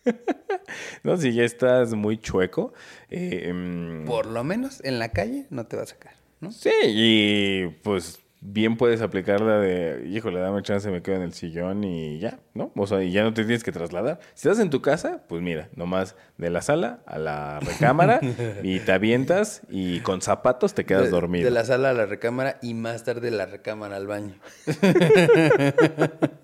¿no? 1.02 1.16
Si 1.16 1.32
ya 1.32 1.44
estás 1.44 1.94
muy 1.94 2.18
chueco, 2.18 2.72
eh, 3.08 3.48
em, 3.48 4.04
Por 4.04 4.26
lo 4.26 4.44
menos 4.44 4.82
en 4.84 4.98
la 4.98 5.10
calle 5.10 5.46
no 5.50 5.66
te 5.66 5.76
va 5.76 5.84
a 5.84 5.86
sacar, 5.86 6.14
¿no? 6.40 6.52
Sí, 6.52 6.72
y 6.84 7.66
pues 7.82 8.20
bien 8.42 8.76
puedes 8.76 9.02
aplicar 9.02 9.40
la 9.40 9.58
de, 9.58 10.06
híjole, 10.08 10.40
dame 10.40 10.62
chance, 10.62 10.90
me 10.90 11.02
quedo 11.02 11.16
en 11.16 11.22
el 11.22 11.32
sillón 11.34 11.84
y 11.84 12.18
ya, 12.18 12.38
¿no? 12.54 12.72
O 12.74 12.86
sea, 12.86 13.02
y 13.02 13.12
ya 13.12 13.22
no 13.22 13.34
te 13.34 13.42
tienes 13.44 13.62
que 13.62 13.72
trasladar. 13.72 14.18
Si 14.34 14.48
estás 14.48 14.62
en 14.62 14.70
tu 14.70 14.80
casa, 14.82 15.22
pues 15.28 15.42
mira, 15.42 15.68
nomás 15.76 16.16
de 16.38 16.48
la 16.50 16.62
sala 16.62 17.00
a 17.06 17.18
la 17.18 17.60
recámara 17.60 18.20
y 18.62 18.80
te 18.80 18.92
avientas 18.92 19.62
y 19.68 20.00
con 20.00 20.22
zapatos 20.22 20.74
te 20.74 20.84
quedas 20.86 21.04
De- 21.04 21.10
dormido. 21.10 21.44
De 21.44 21.50
la 21.50 21.64
sala 21.64 21.90
a 21.90 21.92
la 21.92 22.06
recámara 22.06 22.58
y 22.62 22.74
más 22.74 23.04
tarde 23.04 23.30
de 23.30 23.36
la 23.36 23.46
recámara 23.46 23.96
al 23.96 24.06
baño. 24.06 24.34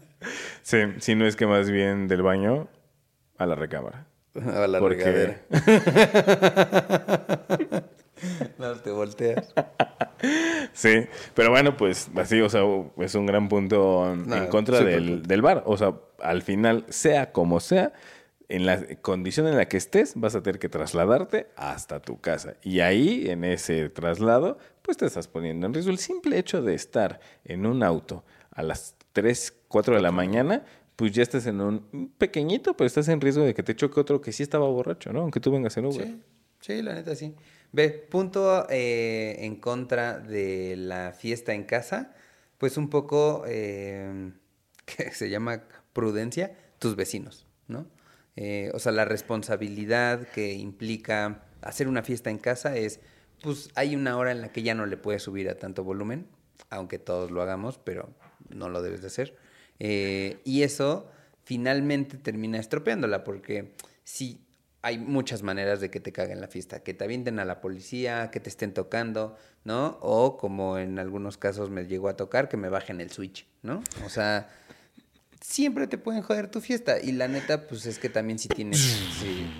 Sí, 0.62 0.78
si 0.98 1.14
no 1.14 1.24
es 1.27 1.36
que 1.36 1.47
más 1.47 1.70
bien 1.70 2.09
del 2.09 2.23
baño 2.23 2.68
a 3.39 3.47
la 3.47 3.55
recámara. 3.55 4.06
A 4.35 4.66
la 4.66 4.81
Porque- 4.81 5.05
regadera. 5.05 5.40
no 8.59 8.74
te 8.76 8.90
volteas. 8.90 9.52
Sí, 10.72 11.06
pero 11.34 11.51
bueno, 11.51 11.76
pues 11.76 12.10
así, 12.16 12.40
o 12.40 12.48
sea, 12.48 12.62
es 12.98 13.14
un 13.14 13.26
gran 13.26 13.48
punto 13.48 14.12
en 14.12 14.47
contra 14.48 14.80
del, 14.80 15.22
del 15.22 15.43
bar. 15.43 15.62
O 15.66 15.76
sea, 15.76 15.94
al 16.20 16.43
final, 16.43 16.84
sea 16.88 17.32
como 17.32 17.60
sea, 17.60 17.93
en 18.48 18.66
la 18.66 18.84
condición 18.97 19.47
en 19.47 19.56
la 19.56 19.68
que 19.68 19.76
estés, 19.76 20.14
vas 20.16 20.34
a 20.34 20.43
tener 20.43 20.59
que 20.59 20.68
trasladarte 20.68 21.48
hasta 21.56 22.01
tu 22.01 22.20
casa. 22.20 22.56
Y 22.62 22.80
ahí, 22.80 23.28
en 23.28 23.44
ese 23.44 23.88
traslado, 23.88 24.59
pues 24.82 24.97
te 24.97 25.06
estás 25.06 25.28
poniendo 25.28 25.66
en 25.66 25.74
riesgo. 25.74 25.90
El 25.90 25.98
simple 25.98 26.38
hecho 26.38 26.62
de 26.62 26.74
estar 26.74 27.20
en 27.44 27.66
un 27.66 27.82
auto 27.82 28.24
a 28.51 28.62
las 28.62 28.94
3, 29.12 29.55
4 29.68 29.97
de 29.97 30.02
la 30.02 30.12
mañana, 30.12 30.64
pues 30.97 31.12
ya 31.12 31.22
estás 31.22 31.47
en 31.47 31.60
un 31.60 32.12
pequeñito, 32.18 32.76
pero 32.76 32.86
estás 32.86 33.09
en 33.09 33.20
riesgo 33.20 33.44
de 33.44 33.55
que 33.55 33.62
te 33.62 33.74
choque 33.74 34.01
otro 34.01 34.20
que 34.20 34.32
sí 34.32 34.43
estaba 34.43 34.66
borracho, 34.68 35.12
¿no? 35.12 35.20
Aunque 35.20 35.40
tú 35.40 35.51
vengas 35.51 35.76
en 35.76 35.86
Uber. 35.86 36.06
Sí, 36.06 36.22
sí, 36.60 36.82
la 36.82 36.94
neta 36.94 37.14
sí. 37.14 37.34
Ve, 37.72 37.90
punto 37.90 38.66
eh, 38.70 39.36
en 39.40 39.56
contra 39.56 40.18
de 40.18 40.76
la 40.76 41.12
fiesta 41.12 41.52
en 41.52 41.64
casa, 41.64 42.14
pues 42.59 42.76
un 42.76 42.88
poco 42.88 43.44
eh, 43.47 44.32
que 44.84 45.10
se 45.12 45.30
llama 45.30 45.64
prudencia, 45.93 46.56
tus 46.78 46.97
vecinos, 46.97 47.47
¿no? 47.68 47.86
Eh, 48.36 48.70
o 48.74 48.78
sea, 48.78 48.93
la 48.93 49.06
responsabilidad 49.06 50.28
que 50.28 50.52
implica 50.52 51.43
hacer 51.62 51.88
una 51.88 52.02
fiesta 52.02 52.30
en 52.30 52.38
casa 52.38 52.76
es, 52.76 53.01
pues 53.43 53.70
hay 53.74 53.97
una 53.97 54.16
hora 54.18 54.30
en 54.30 54.43
la 54.43 54.52
que 54.52 54.62
ya 54.62 54.74
no 54.74 54.84
le 54.86 54.98
puedes 54.98 55.22
subir 55.22 55.48
a 55.48 55.56
tanto 55.56 55.84
volumen, 55.84 56.26
aunque 56.68 56.98
todos 56.98 57.30
lo 57.30 57.40
hagamos, 57.43 57.78
pero 57.78 58.14
no 58.51 58.68
lo 58.68 58.82
debes 58.82 59.01
de 59.01 59.06
hacer. 59.06 59.36
Eh, 59.78 60.38
y 60.44 60.62
eso 60.62 61.10
finalmente 61.44 62.18
termina 62.18 62.59
estropeándola, 62.59 63.24
porque 63.24 63.74
si 64.05 64.45
hay 64.86 64.98
muchas 64.98 65.42
maneras 65.42 65.80
de 65.80 65.90
que 65.90 65.98
te 65.98 66.12
caguen 66.12 66.40
la 66.40 66.46
fiesta, 66.46 66.84
que 66.84 66.94
te 66.94 67.02
avienten 67.02 67.40
a 67.40 67.44
la 67.44 67.60
policía, 67.60 68.30
que 68.30 68.38
te 68.38 68.48
estén 68.48 68.72
tocando, 68.72 69.36
¿no? 69.64 69.98
O 70.00 70.36
como 70.36 70.78
en 70.78 71.00
algunos 71.00 71.36
casos 71.38 71.70
me 71.70 71.86
llegó 71.86 72.08
a 72.08 72.16
tocar, 72.16 72.48
que 72.48 72.56
me 72.56 72.68
bajen 72.68 73.00
el 73.00 73.10
switch, 73.10 73.48
¿no? 73.62 73.82
O 74.04 74.08
sea, 74.08 74.48
siempre 75.40 75.88
te 75.88 75.98
pueden 75.98 76.22
joder 76.22 76.48
tu 76.48 76.60
fiesta. 76.60 77.00
Y 77.02 77.10
la 77.10 77.26
neta, 77.26 77.66
pues 77.66 77.84
es 77.86 77.98
que 77.98 78.08
también 78.08 78.38
si 78.38 78.46
tienes... 78.46 78.78
sí, 78.78 79.50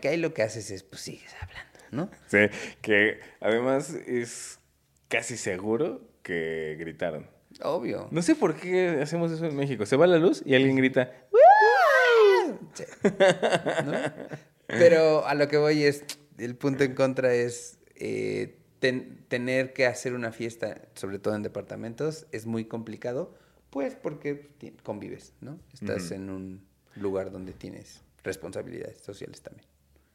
que 0.00 0.08
ahí 0.08 0.16
lo 0.16 0.34
que 0.34 0.42
haces 0.42 0.68
es, 0.72 0.82
pues 0.82 1.02
sigues 1.02 1.32
hablando, 1.40 1.78
¿no? 1.92 2.10
Sí, 2.26 2.52
que 2.82 3.20
además 3.38 3.90
es 3.90 4.58
casi 5.06 5.36
seguro 5.36 6.02
que 6.24 6.74
gritaron. 6.80 7.28
Obvio. 7.62 8.08
No 8.10 8.20
sé 8.20 8.34
por 8.34 8.56
qué 8.56 8.98
hacemos 9.00 9.30
eso 9.30 9.46
en 9.46 9.54
México. 9.54 9.86
Se 9.86 9.94
va 9.94 10.08
la 10.08 10.18
luz 10.18 10.42
y 10.44 10.56
alguien 10.56 10.74
grita. 10.74 11.12
Sí. 12.74 12.84
¿No? 13.84 13.92
Pero 14.66 15.26
a 15.26 15.34
lo 15.34 15.48
que 15.48 15.56
voy 15.58 15.84
es, 15.84 16.04
el 16.38 16.56
punto 16.56 16.84
en 16.84 16.94
contra 16.94 17.34
es 17.34 17.78
eh, 17.96 18.56
ten- 18.80 19.24
tener 19.28 19.72
que 19.72 19.86
hacer 19.86 20.14
una 20.14 20.32
fiesta, 20.32 20.82
sobre 20.94 21.18
todo 21.18 21.34
en 21.34 21.42
departamentos, 21.42 22.26
es 22.32 22.46
muy 22.46 22.64
complicado, 22.64 23.34
pues 23.70 23.94
porque 23.94 24.48
convives, 24.82 25.32
¿no? 25.40 25.58
Estás 25.72 26.10
en 26.12 26.30
un 26.30 26.64
lugar 26.96 27.30
donde 27.30 27.52
tienes 27.52 28.02
responsabilidades 28.22 28.98
sociales 28.98 29.42
también. 29.42 29.66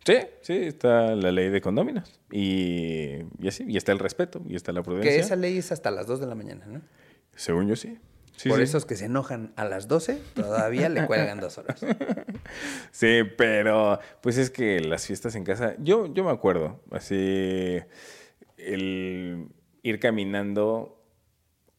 Sí, 0.06 0.16
sí, 0.42 0.54
está 0.54 1.14
la 1.16 1.32
ley 1.32 1.50
de 1.50 1.62
condóminos. 1.62 2.20
Y, 2.32 3.18
y 3.38 3.48
así, 3.48 3.66
y 3.68 3.78
está 3.78 3.92
el 3.92 4.00
respeto, 4.00 4.42
y 4.48 4.56
está 4.56 4.72
la 4.72 4.82
prudencia. 4.82 5.12
Que 5.12 5.20
esa 5.20 5.36
ley 5.36 5.58
es 5.58 5.72
hasta 5.72 5.92
las 5.92 6.08
2 6.08 6.20
de 6.22 6.26
la 6.26 6.36
mañana, 6.36 6.66
¿no? 6.66 6.82
Según 7.36 7.68
yo 7.68 7.76
sí. 7.76 8.00
Sí, 8.40 8.48
Por 8.48 8.60
sí. 8.60 8.64
esos 8.64 8.86
que 8.86 8.96
se 8.96 9.04
enojan 9.06 9.52
a 9.58 9.66
las 9.66 9.90
12, 9.90 10.18
todavía 10.34 10.88
le 10.88 11.06
cuelgan 11.06 11.42
dos 11.42 11.58
horas. 11.58 11.82
Sí, 12.92 13.20
pero 13.38 14.00
pues 14.22 14.38
es 14.38 14.50
que 14.50 14.80
las 14.80 15.06
fiestas 15.06 15.36
en 15.36 15.44
casa, 15.44 15.76
yo, 15.80 16.12
yo 16.14 16.24
me 16.24 16.32
acuerdo, 16.32 16.80
así, 16.92 17.80
el 18.58 19.48
ir 19.84 20.00
caminando 20.00 21.04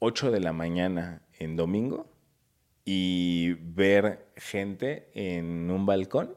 8 0.01 0.31
de 0.31 0.41
la 0.41 0.53
mañana 0.53 1.23
en 1.39 1.57
domingo 1.57 2.07
y 2.85 3.55
ver 3.55 4.27
gente 4.37 5.11
en 5.15 5.71
un 5.71 5.87
balcón 5.87 6.35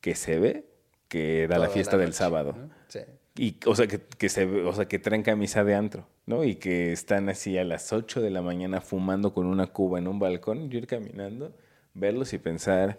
que 0.00 0.14
se 0.14 0.38
ve 0.38 0.66
que 1.08 1.42
era 1.44 1.58
la 1.58 1.64
Toda 1.66 1.74
fiesta 1.74 1.96
del 1.96 2.06
noche, 2.10 2.18
sábado. 2.18 2.52
¿no? 2.56 2.70
Sí. 2.88 3.00
Y, 3.36 3.56
o 3.66 3.74
sea, 3.74 3.86
que, 3.86 4.00
que 4.00 4.28
se, 4.28 4.46
ve- 4.46 4.64
o 4.64 4.72
sea, 4.72 4.86
que 4.86 4.98
traen 4.98 5.22
camisa 5.22 5.64
de 5.64 5.74
antro, 5.74 6.08
¿no? 6.26 6.44
Y 6.44 6.56
que 6.56 6.92
están 6.92 7.28
así 7.28 7.58
a 7.58 7.64
las 7.64 7.92
8 7.92 8.20
de 8.20 8.30
la 8.30 8.42
mañana 8.42 8.80
fumando 8.80 9.34
con 9.34 9.46
una 9.46 9.66
cuba 9.68 9.98
en 9.98 10.08
un 10.08 10.18
balcón, 10.18 10.70
yo 10.70 10.78
ir 10.78 10.86
caminando, 10.86 11.54
verlos 11.94 12.32
y 12.32 12.38
pensar, 12.38 12.98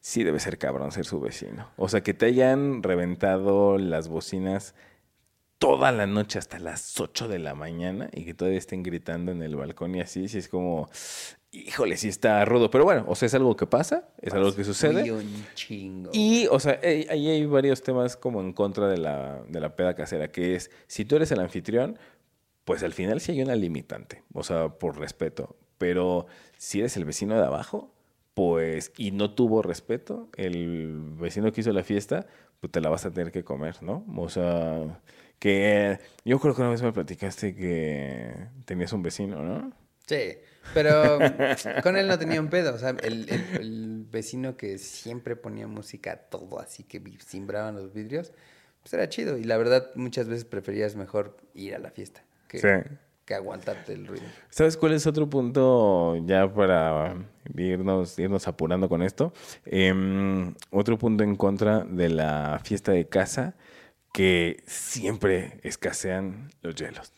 sí 0.00 0.24
debe 0.24 0.40
ser 0.40 0.58
cabrón 0.58 0.92
ser 0.92 1.04
su 1.04 1.20
vecino. 1.20 1.68
O 1.76 1.88
sea, 1.88 2.02
que 2.02 2.14
te 2.14 2.26
hayan 2.26 2.82
reventado 2.82 3.78
las 3.78 4.08
bocinas 4.08 4.74
toda 5.58 5.92
la 5.92 6.06
noche 6.06 6.38
hasta 6.38 6.58
las 6.58 6.98
8 6.98 7.28
de 7.28 7.38
la 7.38 7.54
mañana 7.54 8.08
y 8.12 8.24
que 8.24 8.32
todavía 8.32 8.58
estén 8.58 8.82
gritando 8.82 9.30
en 9.30 9.42
el 9.42 9.56
balcón 9.56 9.94
y 9.94 10.00
así, 10.00 10.26
sí 10.26 10.38
es 10.38 10.48
como, 10.48 10.88
híjole, 11.52 11.98
sí 11.98 12.08
está 12.08 12.42
rudo. 12.46 12.70
Pero 12.70 12.84
bueno, 12.84 13.04
o 13.06 13.14
sea, 13.14 13.26
es 13.26 13.34
algo 13.34 13.54
que 13.56 13.66
pasa, 13.66 14.08
es 14.22 14.32
algo 14.32 14.54
que 14.54 14.64
sucede. 14.64 15.04
Y, 16.12 16.46
o 16.46 16.58
sea, 16.58 16.80
ahí 16.82 17.28
hay 17.28 17.44
varios 17.44 17.82
temas 17.82 18.16
como 18.16 18.40
en 18.40 18.54
contra 18.54 18.88
de 18.88 18.96
la, 18.96 19.42
de 19.48 19.60
la 19.60 19.76
peda 19.76 19.94
casera, 19.94 20.28
que 20.28 20.54
es, 20.54 20.70
si 20.86 21.04
tú 21.04 21.16
eres 21.16 21.30
el 21.30 21.40
anfitrión, 21.40 21.98
pues 22.70 22.84
al 22.84 22.92
final 22.92 23.20
sí 23.20 23.32
hay 23.32 23.42
una 23.42 23.56
limitante, 23.56 24.22
o 24.32 24.44
sea, 24.44 24.68
por 24.68 24.96
respeto. 24.96 25.56
Pero 25.76 26.26
si 26.56 26.78
eres 26.78 26.96
el 26.96 27.04
vecino 27.04 27.34
de 27.36 27.44
abajo, 27.44 27.92
pues, 28.32 28.92
y 28.96 29.10
no 29.10 29.34
tuvo 29.34 29.60
respeto, 29.60 30.28
el 30.36 31.00
vecino 31.18 31.50
que 31.50 31.62
hizo 31.62 31.72
la 31.72 31.82
fiesta, 31.82 32.28
pues 32.60 32.70
te 32.70 32.80
la 32.80 32.88
vas 32.88 33.04
a 33.06 33.10
tener 33.10 33.32
que 33.32 33.42
comer, 33.42 33.82
¿no? 33.82 34.04
O 34.16 34.28
sea, 34.28 35.00
que 35.40 35.98
yo 36.24 36.38
creo 36.38 36.54
que 36.54 36.60
una 36.60 36.70
vez 36.70 36.80
me 36.80 36.92
platicaste 36.92 37.56
que 37.56 38.32
tenías 38.66 38.92
un 38.92 39.02
vecino, 39.02 39.42
¿no? 39.42 39.72
Sí, 40.06 40.34
pero 40.72 41.18
con 41.82 41.96
él 41.96 42.06
no 42.06 42.20
tenía 42.20 42.40
un 42.40 42.50
pedo. 42.50 42.72
O 42.72 42.78
sea, 42.78 42.90
el, 43.02 43.28
el- 43.28 43.56
el 43.60 44.06
vecino 44.08 44.56
que 44.56 44.78
siempre 44.78 45.34
ponía 45.34 45.66
música 45.66 46.12
a 46.12 46.16
todo, 46.18 46.60
así 46.60 46.84
que 46.84 47.02
cimbraban 47.18 47.74
los 47.74 47.92
vidrios, 47.92 48.32
pues 48.84 48.94
era 48.94 49.08
chido. 49.08 49.38
Y 49.38 49.42
la 49.42 49.56
verdad, 49.56 49.90
muchas 49.96 50.28
veces 50.28 50.44
preferías 50.44 50.94
mejor 50.94 51.36
ir 51.54 51.74
a 51.74 51.80
la 51.80 51.90
fiesta 51.90 52.22
que, 52.50 52.58
Sí. 52.58 52.94
que 53.24 53.34
aguantarte 53.34 53.92
el 53.92 54.06
ruido. 54.08 54.24
¿Sabes 54.50 54.76
cuál 54.76 54.92
es 54.92 55.06
otro 55.06 55.30
punto 55.30 56.16
ya 56.26 56.52
para 56.52 57.14
irnos, 57.56 58.18
irnos 58.18 58.48
apurando 58.48 58.88
con 58.88 59.02
esto? 59.02 59.32
Em, 59.64 60.52
otro 60.70 60.98
punto 60.98 61.22
en 61.22 61.36
contra 61.36 61.84
de 61.84 62.08
la 62.08 62.60
fiesta 62.64 62.90
de 62.92 63.06
casa, 63.08 63.54
que 64.12 64.62
siempre 64.66 65.60
escasean 65.62 66.50
los 66.62 66.74
hielos. 66.74 67.12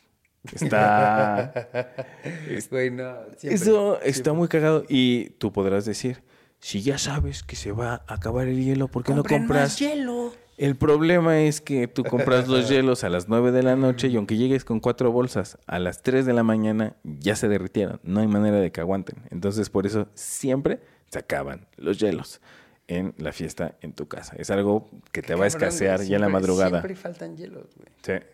Está... 0.52 1.52
Güey, 2.70 2.90
no, 2.90 3.14
siempre, 3.38 3.54
Eso 3.54 4.00
está 4.02 4.32
muy 4.34 4.48
cagado 4.48 4.84
y 4.88 5.30
tú 5.38 5.52
podrás 5.52 5.84
decir, 5.86 6.22
si 6.58 6.82
ya 6.82 6.98
sabes 6.98 7.42
que 7.42 7.56
se 7.56 7.72
va 7.72 8.02
a 8.06 8.14
acabar 8.14 8.48
el 8.48 8.62
hielo, 8.62 8.88
¿por 8.88 9.02
qué 9.04 9.12
no 9.12 9.18
Compren 9.22 9.42
compras? 9.42 9.62
más 9.62 9.78
hielo. 9.78 10.34
El 10.58 10.76
problema 10.76 11.40
es 11.40 11.60
que 11.60 11.88
tú 11.88 12.04
compras 12.04 12.46
los 12.48 12.68
hielos 12.70 13.04
a 13.04 13.08
las 13.08 13.28
9 13.28 13.52
de 13.52 13.62
la 13.62 13.74
noche 13.76 14.08
y 14.08 14.16
aunque 14.16 14.36
llegues 14.36 14.64
con 14.64 14.80
cuatro 14.80 15.10
bolsas 15.10 15.58
a 15.66 15.78
las 15.78 16.02
3 16.02 16.26
de 16.26 16.32
la 16.32 16.42
mañana, 16.42 16.96
ya 17.02 17.36
se 17.36 17.48
derritieron. 17.48 18.00
No 18.02 18.20
hay 18.20 18.28
manera 18.28 18.60
de 18.60 18.70
que 18.70 18.80
aguanten. 18.80 19.22
Entonces, 19.30 19.70
por 19.70 19.86
eso 19.86 20.08
siempre 20.14 20.80
se 21.10 21.18
acaban 21.18 21.66
los 21.76 21.98
hielos 21.98 22.40
en 22.88 23.14
la 23.16 23.32
fiesta 23.32 23.76
en 23.80 23.92
tu 23.92 24.08
casa. 24.08 24.36
Es 24.36 24.50
algo 24.50 24.90
que 25.12 25.22
te 25.22 25.34
va 25.34 25.46
a 25.46 25.48
Cabrón, 25.48 25.68
escasear 25.68 26.02
ya 26.02 26.16
en 26.16 26.22
la 26.22 26.28
madrugada. 26.28 26.80
Siempre 26.80 26.96
faltan 26.96 27.36
hielos, 27.36 27.68
güey. 27.76 27.88
Sí. 28.02 28.26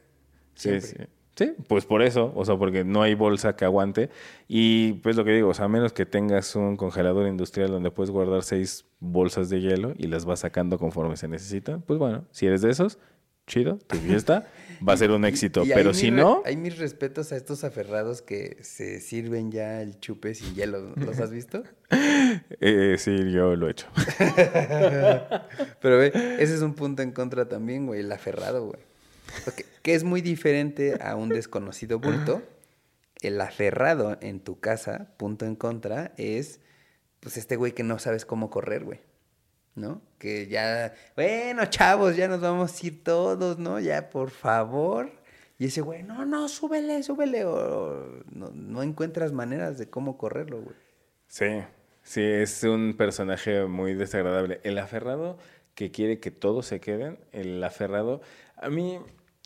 Sí, 0.55 0.81
Siempre. 0.81 0.81
sí. 0.81 0.97
Sí, 0.99 1.05
pues 1.47 1.85
por 1.87 2.03
eso, 2.03 2.33
o 2.35 2.45
sea, 2.45 2.57
porque 2.57 2.85
no 2.85 3.03
hay 3.03 3.15
bolsa 3.15 3.57
que 3.57 3.65
aguante. 3.65 4.11
Y 4.49 4.95
pues 4.95 5.17
lo 5.17 5.25
que 5.25 5.33
digo, 5.33 5.49
o 5.49 5.55
sea, 5.55 5.67
a 5.67 5.69
menos 5.69 5.93
que 5.93 6.07
tengas 6.07 6.55
un 6.57 6.77
congelador 6.77 7.27
industrial 7.29 7.71
donde 7.71 7.91
puedes 7.91 8.11
guardar 8.11 8.43
seis 8.43 8.85
bolsas 9.01 9.49
de 9.51 9.61
hielo 9.61 9.95
y 9.97 10.07
las 10.09 10.25
vas 10.25 10.41
sacando 10.41 10.79
conforme 10.79 11.17
se 11.17 11.29
necesitan, 11.29 11.83
pues 11.83 11.99
bueno, 11.99 12.25
si 12.31 12.47
eres 12.47 12.63
de 12.63 12.71
esos, 12.71 12.99
chido, 13.47 13.79
tu 13.87 13.97
fiesta 13.97 14.47
va 14.87 14.93
a 14.93 14.97
ser 14.99 15.11
un 15.11 15.25
éxito. 15.25 15.65
Y- 15.65 15.71
y 15.71 15.75
Pero 15.75 15.95
si 15.95 16.11
no, 16.11 16.43
Hay 16.45 16.57
mis 16.59 16.77
respetos 16.79 17.33
a 17.33 17.37
estos 17.37 17.65
aferrados 17.65 18.21
que 18.21 18.59
se 18.61 19.01
sirven 19.01 19.51
ya 19.51 19.81
el 19.81 19.99
chupe 20.01 20.35
sin 20.35 20.55
hielo. 20.55 20.93
¿Los 20.97 21.19
has 21.21 21.31
visto? 21.31 21.63
eh, 22.61 22.97
sí, 22.99 23.31
yo 23.33 23.57
lo 23.57 23.69
he 23.69 23.71
hecho. 23.71 23.87
Pero 25.81 25.99
ve, 25.99 26.13
ese 26.39 26.55
es 26.55 26.63
un 26.63 26.75
punto 26.75 27.03
en 27.03 27.13
contra 27.13 27.49
también, 27.49 27.87
güey, 27.87 28.01
el 28.01 28.13
aferrado, 28.13 28.67
güey. 28.67 28.81
Que 29.83 29.95
es 29.95 30.05
muy 30.05 30.21
diferente 30.21 30.99
a 31.01 31.17
un 31.17 31.29
desconocido 31.29 31.99
bulto. 31.99 32.43
El 33.21 33.41
aferrado 33.41 34.17
en 34.21 34.41
tu 34.41 34.61
casa, 34.61 35.09
punto 35.17 35.45
en 35.45 35.57
contra, 35.57 36.13
es 36.17 36.61
pues 37.21 37.37
este 37.37 37.57
güey 37.57 37.73
que 37.73 37.83
no 37.83 37.99
sabes 37.99 38.25
cómo 38.25 38.51
correr, 38.51 38.85
güey. 38.85 39.01
¿No? 39.75 40.03
Que 40.19 40.49
ya, 40.49 40.95
bueno, 41.15 41.65
chavos, 41.67 42.17
ya 42.17 42.27
nos 42.27 42.41
vamos 42.41 42.83
a 42.83 42.87
ir 42.87 43.05
todos, 43.05 43.59
¿no? 43.59 43.79
Ya, 43.79 44.11
por 44.11 44.31
favor. 44.31 45.11
Y 45.59 45.67
ese 45.67 45.81
güey, 45.81 46.03
no, 46.03 46.25
no, 46.25 46.49
súbele, 46.49 47.03
súbele. 47.03 47.45
O 47.45 48.23
no, 48.31 48.51
no 48.51 48.83
encuentras 48.83 49.33
maneras 49.33 49.79
de 49.79 49.89
cómo 49.89 50.19
correrlo, 50.19 50.63
güey. 50.63 50.77
Sí, 51.29 51.63
sí, 52.03 52.23
es 52.23 52.63
un 52.65 52.95
personaje 52.97 53.67
muy 53.67 53.95
desagradable. 53.95 54.61
El 54.65 54.79
aferrado 54.79 55.39
que 55.75 55.93
quiere 55.93 56.19
que 56.19 56.33
todos 56.33 56.67
se 56.67 56.81
queden, 56.81 57.21
el 57.31 57.63
aferrado, 57.63 58.21
a 58.57 58.69
mí 58.69 58.99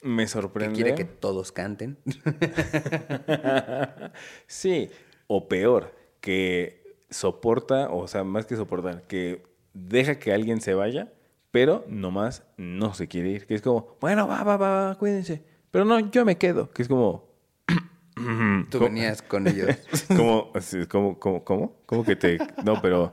me 0.02 0.24
Que 0.24 0.28
sorprende. 0.28 0.74
quiere 0.74 0.94
que 0.94 1.04
todos 1.04 1.52
canten. 1.52 1.98
sí, 4.46 4.90
o 5.26 5.48
peor, 5.48 5.94
que 6.20 6.82
soporta, 7.10 7.88
o 7.90 8.06
sea, 8.08 8.24
más 8.24 8.46
que 8.46 8.56
soportar, 8.56 9.02
que 9.02 9.42
deja 9.74 10.18
que 10.18 10.32
alguien 10.32 10.60
se 10.60 10.74
vaya, 10.74 11.12
pero 11.50 11.84
nomás 11.88 12.44
no 12.56 12.94
se 12.94 13.08
quiere 13.08 13.30
ir. 13.30 13.46
Que 13.46 13.54
es 13.54 13.62
como, 13.62 13.96
bueno, 14.00 14.26
va, 14.26 14.42
va, 14.42 14.56
va, 14.56 14.86
va, 14.88 14.98
cuídense. 14.98 15.42
Pero 15.70 15.84
no, 15.84 15.98
yo 16.10 16.24
me 16.24 16.36
quedo. 16.36 16.70
Que 16.70 16.82
es 16.82 16.88
como, 16.88 17.30
Tú 18.70 18.78
¿Cómo? 18.78 18.84
venías 18.84 19.22
con 19.22 19.46
ellos. 19.46 19.68
como, 20.88 21.18
como, 21.18 21.44
¿cómo? 21.44 21.76
¿Cómo 21.86 22.04
que 22.04 22.16
te...? 22.16 22.38
No, 22.64 22.80
pero, 22.82 23.12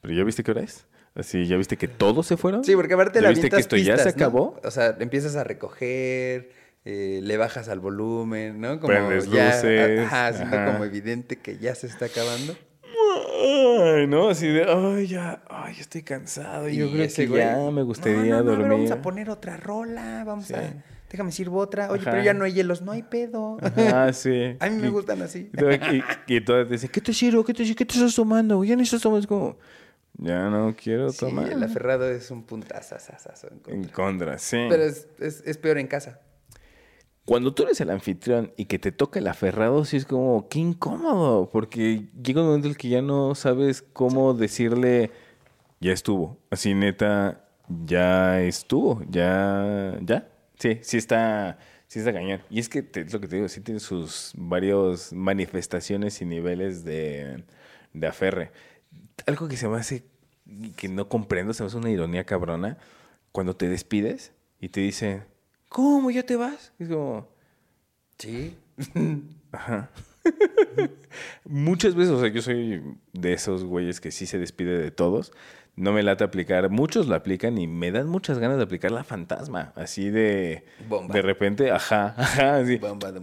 pero 0.00 0.14
¿ya 0.14 0.24
viste 0.24 0.42
qué 0.42 0.50
hora 0.50 0.62
es? 0.62 0.86
Así, 1.20 1.46
¿ya 1.46 1.56
viste 1.56 1.76
que 1.76 1.86
todos 1.88 2.26
se 2.26 2.36
fueron? 2.36 2.64
Sí, 2.64 2.74
porque 2.74 2.94
aparte 2.94 3.18
¿Ya 3.18 3.24
la 3.24 3.28
viste 3.30 3.50
que 3.50 3.56
esto 3.60 3.76
ya 3.76 3.96
se 3.98 4.08
acabó? 4.08 4.58
O 4.64 4.70
sea, 4.70 4.96
empiezas 4.98 5.36
a 5.36 5.44
recoger, 5.44 6.50
eh, 6.84 7.20
le 7.22 7.36
bajas 7.36 7.68
al 7.68 7.78
volumen, 7.80 8.60
¿no? 8.60 8.80
Como 8.80 8.88
Prendes 8.92 9.30
ya, 9.30 9.54
luces, 9.54 10.00
Ajá, 10.00 10.28
haciendo 10.28 10.56
ajá. 10.56 10.72
como 10.72 10.84
evidente 10.84 11.36
que 11.36 11.58
ya 11.58 11.74
se 11.74 11.86
está 11.86 12.06
acabando. 12.06 12.56
Ay, 13.42 14.06
no, 14.06 14.28
así 14.30 14.46
de, 14.48 14.64
ay, 14.68 15.06
ya, 15.06 15.42
ay, 15.48 15.74
estoy 15.78 16.02
cansado. 16.02 16.68
Yo 16.68 16.86
Y 16.86 16.90
creo 16.92 17.04
ese 17.04 17.22
que 17.24 17.28
güey, 17.28 17.42
ya 17.42 17.70
me 17.70 17.82
gustaría 17.82 18.36
"No, 18.36 18.42
no, 18.42 18.50
dormir. 18.50 18.68
vamos 18.68 18.90
a 18.90 19.02
poner 19.02 19.30
otra 19.30 19.56
rola, 19.56 20.24
vamos 20.26 20.46
Sí. 20.46 20.54
a... 20.54 20.84
Déjame 21.10 21.32
sirvo 21.32 21.58
otra. 21.58 21.90
Oye, 21.90 22.02
Ajá. 22.02 22.12
pero 22.12 22.22
ya 22.22 22.34
no 22.34 22.44
hay 22.44 22.52
hielos. 22.52 22.82
No 22.82 22.92
hay 22.92 23.02
pedo. 23.02 23.56
Ah, 23.92 24.10
sí. 24.12 24.56
a 24.60 24.70
mí 24.70 24.76
me 24.76 24.86
Y- 24.86 24.90
gustan 24.90 25.20
así. 25.22 25.50
Y, 25.52 25.96
y, 25.96 26.36
y 26.36 26.40
todas 26.40 26.70
dicen, 26.70 26.88
¿qué 26.92 27.00
te 27.00 27.12
sirvo? 27.12 27.42
¿Qué 27.44 27.52
te, 27.52 27.64
qué 27.74 27.84
te 27.84 27.94
estás 27.94 28.14
tomando? 28.14 28.62
Ya 28.62 28.76
no 28.76 28.82
estás 28.82 29.02
tomando. 29.02 29.20
Es 29.20 29.26
como, 29.26 29.58
ya 30.18 30.48
no 30.50 30.74
quiero 30.76 31.10
Sí, 31.10 31.18
tomar. 31.20 31.52
el 31.52 31.62
aferrado 31.62 32.08
es 32.10 32.30
un 32.30 32.44
puntazazazazo 32.44 33.48
en 33.48 33.54
En 33.54 33.60
contra. 33.60 33.92
contra, 33.92 34.38
sí. 34.38 34.58
Pero 34.68 34.82
es, 34.84 35.08
es, 35.18 35.42
es 35.46 35.56
peor 35.58 35.78
en 35.78 35.86
casa. 35.86 36.20
Cuando 37.24 37.54
tú 37.54 37.62
eres 37.62 37.80
el 37.80 37.90
anfitrión 37.90 38.52
y 38.56 38.64
que 38.64 38.78
te 38.78 38.90
toca 38.90 39.20
el 39.20 39.28
aferrado, 39.28 39.84
sí 39.84 39.96
es 39.96 40.04
como, 40.04 40.48
qué 40.48 40.58
incómodo. 40.58 41.48
Porque 41.50 42.08
llega 42.20 42.40
un 42.40 42.48
momento 42.48 42.66
en 42.66 42.72
el 42.72 42.76
que 42.76 42.88
ya 42.88 43.02
no 43.02 43.34
sabes 43.36 43.82
cómo 43.92 44.34
decirle, 44.34 45.10
ya 45.80 45.92
estuvo. 45.92 46.38
Así 46.50 46.74
neta, 46.74 47.44
ya 47.86 48.40
estuvo. 48.42 49.02
Ya, 49.08 49.96
ya. 50.02 50.28
Sí, 50.58 50.80
sí 50.82 50.96
está, 50.96 51.58
sí 51.86 52.00
está 52.00 52.12
cañón. 52.12 52.40
Y 52.50 52.58
es 52.58 52.68
que 52.68 52.82
te- 52.82 53.02
es 53.02 53.12
lo 53.12 53.20
que 53.20 53.28
te 53.28 53.36
digo, 53.36 53.48
sí 53.48 53.60
tiene 53.60 53.78
sus 53.80 54.32
varios 54.36 55.12
manifestaciones 55.12 56.20
y 56.22 56.24
niveles 56.24 56.84
de, 56.84 57.44
de 57.92 58.06
aferre. 58.08 58.50
Algo 59.26 59.48
que 59.48 59.56
se 59.56 59.68
me 59.68 59.76
hace, 59.78 60.04
que 60.76 60.88
no 60.88 61.08
comprendo, 61.08 61.52
se 61.52 61.62
me 61.62 61.68
hace 61.68 61.76
una 61.76 61.90
ironía 61.90 62.24
cabrona, 62.24 62.78
cuando 63.32 63.54
te 63.56 63.68
despides 63.68 64.32
y 64.60 64.68
te 64.70 64.80
dicen, 64.80 65.24
¿cómo 65.68 66.10
ya 66.10 66.22
te 66.24 66.36
vas? 66.36 66.72
Es 66.78 66.88
como, 66.88 67.28
Sí. 68.18 68.56
Ajá. 69.52 69.90
Muchas 71.44 71.94
veces, 71.94 72.12
o 72.12 72.20
sea, 72.20 72.28
yo 72.28 72.42
soy 72.42 72.82
de 73.12 73.32
esos 73.32 73.64
güeyes 73.64 74.00
que 74.00 74.10
sí 74.10 74.26
se 74.26 74.38
despide 74.38 74.78
de 74.78 74.90
todos. 74.90 75.32
No 75.76 75.92
me 75.92 76.02
late 76.02 76.24
aplicar. 76.24 76.68
Muchos 76.68 77.06
lo 77.06 77.14
aplican 77.14 77.56
y 77.58 77.66
me 77.66 77.90
dan 77.90 78.06
muchas 78.08 78.38
ganas 78.38 78.58
de 78.58 78.64
aplicar 78.64 78.90
la 78.90 79.04
fantasma. 79.04 79.72
Así 79.76 80.10
de. 80.10 80.64
Bomba. 80.88 81.14
De 81.14 81.22
repente, 81.22 81.70
ajá, 81.70 82.14
ajá, 82.18 82.56
así. 82.56 82.76
Bomba 82.76 83.12
de- 83.12 83.20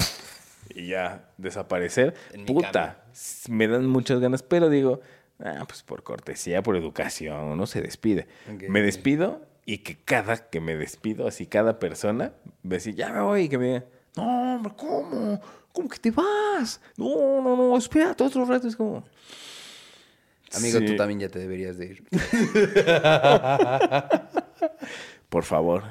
Y 0.74 0.88
ya 0.88 1.30
desaparecer. 1.38 2.16
Puta. 2.46 3.04
Me 3.50 3.68
dan 3.68 3.86
muchas 3.88 4.20
ganas, 4.20 4.42
pero 4.44 4.70
digo, 4.70 5.02
ah, 5.44 5.66
pues 5.68 5.84
por 5.84 6.04
cortesía, 6.04 6.64
por 6.64 6.76
educación, 6.76 7.46
uno 7.46 7.66
se 7.66 7.82
despide. 7.82 8.28
Me 8.68 8.82
despido 8.82 9.42
y 9.66 9.80
que 9.80 9.98
cada 9.98 10.50
que 10.50 10.62
me 10.62 10.78
despido, 10.78 11.28
así 11.28 11.46
cada 11.46 11.80
persona, 11.80 12.34
me 12.64 12.76
dice, 12.76 12.94
ya 12.94 13.12
me 13.12 13.22
voy, 13.22 13.42
y 13.44 13.50
que 13.50 13.58
me 13.58 13.66
diga, 13.66 13.86
no, 14.16 14.56
hombre, 14.56 14.74
¿cómo? 14.76 15.42
¿Cómo 15.72 15.90
que 15.90 16.00
te 16.00 16.12
vas? 16.12 16.82
No, 16.96 17.42
no, 17.42 17.56
no, 17.56 17.78
espérate 17.78 18.24
otro 18.24 18.46
rato. 18.46 18.68
Es 18.68 18.76
como. 18.76 19.04
Amigo, 20.54 20.80
tú 20.80 20.96
también 20.96 21.20
ya 21.20 21.30
te 21.30 21.40
deberías 21.40 21.78
de 21.78 21.86
ir. 21.86 22.04
Por 25.30 25.44
favor, 25.44 25.84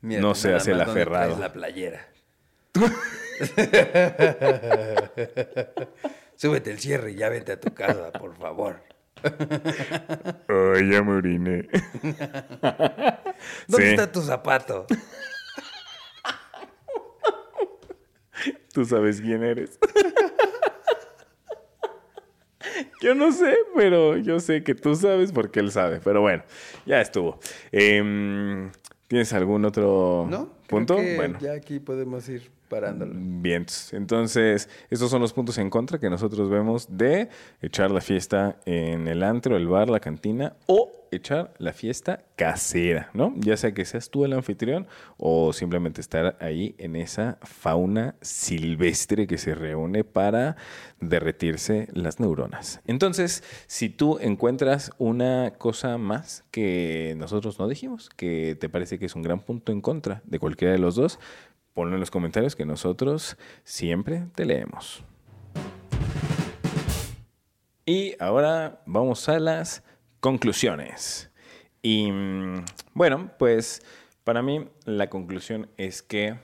Mira, 0.00 0.20
no 0.20 0.28
nada 0.28 0.40
seas 0.40 0.66
el 0.68 0.80
aferrado. 0.80 1.38
la 1.38 1.52
playera. 1.52 2.08
Súbete 6.36 6.70
el 6.70 6.78
cierre 6.78 7.12
y 7.12 7.16
ya 7.16 7.28
vete 7.28 7.52
a 7.52 7.60
tu 7.60 7.74
casa, 7.74 8.12
por 8.12 8.36
favor. 8.36 8.82
Ay, 10.48 10.90
ya 10.90 11.02
me 11.02 11.12
oriné. 11.12 11.68
¿Dónde 13.68 13.76
Sí. 13.78 13.82
está 13.82 14.10
tu 14.12 14.20
zapato? 14.22 14.86
Tú 18.72 18.84
sabes 18.84 19.20
quién 19.20 19.42
eres. 19.44 19.78
Yo 23.00 23.14
no 23.14 23.30
sé, 23.32 23.54
pero 23.76 24.16
yo 24.16 24.40
sé 24.40 24.64
que 24.64 24.74
tú 24.74 24.96
sabes 24.96 25.30
porque 25.30 25.60
él 25.60 25.70
sabe. 25.70 26.00
Pero 26.02 26.22
bueno, 26.22 26.42
ya 26.86 27.00
estuvo. 27.00 27.38
Em, 27.70 28.72
¿Tienes 29.06 29.32
algún 29.34 29.64
otro 29.66 30.26
¿No? 30.28 30.46
Creo 30.46 30.66
punto? 30.66 30.96
que 30.96 31.14
Bueno. 31.16 31.38
Ya 31.40 31.52
aquí 31.52 31.78
podemos 31.78 32.26
ir 32.28 32.50
parándolo. 32.68 33.12
Bien, 33.16 33.66
entonces 33.92 34.68
estos 34.90 35.10
son 35.10 35.20
los 35.20 35.32
puntos 35.32 35.58
en 35.58 35.70
contra 35.70 35.98
que 35.98 36.10
nosotros 36.10 36.50
vemos 36.50 36.86
de 36.90 37.28
echar 37.60 37.90
la 37.90 38.00
fiesta 38.00 38.58
en 38.66 39.08
el 39.08 39.22
antro, 39.22 39.56
el 39.56 39.68
bar, 39.68 39.88
la 39.88 40.00
cantina 40.00 40.54
o 40.66 41.04
echar 41.10 41.54
la 41.58 41.72
fiesta 41.72 42.24
casera, 42.36 43.10
¿no? 43.14 43.34
Ya 43.36 43.56
sea 43.56 43.72
que 43.72 43.84
seas 43.84 44.10
tú 44.10 44.24
el 44.24 44.32
anfitrión 44.32 44.86
o 45.16 45.52
simplemente 45.52 46.00
estar 46.00 46.36
ahí 46.40 46.74
en 46.78 46.96
esa 46.96 47.38
fauna 47.42 48.16
silvestre 48.20 49.26
que 49.26 49.38
se 49.38 49.54
reúne 49.54 50.04
para 50.04 50.56
derretirse 51.00 51.88
las 51.92 52.20
neuronas. 52.20 52.80
Entonces, 52.86 53.44
si 53.66 53.88
tú 53.88 54.18
encuentras 54.20 54.90
una 54.98 55.52
cosa 55.56 55.98
más 55.98 56.44
que 56.50 57.14
nosotros 57.16 57.58
no 57.58 57.68
dijimos, 57.68 58.10
que 58.10 58.56
te 58.58 58.68
parece 58.68 58.98
que 58.98 59.06
es 59.06 59.14
un 59.14 59.22
gran 59.22 59.40
punto 59.40 59.72
en 59.72 59.80
contra 59.80 60.22
de 60.24 60.38
cualquiera 60.38 60.72
de 60.72 60.78
los 60.78 60.96
dos, 60.96 61.18
ponlo 61.74 61.94
en 61.94 62.00
los 62.00 62.10
comentarios 62.10 62.56
que 62.56 62.64
nosotros 62.64 63.36
siempre 63.64 64.26
te 64.34 64.44
leemos. 64.44 65.04
Y 67.84 68.14
ahora 68.18 68.80
vamos 68.86 69.28
a 69.28 69.38
las 69.38 69.82
conclusiones. 70.20 71.30
Y 71.82 72.10
mm, 72.10 72.64
bueno, 72.94 73.30
pues 73.38 73.82
Para 74.24 74.40
mí, 74.40 74.66
la 74.86 75.10
conclusión 75.10 75.68
es 75.76 76.02
que 76.02 76.38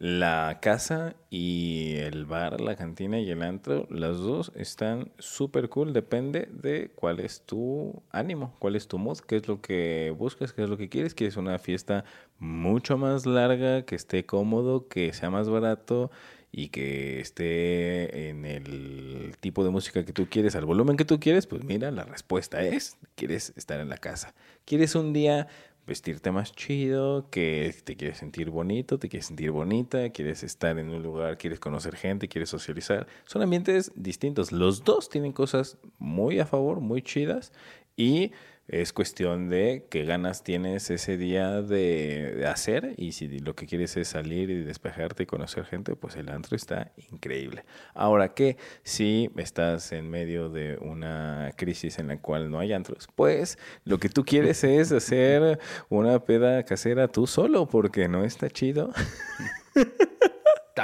la 0.00 0.60
casa 0.62 1.14
y 1.28 1.96
el 1.96 2.24
bar, 2.24 2.62
la 2.62 2.74
cantina 2.74 3.20
y 3.20 3.30
el 3.30 3.42
antro, 3.42 3.86
las 3.90 4.16
dos 4.16 4.50
están 4.56 5.12
súper 5.18 5.68
cool. 5.68 5.92
Depende 5.92 6.48
de 6.50 6.90
cuál 6.94 7.20
es 7.20 7.42
tu 7.42 8.02
ánimo, 8.10 8.56
cuál 8.58 8.76
es 8.76 8.88
tu 8.88 8.96
mood, 8.96 9.18
qué 9.18 9.36
es 9.36 9.46
lo 9.46 9.60
que 9.60 10.14
buscas, 10.16 10.54
qué 10.54 10.62
es 10.62 10.70
lo 10.70 10.78
que 10.78 10.88
quieres. 10.88 11.14
Quieres 11.14 11.36
una 11.36 11.58
fiesta 11.58 12.06
mucho 12.38 12.96
más 12.96 13.26
larga, 13.26 13.82
que 13.82 13.94
esté 13.94 14.24
cómodo, 14.24 14.88
que 14.88 15.12
sea 15.12 15.28
más 15.28 15.50
barato 15.50 16.10
y 16.50 16.68
que 16.68 17.20
esté 17.20 18.30
en 18.30 18.46
el 18.46 19.36
tipo 19.40 19.64
de 19.64 19.70
música 19.70 20.04
que 20.06 20.14
tú 20.14 20.28
quieres, 20.30 20.56
al 20.56 20.64
volumen 20.64 20.96
que 20.96 21.04
tú 21.04 21.20
quieres, 21.20 21.46
pues 21.46 21.62
mira, 21.62 21.90
la 21.90 22.04
respuesta 22.04 22.62
es, 22.62 22.96
quieres 23.14 23.52
estar 23.56 23.80
en 23.80 23.90
la 23.90 23.98
casa. 23.98 24.34
¿Quieres 24.64 24.94
un 24.94 25.12
día 25.12 25.46
vestirte 25.86 26.30
más 26.30 26.52
chido, 26.52 27.28
que 27.30 27.74
te 27.84 27.96
quieres 27.96 28.18
sentir 28.18 28.50
bonito, 28.50 28.98
te 28.98 29.08
quieres 29.08 29.26
sentir 29.26 29.50
bonita, 29.50 30.10
quieres 30.10 30.42
estar 30.42 30.78
en 30.78 30.90
un 30.90 31.02
lugar, 31.02 31.38
quieres 31.38 31.58
conocer 31.58 31.96
gente, 31.96 32.28
quieres 32.28 32.50
socializar. 32.50 33.06
Son 33.24 33.42
ambientes 33.42 33.92
distintos. 33.96 34.52
Los 34.52 34.84
dos 34.84 35.08
tienen 35.08 35.32
cosas 35.32 35.78
muy 35.98 36.38
a 36.38 36.46
favor, 36.46 36.80
muy 36.80 37.02
chidas 37.02 37.52
y 37.96 38.32
es 38.70 38.92
cuestión 38.92 39.48
de 39.48 39.86
qué 39.90 40.04
ganas 40.04 40.44
tienes 40.44 40.90
ese 40.90 41.16
día 41.16 41.60
de, 41.60 42.46
hacer 42.46 42.94
y 42.96 43.12
si 43.12 43.40
lo 43.40 43.56
que 43.56 43.66
quieres 43.66 43.96
es 43.96 44.08
salir 44.08 44.48
y 44.48 44.62
despejarte 44.62 45.24
y 45.24 45.26
conocer 45.26 45.64
gente, 45.64 45.96
pues 45.96 46.14
el 46.14 46.28
antro 46.28 46.56
está 46.56 46.92
increíble. 47.10 47.64
Ahora 47.94 48.32
que 48.32 48.56
si 48.84 49.28
estás 49.36 49.90
en 49.90 50.08
medio 50.08 50.50
de 50.50 50.78
una 50.80 51.50
crisis 51.56 51.98
en 51.98 52.08
la 52.08 52.18
cual 52.18 52.50
no 52.50 52.60
hay 52.60 52.72
antros, 52.72 53.08
pues 53.16 53.58
lo 53.84 53.98
que 53.98 54.08
tú 54.08 54.24
quieres 54.24 54.62
es 54.62 54.92
hacer 54.92 55.58
una 55.88 56.24
peda 56.24 56.62
casera 56.62 57.08
tú 57.08 57.26
solo 57.26 57.66
porque 57.66 58.06
no 58.08 58.24
está 58.24 58.50
chido. 58.50 58.92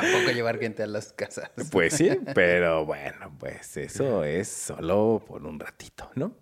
Tampoco 0.01 0.31
llevar 0.33 0.59
gente 0.59 0.83
a 0.83 0.87
las 0.87 1.13
casas. 1.13 1.51
Pues 1.71 1.95
sí, 1.95 2.11
pero 2.35 2.85
bueno, 2.85 3.35
pues 3.39 3.77
eso 3.77 4.25
es 4.25 4.49
solo 4.49 5.23
por 5.27 5.45
un 5.45 5.59
ratito, 5.59 6.11
¿no? 6.15 6.37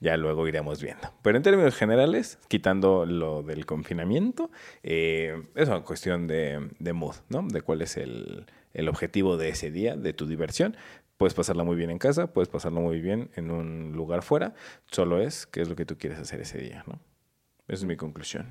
Ya 0.00 0.16
luego 0.16 0.46
iremos 0.48 0.82
viendo. 0.82 1.12
Pero 1.22 1.36
en 1.36 1.42
términos 1.42 1.74
generales, 1.76 2.38
quitando 2.48 3.06
lo 3.06 3.42
del 3.42 3.66
confinamiento, 3.66 4.50
eh, 4.82 5.42
es 5.54 5.68
una 5.68 5.82
cuestión 5.82 6.26
de, 6.26 6.70
de 6.78 6.92
mood, 6.92 7.16
¿no? 7.28 7.46
De 7.46 7.62
cuál 7.62 7.82
es 7.82 7.96
el, 7.96 8.46
el 8.72 8.88
objetivo 8.88 9.36
de 9.36 9.50
ese 9.50 9.70
día, 9.70 9.96
de 9.96 10.12
tu 10.12 10.26
diversión. 10.26 10.76
Puedes 11.16 11.34
pasarla 11.34 11.64
muy 11.64 11.76
bien 11.76 11.90
en 11.90 11.98
casa, 11.98 12.32
puedes 12.32 12.48
pasarla 12.48 12.80
muy 12.80 13.00
bien 13.00 13.30
en 13.36 13.50
un 13.50 13.92
lugar 13.92 14.22
fuera. 14.22 14.54
Solo 14.90 15.20
es 15.20 15.46
qué 15.46 15.60
es 15.60 15.68
lo 15.68 15.76
que 15.76 15.84
tú 15.84 15.98
quieres 15.98 16.18
hacer 16.18 16.40
ese 16.40 16.58
día, 16.58 16.84
¿no? 16.86 16.98
Esa 17.68 17.82
es 17.82 17.84
mi 17.84 17.96
conclusión. 17.96 18.46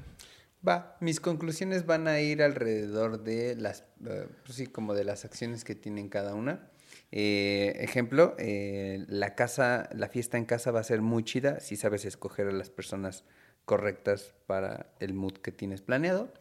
Va, 0.67 0.97
mis 0.99 1.21
conclusiones 1.21 1.85
van 1.85 2.07
a 2.07 2.19
ir 2.19 2.43
alrededor 2.43 3.23
de 3.23 3.55
las, 3.55 3.85
eh, 4.05 4.27
pues 4.43 4.57
sí, 4.57 4.67
como 4.67 4.93
de 4.93 5.05
las 5.05 5.23
acciones 5.23 5.63
que 5.63 5.73
tienen 5.73 6.09
cada 6.09 6.35
una. 6.35 6.69
Eh, 7.11 7.77
ejemplo, 7.79 8.35
eh, 8.37 9.05
la 9.07 9.35
casa, 9.35 9.89
la 9.95 10.09
fiesta 10.09 10.37
en 10.37 10.45
casa 10.45 10.71
va 10.71 10.81
a 10.81 10.83
ser 10.83 11.01
muy 11.01 11.23
chida 11.23 11.59
si 11.61 11.77
sabes 11.77 12.03
escoger 12.03 12.47
a 12.47 12.51
las 12.51 12.69
personas 12.69 13.23
correctas 13.63 14.33
para 14.47 14.91
el 14.99 15.13
mood 15.13 15.33
que 15.33 15.51
tienes 15.51 15.81
planeado. 15.81 16.31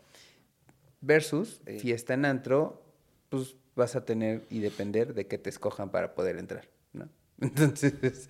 Versus 1.00 1.60
fiesta 1.78 2.14
en 2.14 2.24
antro, 2.24 2.82
pues 3.28 3.54
vas 3.76 3.94
a 3.94 4.04
tener 4.04 4.46
y 4.50 4.58
depender 4.58 5.14
de 5.14 5.28
que 5.28 5.38
te 5.38 5.48
escojan 5.48 5.90
para 5.92 6.16
poder 6.16 6.38
entrar, 6.38 6.68
¿no? 6.92 7.08
Entonces, 7.40 8.28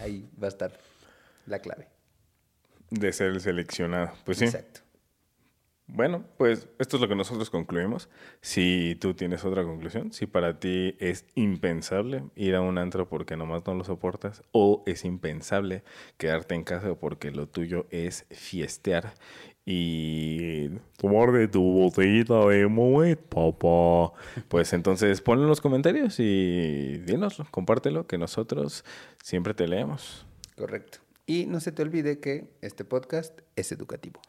ahí 0.00 0.28
va 0.40 0.48
a 0.48 0.50
estar 0.50 0.78
la 1.46 1.60
clave. 1.60 1.88
De 2.90 3.10
ser 3.14 3.28
el 3.28 3.40
seleccionado. 3.40 4.12
Pues 4.26 4.36
sí. 4.36 4.44
Exacto. 4.44 4.80
Bueno, 5.92 6.24
pues 6.38 6.68
esto 6.78 6.96
es 6.96 7.02
lo 7.02 7.08
que 7.08 7.16
nosotros 7.16 7.50
concluimos. 7.50 8.08
Si 8.40 8.96
tú 9.00 9.14
tienes 9.14 9.44
otra 9.44 9.64
conclusión, 9.64 10.12
si 10.12 10.26
para 10.26 10.58
ti 10.60 10.96
es 11.00 11.26
impensable 11.34 12.24
ir 12.36 12.54
a 12.54 12.60
un 12.60 12.78
antro 12.78 13.08
porque 13.08 13.36
nomás 13.36 13.66
no 13.66 13.74
lo 13.74 13.84
soportas, 13.84 14.42
o 14.52 14.82
es 14.86 15.04
impensable 15.04 15.82
quedarte 16.16 16.54
en 16.54 16.64
casa 16.64 16.94
porque 16.94 17.30
lo 17.30 17.48
tuyo 17.48 17.86
es 17.90 18.26
fiestear 18.30 19.14
y 19.66 20.68
Tomar 20.96 21.32
de 21.32 21.48
tu 21.48 21.62
botellita 21.62 22.46
de 22.46 22.66
Moet, 22.66 23.18
papá. 23.18 24.12
pues 24.48 24.72
entonces 24.72 25.20
ponlo 25.20 25.44
en 25.44 25.48
los 25.48 25.60
comentarios 25.60 26.18
y 26.18 26.98
dínoslo, 26.98 27.46
compártelo, 27.50 28.06
que 28.06 28.18
nosotros 28.18 28.84
siempre 29.22 29.54
te 29.54 29.68
leemos. 29.68 30.26
Correcto. 30.56 30.98
Y 31.30 31.46
no 31.46 31.60
se 31.60 31.70
te 31.70 31.82
olvide 31.82 32.18
que 32.18 32.48
este 32.60 32.84
podcast 32.84 33.38
es 33.54 33.70
educativo. 33.70 34.20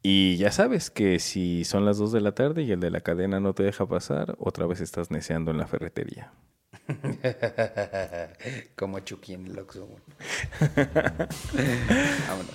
Y 0.00 0.38
ya 0.38 0.50
sabes 0.50 0.90
que 0.90 1.18
si 1.18 1.66
son 1.66 1.84
las 1.84 1.98
2 1.98 2.12
de 2.12 2.22
la 2.22 2.32
tarde 2.32 2.62
y 2.62 2.72
el 2.72 2.80
de 2.80 2.90
la 2.90 3.02
cadena 3.02 3.40
no 3.40 3.52
te 3.52 3.62
deja 3.62 3.86
pasar, 3.86 4.36
otra 4.38 4.64
vez 4.64 4.80
estás 4.80 5.10
neceando 5.10 5.50
en 5.50 5.58
la 5.58 5.66
ferretería. 5.66 6.32
Como 8.74 9.00
Chucky 9.00 9.34
en 9.34 9.48
el 9.48 9.58
Oxxo. 9.58 9.86
Vámonos. 12.26 12.54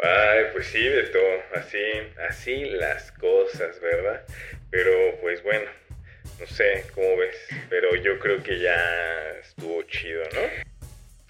Ay, 0.00 0.44
pues 0.52 0.66
sí, 0.68 0.78
Beto, 0.78 1.18
así, 1.56 1.78
así 2.28 2.64
las 2.66 3.10
cosas, 3.10 3.80
¿verdad? 3.80 4.24
Pero 4.70 4.92
pues 5.20 5.42
bueno, 5.42 5.68
no 6.38 6.46
sé 6.46 6.84
cómo 6.94 7.16
ves, 7.16 7.36
pero 7.68 7.94
yo 7.96 8.18
creo 8.18 8.42
que 8.42 8.58
ya 8.58 9.30
estuvo 9.40 9.82
chido, 9.84 10.22
¿no? 10.34 10.72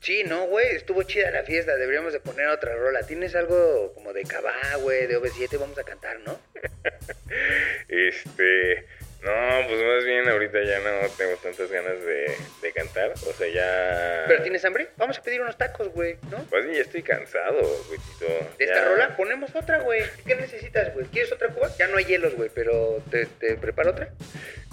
Sí, 0.01 0.25
no, 0.25 0.47
güey, 0.47 0.75
estuvo 0.75 1.05
chida 1.05 1.31
la 1.31 1.45
fiesta, 1.45 1.77
deberíamos 1.77 2.13
de 2.13 2.19
poner 2.19 2.49
otra 2.49 2.75
rola. 2.75 3.07
¿Tienes 3.07 3.37
algo 3.37 3.93
como 3.95 4.13
de 4.13 4.25
cabá, 4.25 4.53
güey, 4.81 5.07
de 5.07 5.17
OV7? 5.17 5.59
Vamos 5.61 5.79
a 5.79 5.85
cantar, 5.85 6.19
¿no? 6.21 6.41
Este, 7.89 8.87
no, 9.23 9.69
pues 9.69 9.81
más 9.83 10.05
bien 10.05 10.29
ahorita 10.29 10.63
ya 10.65 10.79
no 10.81 11.09
tengo 11.17 11.37
tantas 11.37 11.71
ganas 11.71 12.01
de, 12.05 12.35
de 12.63 12.73
cantar, 12.73 13.13
o 13.13 13.33
sea, 13.33 13.49
ya... 13.49 14.25
¿Pero 14.27 14.43
tienes 14.43 14.65
hambre? 14.65 14.89
Vamos 14.97 15.19
a 15.19 15.23
pedir 15.23 15.41
unos 15.41 15.57
tacos, 15.57 15.89
güey, 15.93 16.17
¿no? 16.31 16.39
Pues 16.51 16.65
ya 16.67 16.83
estoy 16.83 17.03
cansado, 17.03 17.61
güeyito. 17.89 18.27
¿De 18.59 18.65
esta 18.65 18.77
Ya. 18.77 18.85
rola? 18.89 19.17
Ponemos 19.17 19.55
otra, 19.55 19.79
güey. 19.81 20.03
¿Qué 20.27 20.35
necesitas, 20.35 20.93
güey? 20.95 21.07
¿Quieres 21.07 21.31
otra 21.33 21.49
cuba? 21.49 21.71
Ya 21.79 21.87
no 21.89 21.97
hay 21.99 22.05
hielos, 22.05 22.35
güey, 22.35 22.51
pero 22.55 23.03
¿te, 23.11 23.27
te 23.27 23.57
preparo 23.57 23.91
otra? 23.91 24.09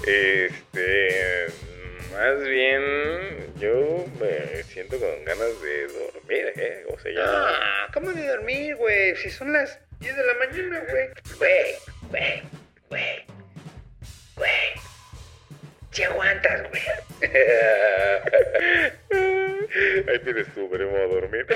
Este, 0.05 1.45
más 2.11 2.39
bien, 2.43 3.53
yo 3.59 4.05
me 4.19 4.63
siento 4.63 4.97
con 4.99 5.23
ganas 5.25 5.61
de 5.61 5.87
dormir, 5.87 6.53
¿eh? 6.55 6.85
O 6.89 6.99
sea, 6.99 7.11
ya... 7.11 7.23
Ah, 7.25 7.87
¿cómo 7.93 8.11
de 8.13 8.27
dormir, 8.27 8.75
güey? 8.77 9.15
Si 9.17 9.29
son 9.29 9.53
las 9.53 9.79
10 9.99 10.15
de 10.15 10.23
la 10.25 10.33
mañana, 10.35 10.83
güey. 10.89 11.07
Güey, 11.37 11.75
güey, 12.09 12.41
güey, 12.89 13.25
güey, 14.39 14.71
si 15.91 16.03
aguantas, 16.03 16.61
güey. 16.69 16.81
Ahí 20.09 20.19
tienes 20.23 20.47
tu 20.53 20.69
veremos 20.69 20.95
a 20.95 21.07
dormir. 21.07 21.45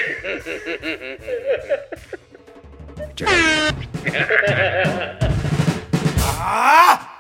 ¡Ah! 6.46 7.13